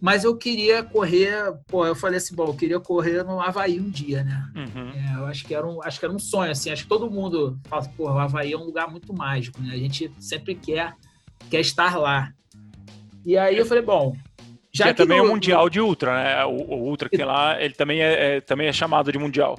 Mas 0.00 0.24
eu 0.24 0.34
queria 0.34 0.82
correr, 0.82 1.52
pô, 1.66 1.86
eu 1.86 1.94
falei 1.94 2.16
assim, 2.16 2.34
bom, 2.34 2.46
eu 2.46 2.56
queria 2.56 2.80
correr 2.80 3.22
no 3.22 3.38
Havaí 3.38 3.78
um 3.78 3.90
dia, 3.90 4.24
né? 4.24 4.50
Uhum. 4.56 4.90
É, 4.90 5.18
eu 5.18 5.26
acho 5.26 5.44
que, 5.44 5.54
era 5.54 5.66
um, 5.66 5.82
acho 5.82 5.98
que 5.98 6.04
era 6.06 6.14
um 6.14 6.18
sonho, 6.18 6.50
assim, 6.50 6.70
acho 6.70 6.84
que 6.84 6.88
todo 6.88 7.10
mundo 7.10 7.60
fala, 7.68 7.86
pô, 7.96 8.04
o 8.04 8.18
Havaí 8.18 8.52
é 8.52 8.56
um 8.56 8.64
lugar 8.64 8.90
muito 8.90 9.12
mágico, 9.12 9.60
né? 9.60 9.74
A 9.74 9.76
gente 9.76 10.10
sempre 10.18 10.54
quer, 10.54 10.94
quer 11.50 11.60
estar 11.60 11.98
lá. 11.98 12.32
E 13.26 13.36
aí 13.36 13.58
eu 13.58 13.66
falei, 13.66 13.82
bom, 13.82 14.16
já 14.72 14.84
que, 14.84 14.90
é 14.90 14.94
também 14.94 15.18
no, 15.18 15.24
é 15.24 15.28
o 15.28 15.30
Mundial 15.32 15.68
de 15.68 15.80
Ultra, 15.80 16.14
né? 16.14 16.44
O, 16.46 16.50
o 16.50 16.88
Ultra 16.88 17.08
que 17.08 17.16
tem 17.18 17.26
lá, 17.26 17.60
ele 17.62 17.74
também 17.74 18.00
é, 18.00 18.36
é, 18.36 18.40
também 18.40 18.68
é 18.68 18.72
chamado 18.72 19.12
de 19.12 19.18
Mundial. 19.18 19.58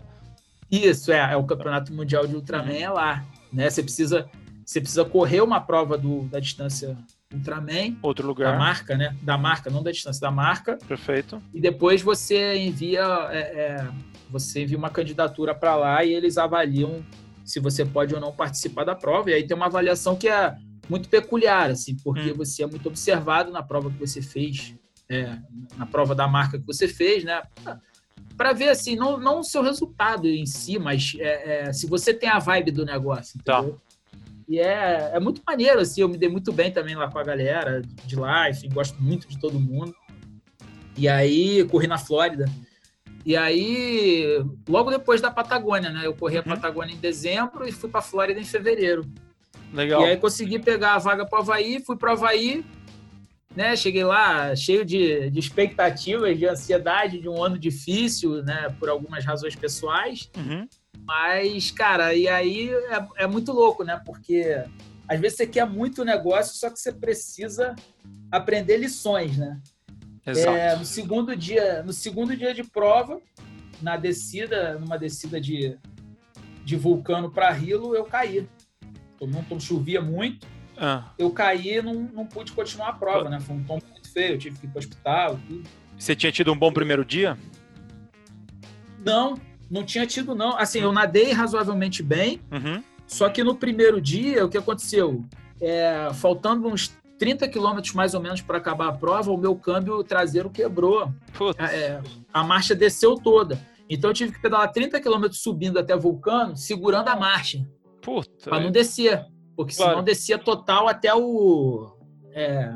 Isso, 0.71 1.11
é, 1.11 1.33
é 1.33 1.37
o 1.37 1.43
Campeonato 1.43 1.93
Mundial 1.93 2.25
de 2.25 2.35
Ultraman 2.35 2.71
uhum. 2.71 2.77
é 2.77 2.89
lá, 2.89 3.25
né? 3.53 3.69
Você 3.69 3.83
precisa, 3.83 4.27
você 4.65 4.81
precisa 4.81 5.05
correr 5.05 5.41
uma 5.41 5.59
prova 5.59 5.99
do, 5.99 6.23
da 6.23 6.39
distância 6.39 6.97
Ultraman. 7.33 7.95
Outro 8.01 8.27
lugar. 8.27 8.53
Da 8.53 8.57
marca, 8.57 8.97
né? 8.97 9.15
Da 9.21 9.37
marca, 9.37 9.69
não 9.69 9.81
da 9.81 9.91
distância, 9.91 10.21
da 10.21 10.31
marca. 10.31 10.77
Perfeito. 10.87 11.41
E 11.53 11.61
depois 11.61 12.01
você 12.01 12.57
envia, 12.57 13.03
é, 13.31 13.39
é, 13.39 13.87
você 14.29 14.63
envia 14.63 14.77
uma 14.77 14.89
candidatura 14.89 15.55
para 15.55 15.75
lá 15.75 16.03
e 16.03 16.13
eles 16.13 16.37
avaliam 16.37 17.03
se 17.43 17.59
você 17.59 17.85
pode 17.85 18.13
ou 18.13 18.21
não 18.21 18.31
participar 18.31 18.83
da 18.83 18.95
prova. 18.95 19.31
E 19.31 19.33
aí 19.33 19.47
tem 19.47 19.55
uma 19.55 19.65
avaliação 19.65 20.15
que 20.15 20.27
é 20.27 20.55
muito 20.89 21.09
peculiar, 21.09 21.69
assim, 21.69 21.95
porque 22.03 22.31
hum. 22.31 22.35
você 22.35 22.63
é 22.63 22.67
muito 22.67 22.87
observado 22.87 23.51
na 23.51 23.63
prova 23.63 23.89
que 23.89 23.97
você 23.97 24.21
fez, 24.21 24.75
é, 25.09 25.37
na 25.77 25.85
prova 25.85 26.13
da 26.13 26.27
marca 26.27 26.59
que 26.59 26.65
você 26.65 26.87
fez, 26.87 27.23
né? 27.23 27.41
Para 28.35 28.53
ver, 28.53 28.69
assim, 28.69 28.95
não, 28.95 29.19
não 29.19 29.39
o 29.39 29.43
seu 29.43 29.61
resultado 29.61 30.27
em 30.27 30.45
si, 30.45 30.79
mas 30.79 31.15
é, 31.19 31.69
é, 31.69 31.73
se 31.73 31.87
você 31.87 32.13
tem 32.13 32.29
a 32.29 32.39
vibe 32.39 32.71
do 32.71 32.85
negócio, 32.85 33.39
tá. 33.43 33.59
entendeu? 33.59 33.75
Tá. 33.75 33.90
E 34.47 34.59
é, 34.59 35.11
é 35.13 35.19
muito 35.19 35.41
maneiro, 35.45 35.79
assim, 35.79 36.01
eu 36.01 36.09
me 36.09 36.17
dei 36.17 36.29
muito 36.29 36.51
bem 36.51 36.71
também 36.71 36.95
lá 36.95 37.09
com 37.09 37.19
a 37.19 37.23
galera 37.23 37.81
de 38.05 38.15
lá, 38.15 38.49
enfim, 38.49 38.69
gosto 38.69 39.01
muito 39.01 39.27
de 39.27 39.39
todo 39.39 39.59
mundo. 39.59 39.93
E 40.97 41.07
aí, 41.07 41.63
corri 41.65 41.87
na 41.87 41.97
Flórida. 41.97 42.45
E 43.25 43.37
aí, 43.37 44.43
logo 44.67 44.89
depois 44.89 45.21
da 45.21 45.31
Patagônia, 45.31 45.89
né? 45.89 46.05
Eu 46.05 46.13
corri 46.13 46.37
a 46.37 46.39
uhum. 46.39 46.47
Patagônia 46.47 46.93
em 46.93 46.97
dezembro 46.97 47.67
e 47.67 47.71
fui 47.71 47.89
para 47.89 48.01
Flórida 48.01 48.39
em 48.39 48.45
fevereiro. 48.45 49.05
Legal. 49.73 50.01
E 50.01 50.05
aí 50.05 50.17
consegui 50.17 50.59
pegar 50.59 50.95
a 50.95 50.97
vaga 50.97 51.25
para 51.25 51.39
o 51.39 51.41
Havaí, 51.41 51.81
fui 51.85 51.95
para 51.95 52.09
o 52.09 52.13
Havaí, 52.13 52.65
né? 53.55 53.75
Cheguei 53.75 54.03
lá 54.03 54.55
cheio 54.55 54.83
de, 54.83 55.29
de 55.29 55.39
expectativas, 55.39 56.37
de 56.37 56.45
ansiedade 56.45 57.19
de 57.19 57.29
um 57.29 57.41
ano 57.41 57.57
difícil, 57.57 58.43
né? 58.43 58.75
Por 58.79 58.89
algumas 58.89 59.23
razões 59.23 59.55
pessoais. 59.55 60.29
Uhum. 60.35 60.67
Mas, 61.05 61.71
cara, 61.71 62.13
e 62.13 62.27
aí 62.27 62.69
é, 62.69 63.23
é 63.23 63.27
muito 63.27 63.51
louco, 63.51 63.83
né? 63.83 64.01
Porque 64.05 64.63
às 65.07 65.19
vezes 65.19 65.37
você 65.37 65.47
quer 65.47 65.65
muito 65.65 66.05
negócio, 66.05 66.57
só 66.57 66.69
que 66.69 66.79
você 66.79 66.91
precisa 66.91 67.75
aprender 68.31 68.77
lições, 68.77 69.37
né? 69.37 69.59
Exato. 70.25 70.55
É, 70.55 70.75
no 70.75 70.85
segundo 70.85 71.35
dia, 71.35 71.83
no 71.83 71.91
segundo 71.91 72.35
dia 72.35 72.53
de 72.53 72.63
prova, 72.63 73.19
na 73.81 73.97
descida, 73.97 74.77
numa 74.77 74.97
descida 74.97 75.41
de, 75.41 75.77
de 76.63 76.75
vulcano 76.75 77.31
para 77.31 77.51
Rilo, 77.51 77.95
eu 77.95 78.05
caí. 78.05 78.47
Não 79.19 79.59
chovia 79.59 80.01
muito. 80.01 80.47
Ah. 80.77 81.11
Eu 81.17 81.29
caí 81.31 81.77
e 81.77 81.81
não, 81.81 81.93
não 81.93 82.25
pude 82.25 82.51
continuar 82.53 82.89
a 82.89 82.93
prova, 82.93 83.29
né? 83.29 83.39
Foi 83.39 83.55
um 83.55 83.63
tombo 83.63 83.85
muito 83.91 84.11
feio, 84.11 84.33
eu 84.33 84.37
tive 84.39 84.57
que 84.57 84.65
ir 84.65 84.69
para 84.69 84.77
o 84.77 84.79
hospital, 84.79 85.39
tudo. 85.47 85.69
Você 85.97 86.15
tinha 86.15 86.31
tido 86.31 86.51
um 86.51 86.57
bom 86.57 86.71
primeiro 86.71 87.05
dia? 87.05 87.37
Não, 89.05 89.35
não 89.71 89.83
tinha 89.83 90.05
tido, 90.05 90.35
não. 90.35 90.57
Assim, 90.57 90.79
eu 90.79 90.91
nadei 90.91 91.31
razoavelmente 91.31 92.03
bem, 92.03 92.41
Uhum. 92.51 92.83
só 93.07 93.29
que 93.29 93.43
no 93.43 93.55
primeiro 93.55 93.99
dia, 94.01 94.45
o 94.45 94.49
que 94.49 94.57
aconteceu? 94.57 95.23
É, 95.61 96.09
faltando 96.13 96.67
uns 96.67 96.95
30 97.17 97.47
quilômetros 97.47 97.93
mais 97.93 98.13
ou 98.13 98.19
menos 98.21 98.41
para 98.41 98.57
acabar 98.57 98.89
a 98.89 98.91
prova, 98.91 99.31
o 99.31 99.37
meu 99.37 99.55
câmbio 99.55 100.03
traseiro 100.03 100.49
quebrou. 100.49 101.11
Putz. 101.33 101.57
É, 101.71 102.01
a 102.33 102.43
marcha 102.43 102.75
desceu 102.75 103.15
toda. 103.15 103.59
Então 103.89 104.09
eu 104.09 104.13
tive 104.13 104.31
que 104.31 104.41
pedalar 104.41 104.71
30 104.71 104.99
quilômetros 104.99 105.41
subindo 105.41 105.77
até 105.77 105.95
Vulcano, 105.95 106.55
segurando 106.57 107.09
a 107.09 107.15
marcha, 107.15 107.65
para 108.43 108.59
não 108.59 108.71
descer. 108.71 109.25
Porque 109.55 109.75
Claro. 109.75 109.91
senão 109.91 110.03
descia 110.03 110.39
total 110.39 110.87
até 110.87 111.13
o. 111.13 111.95
é, 112.33 112.73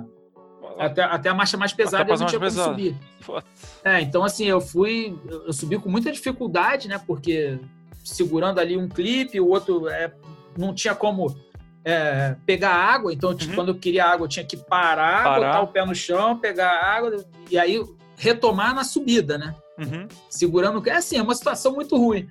até, 0.78 1.04
até 1.04 1.30
a 1.30 1.34
marcha 1.34 1.56
mais 1.58 1.72
pesada 1.74 2.04
Até 2.04 2.12
passar 2.12 2.26
tinha 2.26 2.40
mais 2.40 2.54
subir. 2.54 2.96
Putz. 3.26 3.82
É, 3.84 4.02
então 4.02 4.24
assim, 4.24 4.46
eu 4.46 4.62
fui. 4.62 5.18
Eu 5.30 5.52
subi 5.54 5.78
com 5.78 5.90
muita 5.90 6.12
dificuldade, 6.12 6.88
né? 6.88 7.00
Porque 7.06 7.60
segurando 8.04 8.60
ali 8.60 8.78
um 8.78 8.88
clipe, 8.88 9.40
o 9.40 9.48
outro 9.48 9.88
é, 9.88 10.14
não 10.58 10.74
tinha 10.74 10.94
como 10.94 11.36
é, 11.84 12.36
pegar 12.46 12.72
água, 12.74 13.14
então 13.14 13.32
Uhum. 13.32 13.56
quando 13.56 13.70
eu 13.70 13.76
queria 13.76 14.06
água, 14.06 14.26
eu 14.26 14.30
tinha 14.30 14.46
que 14.46 14.58
parar, 14.58 15.24
Parar. 15.24 15.48
botar 15.48 15.62
o 15.62 15.68
pé 15.68 15.86
no 15.86 15.96
chão, 15.96 16.38
pegar 16.38 16.80
água 16.82 17.26
e 17.50 17.58
aí 17.58 17.84
retomar 18.18 18.74
na 18.74 18.84
subida, 18.84 19.38
né? 19.38 19.56
Uhum. 19.78 20.08
Segurando. 20.30 20.88
É 20.88 20.94
assim, 20.94 21.18
é 21.18 21.22
uma 21.22 21.36
situação 21.36 21.74
muito 21.74 21.96
ruim. 21.98 22.30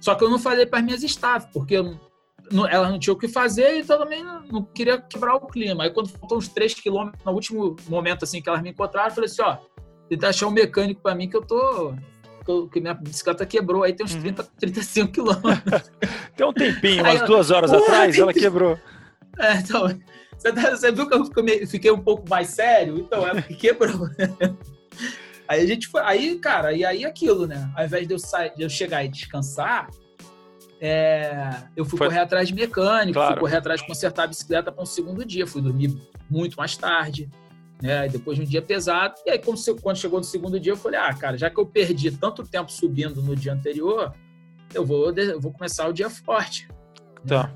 Só 0.00 0.14
que 0.14 0.24
eu 0.24 0.30
não 0.30 0.38
falei 0.38 0.64
para 0.64 0.78
as 0.78 0.84
minhas 0.84 1.02
staff, 1.02 1.48
porque 1.52 1.74
eu 1.74 1.98
não, 2.50 2.98
tinham 2.98 3.14
o 3.14 3.18
que 3.18 3.28
fazer, 3.28 3.78
então 3.78 3.98
também 3.98 4.22
não, 4.24 4.40
não 4.42 4.62
queria 4.62 4.98
quebrar 4.98 5.34
o 5.36 5.46
clima. 5.46 5.84
Aí 5.84 5.90
quando 5.90 6.08
faltou 6.08 6.38
uns 6.38 6.48
3 6.48 6.74
quilômetros, 6.74 7.22
no 7.24 7.32
último 7.32 7.76
momento 7.88 8.24
assim 8.24 8.40
que 8.40 8.48
elas 8.48 8.62
me 8.62 8.70
encontraram, 8.70 9.08
eu 9.08 9.14
falei 9.14 9.28
assim, 9.30 9.42
ó, 9.42 9.58
tenta 10.08 10.28
achar 10.28 10.46
um 10.46 10.50
mecânico 10.50 11.00
para 11.02 11.14
mim 11.14 11.28
que 11.28 11.36
eu 11.36 11.42
tô. 11.42 11.94
que 12.72 12.80
minha 12.80 12.94
bicicleta 12.94 13.44
quebrou, 13.44 13.82
aí 13.82 13.92
tem 13.92 14.06
uns 14.06 14.14
Uhum. 14.14 14.20
30, 14.22 14.42
35 14.58 15.12
quilômetros. 15.12 15.92
Tem 16.34 16.46
um 16.46 16.52
tempinho, 16.52 17.04
Aí 17.04 17.12
umas 17.12 17.20
eu- 17.20 17.26
duas 17.26 17.50
horas 17.50 17.70
atrás, 17.72 18.14
tem 18.14 18.22
ela 18.22 18.32
que- 18.32 18.40
quebrou. 18.40 18.78
É, 19.38 19.54
então, 19.58 19.86
você, 20.36 20.52
tá- 20.52 20.70
você 20.70 20.90
viu 20.90 21.06
que 21.06 21.14
eu 21.14 21.66
fiquei, 21.66 21.90
um 21.92 22.00
pouco 22.00 22.26
mais 22.28 22.48
sério? 22.48 22.96
Então, 22.98 23.22
porque 23.28 23.54
quebrou. 23.54 24.08
Aí 25.46 25.60
a 25.62 25.66
gente 25.66 25.88
foi. 25.88 26.00
Aí, 26.02 26.38
cara, 26.38 26.72
e 26.72 26.84
aí 26.84 27.04
aquilo, 27.04 27.46
né? 27.46 27.70
Ao 27.76 27.84
invés 27.84 28.06
de 28.08 28.14
eu, 28.14 28.18
sair, 28.18 28.52
de 28.54 28.62
eu 28.62 28.68
chegar 28.70 29.04
e 29.04 29.08
descansar, 29.08 29.88
é, 30.80 31.54
eu 31.76 31.84
fui 31.84 31.98
Foi- 31.98 32.08
correr 32.08 32.20
atrás 32.20 32.48
de 32.48 32.54
mecânico, 32.54 33.14
Claro. 33.14 33.32
fui 33.34 33.40
correr 33.40 33.56
atrás 33.56 33.80
de 33.80 33.86
consertar 33.86 34.24
a 34.24 34.26
bicicleta 34.26 34.70
para 34.72 34.82
um 34.82 34.86
segundo 34.86 35.24
dia. 35.24 35.46
Fui 35.46 35.60
dormir 35.60 35.96
muito 36.30 36.56
mais 36.56 36.76
tarde, 36.76 37.28
né? 37.82 38.08
Depois 38.08 38.36
de 38.36 38.44
um 38.44 38.46
dia 38.46 38.62
pesado. 38.62 39.14
E 39.26 39.30
aí, 39.30 39.38
quando, 39.38 39.58
quando 39.80 39.96
chegou 39.96 40.18
no 40.18 40.24
segundo 40.24 40.58
dia, 40.58 40.72
eu 40.72 40.76
falei: 40.76 40.98
ah, 40.98 41.12
cara, 41.14 41.36
já 41.36 41.48
que 41.50 41.58
eu 41.58 41.66
perdi 41.66 42.10
tanto 42.10 42.42
tempo 42.42 42.70
subindo 42.70 43.22
no 43.22 43.34
dia 43.36 43.52
anterior, 43.52 44.12
eu 44.74 44.84
vou, 44.84 45.10
eu 45.12 45.40
vou 45.40 45.52
começar 45.52 45.88
o 45.88 45.92
dia 45.92 46.10
forte. 46.10 46.68
Tá. 47.26 47.52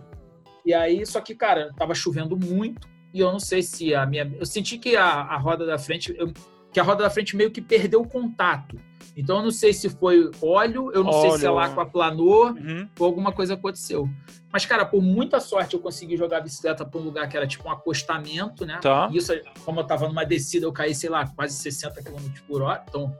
E 0.64 0.72
aí, 0.72 1.04
só 1.04 1.20
que, 1.20 1.34
cara, 1.34 1.72
tava 1.76 1.94
chovendo 1.94 2.36
muito 2.36 2.88
e 3.12 3.20
eu 3.20 3.30
não 3.30 3.40
sei 3.40 3.62
se 3.62 3.94
a 3.94 4.06
minha. 4.06 4.32
Eu 4.38 4.46
senti 4.46 4.78
que 4.78 4.96
a, 4.96 5.04
a 5.06 5.36
roda 5.36 5.66
da 5.66 5.78
frente. 5.78 6.14
eu- 6.16 6.32
que 6.72 6.80
a 6.80 6.82
roda 6.82 7.02
da 7.04 7.10
frente 7.10 7.36
meio 7.36 7.50
que 7.50 7.60
perdeu 7.60 8.00
o 8.00 8.08
contato. 8.08 8.76
Então 9.16 9.36
eu 9.38 9.42
não 9.42 9.50
sei 9.50 9.72
se 9.74 9.90
foi 9.90 10.30
óleo, 10.40 10.90
eu 10.94 11.04
não 11.04 11.12
sei 11.12 11.32
se 11.32 11.46
a 11.46 11.52
Óleo. 11.52 11.60
Lacqua 11.60 11.84
planou 11.84 12.46
Uhum. 12.52 12.88
ou 12.98 13.06
alguma 13.06 13.30
coisa 13.30 13.54
aconteceu. 13.54 14.08
Mas, 14.50 14.64
cara, 14.66 14.84
por 14.84 15.02
muita 15.02 15.38
sorte 15.40 15.74
eu 15.74 15.80
consegui 15.80 16.16
jogar 16.16 16.38
a 16.38 16.40
bicicleta 16.40 16.84
para 16.84 17.00
um 17.00 17.04
lugar 17.04 17.26
que 17.28 17.36
era 17.36 17.46
tipo 17.46 17.66
um 17.68 17.70
acostamento, 17.72 18.64
né? 18.66 18.78
Tá. 18.82 19.08
Isso, 19.12 19.32
como 19.64 19.80
eu 19.80 19.84
tava 19.84 20.06
numa 20.08 20.24
descida, 20.24 20.66
eu 20.66 20.72
caí, 20.72 20.94
sei 20.94 21.08
lá, 21.10 21.26
quase 21.26 21.54
60 21.56 22.02
km 22.02 22.16
por 22.46 22.62
hora. 22.62 22.82
Então, 22.88 23.14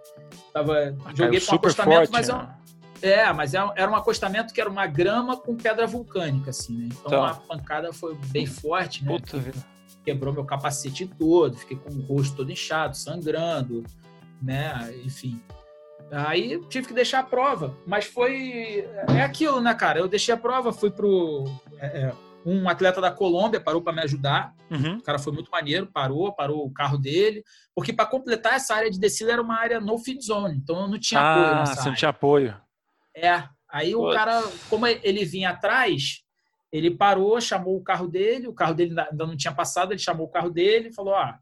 tava, 0.52 0.94
joguei 1.14 1.40
Caiu 1.40 1.46
para 1.46 1.54
um 1.54 1.56
acostamento, 1.56 1.96
forte. 2.00 2.12
mas 2.12 2.28
é 2.28 2.32
né? 2.34 2.48
É, 3.02 3.32
mas 3.32 3.54
é- 3.54 3.72
era 3.76 3.90
um 3.90 3.94
acostamento 3.96 4.52
que 4.54 4.60
era 4.60 4.70
uma 4.70 4.86
grama 4.86 5.36
com 5.36 5.56
pedra 5.56 5.86
vulcânica, 5.86 6.50
assim, 6.50 6.76
né? 6.76 6.88
Então 6.90 7.10
Tá. 7.10 7.30
a 7.30 7.34
pancada 7.34 7.92
foi 7.92 8.14
bem 8.28 8.46
forte, 8.46 9.04
né? 9.04 9.10
Puta 9.12 9.38
vida. 9.38 9.58
Quebrou 10.04 10.32
meu 10.32 10.44
capacete 10.44 11.06
todo, 11.06 11.56
fiquei 11.56 11.76
com 11.76 11.90
o 11.90 12.00
rosto 12.02 12.36
todo 12.36 12.50
inchado, 12.50 12.96
sangrando, 12.96 13.84
né? 14.40 14.92
Enfim. 15.04 15.40
Aí 16.10 16.60
tive 16.68 16.88
que 16.88 16.92
deixar 16.94 17.20
a 17.20 17.24
prova, 17.24 17.74
mas 17.86 18.04
foi. 18.04 18.86
É 19.16 19.22
aquilo, 19.22 19.60
né, 19.60 19.74
cara? 19.74 19.98
Eu 19.98 20.08
deixei 20.08 20.34
a 20.34 20.36
prova, 20.36 20.72
fui 20.72 20.90
pro. 20.90 21.44
é, 21.78 21.86
é, 21.86 22.12
um 22.44 22.68
atleta 22.68 23.00
da 23.00 23.10
Colômbia 23.10 23.60
parou 23.60 23.80
para 23.80 23.92
me 23.92 24.02
ajudar. 24.02 24.52
Uhum. 24.68 24.96
O 24.96 25.02
cara 25.02 25.18
foi 25.18 25.32
muito 25.32 25.48
maneiro, 25.50 25.86
parou, 25.86 26.32
parou 26.32 26.66
o 26.66 26.72
carro 26.72 26.98
dele, 26.98 27.44
porque 27.74 27.92
para 27.92 28.04
completar 28.04 28.54
essa 28.54 28.74
área 28.74 28.90
de 28.90 28.98
descida 28.98 29.32
era 29.32 29.40
uma 29.40 29.56
área 29.56 29.80
no 29.80 29.96
feed 29.96 30.22
zone, 30.24 30.56
então 30.56 30.80
eu 30.80 30.88
não 30.88 30.98
tinha 30.98 31.20
apoio 31.20 31.46
Ah, 31.54 31.66
você 31.66 31.88
não 31.88 31.94
tinha 31.94 32.08
apoio. 32.08 32.56
É. 33.14 33.44
Aí 33.68 33.94
o 33.94 34.00
Putz. 34.00 34.14
cara, 34.16 34.42
como 34.68 34.86
ele 34.86 35.24
vinha 35.24 35.50
atrás, 35.50 36.22
ele 36.70 36.90
parou, 36.90 37.40
chamou 37.40 37.76
o 37.76 37.82
carro 37.82 38.06
dele, 38.08 38.46
o 38.48 38.54
carro 38.54 38.74
dele 38.74 38.98
ainda 38.98 39.26
não 39.26 39.36
tinha 39.36 39.52
passado, 39.54 39.92
ele 39.92 39.98
chamou 39.98 40.26
o 40.26 40.30
carro 40.30 40.50
dele 40.50 40.88
e 40.88 40.94
falou: 40.94 41.14
ah, 41.14 41.38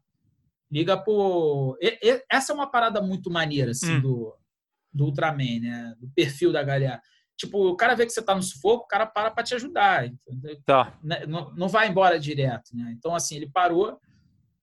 liga 0.71 0.97
pro. 0.97 1.77
E- 1.81 1.99
e- 2.01 2.23
Essa 2.29 2.51
é 2.53 2.55
uma 2.55 2.69
parada 2.69 3.01
muito 3.01 3.29
maneira, 3.29 3.71
assim, 3.71 3.95
Hum. 3.97 4.01
do, 4.01 4.35
do 4.93 5.05
Ultraman, 5.05 5.59
né? 5.61 5.95
Do 5.99 6.09
perfil 6.09 6.51
da 6.51 6.63
galera. 6.63 7.01
Tipo, 7.37 7.69
o 7.69 7.75
cara 7.75 7.95
vê 7.95 8.05
que 8.05 8.11
você 8.11 8.21
tá 8.21 8.35
no 8.35 8.43
sufoco, 8.43 8.83
o 8.85 8.87
cara 8.87 9.05
para 9.05 9.31
pra 9.31 9.43
te 9.43 9.55
ajudar. 9.55 10.05
entendeu? 10.05 10.61
Tá. 10.63 10.93
Né? 11.03 11.25
Não, 11.25 11.51
não 11.55 11.67
vai 11.67 11.87
embora 11.89 12.19
direto, 12.19 12.69
né? 12.75 12.93
Então, 12.95 13.15
assim, 13.15 13.35
ele 13.35 13.49
parou, 13.49 13.99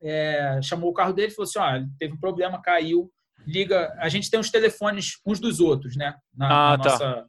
é, 0.00 0.60
chamou 0.62 0.90
o 0.90 0.94
carro 0.94 1.12
dele 1.12 1.32
e 1.32 1.34
falou 1.34 1.48
assim: 1.48 1.58
ó, 1.58 1.76
ele 1.76 1.88
teve 1.98 2.14
um 2.14 2.20
problema, 2.20 2.62
caiu, 2.62 3.10
liga. 3.46 3.94
A 3.98 4.08
gente 4.08 4.30
tem 4.30 4.38
os 4.38 4.50
telefones 4.50 5.18
uns 5.26 5.38
dos 5.40 5.60
outros, 5.60 5.96
né? 5.96 6.14
Na, 6.34 6.46
Ah, 6.46 6.76
na 6.76 6.82
tá. 6.84 6.90
nossa, 6.90 7.26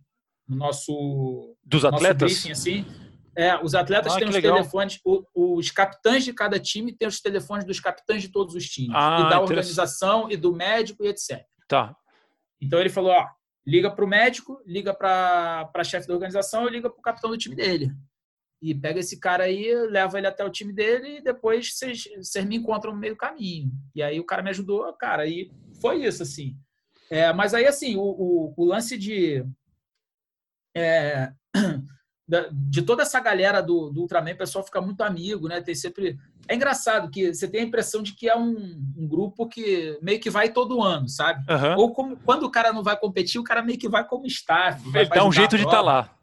no 0.48 0.56
nosso, 0.56 1.56
Dos 1.64 1.84
nosso 1.84 1.96
atletas? 1.96 2.32
briefing, 2.32 2.52
assim. 2.52 2.86
É, 3.36 3.56
os 3.64 3.74
atletas 3.74 4.14
Ah, 4.14 4.20
têm 4.20 4.28
os 4.28 4.36
legal. 4.36 4.56
telefones, 4.58 5.00
o- 5.06 5.24
os 5.58 5.72
capitães 5.72 6.26
de 6.26 6.34
cada 6.34 6.60
time 6.60 6.92
têm 6.94 7.08
os 7.08 7.22
telefones 7.22 7.64
dos 7.66 7.80
capitães 7.80 8.22
de 8.22 8.30
todos 8.30 8.54
os 8.54 8.66
times, 8.66 8.92
Ah, 8.96 9.26
e 9.26 9.30
da 9.30 9.40
organização, 9.40 10.30
e 10.30 10.36
do 10.36 10.54
médico, 10.54 11.04
e 11.06 11.08
etc. 11.08 11.42
Tá. 11.68 11.96
Então 12.62 12.80
ele 12.80 12.90
falou: 12.90 13.12
ó, 13.12 13.26
liga 13.66 13.90
para 13.90 14.04
o 14.04 14.08
médico, 14.08 14.62
liga 14.66 14.94
para 14.94 15.70
a 15.74 15.84
chefe 15.84 16.08
da 16.08 16.14
organização 16.16 16.68
e 16.68 16.72
liga 16.72 16.90
para 16.90 17.00
o 17.00 17.04
capitão 17.04 17.30
do 17.30 17.38
time 17.38 17.56
dele. 17.56 17.92
E 18.62 18.76
pega 18.76 19.00
esse 19.00 19.18
cara 19.18 19.46
aí, 19.46 19.74
leva 19.88 20.18
ele 20.18 20.28
até 20.28 20.44
o 20.44 20.50
time 20.50 20.74
dele 20.74 21.20
e 21.20 21.22
depois 21.24 21.74
vocês 21.74 22.04
vocês 22.18 22.44
me 22.44 22.58
encontram 22.58 22.92
no 22.92 23.00
meio 23.00 23.14
do 23.14 23.18
caminho. 23.18 23.72
E 23.96 24.04
aí 24.04 24.20
o 24.20 24.26
cara 24.26 24.44
me 24.44 24.50
ajudou, 24.50 24.92
cara, 24.98 25.26
e 25.26 25.50
foi 25.80 26.06
isso, 26.06 26.24
assim. 26.24 26.56
É, 27.10 27.34
mas 27.34 27.54
aí, 27.54 27.66
assim, 27.66 27.96
o, 27.96 28.02
o, 28.02 28.54
o 28.56 28.66
lance 28.66 28.98
de. 28.98 29.44
é, 30.76 31.32
de 32.52 32.84
toda 32.84 33.02
essa 33.02 33.20
galera 33.20 33.62
do, 33.62 33.90
do 33.90 34.02
Ultraman, 34.02 34.34
o 34.34 34.38
pessoal 34.38 34.64
fica 34.64 34.80
muito 34.80 35.02
amigo, 35.02 35.48
né? 35.48 35.62
Tem 35.62 35.74
sempre. 35.74 36.18
É 36.48 36.56
engraçado 36.56 37.10
que 37.10 37.34
você 37.34 37.48
tem 37.48 37.62
a 37.62 37.66
impressão 37.66 38.02
de 38.02 38.14
que 38.14 38.30
é 38.30 38.36
um, 38.36 38.80
um 38.98 39.08
grupo 39.08 39.48
que 39.48 39.98
meio 40.02 40.20
que 40.20 40.30
vai 40.30 40.52
todo 40.52 40.82
ano, 40.82 41.08
sabe? 41.08 41.44
Aham. 41.52 41.76
Ou 41.78 41.94
como, 41.94 42.18
quando 42.18 42.44
o 42.44 42.52
cara 42.52 42.72
não 42.72 42.84
vai 42.84 42.98
competir, 42.98 43.40
o 43.40 43.44
cara 43.44 43.62
meio 43.62 43.78
que 43.78 43.90
vai 43.90 44.06
como 44.06 44.26
staff. 44.28 44.82
Ele 44.96 45.10
dá 45.10 45.26
um 45.26 45.32
jeito 45.32 45.58
de 45.58 45.64
estar 45.64 45.82
lá. 45.82 46.19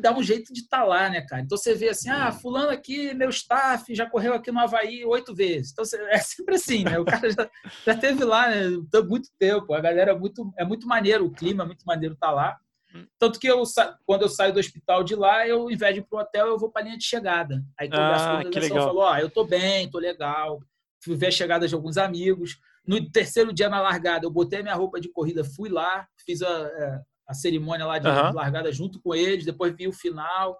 Dá 0.00 0.12
um 0.14 0.22
jeito 0.22 0.52
de 0.52 0.60
estar 0.60 0.84
lá, 0.84 1.08
né, 1.08 1.22
cara? 1.22 1.40
Então 1.42 1.56
você 1.56 1.74
vê 1.74 1.88
assim, 1.88 2.10
ah, 2.10 2.30
fulano 2.30 2.70
aqui, 2.70 3.14
meu 3.14 3.30
staff, 3.30 3.94
já 3.94 4.08
correu 4.08 4.34
aqui 4.34 4.52
no 4.52 4.60
Havaí 4.60 5.04
oito 5.06 5.34
vezes. 5.34 5.72
Então 5.72 5.84
é 6.10 6.18
sempre 6.18 6.56
assim, 6.56 6.84
né? 6.84 6.98
O 6.98 7.04
cara 7.04 7.30
já, 7.30 7.50
já 7.86 7.96
teve 7.96 8.22
lá 8.24 8.48
né, 8.50 8.64
há 8.94 9.02
muito 9.02 9.30
tempo. 9.38 9.72
A 9.72 9.80
galera 9.80 10.10
é 10.12 10.14
muito, 10.14 10.52
é 10.58 10.64
muito 10.64 10.86
maneiro, 10.86 11.24
o 11.26 11.32
clima 11.32 11.64
é 11.64 11.66
muito 11.66 11.84
maneiro 11.84 12.14
estar 12.14 12.30
lá. 12.30 12.58
Hum. 12.94 13.06
Tanto 13.18 13.38
que 13.38 13.46
eu, 13.46 13.62
quando 14.04 14.22
eu 14.22 14.28
saio 14.28 14.52
do 14.52 14.60
hospital 14.60 15.02
de 15.02 15.14
lá, 15.14 15.46
eu, 15.46 15.62
ao 15.62 15.70
invés 15.70 15.94
de 15.94 16.00
ir 16.00 16.04
pro 16.04 16.18
hotel, 16.18 16.48
eu 16.48 16.58
vou 16.58 16.70
para 16.70 16.82
linha 16.82 16.98
de 16.98 17.04
chegada. 17.04 17.62
Aí 17.78 17.88
eu 17.88 17.94
Ah, 17.98 18.38
a 18.38 18.40
que 18.40 18.46
organização, 18.48 18.76
legal. 18.76 18.78
eu 18.78 18.94
falo, 18.94 18.98
ó, 19.00 19.18
eu 19.18 19.30
tô 19.30 19.44
bem, 19.44 19.88
tô 19.90 19.98
legal. 19.98 20.60
Fui 21.02 21.16
ver 21.16 21.28
a 21.28 21.30
chegada 21.30 21.66
de 21.66 21.74
alguns 21.74 21.96
amigos. 21.96 22.58
No 22.86 23.10
terceiro 23.10 23.52
dia 23.52 23.68
na 23.68 23.80
largada, 23.80 24.26
eu 24.26 24.30
botei 24.30 24.62
minha 24.62 24.74
roupa 24.74 25.00
de 25.00 25.08
corrida, 25.08 25.44
fui 25.44 25.68
lá, 25.68 26.06
fiz 26.26 26.42
a, 26.42 26.48
é, 26.48 27.00
a 27.30 27.34
cerimônia 27.34 27.86
lá 27.86 27.98
de 27.98 28.08
Aham. 28.08 28.32
largada 28.32 28.72
junto 28.72 29.00
com 29.00 29.14
eles, 29.14 29.44
depois 29.44 29.72
vi 29.76 29.86
o 29.86 29.92
final 29.92 30.58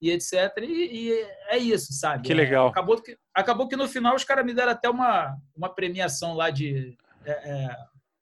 e 0.00 0.08
etc. 0.10 0.32
E, 0.62 1.08
e 1.10 1.12
é 1.48 1.58
isso, 1.58 1.92
sabe? 1.92 2.22
Que 2.24 2.32
É, 2.32 2.36
legal. 2.36 2.68
acabou, 2.68 3.02
que, 3.02 3.16
acabou 3.34 3.66
que 3.68 3.74
no 3.76 3.88
final 3.88 4.14
os 4.14 4.22
caras 4.22 4.44
me 4.46 4.54
deram 4.54 4.70
até 4.70 4.88
uma, 4.88 5.36
uma 5.56 5.68
premiação 5.68 6.34
lá 6.34 6.48
de. 6.50 6.96
é, 7.24 7.30
é, 7.50 7.76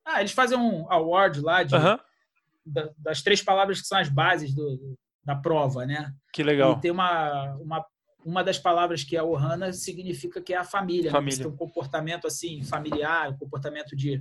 ah, 0.04 0.20
eles 0.20 0.32
fazem 0.32 0.56
um 0.58 0.90
award 0.90 1.40
lá 1.42 1.62
de, 1.62 1.74
Aham. 1.74 2.00
da- 2.64 2.90
das 2.96 3.20
três 3.22 3.42
palavras 3.42 3.80
que 3.82 3.86
são 3.86 3.98
as 3.98 4.08
bases 4.08 4.54
do, 4.54 4.96
da 5.22 5.36
prova, 5.36 5.84
né? 5.84 6.10
Que 6.32 6.42
legal. 6.42 6.72
E 6.72 6.80
tem 6.80 6.90
uma, 6.90 7.54
uma, 7.56 7.86
uma 8.24 8.42
das 8.42 8.58
palavras 8.58 9.04
que 9.04 9.14
é 9.14 9.22
Ohana 9.22 9.74
significa 9.74 10.40
que 10.40 10.54
é 10.54 10.56
a 10.56 10.64
família. 10.64 11.10
né? 11.10 11.18
Família. 11.18 11.36
Você 11.36 11.42
tem 11.42 11.52
um 11.52 11.56
comportamento 11.56 12.26
assim 12.26 12.62
familiar, 12.62 13.28
um 13.30 13.36
comportamento 13.36 13.94
de, 13.94 14.20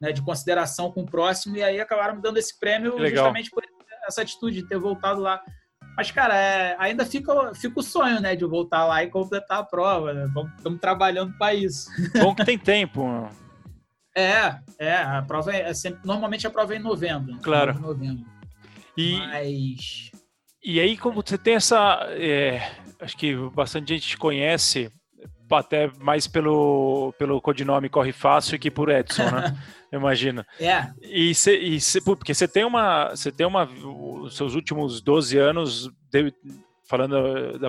né, 0.00 0.12
de 0.12 0.22
consideração 0.22 0.90
com 0.90 1.02
o 1.02 1.06
próximo, 1.06 1.56
e 1.56 1.62
aí 1.62 1.80
acabaram 1.80 2.16
me 2.16 2.22
dando 2.22 2.38
esse 2.38 2.58
prêmio 2.58 2.98
justamente 3.08 3.50
por 3.50 3.62
essa 4.06 4.22
atitude 4.22 4.62
de 4.62 4.68
ter 4.68 4.78
voltado 4.78 5.20
lá. 5.20 5.40
Mas, 5.96 6.10
cara, 6.10 6.34
é, 6.34 6.76
ainda 6.78 7.04
fica, 7.04 7.54
fica 7.54 7.78
o 7.78 7.82
sonho, 7.82 8.20
né, 8.20 8.34
de 8.34 8.44
voltar 8.44 8.86
lá 8.86 9.02
e 9.02 9.10
completar 9.10 9.58
a 9.58 9.64
prova. 9.64 10.14
né? 10.14 10.32
Estamos 10.56 10.80
trabalhando 10.80 11.36
para 11.36 11.54
isso. 11.54 11.90
Bom 12.18 12.34
que 12.34 12.44
tem 12.44 12.58
tempo. 12.58 13.28
É, 14.16 14.58
é, 14.78 14.96
a 14.96 15.22
prova 15.22 15.52
é, 15.54 15.68
é 15.68 15.74
sempre, 15.74 16.00
normalmente 16.04 16.46
a 16.46 16.50
prova 16.50 16.74
é 16.74 16.78
em 16.78 16.82
novembro. 16.82 17.34
Né? 17.34 17.40
Claro. 17.42 17.72
Em 17.72 17.80
novembro. 17.80 18.24
E, 18.96 19.18
Mas. 19.18 20.10
e 20.62 20.80
aí, 20.80 20.96
como 20.96 21.22
você 21.22 21.38
tem 21.38 21.54
essa. 21.54 22.00
é, 22.10 22.70
acho 23.00 23.16
que 23.16 23.34
bastante 23.50 23.94
gente 23.94 24.08
te 24.08 24.16
conhece, 24.16 24.90
até 25.56 25.90
mais 25.98 26.26
pelo, 26.26 27.12
pelo 27.18 27.40
codinome 27.40 27.88
Corre 27.88 28.12
Fácil 28.12 28.58
que 28.58 28.70
por 28.70 28.88
Edson, 28.88 29.24
né? 29.30 29.56
Imagina. 29.92 30.46
É, 30.60 30.88
E, 31.02 31.34
cê, 31.34 31.58
e 31.58 31.80
cê- 31.80 32.00
porque 32.00 32.32
você 32.32 32.46
tem 32.46 32.64
uma. 32.64 33.10
Você 33.10 33.32
tem 33.32 33.46
uma. 33.46 33.64
Os 33.64 34.36
seus 34.36 34.54
últimos 34.54 35.00
12 35.00 35.36
anos, 35.36 35.90
de- 36.12 36.32
falando 36.88 37.58
da, 37.58 37.68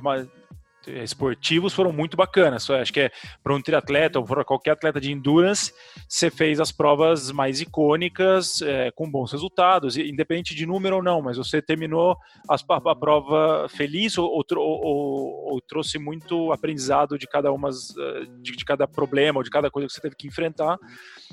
esportivos, 0.88 1.74
foram 1.74 1.92
muito 1.92 2.16
bacanas. 2.18 2.70
Acho 2.70 2.92
que 2.94 3.02
é 3.02 3.12
para 3.44 3.54
um 3.54 3.62
triatleta 3.62 4.20
ou 4.20 4.26
para 4.26 4.44
qualquer 4.44 4.72
atleta 4.72 5.00
de 5.00 5.12
endurance, 5.12 5.72
você 6.08 6.30
fez 6.30 6.60
as 6.60 6.72
provas 6.72 7.32
mais 7.32 7.62
icônicas, 7.62 8.62
é, 8.62 8.92
com 8.92 9.10
bons 9.10 9.32
resultados, 9.32 9.98
independente 9.98 10.56
de 10.56 10.66
número 10.66 10.98
ou 10.98 11.04
não, 11.04 11.22
mas 11.22 11.38
você 11.38 11.62
terminou 11.62 12.16
as- 12.50 12.66
a, 12.70 12.92
a 12.92 12.96
prova 12.96 13.68
feliz 13.70 14.18
ou, 14.18 14.28
ou, 14.30 14.44
ou- 14.58 15.54
ou 15.54 15.62
trouxe 15.62 15.98
muito 16.00 16.52
aprendizado 16.52 17.18
de 17.18 17.28
cada 17.28 17.52
umas, 17.52 17.96
eh, 17.98 18.26
de, 18.42 18.52
de 18.56 18.66
cada 18.66 18.88
problema 18.88 19.40
ou 19.40 19.44
de 19.44 19.50
cada 19.50 19.70
coisa 19.70 19.88
que 19.88 19.94
você 19.94 20.02
teve 20.02 20.16
que 20.16 20.28
enfrentar. 20.28 20.78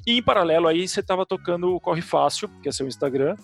E 0.07 0.12
em 0.19 0.23
paralelo 0.23 0.69
aí 0.69 0.87
você 0.87 1.01
estava 1.01 1.25
tocando 1.27 1.75
o 1.75 1.81
Corre 1.81 2.03
Fácil, 2.03 2.49
que 2.62 2.69
é 2.69 2.73
seu 2.73 2.87
Instagram. 2.87 3.37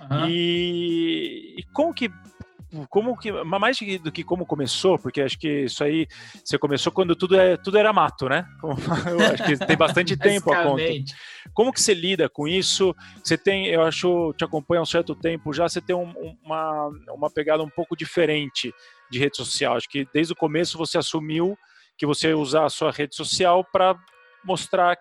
aham. 0.00 0.28
E, 0.28 1.54
e 1.58 1.62
como 1.72 1.92
que 1.94 2.10
como 2.88 3.16
que 3.18 3.30
mais 3.44 3.78
do 4.02 4.10
que 4.10 4.24
como 4.24 4.46
começou, 4.46 4.98
porque 4.98 5.20
acho 5.20 5.38
que 5.38 5.64
isso 5.64 5.82
aí 5.84 6.06
você 6.44 6.58
começou 6.58 6.90
quando 6.92 7.14
tudo 7.14 7.38
é 7.38 7.56
tudo 7.56 7.76
era 7.78 7.92
mato, 7.92 8.28
né? 8.28 8.46
Eu 9.10 9.20
acho 9.32 9.44
que 9.44 9.66
tem 9.66 9.76
bastante 9.76 10.16
tempo 10.16 10.52
a 10.52 10.62
conta. 10.62 10.82
Como 11.54 11.72
que 11.72 11.80
você 11.80 11.94
lida 11.94 12.28
com 12.28 12.48
isso? 12.48 12.94
Você 13.22 13.36
tem, 13.36 13.66
eu 13.66 13.82
acho, 13.82 14.32
te 14.38 14.44
acompanha 14.44 14.80
há 14.80 14.82
um 14.82 14.86
certo 14.86 15.14
tempo 15.14 15.52
já, 15.52 15.68
você 15.68 15.80
tem 15.80 15.94
um- 15.94 16.36
uma, 16.42 16.88
uma 17.14 17.30
pegada 17.30 17.62
um 17.62 17.68
pouco 17.68 17.96
diferente 17.96 18.72
de 19.10 19.18
rede 19.18 19.36
social. 19.36 19.76
Acho 19.76 19.88
que 19.88 20.06
desde 20.12 20.32
o 20.32 20.36
começo 20.36 20.78
você 20.78 20.96
assumiu 20.98 21.56
que 21.98 22.06
você 22.06 22.28
ia 22.28 22.38
usar 22.38 22.64
a 22.64 22.70
sua 22.70 22.90
rede 22.90 23.14
social 23.14 23.64
para 23.70 23.94
mostrar 24.44 24.96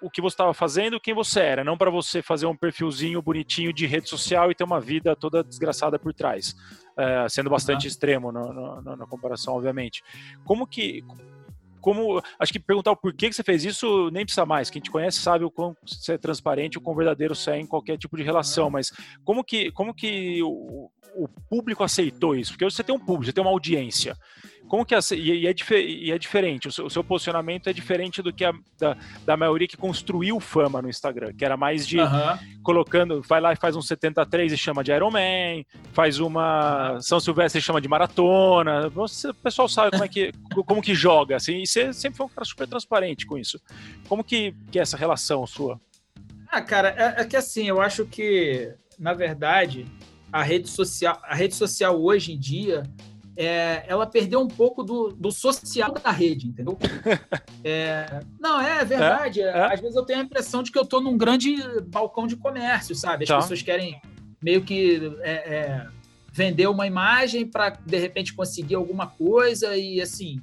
o 0.00 0.10
que 0.10 0.20
você 0.20 0.34
estava 0.34 0.54
fazendo, 0.54 1.00
quem 1.00 1.14
você 1.14 1.40
era, 1.40 1.64
não 1.64 1.76
para 1.76 1.90
você 1.90 2.22
fazer 2.22 2.46
um 2.46 2.56
perfilzinho 2.56 3.20
bonitinho 3.22 3.72
de 3.72 3.86
rede 3.86 4.08
social 4.08 4.50
e 4.50 4.54
ter 4.54 4.64
uma 4.64 4.80
vida 4.80 5.16
toda 5.16 5.42
desgraçada 5.44 5.98
por 5.98 6.12
trás, 6.14 6.54
É, 7.00 7.28
sendo 7.28 7.48
bastante 7.48 7.86
extremo 7.86 8.32
no- 8.32 8.52
no- 8.52 8.82
no- 8.82 8.96
na 8.96 9.06
comparação, 9.06 9.54
obviamente. 9.54 10.02
Como 10.44 10.66
que 10.66 11.02
como 11.80 12.20
acho 12.40 12.52
que 12.52 12.58
perguntar 12.58 12.90
o 12.90 12.96
porquê 12.96 13.28
que 13.28 13.34
você 13.36 13.44
fez 13.44 13.64
isso 13.64 14.10
nem 14.10 14.24
precisa 14.24 14.44
mais. 14.44 14.68
Quem 14.68 14.82
te 14.82 14.90
conhece 14.90 15.20
sabe 15.20 15.44
o 15.44 15.50
quão 15.50 15.76
você 15.86 16.14
é 16.14 16.18
transparente, 16.18 16.76
o 16.76 16.80
quão 16.80 16.96
verdadeiro 16.96 17.36
você 17.36 17.52
é 17.52 17.58
em 17.60 17.66
qualquer 17.66 17.96
tipo 17.96 18.16
de 18.16 18.24
relação. 18.24 18.68
Mas 18.68 18.90
como 19.24 19.44
que 19.44 19.70
como 19.70 19.94
que 19.94 20.42
o, 20.42 20.90
o 21.14 21.28
público 21.48 21.84
aceitou 21.84 22.34
isso? 22.34 22.50
Porque 22.52 22.64
você 22.64 22.82
tem 22.82 22.92
um 22.94 22.98
público, 22.98 23.26
você 23.26 23.32
tem 23.32 23.44
uma 23.44 23.52
audiência. 23.52 24.16
Como 24.68 24.84
que 24.84 24.94
e, 24.94 25.46
é, 25.46 25.54
e 25.80 26.12
é 26.12 26.18
diferente. 26.18 26.68
O 26.68 26.72
seu, 26.72 26.86
o 26.86 26.90
seu 26.90 27.02
posicionamento 27.02 27.68
é 27.68 27.72
diferente 27.72 28.22
do 28.22 28.32
que 28.32 28.44
a, 28.44 28.52
da, 28.78 28.96
da 29.24 29.36
maioria 29.36 29.66
que 29.66 29.76
construiu 29.76 30.38
fama 30.38 30.82
no 30.82 30.88
Instagram, 30.88 31.32
que 31.32 31.44
era 31.44 31.56
mais 31.56 31.86
de 31.86 31.98
Aham. 31.98 32.38
colocando, 32.62 33.22
vai 33.22 33.40
lá 33.40 33.52
e 33.52 33.56
faz 33.56 33.74
um 33.74 33.82
73 33.82 34.52
e 34.52 34.56
chama 34.56 34.84
de 34.84 34.92
Iron 34.92 35.10
Man, 35.10 35.64
faz 35.92 36.20
uma 36.20 36.98
São 37.00 37.18
Silvestre 37.18 37.58
e 37.58 37.62
chama 37.62 37.80
de 37.80 37.88
maratona. 37.88 38.88
Você, 38.90 39.30
o 39.30 39.34
pessoal 39.34 39.68
sabe 39.68 39.92
como 39.92 40.04
é 40.04 40.08
que 40.08 40.32
como 40.66 40.82
que 40.82 40.94
joga, 40.94 41.36
assim, 41.36 41.62
e 41.62 41.66
você 41.66 41.92
sempre 41.92 42.18
foi 42.18 42.26
um 42.26 42.30
cara 42.30 42.44
super 42.44 42.68
transparente 42.68 43.26
com 43.26 43.38
isso. 43.38 43.60
Como 44.08 44.22
que, 44.22 44.54
que 44.70 44.78
é 44.78 44.82
essa 44.82 44.96
relação 44.96 45.46
sua? 45.46 45.80
Ah, 46.50 46.60
cara, 46.60 46.94
é, 46.96 47.22
é 47.22 47.24
que 47.24 47.36
assim, 47.36 47.68
eu 47.68 47.80
acho 47.80 48.06
que, 48.06 48.74
na 48.98 49.14
verdade, 49.14 49.86
a 50.32 50.42
rede 50.42 50.68
social, 50.68 51.18
a 51.22 51.34
rede 51.34 51.54
social 51.54 52.00
hoje 52.00 52.32
em 52.32 52.38
dia, 52.38 52.82
é, 53.40 53.84
ela 53.86 54.04
perdeu 54.04 54.40
um 54.40 54.48
pouco 54.48 54.82
do, 54.82 55.10
do 55.12 55.30
social 55.30 55.92
da 55.92 56.10
rede, 56.10 56.48
entendeu? 56.48 56.76
É, 57.64 58.20
não, 58.38 58.60
é 58.60 58.84
verdade. 58.84 59.40
é. 59.42 59.72
Às 59.74 59.80
vezes 59.80 59.96
eu 59.96 60.04
tenho 60.04 60.20
a 60.20 60.22
impressão 60.22 60.62
de 60.62 60.70
que 60.70 60.78
eu 60.78 60.82
estou 60.84 61.00
num 61.00 61.18
grande 61.18 61.56
balcão 61.88 62.26
de 62.26 62.36
comércio, 62.36 62.94
sabe? 62.94 63.24
As 63.24 63.28
Tá. 63.28 63.36
pessoas 63.38 63.60
querem 63.62 64.00
meio 64.40 64.62
que 64.62 65.12
é, 65.22 65.32
é, 65.32 65.86
vender 66.32 66.68
uma 66.68 66.86
imagem 66.86 67.44
para, 67.46 67.70
de 67.70 67.98
repente, 67.98 68.32
conseguir 68.32 68.76
alguma 68.76 69.08
coisa 69.08 69.76
e, 69.76 70.00
assim, 70.00 70.40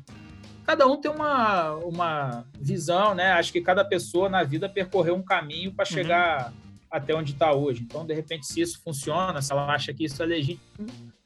cada 0.65 0.85
um 0.85 0.97
tem 0.99 1.09
uma, 1.09 1.71
uma 1.75 2.45
visão, 2.59 3.15
né? 3.15 3.31
Acho 3.31 3.53
que 3.53 3.61
cada 3.61 3.83
pessoa 3.85 4.27
na 4.27 4.43
vida 4.43 4.67
percorreu 4.67 5.15
um 5.15 5.23
caminho 5.23 5.73
para 5.73 5.85
chegar 5.85 6.53
até 6.91 7.15
onde 7.15 7.31
está 7.31 7.53
hoje. 7.53 7.81
Então, 7.81 8.05
de 8.05 8.13
repente, 8.13 8.45
se 8.45 8.59
isso 8.61 8.81
funciona, 8.83 9.41
se 9.41 9.51
ela 9.53 9.73
acha 9.73 9.93
que 9.93 10.03
isso 10.03 10.21
é 10.21 10.25
legítimo, 10.25 10.61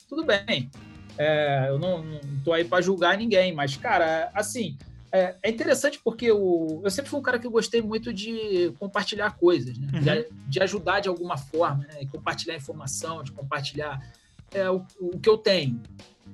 tudo 0.08 0.24
bem. 0.24 0.70
É, 1.20 1.66
eu 1.68 1.78
não, 1.78 2.02
não 2.02 2.20
tô 2.46 2.54
aí 2.54 2.64
para 2.64 2.82
julgar 2.82 3.18
ninguém, 3.18 3.54
mas, 3.54 3.76
cara, 3.76 4.32
assim, 4.34 4.78
é, 5.12 5.36
é 5.44 5.50
interessante 5.50 6.00
porque 6.02 6.32
o, 6.32 6.80
eu 6.82 6.90
sempre 6.90 7.12
fui 7.12 7.20
um 7.20 7.24
cara 7.24 7.38
que 7.38 7.50
gostei 7.50 7.82
muito 7.82 8.14
de 8.14 8.74
compartilhar 8.80 9.36
coisas, 9.36 9.78
né? 9.78 9.90
Uhum. 9.94 10.00
De, 10.00 10.28
de 10.48 10.64
ajudar 10.64 11.02
de 11.02 11.10
alguma 11.10 11.36
forma, 11.36 11.86
né? 11.88 12.06
Compartilhar 12.10 12.56
informação, 12.56 13.22
de 13.22 13.34
compartilhar 13.34 14.00
é, 14.54 14.70
o, 14.70 14.86
o 15.02 15.20
que 15.20 15.28
eu 15.28 15.38
tenho. 15.38 15.82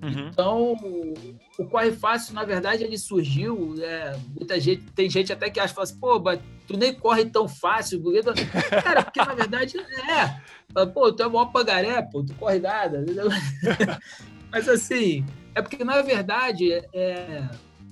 Uhum. 0.03 0.27
Então, 0.27 0.73
o, 0.73 1.13
o 1.57 1.65
Corre 1.65 1.91
Fácil, 1.91 2.35
na 2.35 2.43
verdade, 2.43 2.83
ele 2.83 2.97
surgiu. 2.97 3.75
é, 3.81 4.15
muita 4.35 4.59
gente, 4.59 4.83
tem 4.91 5.09
gente 5.09 5.33
até 5.33 5.49
que 5.49 5.59
acha, 5.59 5.73
fala 5.73 5.85
assim, 5.85 5.97
pô, 5.97 6.19
mas 6.19 6.39
tu 6.67 6.77
nem 6.77 6.93
corre 6.93 7.25
tão 7.25 7.47
fácil. 7.47 8.01
Porque... 8.03 8.21
tu-" 8.21 8.33
Cara, 8.83 9.03
porque 9.03 9.19
na 9.19 9.33
verdade 9.33 9.77
é. 9.79 10.85
Pô, 10.87 11.11
tu 11.11 11.23
é 11.23 11.27
o 11.27 11.31
maior 11.31 11.45
pagaré, 11.45 12.01
pô, 12.01 12.23
tu 12.23 12.35
corre 12.35 12.59
nada. 12.59 13.03
mas 14.56 14.69
assim, 14.69 15.26
é 15.53 15.61
porque 15.61 15.84
na 15.84 16.02
verdade, 16.02 16.72
é, 16.94 17.44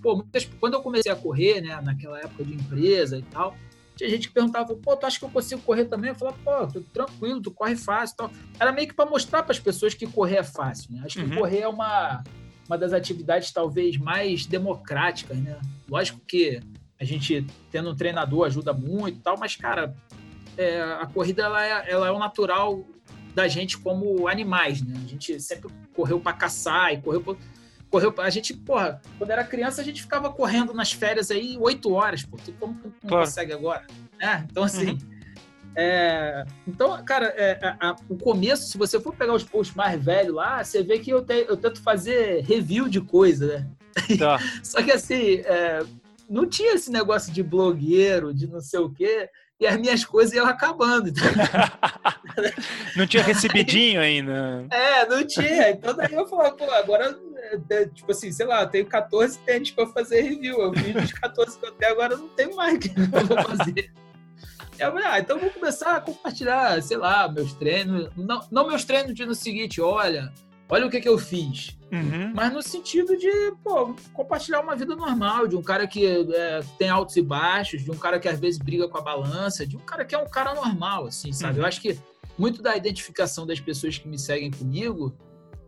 pô, 0.01 0.15
muitas- 0.15 0.45
quando 0.61 0.75
eu 0.75 0.81
comecei 0.81 1.11
a 1.11 1.15
correr, 1.15 1.59
né, 1.59 1.77
naquela 1.83 2.17
época 2.19 2.45
de 2.45 2.53
empresa 2.53 3.17
e 3.17 3.23
tal, 3.23 3.53
tinha 3.97 4.09
gente 4.09 4.29
que 4.29 4.33
perguntava, 4.33 4.73
pô, 4.73 4.95
tu 4.95 5.05
acha 5.05 5.19
que 5.19 5.25
eu 5.25 5.29
consigo 5.29 5.61
correr 5.61 5.85
também? 5.85 6.11
Eu 6.11 6.15
falava, 6.15 6.37
pô, 6.43 6.65
tu 6.67 6.81
tranquilo, 6.93 7.41
tu 7.41 7.51
corre 7.51 7.75
fácil 7.75 8.13
e 8.13 8.17
tal. 8.17 8.31
Era 8.57 8.71
meio 8.71 8.87
que 8.87 8.93
para 8.93 9.09
mostrar 9.09 9.43
para 9.43 9.51
as 9.51 9.59
pessoas 9.59 9.93
que 9.93 10.07
correr 10.07 10.37
é 10.37 10.43
fácil, 10.43 10.93
né? 10.93 11.01
Acho 11.05 11.19
que 11.19 11.25
Uhum. 11.25 11.35
correr 11.35 11.59
é 11.59 11.67
uma, 11.67 12.23
uma 12.67 12.77
das 12.77 12.93
atividades 12.93 13.51
talvez 13.51 13.97
mais 13.97 14.45
democráticas, 14.45 15.37
né? 15.37 15.59
Lógico 15.89 16.19
que 16.25 16.61
a 16.99 17.03
gente 17.03 17.45
tendo 17.71 17.91
um 17.91 17.95
treinador 17.95 18.45
ajuda 18.47 18.71
muito 18.73 19.19
e 19.19 19.21
tal, 19.21 19.37
mas, 19.37 19.55
cara, 19.57 19.93
é, 20.57 20.81
a 20.81 21.05
corrida 21.05 21.43
ela 21.43 21.63
é, 21.65 21.91
ela 21.91 22.07
é 22.07 22.11
o 22.11 22.17
natural 22.17 22.83
da 23.35 23.47
gente 23.47 23.77
como 23.77 24.27
animais, 24.27 24.81
né? 24.81 24.93
A 25.03 25.07
gente 25.07 25.39
sempre 25.39 25.69
correu 25.93 26.19
para 26.19 26.33
caçar 26.33 26.93
e 26.93 27.01
correu 27.01 27.21
pra, 27.21 27.35
correu 27.89 28.11
pra, 28.11 28.25
a 28.25 28.29
gente, 28.29 28.53
porra, 28.53 29.01
quando 29.17 29.29
era 29.31 29.43
criança 29.43 29.81
a 29.81 29.83
gente 29.83 30.01
ficava 30.01 30.31
correndo 30.31 30.73
nas 30.73 30.91
férias 30.91 31.29
aí 31.31 31.57
oito 31.59 31.91
horas, 31.93 32.23
pô, 32.23 32.37
tu 32.37 32.51
como 32.59 32.75
que 32.75 32.87
não 32.87 33.09
Claro. 33.09 33.25
consegue 33.25 33.53
agora? 33.53 33.83
É, 34.21 34.37
então 34.49 34.63
assim, 34.63 34.91
Uhum. 34.91 34.97
é, 35.75 36.45
então, 36.67 37.03
cara, 37.03 37.27
é, 37.35 37.59
a- 37.61 37.89
a- 37.89 37.95
o 38.09 38.15
começo, 38.17 38.67
se 38.67 38.77
você 38.77 38.99
for 38.99 39.13
pegar 39.15 39.33
os 39.33 39.43
posts 39.43 39.75
mais 39.75 40.03
velhos 40.03 40.35
lá, 40.35 40.63
você 40.63 40.83
vê 40.83 40.99
que 40.99 41.09
eu, 41.11 41.23
te- 41.23 41.45
eu 41.47 41.57
tento 41.57 41.81
fazer 41.81 42.41
review 42.43 42.87
de 42.87 43.01
coisa, 43.01 43.47
né? 43.59 43.69
Tá. 44.17 44.37
Só 44.63 44.81
que 44.81 44.91
assim, 44.91 45.41
é, 45.45 45.83
não 46.29 46.47
tinha 46.47 46.73
esse 46.75 46.91
negócio 46.91 47.31
de 47.33 47.41
blogueiro, 47.43 48.33
de 48.33 48.47
não 48.47 48.61
sei 48.61 48.79
o 48.79 48.89
quê, 48.89 49.29
e 49.63 49.67
as 49.67 49.77
minhas 49.77 50.03
coisas 50.03 50.33
iam 50.33 50.45
acabando. 50.45 51.09
Então, 51.09 51.23
Não 52.97 53.07
tinha 53.07 53.23
recebidinho 53.23 54.01
ainda. 54.01 54.65
É, 54.69 55.05
não 55.07 55.25
tinha. 55.25 55.69
Então 55.69 55.95
daí 55.95 56.13
eu 56.13 56.27
falava, 56.27 56.51
pô, 56.55 56.69
agora, 56.71 57.17
é, 57.37 57.59
é, 57.69 57.85
tipo 57.85 58.11
assim, 58.11 58.31
sei 58.31 58.45
lá, 58.45 58.61
eu 58.63 58.67
tenho 58.67 58.85
14 58.85 59.39
tênis 59.39 59.71
pra 59.71 59.87
fazer 59.87 60.21
review. 60.21 60.59
Eu 60.59 60.73
fiz 60.73 61.03
os 61.03 61.13
14 61.13 61.57
que 61.57 61.65
eu 61.65 61.71
tenho, 61.71 61.91
agora 61.91 62.17
não 62.17 62.27
tenho 62.29 62.55
mais 62.55 62.77
que 62.77 62.89
eu 62.89 63.25
vou 63.25 63.43
fazer. 63.43 63.91
Eu 64.77 64.91
falei, 64.91 65.05
ah, 65.05 65.19
então 65.19 65.39
vou 65.39 65.49
começar 65.51 65.95
a 65.95 66.01
compartilhar, 66.01 66.81
sei 66.81 66.97
lá, 66.97 67.29
meus 67.29 67.53
treinos. 67.53 68.09
Não, 68.17 68.45
não 68.51 68.67
meus 68.67 68.83
treinos 68.83 69.13
de 69.13 69.25
no 69.25 69.35
seguinte, 69.35 69.79
olha, 69.79 70.33
olha 70.69 70.85
o 70.85 70.89
que, 70.89 70.99
que 71.01 71.09
eu 71.09 71.17
fiz. 71.17 71.77
Uhum. 71.91 72.31
Mas 72.33 72.51
no 72.51 72.61
sentido 72.61 73.15
de, 73.15 73.29
pô, 73.63 73.95
compartilhar 74.13 74.61
uma 74.61 74.75
vida 74.75 74.95
normal, 74.95 75.47
de 75.47 75.55
um 75.55 75.61
cara 75.61 75.85
que 75.85 76.05
é, 76.05 76.61
tem 76.79 76.89
altos 76.89 77.15
e 77.17 77.21
baixos, 77.21 77.83
de 77.83 77.91
um 77.91 77.97
cara 77.97 78.19
que 78.19 78.27
às 78.27 78.39
vezes 78.39 78.59
briga 78.59 78.87
com 78.87 78.97
a 78.97 79.01
balança, 79.01 79.65
de 79.65 79.77
um 79.77 79.81
cara 79.81 80.03
que 80.03 80.15
é 80.15 80.17
um 80.17 80.27
cara 80.27 80.55
normal, 80.55 81.05
assim, 81.05 81.31
sabe? 81.31 81.55
Uhum. 81.55 81.59
Eu 81.61 81.67
acho 81.67 81.79
que 81.81 81.99
muito 82.37 82.61
da 82.63 82.75
identificação 82.75 83.45
das 83.45 83.59
pessoas 83.59 83.97
que 83.97 84.07
me 84.07 84.17
seguem 84.17 84.49
comigo, 84.49 85.15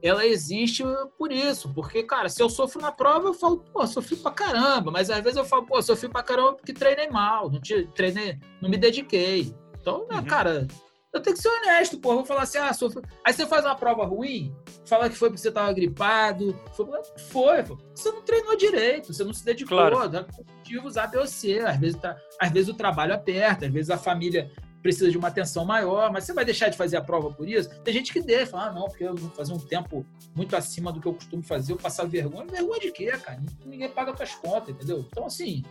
ela 0.01 0.25
existe 0.25 0.83
por 1.17 1.31
isso. 1.31 1.71
Porque, 1.73 2.01
cara, 2.01 2.27
se 2.27 2.41
eu 2.41 2.49
sofro 2.49 2.81
na 2.81 2.91
prova, 2.91 3.27
eu 3.27 3.33
falo, 3.33 3.57
pô, 3.71 3.85
sofri 3.85 4.15
pra 4.15 4.31
caramba. 4.31 4.89
Mas 4.91 5.09
às 5.11 5.23
vezes 5.23 5.37
eu 5.37 5.45
falo, 5.45 5.63
pô, 5.65 5.79
sofri 5.81 6.09
pra 6.09 6.23
caramba 6.23 6.53
porque 6.53 6.73
treinei 6.73 7.09
mal, 7.09 7.51
não 7.51 7.59
te, 7.61 7.87
treinei, 7.93 8.39
não 8.61 8.69
me 8.69 8.77
dediquei. 8.77 9.53
Então, 9.79 10.07
né, 10.09 10.17
Uhum. 10.17 10.25
cara, 10.25 10.67
eu 11.15 11.21
tenho 11.21 11.35
que 11.35 11.41
ser 11.41 11.49
honesto, 11.49 11.97
pô. 11.97 12.11
Eu 12.11 12.15
vou 12.17 12.25
falar 12.25 12.41
assim, 12.43 12.57
ah, 12.57 12.73
sofri. 12.73 13.01
Aí 13.23 13.33
você 13.33 13.45
faz 13.45 13.63
uma 13.63 13.75
prova 13.75 14.05
ruim, 14.05 14.53
fala 14.85 15.09
que 15.09 15.15
foi 15.15 15.29
porque 15.29 15.41
você 15.41 15.51
tava 15.51 15.71
gripado. 15.71 16.59
Foi, 16.73 16.87
foi. 17.31 17.63
Você 17.93 18.11
não 18.11 18.21
treinou 18.21 18.55
direito, 18.57 19.13
você 19.13 19.23
não 19.23 19.33
se 19.33 19.43
dedicou. 19.45 19.77
Claro. 19.77 20.09
Dá 20.09 20.25
motivos 20.37 20.97
A, 20.97 21.07
B 21.07 21.17
ou 21.17 21.27
C. 21.27 21.59
Às 21.59 21.79
vezes, 21.79 21.99
tá, 21.99 22.17
às 22.39 22.51
vezes 22.51 22.69
o 22.69 22.73
trabalho 22.73 23.13
aperta, 23.13 23.65
às 23.65 23.71
vezes 23.71 23.89
a 23.89 23.97
família 23.97 24.51
precisa 24.81 25.09
de 25.09 25.17
uma 25.17 25.29
atenção 25.29 25.65
maior, 25.65 26.11
mas 26.11 26.25
você 26.25 26.33
vai 26.33 26.45
deixar 26.45 26.69
de 26.69 26.77
fazer 26.77 26.95
a 26.97 27.01
prova 27.01 27.31
por 27.31 27.49
isso? 27.49 27.69
Tem 27.81 27.91
gente 27.91 28.13
que 28.13 28.21
deixa, 28.21 28.51
fala, 28.51 28.67
ah, 28.67 28.71
não, 28.71 28.85
porque 28.85 29.03
eu 29.03 29.15
vou 29.15 29.31
fazer 29.31 29.51
um 29.51 29.57
tempo 29.57 30.05
muito 30.35 30.55
acima 30.55 30.91
do 30.91 31.01
que 31.01 31.07
eu 31.07 31.13
costumo 31.13 31.41
fazer, 31.41 31.71
eu 31.71 31.77
passar 31.77 32.05
vergonha. 32.05 32.45
Vergonha 32.45 32.79
de 32.79 32.91
quê, 32.91 33.07
cara? 33.17 33.41
Ninguém 33.65 33.89
paga 33.89 34.15
suas 34.15 34.35
contas, 34.35 34.75
entendeu? 34.75 35.03
Então, 35.09 35.25
assim, 35.25 35.63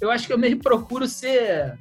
eu 0.00 0.10
acho 0.10 0.26
que 0.26 0.32
eu 0.32 0.38
meio 0.38 0.58
procuro 0.58 1.06
ser. 1.06 1.78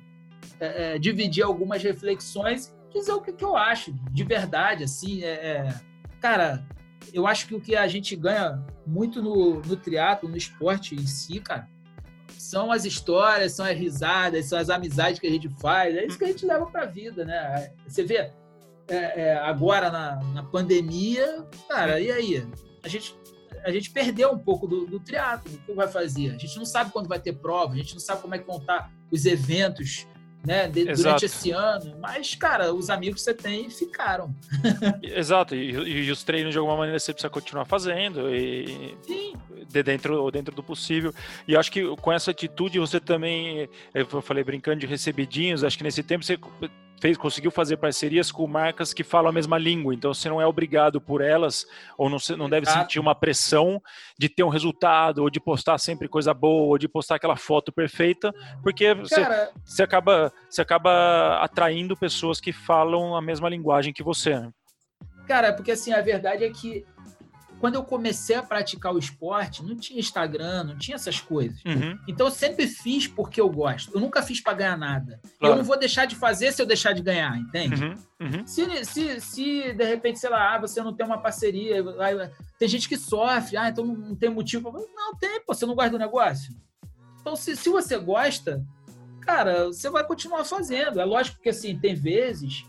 É, 0.59 0.95
é, 0.95 0.97
dividir 0.97 1.43
algumas 1.43 1.83
reflexões 1.83 2.73
dizer 2.93 3.11
o 3.11 3.21
que, 3.21 3.31
que, 3.31 3.43
eu 3.43 3.55
acho, 3.55 3.93
de 4.11 4.23
verdade, 4.23 4.83
assim, 4.83 5.23
é, 5.23 5.29
é, 5.29 5.79
cara, 6.19 6.65
eu 7.13 7.27
acho 7.27 7.47
que 7.47 7.55
o 7.55 7.61
que 7.61 7.75
a 7.75 7.87
gente 7.87 8.15
ganha 8.15 8.63
muito 8.85 9.21
no, 9.21 9.61
no 9.61 9.75
triatlo, 9.75 10.29
no 10.29 10.37
esporte 10.37 10.95
em 10.95 11.05
si, 11.05 11.39
cara, 11.39 11.67
são 12.37 12.71
as 12.71 12.85
histórias, 12.85 13.53
são 13.53 13.65
as 13.65 13.77
risadas, 13.77 14.45
são 14.45 14.57
as 14.57 14.69
amizades 14.69 15.19
que 15.19 15.27
a 15.27 15.31
gente 15.31 15.49
faz, 15.59 15.95
é 15.95 16.05
isso 16.05 16.17
que 16.17 16.25
a 16.25 16.27
gente 16.27 16.45
leva 16.45 16.65
para 16.65 16.83
a 16.83 16.85
vida, 16.85 17.25
né? 17.25 17.73
Você 17.87 18.03
vê 18.03 18.31
é, 18.87 19.21
é, 19.21 19.37
agora 19.37 19.89
na, 19.89 20.23
na 20.33 20.43
pandemia, 20.43 21.45
cara, 21.67 21.99
e 21.99 22.11
aí? 22.11 22.47
A 22.83 22.87
gente 22.87 23.15
a 23.63 23.71
gente 23.71 23.89
perdeu 23.91 24.31
um 24.31 24.37
pouco 24.37 24.65
do, 24.65 24.85
do 24.85 24.99
triatlo, 24.99 25.53
o 25.53 25.57
que 25.57 25.73
vai 25.73 25.87
fazer? 25.89 26.29
A 26.29 26.37
gente 26.37 26.57
não 26.57 26.65
sabe 26.65 26.91
quando 26.91 27.09
vai 27.09 27.19
ter 27.19 27.33
prova, 27.33 27.73
a 27.73 27.77
gente 27.77 27.93
não 27.93 27.99
sabe 27.99 28.21
como 28.21 28.33
é 28.33 28.39
que 28.39 28.47
vão 28.47 28.57
estar 28.57 28.89
os 29.11 29.25
eventos 29.25 30.07
né, 30.47 30.69
de, 30.69 30.85
durante 30.85 31.25
esse 31.25 31.51
ano. 31.51 31.97
Mas, 31.99 32.33
cara, 32.33 32.73
os 32.73 32.89
amigos 32.89 33.19
que 33.19 33.25
você 33.25 33.33
tem 33.33 33.69
ficaram. 33.69 34.33
Exato, 35.03 35.53
e, 35.53 35.71
e, 35.71 36.09
os 36.09 36.23
treinos 36.23 36.53
de 36.53 36.57
alguma 36.57 36.77
maneira 36.77 36.97
você 36.97 37.11
precisa 37.11 37.29
continuar 37.29 37.65
fazendo 37.65 38.33
e 38.33 38.97
Sim. 39.01 39.33
De 39.69 39.83
dentro, 39.83 40.31
dentro 40.31 40.55
do 40.55 40.63
possível. 40.63 41.13
E 41.45 41.57
acho 41.57 41.69
que 41.69 41.83
com 41.97 42.13
essa 42.13 42.31
atitude 42.31 42.79
você 42.79 43.01
também, 43.01 43.67
eu 43.93 44.21
falei 44.21 44.41
brincando 44.41 44.79
de 44.79 44.87
recebidinhos, 44.87 45.65
acho 45.65 45.77
que 45.77 45.83
nesse 45.83 46.01
tempo 46.01 46.23
você 46.23 46.39
fez, 46.99 47.17
conseguiu 47.17 47.51
fazer 47.51 47.77
parcerias 47.77 48.31
com 48.31 48.47
marcas 48.47 48.93
que 48.93 49.03
falam 49.03 49.29
a 49.29 49.33
mesma 49.33 49.57
língua, 49.57 49.93
então 49.93 50.13
você 50.13 50.29
não 50.29 50.41
é 50.41 50.45
obrigado 50.45 50.99
por 50.99 51.21
elas, 51.21 51.65
ou 51.97 52.09
não, 52.09 52.17
não 52.37 52.49
deve 52.49 52.65
sentir 52.65 52.99
uma 52.99 53.15
pressão 53.15 53.81
de 54.17 54.29
ter 54.29 54.43
um 54.43 54.49
resultado, 54.49 55.19
ou 55.19 55.29
de 55.29 55.39
postar 55.39 55.77
sempre 55.77 56.07
coisa 56.07 56.33
boa, 56.33 56.67
ou 56.67 56.77
de 56.77 56.87
postar 56.87 57.15
aquela 57.15 57.35
foto 57.35 57.71
perfeita, 57.71 58.33
porque 58.63 58.93
você, 58.93 59.21
Cara, 59.21 59.51
você, 59.63 59.83
acaba, 59.83 60.33
você 60.49 60.61
acaba 60.61 61.37
atraindo 61.41 61.95
pessoas 61.95 62.39
que 62.39 62.51
falam 62.51 63.15
a 63.15 63.21
mesma 63.21 63.49
linguagem 63.49 63.93
que 63.93 64.03
você. 64.03 64.39
Né? 64.39 64.51
Cara, 65.27 65.53
porque 65.53 65.71
assim, 65.71 65.91
a 65.91 66.01
verdade 66.01 66.43
é 66.43 66.49
que 66.49 66.85
quando 67.59 67.75
eu 67.75 67.83
comecei 67.83 68.35
a 68.35 68.43
praticar 68.43 68.93
o 68.93 68.99
esporte, 68.99 69.63
não 69.63 69.75
tinha 69.75 69.99
Instagram, 69.99 70.63
não 70.63 70.77
tinha 70.77 70.95
essas 70.95 71.19
coisas. 71.19 71.59
Uhum. 71.65 71.97
Então 72.07 72.27
eu 72.27 72.31
sempre 72.31 72.67
fiz 72.67 73.07
porque 73.07 73.41
eu 73.41 73.49
gosto. 73.49 73.91
Eu 73.93 73.99
nunca 73.99 74.21
fiz 74.21 74.41
para 74.41 74.53
ganhar 74.53 74.77
nada. 74.77 75.19
Claro. 75.39 75.53
Eu 75.53 75.57
não 75.57 75.63
vou 75.63 75.77
deixar 75.77 76.05
de 76.05 76.15
fazer 76.15 76.51
se 76.51 76.61
eu 76.61 76.65
deixar 76.65 76.93
de 76.93 77.01
ganhar, 77.01 77.35
entende? 77.37 77.83
Uhum. 77.83 77.95
Uhum. 78.19 78.47
Se, 78.47 78.85
se, 78.85 79.21
se 79.21 79.73
de 79.73 79.83
repente, 79.83 80.19
sei 80.19 80.29
lá, 80.29 80.55
ah, 80.55 80.59
você 80.59 80.81
não 80.81 80.93
tem 80.93 81.05
uma 81.05 81.19
parceria, 81.19 81.83
tem 82.59 82.67
gente 82.67 82.87
que 82.87 82.97
sofre, 82.97 83.57
ah, 83.57 83.69
então 83.69 83.85
não 83.85 84.15
tem 84.15 84.29
motivo. 84.29 84.71
Não 84.95 85.15
tem, 85.15 85.41
pô, 85.43 85.53
você 85.53 85.65
não 85.65 85.75
gosta 85.75 85.91
do 85.91 85.99
negócio. 85.99 86.53
Então, 87.21 87.35
se, 87.35 87.55
se 87.55 87.69
você 87.69 87.97
gosta, 87.97 88.63
cara, 89.21 89.65
você 89.65 89.89
vai 89.89 90.05
continuar 90.05 90.45
fazendo. 90.45 90.99
É 90.99 91.05
lógico 91.05 91.41
que 91.41 91.49
assim, 91.49 91.77
tem 91.77 91.95
vezes 91.95 92.65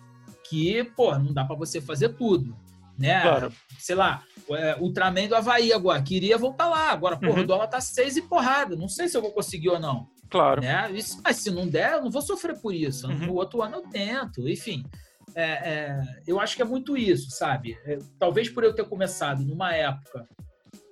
que, 0.48 0.82
pô, 0.96 1.16
não 1.18 1.32
dá 1.32 1.44
para 1.44 1.56
você 1.56 1.80
fazer 1.80 2.10
tudo. 2.10 2.56
Né? 2.98 3.20
Claro. 3.20 3.52
Sei 3.78 3.94
lá, 3.94 4.24
é, 4.50 4.76
Ultraman 4.80 5.28
do 5.28 5.34
Havaí 5.34 5.72
agora. 5.72 6.02
Queria 6.02 6.38
voltar 6.38 6.68
lá. 6.68 6.90
Agora, 6.90 7.16
porra, 7.18 7.38
uhum. 7.38 7.42
o 7.42 7.46
dólar 7.46 7.66
tá 7.66 7.80
seis 7.80 8.16
e 8.16 8.22
porrada. 8.22 8.76
Não 8.76 8.88
sei 8.88 9.08
se 9.08 9.16
eu 9.16 9.22
vou 9.22 9.32
conseguir 9.32 9.70
ou 9.70 9.80
não. 9.80 10.08
Claro. 10.30 10.60
Né? 10.60 10.90
Isso, 10.92 11.20
mas 11.24 11.36
se 11.36 11.50
não 11.50 11.66
der, 11.66 11.94
eu 11.94 12.02
não 12.02 12.10
vou 12.10 12.22
sofrer 12.22 12.58
por 12.60 12.74
isso. 12.74 13.08
Uhum. 13.08 13.26
No 13.26 13.34
outro 13.34 13.62
ano 13.62 13.76
eu 13.76 13.82
tento. 13.82 14.48
Enfim, 14.48 14.84
é, 15.34 15.42
é, 15.42 16.02
eu 16.26 16.40
acho 16.40 16.56
que 16.56 16.62
é 16.62 16.64
muito 16.64 16.96
isso, 16.96 17.30
sabe? 17.30 17.78
É, 17.84 17.98
talvez 18.18 18.48
por 18.48 18.64
eu 18.64 18.74
ter 18.74 18.84
começado 18.84 19.44
numa 19.44 19.74
época 19.74 20.26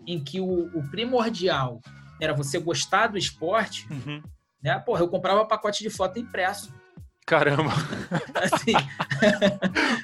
em 0.07 0.23
que 0.23 0.41
o, 0.41 0.67
o 0.77 0.89
primordial 0.91 1.81
era 2.21 2.33
você 2.33 2.59
gostar 2.59 3.09
do 3.09 3.19
esporte, 3.19 3.87
uhum. 3.91 4.23
né? 4.63 4.79
Porra, 4.79 5.01
eu 5.01 5.09
comprava 5.09 5.45
pacote 5.45 5.83
de 5.83 5.91
foto 5.91 6.19
impresso. 6.19 6.73
Caramba! 7.27 7.73
Assim. 8.35 8.73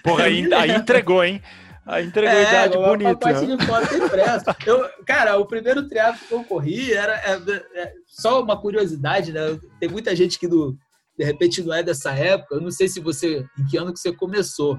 Porra, 0.02 0.24
aí, 0.24 0.52
aí 0.52 0.72
entregou, 0.72 1.22
hein? 1.22 1.40
A 1.84 2.00
integridade 2.00 2.76
é, 2.76 2.80
bonita. 2.80 3.16
pacote 3.16 3.46
de 3.46 3.66
foto 3.66 3.94
impresso. 3.94 4.44
Eu, 4.64 4.88
cara, 5.04 5.36
o 5.36 5.46
primeiro 5.46 5.88
triatlo 5.88 6.26
que 6.26 6.32
eu 6.32 6.44
corri 6.44 6.92
era 6.92 7.14
é, 7.14 7.32
é, 7.74 7.92
só 8.06 8.40
uma 8.40 8.60
curiosidade, 8.60 9.32
né? 9.32 9.58
Tem 9.80 9.88
muita 9.88 10.14
gente 10.14 10.38
que 10.38 10.46
do, 10.46 10.76
de 11.18 11.24
repente 11.24 11.62
não 11.62 11.74
é 11.74 11.82
dessa 11.82 12.12
época. 12.12 12.54
Eu 12.54 12.60
não 12.60 12.70
sei 12.70 12.86
se 12.86 13.00
você 13.00 13.44
em 13.58 13.66
que 13.66 13.76
ano 13.76 13.92
que 13.92 13.98
você 13.98 14.12
começou. 14.12 14.78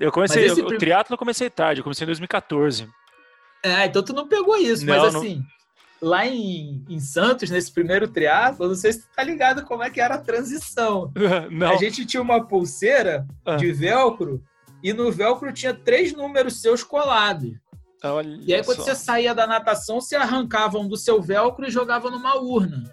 Eu 0.00 0.10
comecei, 0.10 0.50
o 0.50 0.66
prim... 0.66 0.78
triatlo 0.78 1.14
eu 1.14 1.18
comecei 1.18 1.50
tarde, 1.50 1.80
eu 1.80 1.84
comecei 1.84 2.04
em 2.04 2.06
2014. 2.06 2.88
É, 3.62 3.84
então 3.84 4.02
tu 4.02 4.12
não 4.14 4.26
pegou 4.26 4.56
isso, 4.56 4.86
não, 4.86 4.96
mas 4.96 5.14
assim, 5.14 5.44
não... 6.00 6.08
lá 6.08 6.26
em, 6.26 6.84
em 6.88 6.98
Santos, 6.98 7.50
nesse 7.50 7.72
primeiro 7.72 8.08
triatlo, 8.08 8.64
eu 8.64 8.68
não 8.68 8.76
sei 8.76 8.92
se 8.92 9.02
tu 9.02 9.08
tá 9.14 9.22
ligado 9.22 9.64
como 9.64 9.82
é 9.82 9.90
que 9.90 10.00
era 10.00 10.14
a 10.14 10.18
transição. 10.18 11.12
Não. 11.50 11.70
A 11.70 11.76
gente 11.76 12.06
tinha 12.06 12.22
uma 12.22 12.46
pulseira 12.46 13.26
ah. 13.44 13.56
de 13.56 13.70
velcro 13.72 14.42
e 14.82 14.92
no 14.92 15.10
velcro 15.10 15.52
tinha 15.52 15.74
três 15.74 16.12
números 16.12 16.60
seus 16.60 16.82
colados. 16.82 17.52
Olha 18.02 18.38
e 18.42 18.54
aí, 18.54 18.62
quando 18.62 18.78
só. 18.78 18.84
você 18.84 18.94
saía 18.94 19.34
da 19.34 19.46
natação, 19.46 20.00
você 20.00 20.14
arrancava 20.14 20.78
um 20.78 20.86
do 20.86 20.96
seu 20.96 21.20
velcro 21.20 21.66
e 21.66 21.70
jogava 21.70 22.10
numa 22.10 22.36
urna. 22.36 22.84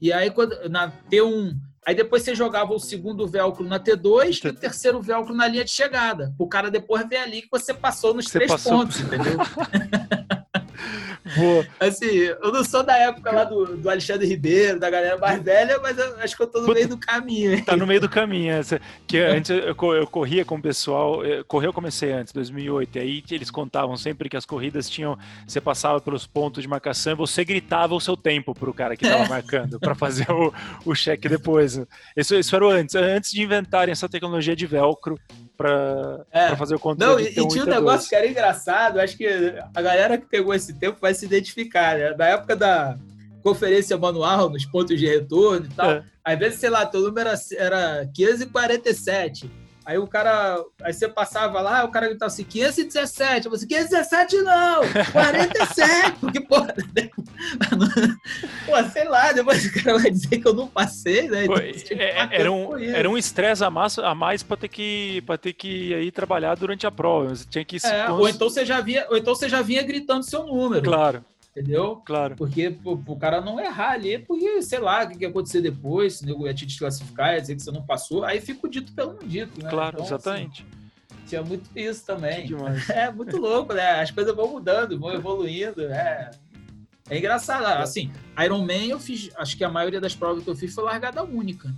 E 0.00 0.12
aí, 0.12 0.30
quando, 0.30 0.68
na 0.68 0.90
T1, 1.10 1.54
aí 1.86 1.94
depois 1.94 2.22
você 2.22 2.34
jogava 2.34 2.72
o 2.72 2.78
segundo 2.78 3.26
velcro 3.26 3.64
na 3.64 3.78
T2 3.78 4.44
e 4.44 4.48
o 4.48 4.54
terceiro 4.54 5.00
velcro 5.02 5.34
na 5.34 5.46
linha 5.46 5.64
de 5.64 5.70
chegada. 5.70 6.34
O 6.38 6.48
cara 6.48 6.70
depois 6.70 7.06
vê 7.06 7.18
ali 7.18 7.42
que 7.42 7.48
você 7.50 7.74
passou 7.74 8.14
nos 8.14 8.26
você 8.26 8.38
três 8.38 8.50
passou... 8.50 8.78
pontos, 8.78 9.00
entendeu? 9.00 9.36
Boa. 11.36 11.66
Assim, 11.80 12.06
eu 12.06 12.52
não 12.52 12.64
sou 12.64 12.82
da 12.82 12.96
época 12.96 13.32
lá 13.32 13.44
do, 13.44 13.76
do 13.76 13.90
Alexandre 13.90 14.26
Ribeiro, 14.26 14.78
da 14.78 14.90
galera 14.90 15.18
mais 15.18 15.42
velha, 15.42 15.78
mas 15.80 15.98
acho 15.98 16.36
que 16.36 16.42
eu 16.42 16.46
tô 16.46 16.60
no 16.62 16.72
meio 16.72 16.88
do 16.88 16.98
caminho. 16.98 17.54
Hein? 17.54 17.64
Tá 17.64 17.76
no 17.76 17.86
meio 17.86 18.00
do 18.00 18.08
caminho. 18.08 18.52
Essa, 18.52 18.80
que 19.06 19.18
antes 19.18 19.50
eu, 19.50 19.74
eu 19.94 20.06
corria 20.06 20.44
com 20.44 20.56
o 20.56 20.62
pessoal, 20.62 21.20
correr 21.46 21.66
eu 21.66 21.72
comecei 21.72 22.12
antes, 22.12 22.32
2008, 22.32 22.96
e 22.96 23.00
aí 23.00 23.24
eles 23.30 23.50
contavam 23.50 23.96
sempre 23.96 24.28
que 24.28 24.36
as 24.36 24.46
corridas 24.46 24.88
tinham, 24.88 25.18
você 25.46 25.60
passava 25.60 26.00
pelos 26.00 26.26
pontos 26.26 26.62
de 26.62 26.68
marcação 26.68 27.12
e 27.12 27.16
você 27.16 27.44
gritava 27.44 27.94
o 27.94 28.00
seu 28.00 28.16
tempo 28.16 28.54
pro 28.54 28.74
cara 28.74 28.96
que 28.96 29.08
tava 29.08 29.24
é. 29.24 29.28
marcando, 29.28 29.78
para 29.80 29.94
fazer 29.94 30.30
o, 30.30 30.52
o 30.84 30.94
cheque 30.94 31.28
depois. 31.28 31.80
Isso, 32.16 32.34
isso 32.34 32.56
era 32.56 32.66
antes, 32.66 32.94
antes 32.94 33.32
de 33.32 33.42
inventarem 33.42 33.92
essa 33.92 34.08
tecnologia 34.08 34.54
de 34.54 34.66
velcro 34.66 35.18
para 35.56 36.24
é. 36.32 36.56
fazer 36.56 36.74
o 36.74 36.78
controle. 36.78 37.12
Não, 37.12 37.20
e, 37.20 37.28
e 37.28 37.48
tinha 37.48 37.64
um 37.64 37.68
negócio 37.68 38.08
que 38.08 38.14
era 38.14 38.26
engraçado, 38.26 39.00
acho 39.00 39.16
que 39.16 39.26
a 39.74 39.82
galera 39.82 40.18
que 40.18 40.26
pegou 40.26 40.54
esse 40.54 40.74
tempo 40.74 40.98
vai 41.00 41.14
se 41.14 41.24
identificar, 41.24 41.96
né? 41.96 42.12
Da 42.12 42.26
época 42.26 42.56
da 42.56 42.98
conferência 43.42 43.96
manual, 43.96 44.48
nos 44.48 44.64
pontos 44.64 44.98
de 44.98 45.06
retorno 45.06 45.66
e 45.66 45.74
tal, 45.74 45.90
é. 45.90 46.04
às 46.24 46.38
vezes, 46.38 46.60
sei 46.60 46.70
lá, 46.70 46.86
teu 46.86 47.00
número 47.02 47.28
era, 47.28 47.38
era 47.58 48.06
547. 48.12 49.50
Aí 49.84 49.98
o 49.98 50.06
cara, 50.06 50.64
aí 50.82 50.92
você 50.92 51.06
passava 51.06 51.60
lá, 51.60 51.84
o 51.84 51.90
cara 51.90 52.08
gritava 52.08 52.32
assim, 52.32 52.44
517. 52.44 53.46
Eu 53.46 53.52
falei 53.52 53.56
assim, 53.56 53.66
517 53.66 54.36
não, 54.42 54.80
47. 55.12 56.18
Porque, 56.20 56.40
pô, 56.40 56.56
pô, 58.66 58.84
sei 58.90 59.04
lá, 59.04 59.32
depois 59.32 59.66
o 59.66 59.72
cara 59.72 59.98
vai 59.98 60.10
dizer 60.10 60.38
que 60.38 60.48
eu 60.48 60.54
não 60.54 60.66
passei, 60.68 61.28
né? 61.28 61.44
Então, 61.44 61.58
é, 61.58 62.28
era, 62.32 62.50
um, 62.50 62.78
era 62.78 63.10
um 63.10 63.18
estresse 63.18 63.62
a 63.62 63.70
mais, 63.70 63.98
a 63.98 64.14
mais 64.14 64.42
para 64.42 64.56
ter 64.56 64.68
que 64.68 65.22
para 65.26 65.36
ter 65.36 65.52
que 65.52 65.94
ir 65.94 66.12
trabalhar 66.12 66.54
durante 66.54 66.86
a 66.86 66.90
prova. 66.90 67.34
Você 67.34 67.44
tinha 67.48 67.64
que 67.64 67.76
é, 67.84 68.10
ou 68.10 68.28
então 68.28 68.48
você 68.48 68.64
já 68.64 68.80
via, 68.80 69.06
ou 69.10 69.16
então 69.18 69.34
você 69.34 69.48
já 69.48 69.60
vinha 69.60 69.82
gritando 69.82 70.22
seu 70.22 70.44
número. 70.46 70.82
Claro 70.82 71.24
entendeu? 71.54 72.02
Claro. 72.04 72.34
Porque 72.34 72.76
o 72.84 73.16
cara 73.16 73.40
não 73.40 73.60
errar 73.60 73.92
ali, 73.92 74.18
porque, 74.18 74.60
sei 74.60 74.80
lá, 74.80 75.04
o 75.04 75.08
que, 75.08 75.18
que 75.18 75.24
ia 75.24 75.28
acontecer 75.28 75.60
depois, 75.60 76.14
se 76.14 76.32
o 76.32 76.46
ia 76.46 76.52
te 76.52 76.66
desclassificar, 76.66 77.34
ia 77.34 77.40
dizer 77.40 77.54
que 77.54 77.62
você 77.62 77.70
não 77.70 77.82
passou, 77.82 78.24
aí 78.24 78.40
fica 78.40 78.66
o 78.66 78.70
dito 78.70 78.92
pelo 78.92 79.14
não 79.14 79.28
dito, 79.28 79.62
né? 79.62 79.70
Claro, 79.70 79.94
então, 79.94 80.06
exatamente. 80.06 80.66
Assim, 80.68 81.24
tinha 81.26 81.42
muito 81.42 81.70
isso 81.74 82.04
também. 82.04 82.48
É 82.90 83.10
muito 83.10 83.36
louco, 83.36 83.72
né? 83.72 84.00
As 84.00 84.10
coisas 84.10 84.34
vão 84.34 84.50
mudando, 84.50 84.98
vão 84.98 85.12
evoluindo, 85.12 85.82
é... 85.82 86.30
É 87.08 87.18
engraçado. 87.18 87.64
Assim, 87.82 88.10
Iron 88.42 88.64
Man 88.64 88.86
eu 88.88 88.98
fiz, 88.98 89.30
acho 89.36 89.56
que 89.58 89.62
a 89.62 89.68
maioria 89.68 90.00
das 90.00 90.14
provas 90.14 90.42
que 90.42 90.48
eu 90.48 90.56
fiz 90.56 90.74
foi 90.74 90.84
largada 90.84 91.22
única. 91.22 91.72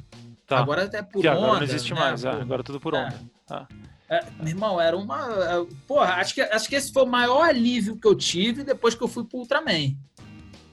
Tá. 0.46 0.58
Agora 0.60 0.84
até 0.84 1.02
por 1.02 1.20
que 1.20 1.28
onda. 1.28 1.38
Agora 1.38 1.56
não 1.56 1.62
existe 1.64 1.92
né? 1.92 1.98
mais, 1.98 2.24
é, 2.24 2.30
agora 2.30 2.60
é 2.60 2.64
tudo 2.64 2.78
por 2.78 2.94
onda. 2.94 3.12
É. 3.12 3.54
Ah. 3.54 3.66
É, 4.08 4.24
meu 4.38 4.48
irmão, 4.48 4.80
era 4.80 4.96
uma. 4.96 5.26
É, 5.44 5.66
porra, 5.86 6.14
acho 6.14 6.34
que, 6.34 6.40
acho 6.40 6.68
que 6.68 6.76
esse 6.76 6.92
foi 6.92 7.02
o 7.02 7.06
maior 7.06 7.42
alívio 7.42 7.96
que 7.96 8.06
eu 8.06 8.14
tive 8.14 8.62
depois 8.62 8.94
que 8.94 9.02
eu 9.02 9.08
fui 9.08 9.24
pro 9.24 9.38
Ultraman. 9.38 9.94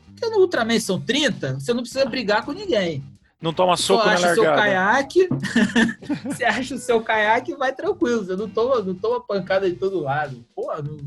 Porque 0.07 0.29
no 0.29 0.39
Ultraman 0.41 0.79
são 0.79 1.01
30, 1.01 1.55
você 1.55 1.73
não 1.73 1.81
precisa 1.81 2.05
brigar 2.05 2.45
com 2.45 2.51
ninguém. 2.51 3.03
Não 3.41 3.51
toma 3.51 3.75
soco 3.75 4.03
Só 4.03 4.07
na 4.07 4.13
acha 4.13 4.31
o 4.31 4.33
seu 4.35 4.43
largada. 4.43 4.61
caiaque, 4.61 5.27
você 6.25 6.45
acha 6.45 6.75
o 6.75 6.79
seu 6.79 7.01
caiaque 7.01 7.55
vai 7.55 7.73
tranquilo, 7.75 8.23
você 8.23 8.35
não 8.37 8.47
toma, 8.47 8.79
não 8.81 8.95
toma 8.95 9.19
pancada 9.19 9.69
de 9.69 9.75
todo 9.75 9.99
lado. 9.99 10.45
Pô, 10.55 10.71
não- 10.81 10.97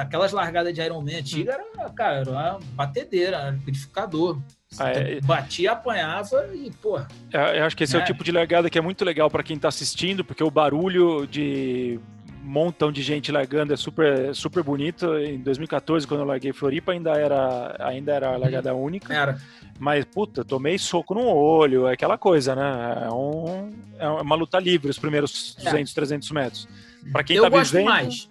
aquelas 0.00 0.32
largadas 0.32 0.72
de 0.74 0.80
Iron 0.80 1.00
Man 1.00 1.18
antiga 1.18 1.52
era, 1.52 1.90
cara, 1.90 2.16
era 2.16 2.30
uma 2.30 2.58
batedeira, 2.74 3.36
era 3.38 3.50
um 3.52 3.54
liquidificador. 3.56 4.38
Ah, 4.78 4.90
é- 4.90 5.20
Batia, 5.20 5.72
apanhava 5.72 6.48
e, 6.52 6.70
pô, 6.82 6.98
Eu, 7.32 7.40
eu 7.40 7.64
acho 7.64 7.76
que 7.76 7.84
esse 7.84 7.94
é. 7.94 7.98
o 8.00 8.02
É. 8.02 8.04
tipo 8.04 8.24
de 8.24 8.32
largada 8.32 8.68
que 8.68 8.76
é 8.78 8.80
muito 8.80 9.04
legal 9.04 9.30
para 9.30 9.42
quem 9.42 9.56
tá 9.58 9.68
assistindo, 9.68 10.24
porque 10.24 10.42
o 10.42 10.50
barulho 10.50 11.26
de 11.26 12.00
um 12.44 12.46
montão 12.50 12.90
de 12.92 13.00
gente 13.02 13.30
largando 13.32 13.72
é 13.72 13.76
super, 13.76 14.34
super 14.34 14.62
bonito. 14.62 15.16
Em 15.16 15.38
2014, 15.38 16.06
quando 16.06 16.20
eu 16.20 16.26
larguei 16.26 16.52
Floripa, 16.52 16.92
ainda 16.92 17.12
era, 17.12 17.76
ainda 17.80 18.12
era 18.12 18.28
a 18.34 18.36
largada 18.36 18.74
única. 18.74 19.14
era. 19.14 19.38
Mas, 19.78 20.04
puta, 20.04 20.44
tomei 20.44 20.76
soco 20.78 21.14
no 21.14 21.24
olho, 21.26 21.86
é 21.88 21.94
aquela 21.94 22.18
coisa, 22.18 22.54
né? 22.54 23.04
É, 23.06 23.10
um, 23.12 23.70
é 23.98 24.08
uma 24.08 24.34
luta 24.36 24.58
livre 24.58 24.90
os 24.90 24.98
primeiros 24.98 25.56
É. 25.60 25.64
200, 25.64 25.94
300 25.94 26.30
metros. 26.32 26.68
Para 27.12 27.22
quem 27.24 27.36
eu 27.36 27.42
tá 27.44 27.48
gosto 27.48 27.72
vivendo. 27.72 27.86
mais. 27.88 28.28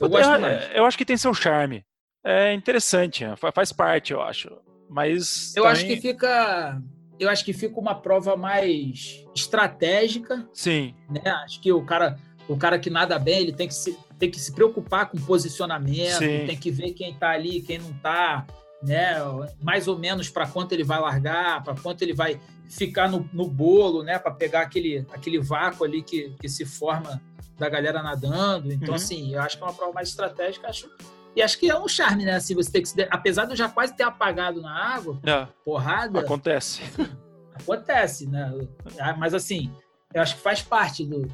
Eu 0.00 0.08
gosto 0.08 0.30
eu, 0.32 0.40
mais. 0.40 0.70
eu 0.74 0.84
acho 0.84 0.98
que 0.98 1.04
tem 1.04 1.16
seu 1.16 1.32
charme. 1.34 1.84
É 2.24 2.52
interessante, 2.52 3.24
fa- 3.36 3.52
faz 3.52 3.72
parte, 3.72 4.12
eu 4.12 4.20
acho. 4.20 4.50
Mas. 4.88 5.54
Eu 5.56 5.66
acho 5.66 5.82
que 5.82 5.96
também- 5.96 6.02
fica. 6.02 6.82
Eu 7.18 7.30
acho 7.30 7.44
que 7.44 7.52
fica 7.54 7.80
uma 7.80 7.94
prova 7.94 8.36
mais 8.36 9.24
estratégica, 9.34 10.46
Sim, 10.52 10.94
né? 11.08 11.30
Acho 11.44 11.60
que 11.60 11.72
o 11.72 11.82
cara, 11.82 12.18
o 12.46 12.56
cara 12.56 12.78
que 12.78 12.90
nada 12.90 13.18
bem, 13.18 13.40
ele 13.40 13.52
tem 13.52 13.66
que 13.66 13.74
se, 13.74 13.98
tem 14.18 14.30
que 14.30 14.38
se 14.38 14.52
preocupar 14.52 15.08
com 15.08 15.16
posicionamento, 15.18 16.18
Sim. 16.18 16.46
tem 16.46 16.56
que 16.58 16.70
ver 16.70 16.92
quem 16.92 17.14
tá 17.14 17.30
ali, 17.30 17.62
quem 17.62 17.78
não 17.78 17.92
tá, 17.94 18.46
né? 18.82 19.14
Mais 19.62 19.88
ou 19.88 19.98
menos 19.98 20.28
para 20.28 20.46
quanto 20.46 20.72
ele 20.72 20.84
vai 20.84 21.00
largar, 21.00 21.62
para 21.64 21.74
quanto 21.74 22.02
ele 22.02 22.12
vai 22.12 22.38
ficar 22.68 23.08
no, 23.10 23.26
no 23.32 23.48
bolo, 23.48 24.02
né? 24.02 24.18
Para 24.18 24.32
pegar 24.32 24.60
aquele, 24.60 25.06
aquele 25.10 25.40
vácuo 25.40 25.84
ali 25.84 26.02
que, 26.02 26.34
que 26.40 26.48
se 26.50 26.66
forma 26.66 27.22
da 27.58 27.68
galera 27.68 28.02
nadando. 28.02 28.72
Então, 28.72 28.88
Uhum. 28.90 28.94
assim, 28.94 29.34
eu 29.34 29.40
acho 29.40 29.56
que 29.56 29.62
é 29.62 29.66
uma 29.66 29.72
prova 29.72 29.92
mais 29.92 30.08
estratégica, 30.08 30.68
acho. 30.68 30.90
E 31.34 31.42
acho 31.42 31.58
que 31.58 31.70
é 31.70 31.78
um 31.78 31.86
charme, 31.88 32.24
né? 32.24 32.32
Assim, 32.36 32.54
você 32.54 32.70
tem 32.70 32.82
que 32.82 32.88
se 32.88 33.06
Apesar 33.10 33.44
de 33.44 33.52
eu 33.52 33.56
já 33.56 33.68
quase 33.68 33.94
ter 33.94 34.02
apagado 34.04 34.60
na 34.62 34.72
água, 34.72 35.18
é, 35.22 35.46
porrada, 35.64 36.20
acontece. 36.20 36.80
acontece, 37.54 38.26
né? 38.26 38.52
Ah, 38.98 39.14
Mas 39.16 39.34
assim, 39.34 39.70
eu 40.14 40.22
acho 40.22 40.36
que 40.36 40.40
faz 40.42 40.62
parte 40.62 41.04
do, 41.04 41.30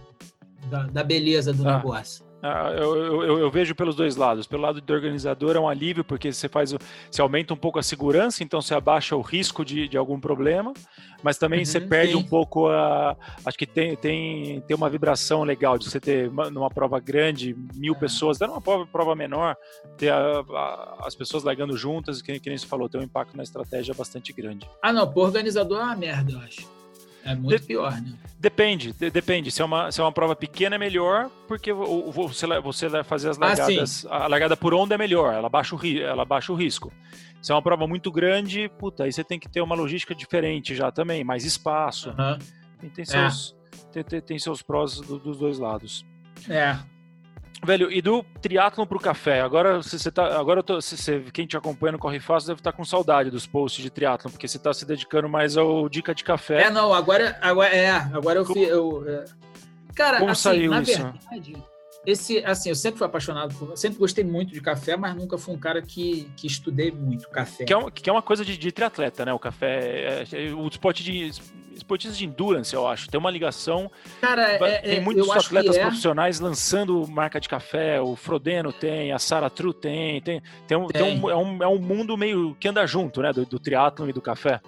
da, 0.66 0.84
da 0.84 1.04
beleza 1.04 1.52
do 1.52 1.68
Ah. 1.68 1.76
negócio. 1.76 2.24
Ah, 2.42 2.72
eu, 2.76 2.96
eu- 2.96 3.38
eu- 3.38 3.50
vejo 3.52 3.72
pelos 3.72 3.94
dois 3.94 4.16
lados. 4.16 4.48
Pelo 4.48 4.62
lado 4.62 4.80
do 4.80 4.92
organizador 4.92 5.54
é 5.54 5.60
um 5.60 5.68
alívio, 5.68 6.02
porque 6.02 6.32
você 6.32 6.48
faz, 6.48 6.72
você 7.08 7.22
aumenta 7.22 7.54
um 7.54 7.56
pouco 7.56 7.78
a 7.78 7.82
segurança, 7.84 8.42
então 8.42 8.60
você 8.60 8.74
abaixa 8.74 9.14
o 9.14 9.20
risco 9.20 9.64
de, 9.64 9.86
de 9.86 9.96
algum 9.96 10.18
problema, 10.18 10.72
mas 11.22 11.38
também 11.38 11.60
Uhum, 11.60 11.64
você 11.64 11.80
perde 11.80 12.12
sim. 12.14 12.18
um 12.18 12.22
pouco 12.24 12.66
a. 12.68 13.16
Acho 13.46 13.56
que 13.56 13.64
tem, 13.66 13.94
tem, 13.94 14.60
tem 14.62 14.76
uma 14.76 14.90
vibração 14.90 15.44
legal 15.44 15.78
de 15.78 15.88
você 15.88 16.00
ter 16.00 16.28
uma- 16.30 16.50
numa 16.50 16.68
prova 16.68 16.98
grande, 16.98 17.54
mil 17.74 17.94
É. 17.94 17.98
pessoas, 17.98 18.38
dando 18.38 18.54
uma 18.54 18.60
prova, 18.60 18.86
prova 18.86 19.14
menor, 19.14 19.54
ter 19.96 20.08
a- 20.10 20.40
a- 20.40 21.04
as 21.06 21.14
pessoas 21.14 21.44
largando 21.44 21.76
juntas, 21.76 22.20
que, 22.20 22.40
que 22.40 22.48
nem 22.48 22.58
você 22.58 22.66
falou, 22.66 22.88
tem 22.88 23.00
um 23.00 23.04
impacto 23.04 23.36
na 23.36 23.44
estratégia 23.44 23.94
bastante 23.94 24.32
grande. 24.32 24.68
Ah, 24.82 24.92
não, 24.92 25.08
pro 25.08 25.22
organizador 25.22 25.78
é 25.78 25.84
uma 25.84 25.94
merda, 25.96 26.32
eu 26.32 26.38
acho. 26.40 26.81
É 27.24 27.34
muito 27.34 27.60
De- 27.60 27.66
pior, 27.66 27.92
né? 27.92 28.12
Depende, 28.38 28.92
de- 28.92 29.10
depende. 29.10 29.50
Se 29.52 29.62
é, 29.62 29.64
uma, 29.64 29.92
se 29.92 30.00
é 30.00 30.04
uma 30.04 30.10
prova 30.12 30.34
pequena 30.34 30.74
é 30.74 30.78
melhor, 30.78 31.30
porque 31.46 31.72
você, 31.72 32.46
vai- 32.46 32.60
você 32.60 32.88
vai 32.88 33.04
fazer 33.04 33.30
as 33.30 33.36
Ah, 33.40 33.46
largadas. 33.46 34.06
a 34.06 34.26
largada 34.26 34.56
por 34.56 34.74
onda 34.74 34.94
é 34.94 34.98
melhor, 34.98 35.32
ela 35.32 35.48
baixa, 35.48 35.76
o, 35.76 35.80
ela 35.98 36.24
baixa 36.24 36.52
o 36.52 36.56
risco. 36.56 36.92
Se 37.40 37.52
é 37.52 37.54
uma 37.54 37.62
prova 37.62 37.86
muito 37.86 38.10
grande, 38.10 38.68
puta, 38.78 39.04
aí 39.04 39.12
você 39.12 39.22
tem 39.22 39.38
que 39.38 39.48
ter 39.48 39.60
uma 39.60 39.74
logística 39.76 40.14
diferente 40.14 40.74
já 40.74 40.90
também, 40.90 41.22
mais 41.22 41.44
espaço. 41.44 42.12
Tem, 42.80 42.90
tem 42.90 43.02
É. 43.02 43.04
seus, 43.04 43.56
tem, 43.92 44.02
tem- 44.02 44.20
tem 44.20 44.38
seus 44.38 44.60
prós 44.62 45.00
do- 45.00 45.18
dos 45.18 45.38
dois 45.38 45.58
lados. 45.58 46.04
É. 46.48 46.76
Velho, 47.64 47.92
e 47.92 48.02
do 48.02 48.24
triatlon 48.40 48.84
pro 48.84 48.98
café? 48.98 49.40
Agora 49.40 49.80
você 49.80 50.10
tá, 50.10 50.36
agora 50.38 50.60
eu 50.60 50.64
tô, 50.64 50.80
você- 50.80 51.24
quem 51.32 51.46
te 51.46 51.56
acompanha 51.56 51.92
no 51.92 51.98
Corre 51.98 52.18
Fácil 52.18 52.48
deve 52.48 52.60
estar 52.60 52.72
com 52.72 52.84
saudade 52.84 53.30
dos 53.30 53.46
posts 53.46 53.82
de 53.82 53.88
triatlon, 53.88 54.32
porque 54.32 54.48
você 54.48 54.56
está 54.56 54.74
se 54.74 54.84
dedicando 54.84 55.28
mais 55.28 55.56
ao 55.56 55.88
dica 55.88 56.12
de 56.12 56.24
café. 56.24 56.64
É, 56.64 56.70
não, 56.70 56.92
agora, 56.92 57.38
agora 57.40 57.74
é, 57.74 57.90
agora 57.90 58.40
eu 58.40 58.44
Como-. 58.44 58.60
Eu, 58.64 59.04
é. 59.08 59.24
Cara, 59.94 60.18
Como 60.18 60.30
assim, 60.30 60.42
saiu 60.42 60.70
na 60.70 60.82
isso? 60.82 60.92
verdade, 61.02 61.56
esse, 62.04 62.44
assim, 62.44 62.68
eu 62.70 62.74
sempre 62.74 62.98
fui 62.98 63.06
apaixonado 63.06 63.54
por. 63.54 63.76
Sempre 63.76 63.98
gostei 63.98 64.24
muito 64.24 64.52
de 64.52 64.60
café, 64.60 64.96
mas 64.96 65.14
nunca 65.14 65.38
fui 65.38 65.54
um 65.54 65.58
cara 65.58 65.80
que, 65.80 66.28
que 66.36 66.48
estudei 66.48 66.90
muito 66.90 67.28
café. 67.30 67.64
Que 67.64 67.72
é, 67.72 67.76
uma, 67.76 67.90
que 67.92 68.10
é 68.10 68.12
uma 68.12 68.22
coisa 68.22 68.44
de, 68.44 68.58
de 68.58 68.72
triatleta, 68.72 69.24
né? 69.24 69.32
O 69.32 69.38
café, 69.38 70.24
é, 70.32 70.48
é 70.48 70.52
o 70.52 70.66
esporte 70.66 71.04
de 71.04 71.30
esportistas 71.82 72.16
de 72.18 72.24
endurance, 72.24 72.74
eu 72.74 72.86
acho. 72.86 73.08
Tem 73.08 73.18
uma 73.18 73.30
ligação. 73.30 73.90
Cara, 74.20 74.52
é, 74.52 74.78
tem 74.80 74.96
é, 74.98 75.00
muitos 75.00 75.28
atletas 75.30 75.76
é. 75.76 75.82
profissionais 75.82 76.40
lançando 76.40 77.06
marca 77.08 77.40
de 77.40 77.48
café. 77.48 78.00
O 78.00 78.16
Frodeno 78.16 78.72
tem, 78.72 79.12
a 79.12 79.18
Sara 79.18 79.50
Tru 79.50 79.72
tem, 79.72 80.20
tem, 80.22 80.42
tem, 80.66 80.76
um, 80.76 80.86
tem 80.86 81.02
um- 81.02 81.30
é, 81.30 81.36
um, 81.36 81.62
é 81.62 81.68
um 81.68 81.78
mundo 81.78 82.16
meio 82.16 82.54
que 82.58 82.68
anda 82.68 82.86
junto, 82.86 83.20
né? 83.22 83.32
Do, 83.32 83.44
do 83.44 83.58
triatlon 83.58 84.08
e 84.08 84.12
do 84.12 84.20
café. 84.22 84.60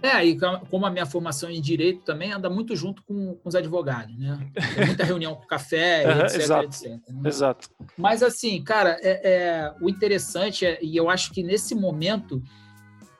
É, 0.00 0.24
e 0.24 0.38
com- 0.38 0.60
como 0.70 0.86
a 0.86 0.90
minha 0.90 1.04
formação 1.06 1.50
em 1.50 1.60
direito 1.60 2.02
também 2.04 2.32
anda 2.32 2.48
muito 2.48 2.76
junto 2.76 3.02
com, 3.02 3.34
com 3.34 3.48
os 3.48 3.56
advogados, 3.56 4.16
né? 4.16 4.38
Tem 4.76 4.86
muita 4.86 5.02
reunião 5.04 5.34
com 5.34 5.44
café, 5.46 6.04
Aham, 6.04 6.22
etc, 6.22 6.40
exato. 6.40 6.64
etc. 6.66 6.84
né? 6.86 7.00
Exato. 7.28 7.68
Mas 7.96 8.22
assim, 8.22 8.62
cara, 8.62 8.96
é, 9.02 9.20
é- 9.32 9.74
o 9.80 9.88
interessante 9.88 10.64
é, 10.64 10.78
e 10.80 10.96
eu 10.96 11.10
acho 11.10 11.32
que 11.32 11.42
nesse 11.42 11.74
momento 11.74 12.40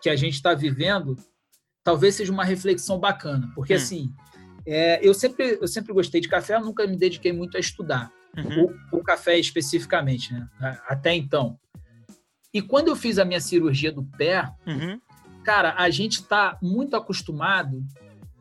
que 0.01 0.09
a 0.09 0.15
gente 0.15 0.35
está 0.35 0.55
vivendo, 0.55 1.17
talvez 1.89 2.17
seja 2.17 2.31
uma 2.31 2.45
reflexão 2.45 2.99
bacana, 2.99 3.51
porque 3.55 3.73
Hum. 3.73 3.77
assim, 3.77 4.13
é, 4.67 5.01
eu 5.07 5.15
sempre 5.15 5.57
eu 5.59 5.67
sempre 5.67 5.91
gostei 5.95 6.21
de 6.21 6.29
café, 6.29 6.57
eu 6.57 6.61
nunca 6.61 6.87
me 6.87 6.99
dediquei 6.99 7.33
muito 7.33 7.57
a 7.57 7.61
estudar 7.61 8.13
Uhum. 8.37 8.75
o, 8.93 8.99
o 8.99 9.03
café 9.03 9.39
especificamente, 9.39 10.35
né? 10.35 10.47
Até 10.87 11.15
então. 11.17 11.59
E 12.53 12.61
quando 12.61 12.89
eu 12.89 12.95
fiz 12.97 13.19
a 13.19 13.25
minha 13.25 13.41
cirurgia 13.41 13.91
do 13.91 14.05
pé, 14.05 14.47
Uhum. 14.67 15.01
cara, 15.43 15.75
a 15.79 15.89
gente 15.89 16.21
está 16.21 16.59
muito 16.63 16.95
acostumado 16.95 17.83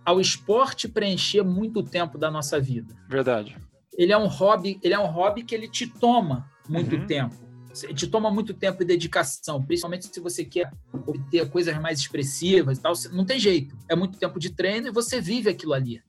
ao 0.05 0.19
esporte 0.19 0.89
preencher 0.89 1.41
muito 1.41 1.81
tempo 1.81 2.17
da 2.17 2.29
nossa 2.29 2.59
vida 2.59 2.93
Verdade. 3.07 3.55
ele 3.97 4.11
é 4.11 4.17
um 4.17 4.27
hobby, 4.27 4.77
ele 4.83 4.93
é 4.93 4.99
um 4.99 5.07
hobby 5.07 5.41
que 5.43 5.55
ele 5.55 5.69
te 5.69 5.87
toma 5.87 6.49
muito 6.67 6.97
Uhum. 6.97 7.07
tempo. 7.07 7.35
Te 7.93 8.07
toma 8.07 8.31
muito 8.31 8.53
tempo 8.53 8.81
e 8.81 8.85
dedicação, 8.85 9.63
principalmente 9.63 10.07
se 10.07 10.19
você 10.19 10.43
quer 10.43 10.71
obter 11.05 11.49
coisas 11.49 11.77
mais 11.79 11.99
expressivas 11.99 12.77
e 12.77 12.81
tal. 12.81 12.93
Não 13.11 13.25
tem 13.25 13.39
jeito. 13.39 13.77
É 13.89 13.95
muito 13.95 14.17
tempo 14.17 14.39
de 14.39 14.49
treino 14.51 14.87
e 14.87 14.91
você 14.91 15.19
vive 15.21 15.49
aquilo 15.49 15.73
ali. 15.73 16.01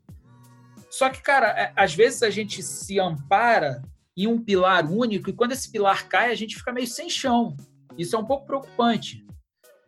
Só 0.90 1.10
que, 1.10 1.22
cara, 1.22 1.48
é- 1.48 1.72
às 1.76 1.94
vezes 1.94 2.22
a 2.22 2.30
gente 2.30 2.62
se 2.62 2.98
ampara 2.98 3.82
em 4.16 4.26
um 4.26 4.42
pilar 4.42 4.90
único 4.90 5.30
e 5.30 5.32
quando 5.32 5.52
esse 5.52 5.70
pilar 5.70 6.08
cai, 6.08 6.32
a 6.32 6.34
gente 6.34 6.56
fica 6.56 6.72
meio 6.72 6.86
sem 6.86 7.08
chão. 7.08 7.56
Isso 7.96 8.16
é 8.16 8.18
um 8.18 8.24
pouco 8.24 8.46
preocupante. 8.46 9.24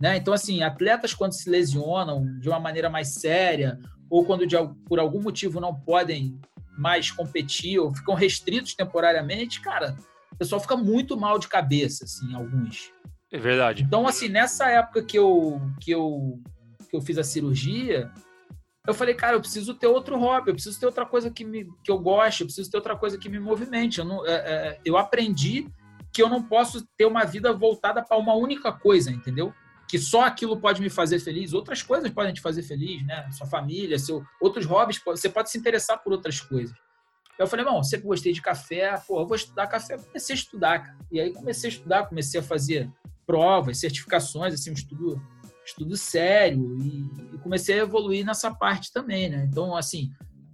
Né? 0.01 0.17
Então, 0.17 0.33
assim, 0.33 0.63
atletas 0.63 1.13
quando 1.13 1.33
se 1.33 1.51
lesionam 1.51 2.25
de 2.39 2.49
uma 2.49 2.61
maneira 2.61 2.89
mais 2.89 3.15
séria 3.15 3.79
ou 4.09 4.25
quando 4.25 4.47
de 4.47 4.57
por 4.87 4.99
algum 4.99 5.21
motivo 5.21 5.61
não 5.61 5.75
podem 5.75 6.39
mais 6.79 7.11
competir 7.11 7.79
ou 7.79 7.95
ficam 7.95 8.15
restritos 8.15 8.75
temporariamente, 8.75 9.61
cara, 9.61 9.97
o 10.33 10.37
pessoal 10.37 10.61
fica 10.61 10.77
muito 10.77 11.19
mal 11.19 11.39
de 11.39 11.49
cabeça, 11.49 12.05
assim, 12.05 12.35
alguns. 12.35 12.93
É 13.33 13.39
verdade. 13.39 13.85
Então, 13.85 14.07
assim, 14.07 14.29
nessa 14.29 14.69
época 14.69 15.03
que 15.03 15.19
eu, 15.19 15.61
que 15.81 15.91
eu, 15.91 16.41
que 16.89 16.97
eu 16.97 17.01
fiz 17.01 17.19
a 17.19 17.25
cirurgia, 17.25 18.11
eu 18.87 18.95
falei, 18.95 19.15
cara, 19.15 19.37
eu 19.37 19.41
preciso 19.41 19.75
ter 19.75 19.87
outro 19.87 20.19
hobby, 20.19 20.51
eu 20.51 20.55
preciso 20.55 20.79
ter 20.79 20.87
outra 20.87 21.07
coisa 21.07 21.31
que, 21.31 21.45
me, 21.45 21.65
que 21.85 21.91
eu 21.91 21.99
goste, 21.99 22.43
eu 22.43 22.47
preciso 22.47 22.71
ter 22.71 22.77
outra 22.77 22.97
coisa 22.97 23.19
que 23.19 23.29
me 23.29 23.39
movimente. 23.39 23.99
Eu, 23.99 24.05
não, 24.05 24.27
é, 24.27 24.33
é, 24.33 24.81
eu 24.85 24.97
aprendi 24.97 25.69
que 26.13 26.23
eu 26.23 26.29
não 26.29 26.43
posso 26.43 26.85
ter 26.97 27.05
uma 27.05 27.25
vida 27.25 27.53
voltada 27.53 28.03
para 28.03 28.17
uma 28.17 28.35
única 28.35 28.73
coisa, 28.73 29.11
entendeu? 29.11 29.55
Que 29.89 29.99
só 29.99 30.25
aquilo 30.25 30.61
pode 30.61 30.81
me 30.81 30.91
fazer 30.91 31.21
feliz, 31.21 31.53
outras 31.53 31.83
coisas 31.83 32.11
podem 32.11 32.33
te 32.33 32.41
fazer 32.41 32.63
feliz, 32.63 33.05
né? 33.07 33.31
Sua 33.33 33.47
família, 33.47 33.99
seu, 33.99 34.25
outros 34.41 34.67
hobbies, 34.67 35.01
você 35.05 35.29
pode 35.29 35.51
se 35.51 35.59
interessar 35.59 36.03
por 36.03 36.13
outras 36.13 36.41
coisas. 36.41 36.77
Eu 37.41 37.47
falei, 37.47 37.65
bom, 37.65 37.83
sempre 37.83 38.07
gostei 38.07 38.35
de 38.35 38.43
café, 38.43 39.01
pô, 39.09 39.19
eu 39.23 39.27
vou 39.27 39.35
estudar 39.35 39.67
café. 39.67 39.97
Comecei 39.97 40.35
a 40.35 40.39
estudar, 40.39 40.79
cara. 40.81 40.99
E 41.11 41.19
aí 41.19 41.33
comecei 41.33 41.71
a 41.71 41.73
estudar, 41.73 42.07
comecei 42.07 42.39
a 42.39 42.43
fazer 42.43 42.91
provas, 43.27 43.79
certificações, 43.79 44.53
assim, 44.53 44.71
um 44.71 44.75
estudo, 44.75 45.23
estudo 45.65 45.97
sério 45.97 46.77
e, 46.79 47.01
e 47.35 47.39
comecei 47.39 47.77
a 47.77 47.83
evoluir 47.83 48.27
nessa 48.27 48.55
parte 48.55 48.93
também, 48.93 49.31
né? 49.31 49.49
Então, 49.51 49.75
assim, 49.75 50.11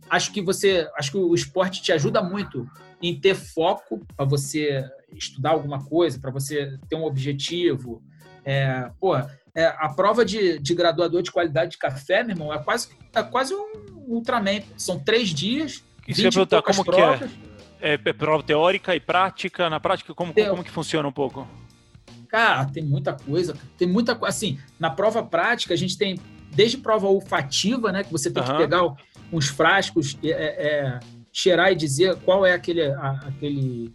acho 0.08 0.32
que 0.32 0.40
você, 0.40 0.88
acho 0.96 1.10
que 1.10 1.18
o 1.18 1.34
esporte 1.34 1.82
te 1.82 1.90
ajuda 1.90 2.22
muito 2.22 2.70
em 3.02 3.18
ter 3.18 3.34
foco 3.34 4.06
para 4.16 4.24
você 4.24 4.88
estudar 5.12 5.50
alguma 5.50 5.84
coisa, 5.84 6.20
para 6.20 6.30
você 6.30 6.78
ter 6.88 6.94
um 6.94 7.04
objetivo. 7.04 8.00
É, 8.44 8.92
pô, 9.00 9.16
é, 9.16 9.66
a 9.76 9.88
prova 9.88 10.24
de, 10.24 10.60
de 10.60 10.72
graduador 10.72 11.20
de 11.20 11.32
qualidade 11.32 11.72
de 11.72 11.78
café, 11.78 12.22
meu 12.22 12.36
irmão, 12.36 12.54
é 12.54 12.62
quase, 12.62 12.90
é 13.12 13.22
quase 13.24 13.52
um 13.54 14.04
Ultraman. 14.06 14.62
São 14.76 15.00
três 15.00 15.30
dias, 15.30 15.82
Isso 16.06 16.20
que 16.20 16.20
eu 16.20 16.24
ia 16.24 16.30
20 16.30 16.34
perguntar, 16.34 16.62
como 16.62 16.84
que 16.84 17.00
é? 17.00 17.30
É, 17.80 17.94
é 17.94 18.12
prova 18.12 18.42
teórica 18.42 18.94
e 18.94 19.00
prática? 19.00 19.68
Na 19.68 19.78
prática, 19.78 20.14
como, 20.14 20.32
Teo- 20.32 20.50
como 20.50 20.64
que 20.64 20.70
funciona 20.70 21.06
um 21.06 21.12
pouco? 21.12 21.46
Cara, 22.28 22.66
tem 22.66 22.82
muita 22.82 23.12
coisa. 23.12 23.56
Tem 23.76 23.86
muita 23.86 24.14
coisa. 24.14 24.34
Assim, 24.34 24.58
na 24.78 24.90
prova 24.90 25.22
prática, 25.22 25.74
a 25.74 25.76
gente 25.76 25.96
tem 25.96 26.18
desde 26.54 26.78
prova 26.78 27.06
olfativa, 27.06 27.92
né? 27.92 28.02
Que 28.02 28.12
você 28.12 28.30
tem 28.30 28.42
uhum. 28.42 28.48
que 28.50 28.56
pegar 28.56 28.94
uns 29.32 29.48
frascos, 29.48 30.16
é, 30.22 30.30
é, 30.30 31.00
cheirar 31.32 31.72
e 31.72 31.74
dizer 31.74 32.16
qual 32.16 32.46
é 32.46 32.52
aquele, 32.52 32.82
a, 32.82 33.10
aquele, 33.26 33.94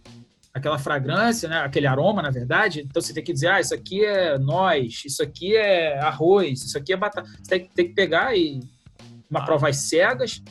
aquela 0.54 0.78
fragrância, 0.78 1.48
né? 1.48 1.58
Aquele 1.58 1.86
aroma, 1.86 2.22
na 2.22 2.30
verdade. 2.30 2.80
Então 2.80 3.02
você 3.02 3.12
tem 3.12 3.24
que 3.24 3.32
dizer, 3.32 3.48
ah, 3.48 3.60
isso 3.60 3.74
aqui 3.74 4.04
é 4.04 4.38
noz, 4.38 5.02
isso 5.04 5.22
aqui 5.22 5.56
é 5.56 5.98
arroz, 5.98 6.62
isso 6.62 6.78
aqui 6.78 6.92
é 6.92 6.96
batata. 6.96 7.28
Você 7.42 7.58
tem, 7.58 7.68
tem 7.74 7.88
que 7.88 7.94
pegar 7.94 8.36
e 8.36 8.60
uma 9.28 9.40
ah. 9.40 9.44
prova 9.44 9.68
às 9.68 9.76
cegas. 9.76 10.42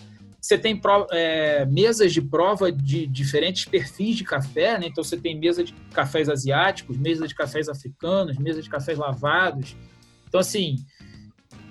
Você 0.41 0.57
tem 0.57 0.81
é, 1.11 1.65
mesas 1.67 2.11
de 2.11 2.19
prova 2.19 2.71
de 2.71 3.05
diferentes 3.05 3.65
perfis 3.65 4.15
de 4.15 4.23
café, 4.23 4.79
né? 4.79 4.87
Então 4.87 5.03
você 5.03 5.15
tem 5.15 5.39
mesa 5.39 5.63
de 5.63 5.71
cafés 5.93 6.27
asiáticos, 6.27 6.97
mesa 6.97 7.27
de 7.27 7.35
cafés 7.35 7.69
africanos, 7.69 8.37
mesa 8.39 8.59
de 8.59 8.67
cafés 8.67 8.97
lavados. 8.97 9.75
Então, 10.27 10.39
assim, 10.39 10.77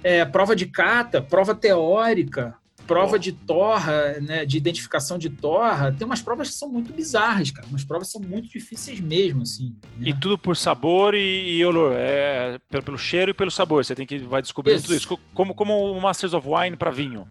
é, 0.04 0.24
prova 0.24 0.54
de 0.54 0.66
cata, 0.66 1.20
prova 1.20 1.52
teórica, 1.52 2.54
prova 2.86 3.18
de 3.18 3.32
torra, 3.32 4.18
né, 4.20 4.44
de 4.44 4.56
identificação 4.56 5.16
de 5.16 5.30
torra, 5.30 5.92
tem 5.92 6.04
umas 6.04 6.22
provas 6.22 6.48
que 6.48 6.54
são 6.54 6.68
muito 6.68 6.92
bizarras, 6.92 7.50
cara. 7.50 7.66
Umas 7.68 7.84
provas 7.84 8.08
são 8.08 8.20
muito 8.20 8.48
difíceis 8.48 9.00
mesmo, 9.00 9.42
assim. 9.42 9.76
Né? 9.96 10.10
E 10.10 10.14
tudo 10.14 10.36
por 10.36 10.56
sabor 10.56 11.14
e, 11.14 11.56
e 11.56 11.64
olor, 11.64 11.94
é 11.96 12.58
pelo, 12.68 12.82
pelo, 12.82 12.98
cheiro 12.98 13.30
e 13.30 13.34
pelo 13.34 13.50
sabor. 13.50 13.84
Você 13.84 13.94
tem 13.94 14.06
que 14.06 14.18
vai 14.18 14.42
descobrir 14.42 14.80
tudo 14.80 14.94
isso, 14.94 15.18
como 15.34 15.54
como 15.54 15.92
o 15.92 16.00
Masters 16.00 16.34
of 16.34 16.46
Wine 16.48 16.76
para 16.76 16.90
vinho. 16.90 17.26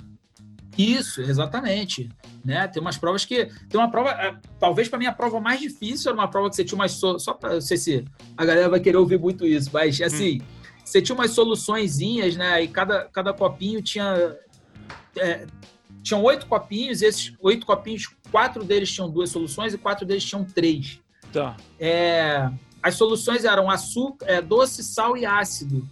Isso, 0.79 1.21
exatamente. 1.21 2.09
Né? 2.43 2.65
Tem 2.69 2.81
umas 2.81 2.97
provas 2.97 3.25
que. 3.25 3.47
Tem 3.69 3.77
uma 3.77 3.91
prova. 3.91 4.11
É, 4.11 4.33
talvez 4.57 4.87
para 4.87 4.97
mim 4.97 5.07
a 5.07 5.11
prova 5.11 5.37
mais 5.41 5.59
difícil 5.59 6.09
era 6.09 6.17
uma 6.17 6.29
prova 6.29 6.49
que 6.49 6.55
você 6.55 6.63
tinha 6.63 6.77
umas. 6.77 6.93
So... 6.93 7.19
Só 7.19 7.33
para. 7.33 7.55
Não 7.55 7.61
sei 7.61 7.75
se 7.75 8.05
a 8.37 8.45
galera 8.45 8.69
vai 8.69 8.79
querer 8.79 8.95
ouvir 8.95 9.19
muito 9.19 9.45
isso, 9.45 9.69
mas 9.73 9.99
assim. 10.01 10.39
Hum. 10.41 10.59
Você 10.85 11.01
tinha 11.01 11.13
umas 11.13 11.31
soluçõezinhas, 11.31 12.35
né? 12.37 12.63
E 12.63 12.67
cada, 12.69 13.09
cada 13.11 13.33
copinho 13.33 13.81
tinha. 13.81 14.37
É, 15.17 15.45
tinham 16.01 16.23
oito 16.23 16.47
copinhos, 16.47 17.01
e 17.01 17.05
esses 17.05 17.33
oito 17.41 17.65
copinhos, 17.65 18.07
quatro 18.31 18.63
deles 18.63 18.89
tinham 18.91 19.09
duas 19.09 19.29
soluções 19.29 19.73
e 19.73 19.77
quatro 19.77 20.05
deles 20.05 20.23
tinham 20.23 20.45
três. 20.45 21.01
Tá. 21.33 21.57
É, 21.77 22.49
as 22.81 22.95
soluções 22.95 23.43
eram 23.43 23.69
açúcar, 23.69 24.25
é, 24.25 24.41
doce, 24.41 24.81
sal 24.81 25.17
e 25.17 25.25
ácido. 25.25 25.85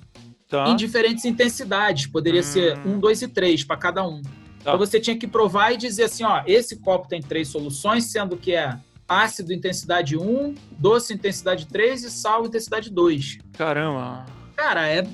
Tá. 0.47 0.69
Em 0.69 0.77
diferentes 0.77 1.25
intensidades. 1.25 2.07
Poderia 2.07 2.39
hum. 2.39 2.43
ser 2.43 2.77
um, 2.87 2.97
dois 2.97 3.21
e 3.21 3.27
três 3.27 3.65
para 3.65 3.75
cada 3.75 4.07
um. 4.07 4.21
Tá. 4.67 4.73
Então 4.73 4.77
você 4.77 4.99
tinha 4.99 5.17
que 5.17 5.25
provar 5.25 5.71
e 5.71 5.77
dizer 5.77 6.03
assim, 6.03 6.25
ó, 6.25 6.43
esse 6.45 6.75
copo 6.81 7.07
tem 7.07 7.21
três 7.21 7.47
soluções, 7.47 8.11
sendo 8.11 8.35
que 8.35 8.53
é 8.53 8.77
ácido 9.07 9.53
intensidade 9.53 10.17
1, 10.17 10.55
doce 10.71 11.13
intensidade 11.13 11.67
3 11.67 12.03
e 12.03 12.11
sal 12.11 12.45
intensidade 12.45 12.91
2. 12.91 13.37
Caramba. 13.53 14.25
Cara, 14.57 14.89
é 14.89 15.07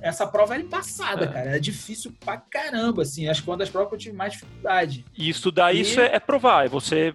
essa 0.00 0.24
prova 0.24 0.54
era 0.54 0.62
embaçada, 0.62 1.24
é. 1.24 1.26
cara. 1.26 1.56
É 1.56 1.58
difícil 1.58 2.12
pra 2.24 2.36
caramba, 2.36 3.02
assim. 3.02 3.28
Acho 3.28 3.42
que 3.42 3.50
uma 3.50 3.56
das 3.56 3.68
provas 3.68 3.88
que 3.88 3.94
eu 3.96 3.98
tive 3.98 4.16
mais 4.16 4.34
dificuldade. 4.34 5.04
E 5.18 5.28
estudar 5.28 5.72
e... 5.72 5.80
isso 5.80 6.00
é, 6.00 6.14
é, 6.14 6.20
provar. 6.20 6.66
É 6.66 6.68
você 6.68 7.12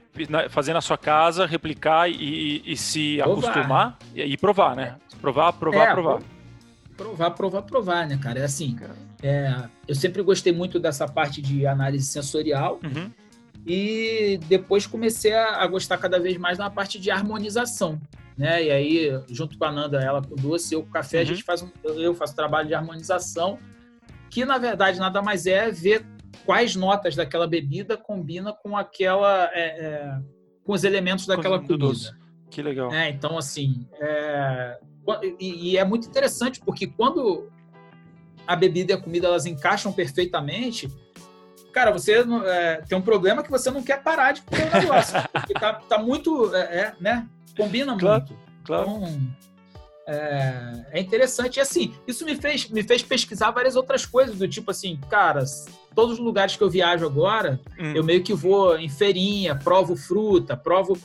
fazer 0.49 0.73
na 0.73 0.81
sua 0.81 0.98
casa, 0.98 1.45
replicar 1.45 2.10
e, 2.10 2.61
e 2.65 2.76
se 2.76 3.19
provar. 3.23 3.49
acostumar 3.49 3.99
e, 4.14 4.22
e, 4.23 4.35
provar, 4.38 4.76
né? 4.76 4.98
Provar, 5.22 5.53
provar, 5.53 5.88
é, 5.88 5.93
provar. 5.93 6.22
Provar, 6.98 7.31
provar, 7.31 7.61
provar, 7.61 8.07
né, 8.07 8.19
cara? 8.22 8.39
É 8.39 8.43
assim. 8.43 8.77
É, 9.23 9.69
eu 9.88 9.95
sempre 9.95 10.22
gostei 10.23 10.52
muito 10.52 10.80
dessa 10.80 11.07
parte 11.07 11.41
de 11.41 11.65
análise 11.65 12.07
sensorial. 12.07 12.80
Uhum. 12.84 13.11
E 13.65 14.39
depois 14.48 14.88
comecei 14.88 15.34
a, 15.34 15.61
a, 15.61 15.68
gostar 15.68 15.98
cada 15.98 16.19
vez 16.19 16.38
mais 16.38 16.57
na 16.57 16.69
parte 16.69 16.99
de 16.99 17.11
harmonização. 17.11 18.02
Né? 18.35 18.64
E 18.65 18.72
aí, 18.72 19.22
junto 19.30 19.57
com 19.57 19.65
a 19.65 19.72
Nanda, 19.72 20.02
ela 20.02 20.22
com 20.22 20.35
doce, 20.35 20.73
eu 20.73 20.81
com 20.81 20.89
café, 20.89 21.18
uhum. 21.18 21.23
a 21.23 21.26
gente 21.26 21.43
faz 21.43 21.61
um, 21.61 21.69
eu 21.84 22.15
faço 22.15 22.35
trabalho 22.35 22.68
de 22.68 22.73
harmonização, 22.73 23.60
que 24.31 24.43
na 24.45 24.57
verdade 24.57 24.99
nada 24.99 25.22
mais 25.22 25.45
é 25.45 25.69
ver 25.69 26.03
quais 26.45 26.76
notas 26.76 27.15
daquela 27.15 27.48
bebida 27.48 27.95
combina 27.95 28.52
com 28.52 28.76
aquela. 28.76 29.49
É, 29.53 29.85
é, 29.85 30.19
com 30.64 30.73
os 30.73 30.84
elementos 30.84 31.26
daquela 31.26 31.57
comida. 31.57 31.77
Doce. 31.77 32.11
Que 32.49 32.61
legal. 32.61 32.91
É, 32.91 33.10
então, 33.10 33.38
assim, 33.38 33.88
é, 33.99 34.77
e, 35.39 35.72
e, 35.72 35.77
é 35.77 35.85
muito 35.85 36.07
interessante, 36.07 36.60
porque 36.60 36.85
quando 36.85 37.49
a 38.48 38.56
bebida 38.56 38.94
e 38.94 38.96
a 38.96 39.02
comida 39.02 39.28
elas 39.28 39.46
encaixam 39.46 39.92
perfeitamente, 39.92 40.90
cara, 41.72 41.92
você 41.92 42.24
é, 42.46 42.82
tem 42.88 42.98
um 42.98 43.02
problema 43.02 43.44
que 43.44 43.50
você 43.50 43.72
não 43.72 43.84
quer 43.84 44.04
parar 44.04 44.34
de 44.34 44.42
comer 44.42 44.68
o 44.68 44.80
negócio. 44.80 45.16
porque 45.32 45.54
tá, 45.54 45.74
tá 45.74 45.98
muito, 45.98 46.54
é, 46.56 46.60
é, 46.60 46.94
né? 47.00 47.28
Combina 47.56 47.98
claro, 47.98 48.22
muito. 48.22 48.40
Claro. 48.64 48.90
Então, 48.90 49.32
é, 50.08 50.86
é, 50.92 51.00
interessante. 51.00 51.58
E 51.58 51.62
assim, 51.62 51.94
isso 52.08 52.26
me 52.26 52.36
fez, 52.36 52.68
me 52.70 52.84
fez 52.84 53.02
pesquisar 53.02 53.52
várias 53.52 53.76
outras 53.76 54.06
coisas, 54.06 54.38
do 54.38 54.48
tipo 54.48 54.72
assim, 54.72 55.00
cara, 55.10 55.44
todos 55.96 56.14
os 56.14 56.20
lugares 56.20 56.56
que 56.56 56.64
eu 56.64 56.70
viajo 56.70 57.06
agora, 57.06 57.60
hum. 57.80 57.94
eu 57.96 58.04
meio 58.04 58.24
que 58.24 58.34
vou 58.34 58.78
em 58.78 58.90
feirinha, 58.90 59.56
provo 59.56 59.96
fruta, 59.96 60.58
provo 60.58 60.98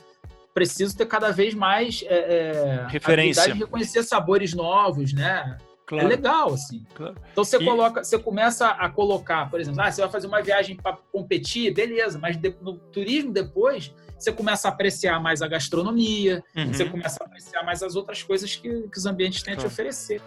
preciso 0.54 0.96
ter 0.96 1.04
cada 1.06 1.30
vez 1.30 1.54
mais 1.54 2.02
é, 2.06 2.16
é, 2.16 2.86
referência 2.88 3.52
de 3.52 3.58
reconhecer 3.58 4.02
sabores 4.02 4.54
novos, 4.54 5.12
né? 5.12 5.58
Claro. 5.86 6.04
É 6.04 6.08
legal, 6.08 6.52
assim. 6.52 6.84
Claro. 6.94 7.14
Então 7.30 7.44
você 7.44 7.56
e... 7.56 7.64
coloca, 7.64 8.02
você 8.02 8.18
começa 8.18 8.68
a 8.68 8.88
colocar, 8.88 9.48
por 9.48 9.60
exemplo, 9.60 9.80
ah, 9.80 9.90
você 9.90 10.00
vai 10.00 10.10
fazer 10.10 10.26
uma 10.26 10.42
viagem 10.42 10.76
para 10.76 10.98
competir, 11.12 11.72
beleza, 11.72 12.18
mas 12.18 12.36
de, 12.36 12.54
no 12.60 12.74
turismo 12.74 13.32
depois 13.32 13.94
você 14.18 14.32
começa 14.32 14.66
a 14.66 14.72
apreciar 14.72 15.20
mais 15.20 15.42
a 15.42 15.48
gastronomia, 15.48 16.42
uhum. 16.56 16.72
você 16.72 16.86
começa 16.86 17.22
a 17.22 17.26
apreciar 17.26 17.62
mais 17.62 17.82
as 17.82 17.94
outras 17.94 18.22
coisas 18.22 18.56
que, 18.56 18.68
que 18.88 18.98
os 18.98 19.06
ambientes 19.06 19.42
têm 19.42 19.54
claro. 19.54 19.68
a 19.68 19.70
te 19.70 19.72
oferecer. 19.72 20.20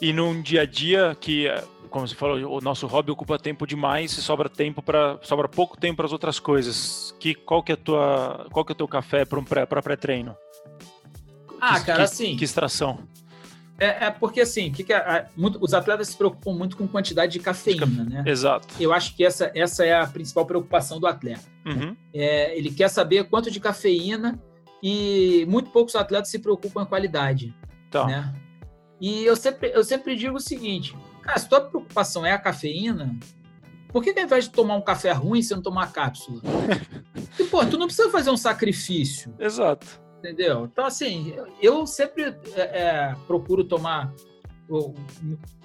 E 0.00 0.12
num 0.12 0.40
dia 0.40 0.62
a 0.62 0.66
dia 0.66 1.16
que 1.20 1.46
como 1.90 2.08
você 2.08 2.14
falou, 2.14 2.56
o 2.56 2.60
nosso 2.62 2.86
hobby 2.86 3.10
ocupa 3.10 3.38
tempo 3.38 3.66
demais 3.66 4.16
e 4.16 4.22
sobra 4.22 4.48
tempo 4.48 4.80
para 4.82 5.18
sobra 5.20 5.46
pouco 5.46 5.76
tempo 5.76 5.96
para 5.96 6.06
as 6.06 6.12
outras 6.12 6.40
coisas. 6.40 7.14
Que 7.20 7.34
qual 7.34 7.62
que 7.62 7.72
é 7.72 7.76
tua, 7.76 8.46
qual 8.50 8.64
que 8.64 8.72
é 8.72 8.74
o 8.74 8.76
teu 8.76 8.88
café 8.88 9.26
para 9.26 9.38
um 9.38 9.44
pré, 9.44 9.66
para 9.66 9.82
pré-treino? 9.82 10.34
Ah, 11.60 11.78
que, 11.78 11.86
cara, 11.86 11.98
que, 11.98 12.04
assim. 12.04 12.36
Que 12.36 12.44
extração? 12.44 13.06
É, 13.82 14.04
é 14.04 14.10
porque 14.10 14.40
assim, 14.40 14.70
que 14.70 14.84
que 14.84 14.92
é, 14.92 15.26
muito, 15.36 15.58
os 15.60 15.74
atletas 15.74 16.08
se 16.08 16.16
preocupam 16.16 16.52
muito 16.52 16.76
com 16.76 16.86
quantidade 16.86 17.32
de 17.32 17.40
cafeína, 17.40 18.04
né? 18.04 18.22
Exato. 18.24 18.68
Eu 18.78 18.92
acho 18.92 19.16
que 19.16 19.24
essa, 19.24 19.50
essa 19.56 19.84
é 19.84 19.92
a 19.92 20.06
principal 20.06 20.46
preocupação 20.46 21.00
do 21.00 21.06
atleta. 21.08 21.42
Uhum. 21.66 21.96
É, 22.14 22.56
ele 22.56 22.70
quer 22.70 22.88
saber 22.88 23.24
quanto 23.24 23.50
de 23.50 23.58
cafeína 23.58 24.40
e 24.80 25.44
muito 25.48 25.70
poucos 25.70 25.96
atletas 25.96 26.30
se 26.30 26.38
preocupam 26.38 26.74
com 26.74 26.80
a 26.80 26.86
qualidade. 26.86 27.52
Tá. 27.90 28.06
Né? 28.06 28.34
E 29.00 29.24
eu 29.24 29.34
sempre, 29.34 29.72
eu 29.74 29.82
sempre 29.82 30.14
digo 30.14 30.36
o 30.36 30.40
seguinte: 30.40 30.96
Cara, 31.22 31.38
se 31.38 31.48
tua 31.48 31.60
preocupação 31.60 32.24
é 32.24 32.32
a 32.32 32.38
cafeína, 32.38 33.18
por 33.88 34.02
que, 34.02 34.12
que 34.12 34.20
ao 34.20 34.26
invés 34.26 34.44
de 34.44 34.50
tomar 34.50 34.76
um 34.76 34.82
café 34.82 35.12
ruim, 35.12 35.42
você 35.42 35.54
não 35.54 35.62
tomar 35.62 35.92
cápsula? 35.92 36.40
e, 37.38 37.44
pô, 37.44 37.64
tu 37.64 37.78
não 37.78 37.86
precisa 37.86 38.10
fazer 38.10 38.30
um 38.30 38.36
sacrifício. 38.36 39.34
Exato. 39.38 40.01
Entendeu? 40.22 40.68
Então, 40.72 40.86
assim, 40.86 41.34
eu 41.60 41.84
sempre 41.84 42.36
é, 42.54 42.60
é, 42.60 43.16
procuro 43.26 43.64
tomar 43.64 44.14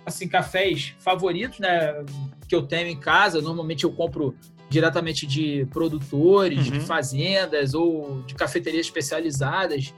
assim, 0.03 0.27
cafés 0.27 0.95
favoritos, 0.99 1.59
né? 1.59 2.03
Que 2.49 2.55
eu 2.55 2.65
tenho 2.65 2.87
em 2.87 2.99
casa. 2.99 3.39
Normalmente 3.39 3.83
eu 3.83 3.91
compro 3.91 4.35
diretamente 4.67 5.27
de 5.27 5.67
produtores, 5.67 6.65
uhum. 6.65 6.73
de 6.73 6.79
fazendas 6.79 7.75
ou 7.75 8.23
de 8.23 8.33
cafeterias 8.33 8.87
especializadas. 8.87 9.93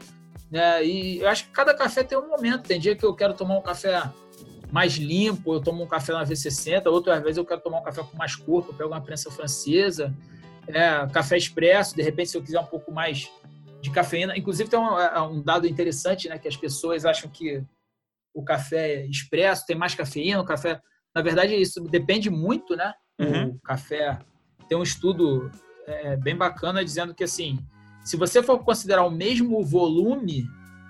Né? 0.52 0.86
E 0.86 1.20
eu 1.20 1.30
acho 1.30 1.46
que 1.46 1.52
cada 1.52 1.74
café 1.74 2.04
tem 2.04 2.18
um 2.18 2.28
momento. 2.28 2.68
Tem 2.68 2.78
dia 2.78 2.98
que 2.98 3.06
eu 3.06 3.16
quero 3.16 3.34
tomar 3.34 3.58
um 3.58 3.62
café 3.62 4.12
mais 4.70 4.96
limpo, 4.96 5.54
eu 5.54 5.62
tomo 5.62 5.84
um 5.84 5.88
café 5.88 6.12
na 6.12 6.26
V60, 6.26 6.86
outras 6.88 7.24
vezes 7.24 7.38
eu 7.38 7.46
quero 7.46 7.62
tomar 7.62 7.80
um 7.80 7.84
café 7.84 8.04
com 8.04 8.18
mais 8.18 8.36
corpo, 8.36 8.72
eu 8.72 8.76
pego 8.76 8.90
uma 8.90 9.02
prensa 9.02 9.32
francesa, 9.32 10.14
é, 10.68 11.08
café 11.12 11.38
expresso, 11.38 11.96
de 11.96 12.04
repente 12.04 12.30
se 12.30 12.38
eu 12.38 12.42
quiser 12.44 12.60
um 12.60 12.66
pouco 12.66 12.92
mais 12.92 13.32
de 13.82 13.92
cafeína, 13.92 14.38
inclusive 14.38 14.70
tem 14.70 14.80
um, 14.80 15.00
é, 15.00 15.22
um, 15.22 15.42
dado 15.42 15.68
interessante, 15.68 16.28
né, 16.28 16.38
que 16.38 16.48
as 16.48 16.58
pessoas 16.58 17.06
acham 17.06 17.30
que 17.30 17.64
o 18.34 18.44
café 18.44 19.06
expresso 19.06 19.66
tem 19.66 19.76
mais 19.76 19.96
cafeína, 19.96 20.42
o 20.42 20.46
café, 20.46 20.82
na 21.16 21.22
verdade 21.22 21.56
isso 21.56 21.82
depende 21.82 22.30
muito, 22.30 22.76
né, 22.76 22.94
uhum. 23.20 23.50
o 23.50 23.60
café, 23.62 24.20
tem 24.68 24.78
um 24.78 24.84
estudo 24.84 25.50
é, 25.88 26.16
bem 26.18 26.36
bacana 26.36 26.84
dizendo 26.84 27.16
que 27.16 27.24
assim, 27.24 27.60
se 28.04 28.18
você 28.18 28.42
for 28.42 28.60
considerar 28.60 29.06
o 29.06 29.12
mesmo 29.12 29.64
volume, 29.64 30.48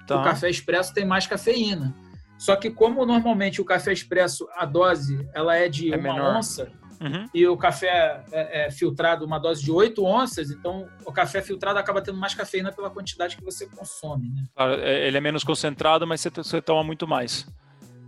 tá. 0.07 0.19
o 0.19 0.23
café 0.23 0.49
expresso 0.49 0.93
tem 0.93 1.05
mais 1.05 1.27
cafeína. 1.27 1.95
Só 2.37 2.55
que 2.55 2.69
como 2.69 3.05
normalmente 3.05 3.59
o 3.59 3.65
café 3.65 3.91
expresso, 3.91 4.47
a 4.55 4.65
dose 4.65 5.27
ela 5.33 5.55
é 5.55 5.67
de 5.67 5.93
é 5.93 5.97
uma 5.97 6.13
menor. 6.13 6.37
onça, 6.37 6.71
uhum. 6.99 7.25
e 7.33 7.47
o 7.47 7.57
café 7.57 8.23
é, 8.31 8.65
é, 8.65 8.71
filtrado 8.71 9.25
uma 9.25 9.39
dose 9.39 9.63
de 9.63 9.71
8 9.71 10.03
onças, 10.05 10.51
então 10.51 10.87
o 11.05 11.11
café 11.11 11.41
filtrado 11.41 11.79
acaba 11.79 12.01
tendo 12.01 12.17
mais 12.17 12.33
cafeína 12.33 12.71
pela 12.71 12.89
quantidade 12.89 13.37
que 13.37 13.43
você 13.43 13.67
consome. 13.67 14.29
Né? 14.29 14.43
É, 14.57 15.07
ele 15.07 15.17
é 15.17 15.21
menos 15.21 15.43
concentrado, 15.43 16.05
mas 16.05 16.21
você, 16.21 16.29
você 16.29 16.61
toma 16.61 16.83
muito 16.83 17.07
mais. 17.07 17.47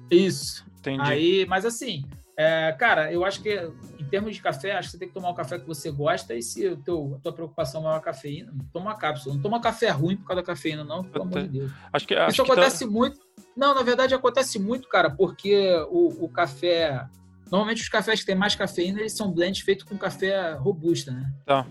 Isso. 0.10 0.66
Entendi. 0.80 1.02
Aí, 1.04 1.46
mas 1.46 1.64
assim, 1.66 2.04
é, 2.38 2.72
cara, 2.72 3.14
eu 3.14 3.24
acho 3.24 3.42
que 3.42 3.54
em 4.00 4.06
termos 4.06 4.36
de 4.36 4.42
café, 4.42 4.72
acho 4.72 4.88
que 4.88 4.92
você 4.94 4.98
tem 4.98 5.08
que 5.08 5.14
tomar 5.14 5.30
o 5.30 5.36
café 5.36 5.60
que 5.60 5.68
você 5.68 5.92
gosta 5.92 6.34
e 6.34 6.42
se 6.42 6.68
o 6.68 6.78
teu, 6.78 7.16
a 7.16 7.20
tua 7.20 7.34
preocupação 7.34 7.90
é 7.90 7.96
a 7.96 8.00
cafeína, 8.00 8.52
toma 8.74 8.88
uma 8.88 8.98
cápsula. 8.98 9.36
Não 9.36 9.42
toma 9.42 9.62
café 9.62 9.90
ruim 9.90 10.18
por 10.18 10.26
causa 10.26 10.42
da 10.42 10.46
cafeína, 10.46 10.84
não, 10.84 11.04
pelo 11.04 11.26
amor 11.26 11.44
de 11.44 11.60
Deus. 11.60 11.72
Acho 11.94 12.08
que, 12.08 12.16
acho 12.16 12.32
Isso 12.32 12.44
que 12.44 12.52
acontece 12.52 12.86
tá... 12.86 12.92
muito. 12.92 13.20
Não, 13.56 13.76
na 13.76 13.84
verdade 13.84 14.16
acontece 14.16 14.58
muito, 14.58 14.88
cara, 14.90 15.12
porque 15.12 15.72
o, 15.90 16.26
o 16.26 16.30
café 16.30 17.06
Normalmente 17.52 17.82
os 17.82 17.90
cafés 17.90 18.22
que 18.22 18.26
têm 18.26 18.36
mais 18.36 18.56
cafeína, 18.56 19.02
eles 19.02 19.14
são 19.14 19.32
blends 19.32 19.62
feitos 19.62 19.84
com 19.84 19.98
café 19.98 20.54
robusta, 20.54 21.12
né? 21.12 21.30
Tá. 21.46 21.68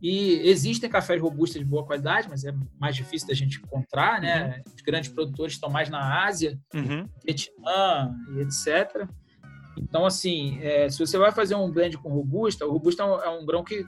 E 0.00 0.46
existem 0.46 0.90
cafés 0.90 1.20
robustos 1.20 1.58
de 1.58 1.64
boa 1.64 1.86
qualidade, 1.86 2.28
mas 2.28 2.44
é 2.44 2.52
mais 2.78 2.94
difícil 2.94 3.26
da 3.26 3.34
gente 3.34 3.58
encontrar, 3.58 4.20
né? 4.20 4.62
Uhum. 4.66 4.72
Os 4.76 4.82
grandes 4.82 5.10
produtores 5.10 5.54
estão 5.54 5.70
mais 5.70 5.88
na 5.88 6.26
Ásia, 6.26 6.58
uhum. 6.74 7.08
Vietnã 7.24 8.14
e 8.34 8.40
etc. 8.40 9.08
Então, 9.78 10.04
assim, 10.04 10.58
é, 10.60 10.88
se 10.90 10.98
você 10.98 11.16
vai 11.16 11.32
fazer 11.32 11.54
um 11.54 11.70
blend 11.70 11.96
com 11.96 12.10
robusta, 12.10 12.66
o 12.66 12.72
robusta 12.72 13.02
é 13.02 13.06
um, 13.06 13.20
é 13.20 13.28
um 13.30 13.46
grão 13.46 13.64
que 13.64 13.86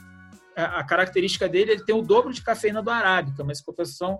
a, 0.57 0.81
a, 0.81 0.85
característica 0.85 1.47
dele 1.47 1.73
ele 1.73 1.85
tem 1.85 1.95
o 1.95 2.03
dobro 2.03 2.33
de 2.33 2.43
cafeína 2.43 2.83
do 2.83 2.91
arábica, 2.91 3.45
mas 3.45 3.61
em 3.61 3.65
compensação 3.65 4.19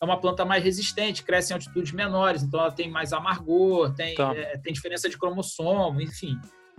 é 0.00 0.04
uma 0.04 0.20
planta 0.20 0.44
mais 0.44 0.62
resistente, 0.62 1.22
cresce 1.22 1.52
em 1.52 1.54
altitudes 1.54 1.92
menores, 1.92 2.42
então 2.42 2.60
ela 2.60 2.70
tem 2.70 2.90
mais 2.90 3.12
amargor, 3.12 3.92
tem, 3.94 4.14
tá. 4.14 4.34
é, 4.34 4.56
tem 4.58 4.72
diferença 4.72 5.08
de 5.08 5.18
cromossomo, 5.18 6.00
enfim, 6.00 6.38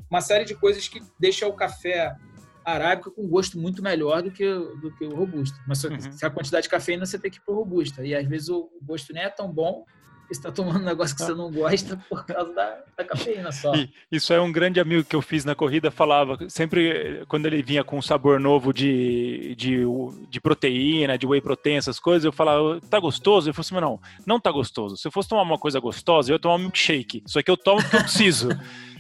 uma 0.10 0.22
série 0.22 0.46
de 0.46 0.56
coisas 0.56 0.88
que 0.88 1.02
deixa 1.20 1.48
o 1.48 1.54
café 1.54 2.16
arábica 2.64 3.10
com 3.12 3.28
gosto 3.28 3.58
muito 3.60 3.82
melhor 3.82 4.22
do 4.22 4.32
que, 4.32 4.46
do 4.48 4.94
que 4.96 5.06
o 5.06 5.16
robusto. 5.16 5.58
Mas 5.68 5.84
uhum. 5.84 6.00
se 6.12 6.26
a 6.26 6.30
quantidade 6.30 6.64
de 6.64 6.70
cafeína, 6.70 7.06
você 7.06 7.18
tem 7.18 7.32
que 7.32 7.38
ir 7.38 7.42
para 7.42 7.54
o 7.54 7.58
robusta. 7.58 8.06
E 8.06 8.16
às 8.16 8.28
vezes 8.28 8.50
o 8.50 8.70
gosto 8.82 9.14
nem 9.14 9.24
é 9.24 9.30
tão 9.30 9.52
bom 9.52 9.86
está 10.30 10.52
tomando 10.52 10.80
um 10.80 10.86
negócio 10.86 11.16
que 11.16 11.24
você 11.24 11.34
não 11.34 11.52
gosta 11.52 11.98
por 12.10 12.26
causa 12.26 12.54
da, 12.54 12.78
da 12.98 13.04
cafeína 13.04 13.52
só. 13.52 13.74
E 13.76 13.90
isso 14.12 14.34
é 14.34 14.40
um 14.40 14.52
grande 14.52 14.80
amigo 14.80 15.04
que 15.04 15.16
eu 15.16 15.22
fiz 15.22 15.44
na 15.46 15.56
corrida, 15.56 15.90
falava, 15.92 16.38
sempre 16.50 17.24
quando 17.28 17.46
ele 17.46 17.62
vinha 17.62 17.84
com 17.84 17.98
um 17.98 18.02
sabor 18.02 18.40
novo 18.40 18.74
de, 18.74 19.56
de, 19.56 19.84
de 20.30 20.42
proteína, 20.42 21.18
de 21.18 21.26
whey 21.26 21.42
protein, 21.42 21.76
essas 21.76 22.00
coisas, 22.00 22.26
eu 22.26 22.32
falava, 22.32 22.80
tá 22.90 23.00
gostoso? 23.00 23.48
Ele 23.48 23.54
falou 23.54 23.66
assim, 23.66 23.76
não, 23.76 24.00
não 24.26 24.40
tá 24.40 24.52
gostoso. 24.52 24.98
Se 24.98 25.08
eu 25.08 25.12
fosse 25.12 25.30
tomar 25.30 25.42
uma 25.42 25.58
coisa 25.58 25.80
gostosa, 25.80 26.32
eu 26.32 26.36
ia 26.36 26.40
tomar 26.40 26.56
um 26.56 26.60
milkshake. 26.60 27.24
Só 27.26 27.42
que 27.42 27.50
eu 27.50 27.58
tomo 27.58 27.82
porque 27.82 27.98
eu 27.98 28.02
preciso. 28.02 28.50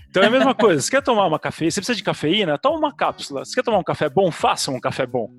Então 0.09 0.23
é 0.23 0.27
a 0.27 0.31
mesma 0.31 0.55
coisa. 0.55 0.81
Você 0.81 0.89
quer 0.89 1.03
tomar 1.03 1.27
uma 1.27 1.39
cafeína? 1.39 1.71
Você 1.71 1.81
precisa 1.81 1.95
de 1.95 2.03
cafeína? 2.03 2.57
Toma 2.57 2.77
uma 2.77 2.93
cápsula. 2.93 3.45
Você 3.45 3.53
quer 3.53 3.63
tomar 3.63 3.77
um 3.77 3.83
café 3.83 4.09
bom? 4.09 4.31
Faça 4.31 4.71
um 4.71 4.79
café 4.79 5.05
bom. 5.05 5.29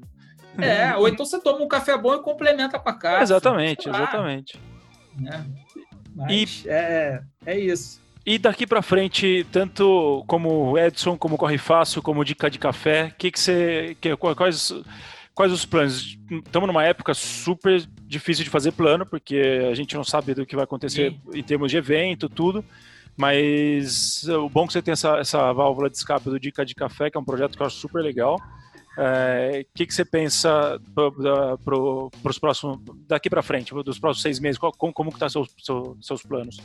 É, 0.59 0.97
ou 0.97 1.09
então 1.09 1.25
você 1.25 1.41
toma 1.41 1.65
um 1.65 1.69
café 1.69 1.97
bom 1.97 2.15
e 2.15 2.23
complementa 2.23 2.79
com 2.79 2.89
a 2.89 2.93
cápsula. 2.93 3.23
Exatamente, 3.23 3.89
exatamente. 3.89 4.61
É. 5.27 5.41
Mas 6.15 6.65
e, 6.65 6.69
é, 6.69 7.23
é 7.47 7.59
isso. 7.59 8.01
E 8.25 8.39
daqui 8.39 8.67
para 8.67 8.83
frente, 8.83 9.47
tanto 9.51 10.23
como 10.27 10.79
Edson, 10.79 11.17
como 11.17 11.39
Corre 11.39 11.59
Fácil, 11.59 12.03
como 12.03 12.25
Dica 12.25 12.51
de 12.51 12.59
Café, 12.59 13.13
que 13.17 13.31
que 13.31 13.41
você, 13.41 13.97
que, 14.01 14.15
quais, 14.17 14.73
quais 15.35 15.53
os 15.53 15.65
planos? 15.65 16.19
Estamos 16.31 16.67
numa 16.67 16.85
época 16.85 17.15
super 17.15 17.83
difícil 18.07 18.45
de 18.45 18.51
fazer 18.51 18.73
plano, 18.73 19.07
porque 19.07 19.67
a 19.71 19.75
gente 19.75 19.95
não 19.97 20.05
sabe 20.05 20.35
do 20.35 20.45
que 20.45 20.55
vai 20.55 20.65
acontecer 20.65 21.13
Sim. 21.13 21.39
em 21.39 21.43
termos 21.43 21.71
de 21.71 21.79
evento, 21.79 22.29
tudo. 22.29 22.65
Mas 23.17 24.27
o 24.29 24.49
bom 24.49 24.65
é 24.65 24.67
que 24.67 24.73
você 24.75 24.83
tem 24.83 24.93
essa, 24.93 25.19
essa 25.19 25.53
válvula 25.53 25.91
de 25.91 25.97
escape 25.97 26.31
do 26.31 26.39
Dica 26.39 26.65
de 26.65 26.75
Café, 26.75 27.11
que 27.11 27.17
é 27.17 27.21
um 27.21 27.25
projeto 27.25 27.57
que 27.57 27.63
eu 27.63 27.67
acho 27.67 27.77
super 27.77 28.03
legal. 28.03 28.39
O 29.01 29.03
é, 29.03 29.65
que, 29.75 29.87
que 29.87 29.95
você 29.95 30.05
pensa 30.05 30.79
para 30.95 32.31
os 32.31 32.39
próximos, 32.39 32.79
daqui 33.09 33.31
para 33.31 33.43
frente, 33.43 33.73
dos 33.83 33.99
próximos 33.99 34.21
seis 34.21 34.39
meses? 34.39 34.59
Como, 34.59 34.93
como 34.93 35.11
que 35.11 35.19
tá 35.19 35.27
seus, 35.27 35.49
seus, 35.59 36.07
seus 36.07 36.23
planos? 36.23 36.59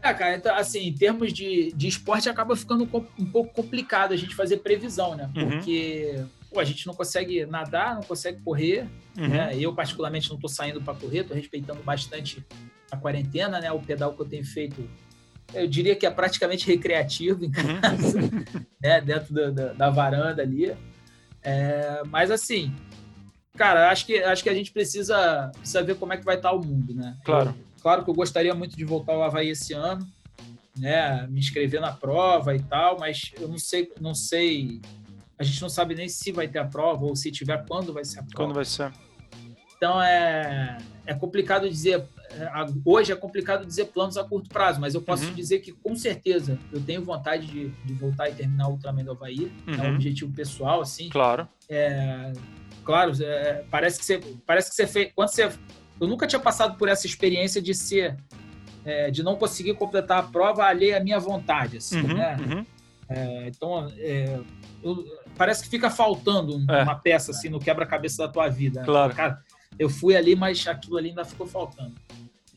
É, 0.00 0.14
cara, 0.14 0.36
então, 0.36 0.54
assim, 0.54 0.86
em 0.86 0.94
termos 0.94 1.32
de, 1.32 1.72
de 1.72 1.88
esporte, 1.88 2.28
acaba 2.28 2.54
ficando 2.54 2.84
um, 2.84 3.26
pouco 3.26 3.52
complicado 3.52 4.12
a 4.12 4.16
gente 4.16 4.32
fazer 4.32 4.58
previsão, 4.58 5.16
né? 5.16 5.28
Uhum. 5.36 5.50
Porque 5.50 6.24
pô, 6.52 6.60
a 6.60 6.64
gente 6.64 6.86
não 6.86 6.94
consegue 6.94 7.44
nadar, 7.44 7.96
não 7.96 8.02
consegue 8.04 8.40
correr, 8.42 8.86
uhum. 9.18 9.26
né? 9.26 9.50
Eu, 9.58 9.74
particularmente, 9.74 10.28
não 10.28 10.36
estou 10.36 10.48
saindo 10.48 10.80
para 10.80 10.94
correr, 10.94 11.22
estou 11.22 11.36
respeitando 11.36 11.82
bastante 11.82 12.46
a 12.92 12.96
quarentena, 12.96 13.58
né? 13.58 13.72
O 13.72 13.80
pedal 13.80 14.14
que 14.14 14.22
eu 14.22 14.26
tenho 14.26 14.44
feito 14.44 14.88
eu 15.52 15.66
diria 15.66 15.96
que 15.96 16.06
é 16.06 16.10
praticamente 16.10 16.66
recreativo 16.66 17.44
em 17.44 17.48
uhum. 17.48 17.80
casa, 17.80 18.18
uhum. 18.18 18.44
né, 18.80 19.00
dentro 19.00 19.34
da, 19.34 19.50
da, 19.50 19.72
da, 19.72 19.90
varanda 19.90 20.42
ali. 20.42 20.72
É, 21.42 22.02
mas 22.06 22.30
assim, 22.30 22.74
cara, 23.56 23.90
acho 23.90 24.06
que, 24.06 24.18
acho 24.22 24.42
que 24.42 24.50
a 24.50 24.54
gente 24.54 24.72
precisa, 24.72 25.50
precisa 25.56 25.82
ver 25.82 25.96
como 25.96 26.12
é 26.12 26.16
que 26.16 26.24
vai 26.24 26.36
estar 26.36 26.52
o 26.52 26.64
mundo, 26.64 26.94
né? 26.94 27.16
Claro. 27.24 27.50
Eu, 27.50 27.82
claro 27.82 28.04
que 28.04 28.10
eu 28.10 28.14
gostaria 28.14 28.54
muito 28.54 28.76
de 28.76 28.84
voltar 28.84 29.12
ao 29.12 29.22
Havaí 29.22 29.50
esse 29.50 29.72
ano, 29.72 30.06
né? 30.78 31.26
Me 31.28 31.40
inscrever 31.40 31.80
na 31.80 31.92
prova 31.92 32.54
e 32.54 32.60
tal, 32.60 32.98
mas 32.98 33.32
eu 33.38 33.48
não 33.48 33.58
sei, 33.58 33.90
não 34.00 34.14
sei. 34.14 34.80
A 35.38 35.42
gente 35.42 35.60
não 35.62 35.68
sabe 35.68 35.94
nem 35.94 36.08
se 36.08 36.32
vai 36.32 36.48
ter 36.48 36.58
a 36.58 36.64
prova 36.64 37.04
ou 37.04 37.16
se 37.16 37.30
tiver 37.30 37.64
quando 37.66 37.92
vai 37.92 38.04
ser 38.04 38.20
a 38.20 38.22
prova. 38.22 38.36
Quando 38.36 38.54
vai 38.54 38.64
ser. 38.64 38.92
Então 39.80 40.02
é, 40.02 40.76
é 41.06 41.14
complicado 41.14 41.66
dizer. 41.66 42.04
É, 42.32 42.48
hoje 42.84 43.10
é 43.10 43.16
complicado 43.16 43.64
dizer 43.64 43.86
planos 43.86 44.18
a 44.18 44.22
curto 44.22 44.50
prazo, 44.50 44.78
mas 44.78 44.94
eu 44.94 45.00
posso 45.00 45.24
uhum. 45.24 45.32
dizer 45.32 45.60
que 45.60 45.72
com 45.72 45.96
certeza 45.96 46.58
eu 46.70 46.82
tenho 46.82 47.02
vontade 47.02 47.46
de, 47.46 47.70
de 47.70 47.94
voltar 47.94 48.28
e 48.28 48.34
terminar 48.34 48.68
o 48.68 48.72
Ultraman 48.72 49.02
do 49.02 49.12
Havaí. 49.12 49.50
Uhum. 49.66 49.74
É 49.74 49.78
um 49.78 49.84
uhum. 49.84 49.94
objetivo 49.94 50.32
pessoal, 50.34 50.82
assim. 50.82 51.08
Claro. 51.08 51.48
É, 51.66 52.30
claro, 52.84 53.12
é, 53.22 53.64
parece 53.70 53.98
que 53.98 54.04
você. 54.04 54.20
Parece 54.46 54.68
que 54.68 54.76
você 54.76 54.86
fez. 54.86 55.12
Quando 55.14 55.30
você. 55.30 55.50
Eu 55.98 56.06
nunca 56.06 56.26
tinha 56.26 56.40
passado 56.40 56.76
por 56.76 56.86
essa 56.86 57.06
experiência 57.06 57.62
de 57.62 57.72
ser. 57.74 58.18
É, 58.84 59.10
de 59.10 59.22
não 59.22 59.36
conseguir 59.36 59.74
completar 59.74 60.18
a 60.18 60.22
prova 60.22 60.64
alheia 60.64 60.98
à 60.98 61.00
minha 61.00 61.18
vontade. 61.18 61.78
Assim, 61.78 62.02
uhum. 62.02 62.14
né? 62.14 62.36
Uhum. 62.36 62.66
É, 63.08 63.48
então, 63.48 63.88
eu, 64.82 65.04
parece 65.36 65.64
que 65.64 65.68
fica 65.68 65.90
faltando 65.90 66.54
uma 66.54 66.94
peça 66.94 67.30
assim 67.32 67.48
no 67.48 67.58
quebra-cabeça 67.58 68.26
da 68.26 68.32
tua 68.32 68.48
vida. 68.48 68.82
Claro. 68.84 69.14
Cara, 69.14 69.42
eu 69.80 69.88
fui 69.88 70.14
ali, 70.14 70.36
mas 70.36 70.68
aquilo 70.68 70.98
ali 70.98 71.08
ainda 71.08 71.24
ficou 71.24 71.46
faltando. 71.46 71.94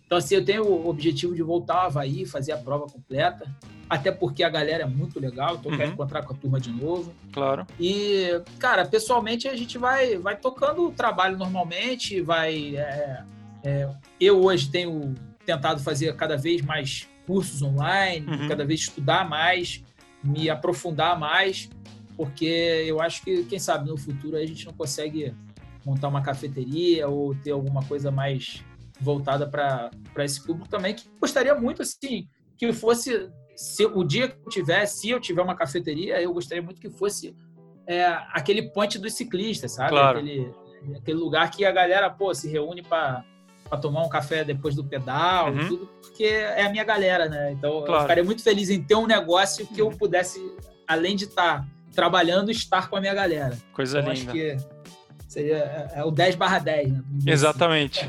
Então, 0.06 0.18
assim, 0.18 0.36
eu 0.36 0.44
tenho 0.44 0.66
o 0.66 0.90
objetivo 0.90 1.34
de 1.34 1.42
voltar 1.42 1.76
ao 1.76 1.86
Havaí, 1.86 2.26
fazer 2.26 2.52
a 2.52 2.58
prova 2.58 2.86
completa, 2.86 3.50
até 3.90 4.12
porque 4.12 4.44
a 4.44 4.50
galera 4.50 4.84
é 4.84 4.86
muito 4.86 5.22
legal, 5.22 5.56
então 5.56 5.72
uhum. 5.72 5.78
quero 5.78 5.92
encontrar 5.94 6.24
com 6.24 6.34
a 6.34 6.36
turma 6.36 6.60
de 6.60 6.70
novo. 6.70 7.14
Claro. 7.32 7.66
E, 7.80 8.42
cara, 8.60 8.86
pessoalmente 8.86 9.48
a 9.48 9.56
gente 9.56 9.78
vai, 9.78 10.18
vai 10.18 10.36
tocando 10.36 10.86
o 10.86 10.92
trabalho 10.92 11.38
normalmente, 11.38 12.20
vai... 12.20 12.76
É, 12.76 13.24
é, 13.64 13.90
eu 14.20 14.44
hoje 14.44 14.70
tenho 14.70 15.16
tentado 15.46 15.82
fazer 15.82 16.14
cada 16.18 16.36
vez 16.36 16.62
mais 16.62 17.08
cursos 17.26 17.62
online, 17.62 18.28
uhum. 18.28 18.50
cada 18.50 18.66
vez 18.66 18.82
estudar 18.82 19.28
mais, 19.30 19.82
me 20.22 20.50
aprofundar 20.50 21.18
mais, 21.18 21.70
porque 22.18 22.84
eu 22.86 23.02
acho 23.02 23.24
que, 23.24 23.46
quem 23.46 23.60
sabe, 23.60 23.90
no 23.90 23.98
futuro 23.98 24.36
a 24.36 24.46
gente 24.46 24.66
não 24.66 24.74
consegue 24.74 25.34
montar 25.86 26.08
uma 26.08 26.22
cafeteria 26.22 27.08
ou 27.08 27.36
ter 27.36 27.52
alguma 27.52 27.84
coisa 27.84 28.12
mais 28.12 28.64
voltada 29.00 29.48
para 29.48 29.92
esse 30.20 30.42
público 30.42 30.70
também, 30.70 30.94
que 30.94 31.10
gostaria 31.20 31.54
muito, 31.56 31.82
assim, 31.82 32.28
que 32.58 32.72
fosse, 32.72 33.30
se 33.56 33.86
o 33.86 34.04
dia 34.04 34.30
que 34.30 34.38
eu 34.46 34.50
tiver, 34.50 34.86
se 34.86 35.10
eu 35.10 35.20
tiver 35.20 35.42
uma 35.42 35.56
cafeteria, 35.56 36.22
eu 36.22 36.34
gostaria 36.34 36.64
muito 36.64 36.80
que 36.80 36.90
fosse 36.90 37.36
é, 37.86 38.06
aquele 38.32 38.70
ponte 38.70 38.98
dos 38.98 39.14
ciclistas, 39.14 39.74
sabe? 39.74 39.90
Claro. 39.90 40.20
Aquele, 40.20 40.54
aquele 40.98 41.18
lugar 41.18 41.50
que 41.52 41.66
a 41.66 41.72
galera, 41.72 42.10
pô, 42.10 42.34
se 42.34 42.50
reúne 42.50 42.82
para 42.82 43.26
tomar 43.82 44.04
um 44.04 44.10
café 44.10 44.44
depois 44.44 44.76
do 44.76 44.84
pedal 44.84 45.52
uhum. 45.52 45.68
tudo, 45.68 45.90
porque 46.02 46.24
é 46.24 46.64
a 46.64 46.70
minha 46.70 46.84
galera, 46.84 47.28
né? 47.28 47.52
Então, 47.52 47.82
claro. 47.82 47.94
eu 47.94 48.02
ficaria 48.02 48.24
muito 48.24 48.44
feliz 48.44 48.70
em 48.70 48.82
ter 48.82 48.96
um 48.96 49.08
negócio 49.08 49.68
que 49.68 49.82
eu 49.82 49.88
uhum. 49.88 49.98
pudesse, 49.98 50.40
além 50.88 51.16
de 51.16 51.26
estar 51.26 51.68
trabalhando, 51.94 52.50
estar 52.50 52.90
com 52.90 52.96
a 52.96 53.02
minha 53.02 53.14
galera. 53.14 53.58
Coisa 53.74 54.00
então, 54.00 54.14
linda. 54.14 54.32
Acho 54.32 54.32
que 54.32 54.58
Seria 55.34 55.58
é, 55.58 55.94
é 55.96 56.04
o 56.04 56.12
10 56.12 56.36
barra 56.36 56.60
10, 56.60 56.92
né? 56.92 57.04
Exatamente. 57.26 58.08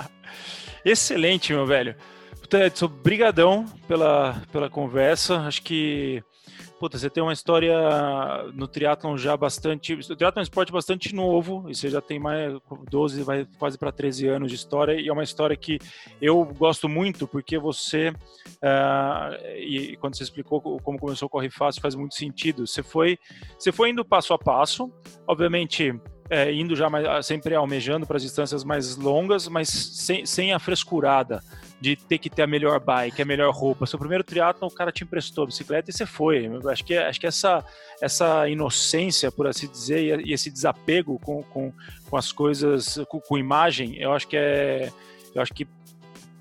Excelente, 0.84 1.50
meu 1.50 1.64
velho. 1.66 1.96
Edson, 2.52 2.88
brigadão 2.88 3.64
pela, 3.88 4.42
pela 4.52 4.68
conversa. 4.68 5.38
Acho 5.38 5.62
que 5.62 6.22
puta, 6.78 6.98
você 6.98 7.08
tem 7.08 7.22
uma 7.22 7.32
história 7.32 7.78
no 8.54 8.66
triatlon 8.66 9.16
já 9.16 9.34
bastante. 9.36 9.94
O 9.94 10.16
triatlon 10.16 10.40
é 10.40 10.40
um 10.40 10.42
esporte 10.42 10.72
bastante 10.72 11.14
novo, 11.14 11.64
e 11.70 11.74
você 11.76 11.88
já 11.88 12.00
tem 12.00 12.18
mais 12.18 12.52
12, 12.90 13.22
vai 13.22 13.46
quase 13.56 13.78
para 13.78 13.92
13 13.92 14.26
anos 14.26 14.50
de 14.50 14.56
história, 14.56 15.00
e 15.00 15.08
é 15.08 15.12
uma 15.12 15.22
história 15.22 15.56
que 15.56 15.78
eu 16.20 16.44
gosto 16.44 16.88
muito, 16.88 17.28
porque 17.28 17.56
você, 17.56 18.08
uh, 18.08 19.46
e 19.56 19.96
quando 19.98 20.16
você 20.16 20.24
explicou 20.24 20.60
como 20.60 20.98
começou 20.98 21.26
o 21.26 21.30
Corre 21.30 21.50
Fácil, 21.50 21.80
faz 21.80 21.94
muito 21.94 22.16
sentido. 22.16 22.66
Você 22.66 22.82
foi, 22.82 23.16
você 23.56 23.70
foi 23.70 23.90
indo 23.90 24.04
passo 24.04 24.34
a 24.34 24.38
passo, 24.38 24.92
obviamente 25.24 25.94
é, 26.32 26.50
indo 26.50 26.74
já 26.74 26.88
mais, 26.88 27.26
sempre 27.26 27.54
almejando 27.54 28.06
para 28.06 28.16
as 28.16 28.22
distâncias 28.22 28.64
mais 28.64 28.96
longas, 28.96 29.48
mas 29.48 29.68
sem, 29.68 30.24
sem 30.24 30.50
a 30.50 30.58
frescurada 30.58 31.42
de 31.78 31.94
ter 31.94 32.16
que 32.16 32.30
ter 32.30 32.40
a 32.40 32.46
melhor 32.46 32.80
bike, 32.80 33.20
a 33.20 33.24
melhor 33.24 33.52
roupa. 33.52 33.84
Seu 33.84 33.98
primeiro 33.98 34.24
triatlo 34.24 34.66
o 34.66 34.70
cara 34.70 34.90
te 34.90 35.04
emprestou 35.04 35.44
a 35.44 35.48
bicicleta 35.48 35.90
e 35.90 35.92
você 35.92 36.06
foi. 36.06 36.48
Acho 36.70 36.84
que, 36.86 36.96
acho 36.96 37.20
que 37.20 37.26
essa, 37.26 37.62
essa 38.00 38.48
inocência, 38.48 39.30
por 39.30 39.46
assim 39.46 39.68
dizer, 39.68 40.26
e 40.26 40.32
esse 40.32 40.50
desapego 40.50 41.18
com, 41.18 41.42
com, 41.42 41.70
com 42.08 42.16
as 42.16 42.32
coisas, 42.32 42.98
com, 43.10 43.20
com 43.20 43.36
imagem, 43.36 43.98
eu 43.98 44.12
acho 44.12 44.26
que 44.26 44.36
é. 44.36 44.90
Eu 45.34 45.42
acho 45.42 45.52
que 45.52 45.66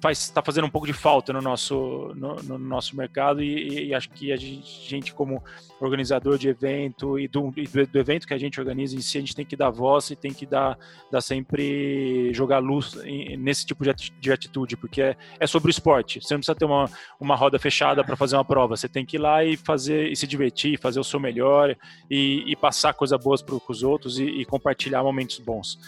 está 0.09 0.41
fazendo 0.41 0.65
um 0.65 0.69
pouco 0.69 0.87
de 0.87 0.93
falta 0.93 1.31
no 1.31 1.41
nosso, 1.41 2.13
no, 2.15 2.35
no 2.37 2.57
nosso 2.57 2.95
mercado 2.95 3.41
e, 3.43 3.89
e, 3.89 3.93
acho 3.93 4.09
que 4.09 4.31
a 4.31 4.35
gente, 4.35 5.13
como 5.13 5.43
organizador 5.79 6.37
de 6.37 6.49
evento 6.49 7.19
e 7.19 7.27
do, 7.27 7.51
do, 7.51 7.99
evento 7.99 8.25
que 8.25 8.33
a 8.33 8.37
gente 8.37 8.59
organiza 8.59 8.95
em 8.95 9.01
si, 9.01 9.17
a 9.17 9.21
gente 9.21 9.35
tem 9.35 9.45
que 9.45 9.55
dar 9.55 9.69
voz 9.69 10.09
e 10.09 10.15
tem 10.15 10.33
que 10.33 10.45
dar, 10.45 10.77
dar 11.11 11.21
sempre 11.21 12.33
jogar 12.33 12.59
luz 12.59 12.95
nesse 13.37 13.65
tipo 13.65 13.83
de 14.19 14.31
atitude, 14.31 14.77
porque 14.77 15.01
é, 15.01 15.15
é 15.39 15.47
sobre 15.47 15.69
o 15.69 15.71
esporte. 15.71 16.21
Você 16.21 16.33
não 16.33 16.39
precisa 16.39 16.55
ter 16.55 16.65
uma, 16.65 16.89
uma 17.19 17.35
roda 17.35 17.59
fechada 17.59 18.03
para 18.03 18.15
fazer 18.15 18.35
uma 18.35 18.45
prova, 18.45 18.75
você 18.75 18.87
tem 18.87 19.05
que 19.05 19.17
ir 19.17 19.19
lá 19.19 19.43
e 19.43 19.57
fazer 19.57 20.11
e 20.11 20.15
se 20.15 20.25
divertir, 20.25 20.79
fazer 20.79 20.99
o 20.99 21.03
seu 21.03 21.19
melhor 21.19 21.75
e, 22.09 22.43
e 22.47 22.55
passar 22.55 22.93
coisas 22.93 23.19
boas 23.19 23.41
para 23.41 23.55
os 23.55 23.83
outros 23.83 24.19
e, 24.19 24.23
e, 24.23 24.45
compartilhar 24.45 25.03
momentos 25.03 25.37
bons. 25.39 25.79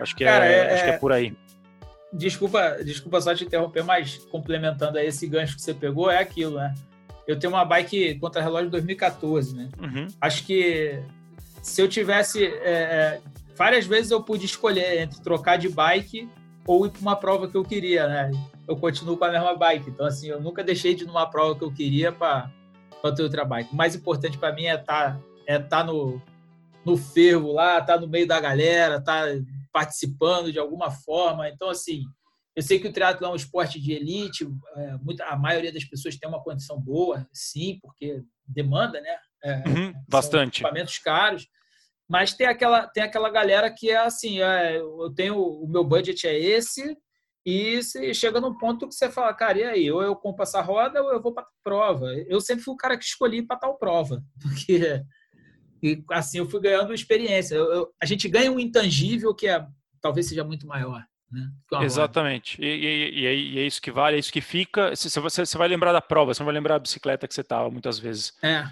Acho 0.00 0.14
que, 0.16 0.24
é, 0.24 0.26
Cara, 0.26 0.46
é, 0.46 0.74
acho 0.74 0.84
que 0.84 0.90
é 0.90 0.98
por 0.98 1.12
aí 1.12 1.34
desculpa, 2.12 2.78
desculpa 2.84 3.20
só 3.20 3.34
te 3.34 3.44
interromper, 3.44 3.82
mas 3.82 4.18
complementando 4.30 4.98
a 4.98 5.04
esse 5.04 5.26
gancho 5.26 5.56
que 5.56 5.62
você 5.62 5.72
pegou, 5.72 6.10
é 6.10 6.18
aquilo, 6.18 6.56
né? 6.56 6.74
Eu 7.26 7.38
tenho 7.38 7.52
uma 7.52 7.64
bike 7.64 8.18
contra 8.18 8.42
relógio 8.42 8.70
2014, 8.70 9.56
né? 9.56 9.68
Uhum. 9.80 10.08
Acho 10.20 10.44
que 10.44 11.00
se 11.62 11.80
eu 11.80 11.88
tivesse. 11.88 12.44
É, 12.44 12.50
é, 12.72 13.20
várias 13.56 13.86
vezes 13.86 14.10
eu 14.10 14.22
pude 14.22 14.44
escolher 14.44 15.00
entre 15.00 15.20
trocar 15.20 15.56
de 15.56 15.68
bike 15.68 16.28
ou 16.66 16.86
ir 16.86 16.90
para 16.90 17.00
uma 17.00 17.16
prova 17.16 17.48
que 17.48 17.56
eu 17.56 17.64
queria, 17.64 18.06
né? 18.06 18.30
Eu 18.66 18.76
continuo 18.76 19.16
com 19.16 19.24
a 19.24 19.30
mesma 19.30 19.54
bike. 19.54 19.90
Então, 19.90 20.06
assim, 20.06 20.28
eu 20.28 20.40
nunca 20.40 20.62
deixei 20.62 20.94
de 20.94 21.04
ir 21.04 21.06
numa 21.06 21.26
prova 21.26 21.56
que 21.56 21.64
eu 21.64 21.72
queria 21.72 22.12
para 22.12 22.50
ter 23.14 23.22
outra 23.22 23.44
bike. 23.44 23.72
O 23.72 23.76
mais 23.76 23.94
importante 23.94 24.36
para 24.36 24.52
mim 24.52 24.64
é 24.64 24.74
estar 24.74 25.14
tá, 25.14 25.20
é 25.46 25.58
tá 25.58 25.84
no, 25.84 26.20
no 26.84 26.96
fervo 26.96 27.52
lá, 27.52 27.78
estar 27.78 27.94
tá 27.94 28.00
no 28.00 28.08
meio 28.08 28.26
da 28.26 28.40
galera, 28.40 28.96
estar 28.96 29.26
tá 29.26 29.40
participando 29.72 30.52
de 30.52 30.58
alguma 30.58 30.90
forma. 30.90 31.48
Então, 31.48 31.68
assim, 31.70 32.02
eu 32.54 32.62
sei 32.62 32.78
que 32.78 32.88
o 32.88 32.92
triatlo 32.92 33.26
é 33.26 33.30
um 33.30 33.36
esporte 33.36 33.80
de 33.80 33.92
elite, 33.92 34.46
é, 34.76 34.96
muita, 34.98 35.24
a 35.24 35.36
maioria 35.36 35.72
das 35.72 35.84
pessoas 35.84 36.16
tem 36.16 36.28
uma 36.28 36.42
condição 36.42 36.78
boa, 36.78 37.26
sim, 37.32 37.78
porque 37.80 38.22
demanda, 38.46 39.00
né? 39.00 39.16
É, 39.42 39.68
uhum, 39.68 39.92
bastante. 40.08 40.60
Equipamentos 40.60 40.98
caros. 40.98 41.48
Mas 42.08 42.34
tem 42.34 42.46
aquela, 42.46 42.86
tem 42.86 43.02
aquela 43.02 43.30
galera 43.30 43.72
que 43.72 43.90
é 43.90 43.96
assim, 43.96 44.42
é, 44.42 44.76
eu 44.76 45.12
tenho 45.14 45.36
o 45.36 45.66
meu 45.66 45.82
budget 45.82 46.26
é 46.26 46.38
esse, 46.38 46.96
e 47.44 47.82
você 47.82 48.14
chega 48.14 48.40
num 48.40 48.56
ponto 48.56 48.86
que 48.86 48.94
você 48.94 49.10
fala, 49.10 49.34
cara, 49.34 49.58
e 49.58 49.64
aí? 49.64 49.90
Ou 49.90 50.02
eu 50.02 50.14
compro 50.14 50.42
essa 50.42 50.60
roda 50.60 51.02
ou 51.02 51.12
eu 51.12 51.20
vou 51.20 51.32
para 51.32 51.46
prova. 51.64 52.06
Eu 52.28 52.40
sempre 52.40 52.62
fui 52.62 52.74
o 52.74 52.76
cara 52.76 52.96
que 52.96 53.04
escolhi 53.04 53.42
para 53.42 53.58
tal 53.58 53.76
prova, 53.78 54.22
porque 54.40 55.02
e 55.82 56.04
assim 56.10 56.38
eu 56.38 56.48
fui 56.48 56.60
ganhando 56.60 56.94
experiência. 56.94 57.56
Eu, 57.56 57.72
eu, 57.72 57.94
a 58.00 58.06
gente 58.06 58.28
ganha 58.28 58.52
um 58.52 58.60
intangível 58.60 59.34
que 59.34 59.48
é, 59.48 59.66
talvez 60.00 60.28
seja 60.28 60.44
muito 60.44 60.66
maior. 60.66 61.04
Né, 61.32 61.50
Exatamente. 61.80 62.60
E, 62.60 62.66
e, 62.66 63.20
e, 63.20 63.58
é, 63.58 63.66
isso 63.66 63.80
que 63.80 63.90
vale, 63.90 64.16
é 64.16 64.18
isso 64.18 64.32
que 64.32 64.42
fica. 64.42 64.94
Você, 64.94 65.18
você, 65.18 65.46
você 65.46 65.58
vai 65.58 65.66
lembrar 65.66 65.92
da 65.92 66.00
prova, 66.00 66.34
você 66.34 66.40
não 66.40 66.46
vai 66.46 66.54
lembrar 66.54 66.74
da 66.74 66.82
bicicleta 66.82 67.26
que 67.26 67.34
você 67.34 67.40
estava 67.40 67.70
muitas 67.70 67.98
vezes. 67.98 68.34
É. 68.42 68.64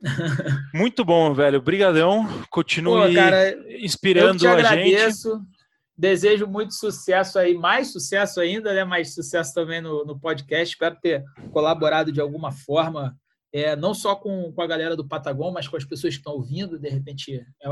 muito 0.74 1.04
bom, 1.04 1.34
velho. 1.34 1.58
Obrigadão. 1.58 2.26
Continue 2.50 3.08
Pô, 3.08 3.14
cara, 3.14 3.54
inspirando 3.82 4.36
eu 4.36 4.38
te 4.38 4.46
agradeço. 4.46 5.34
a 5.34 5.36
gente. 5.36 5.60
Desejo 5.96 6.46
muito 6.46 6.72
sucesso 6.72 7.38
aí, 7.38 7.54
mais 7.54 7.92
sucesso 7.92 8.40
ainda, 8.40 8.72
né? 8.72 8.82
Mais 8.84 9.12
sucesso 9.12 9.52
também 9.52 9.82
no, 9.82 10.02
no 10.06 10.18
podcast. 10.18 10.72
Espero 10.72 10.96
ter 10.96 11.22
colaborado 11.52 12.10
de 12.10 12.22
alguma 12.22 12.50
forma 12.50 13.14
é, 13.52 13.74
não 13.74 13.94
só 13.94 14.14
com, 14.14 14.52
com 14.52 14.62
a 14.62 14.66
galera 14.66 14.96
do 14.96 15.06
Patagon, 15.06 15.50
mas 15.50 15.66
com 15.66 15.76
as 15.76 15.84
pessoas 15.84 16.14
que 16.14 16.20
estão 16.20 16.34
ouvindo, 16.34 16.78
de 16.78 16.88
repente 16.88 17.44
é, 17.62 17.68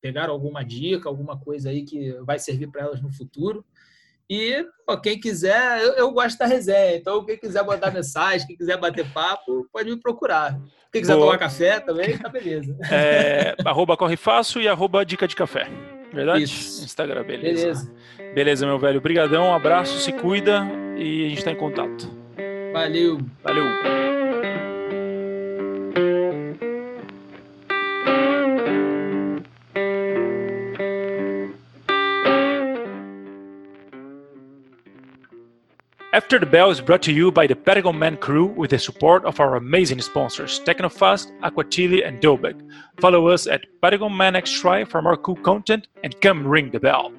pegaram 0.00 0.32
alguma 0.32 0.64
dica, 0.64 1.08
alguma 1.08 1.38
coisa 1.38 1.70
aí 1.70 1.84
que 1.84 2.12
vai 2.22 2.38
servir 2.38 2.68
para 2.68 2.82
elas 2.82 3.00
no 3.00 3.12
futuro. 3.12 3.64
E 4.30 4.64
pô, 4.86 5.00
quem 5.00 5.18
quiser, 5.18 5.80
eu, 5.80 5.92
eu, 5.94 6.12
gosto 6.12 6.38
da 6.38 6.46
resenha, 6.46 6.96
então 6.96 7.24
quem 7.24 7.38
quiser 7.38 7.64
mandar 7.64 7.90
mensagem, 7.94 8.46
quem 8.46 8.56
quiser 8.56 8.76
bater 8.76 9.10
papo, 9.12 9.66
pode 9.72 9.90
me 9.90 9.98
procurar. 9.98 10.60
Quem 10.92 11.02
quiser 11.02 11.14
Boa. 11.14 11.26
tomar 11.26 11.38
café 11.38 11.80
também, 11.80 12.16
tá 12.16 12.28
beleza. 12.28 12.76
É, 12.90 13.56
arroba 13.64 13.96
Corre 13.96 14.16
Fácil 14.16 14.60
e 14.60 14.68
arroba 14.68 15.04
Dica 15.04 15.26
de 15.26 15.34
Café. 15.34 15.68
Verdade? 16.12 16.44
Isso. 16.44 16.84
Instagram, 16.84 17.24
beleza. 17.24 17.62
Beleza, 17.62 17.94
beleza 18.34 18.66
meu 18.66 18.78
velho. 18.78 18.98
Obrigadão, 18.98 19.48
um 19.48 19.54
abraço, 19.54 19.98
se 19.98 20.12
cuida 20.12 20.66
e 20.96 21.26
a 21.26 21.28
gente 21.28 21.38
está 21.38 21.50
em 21.50 21.56
contato. 21.56 22.08
Valeu. 22.72 23.18
Valeu. 23.42 24.17
After 36.28 36.40
the 36.40 36.44
Bell 36.44 36.70
is 36.70 36.82
brought 36.82 37.00
to 37.04 37.10
you 37.10 37.32
by 37.32 37.46
the 37.46 37.54
Patagon 37.54 37.96
Man 37.96 38.18
crew 38.18 38.44
with 38.44 38.68
the 38.68 38.78
support 38.78 39.24
of 39.24 39.40
our 39.40 39.56
amazing 39.56 40.02
sponsors, 40.02 40.60
Technofast, 40.60 41.32
Aquatili, 41.40 42.06
and 42.06 42.20
Dobek. 42.20 42.60
Follow 43.00 43.28
us 43.28 43.46
at 43.46 43.64
Patagon 43.82 44.14
Man 44.14 44.36
X 44.36 44.50
Try 44.50 44.84
for 44.84 45.00
more 45.00 45.16
cool 45.16 45.36
content 45.36 45.88
and 46.04 46.20
come 46.20 46.46
ring 46.46 46.70
the 46.70 46.80
bell. 46.80 47.14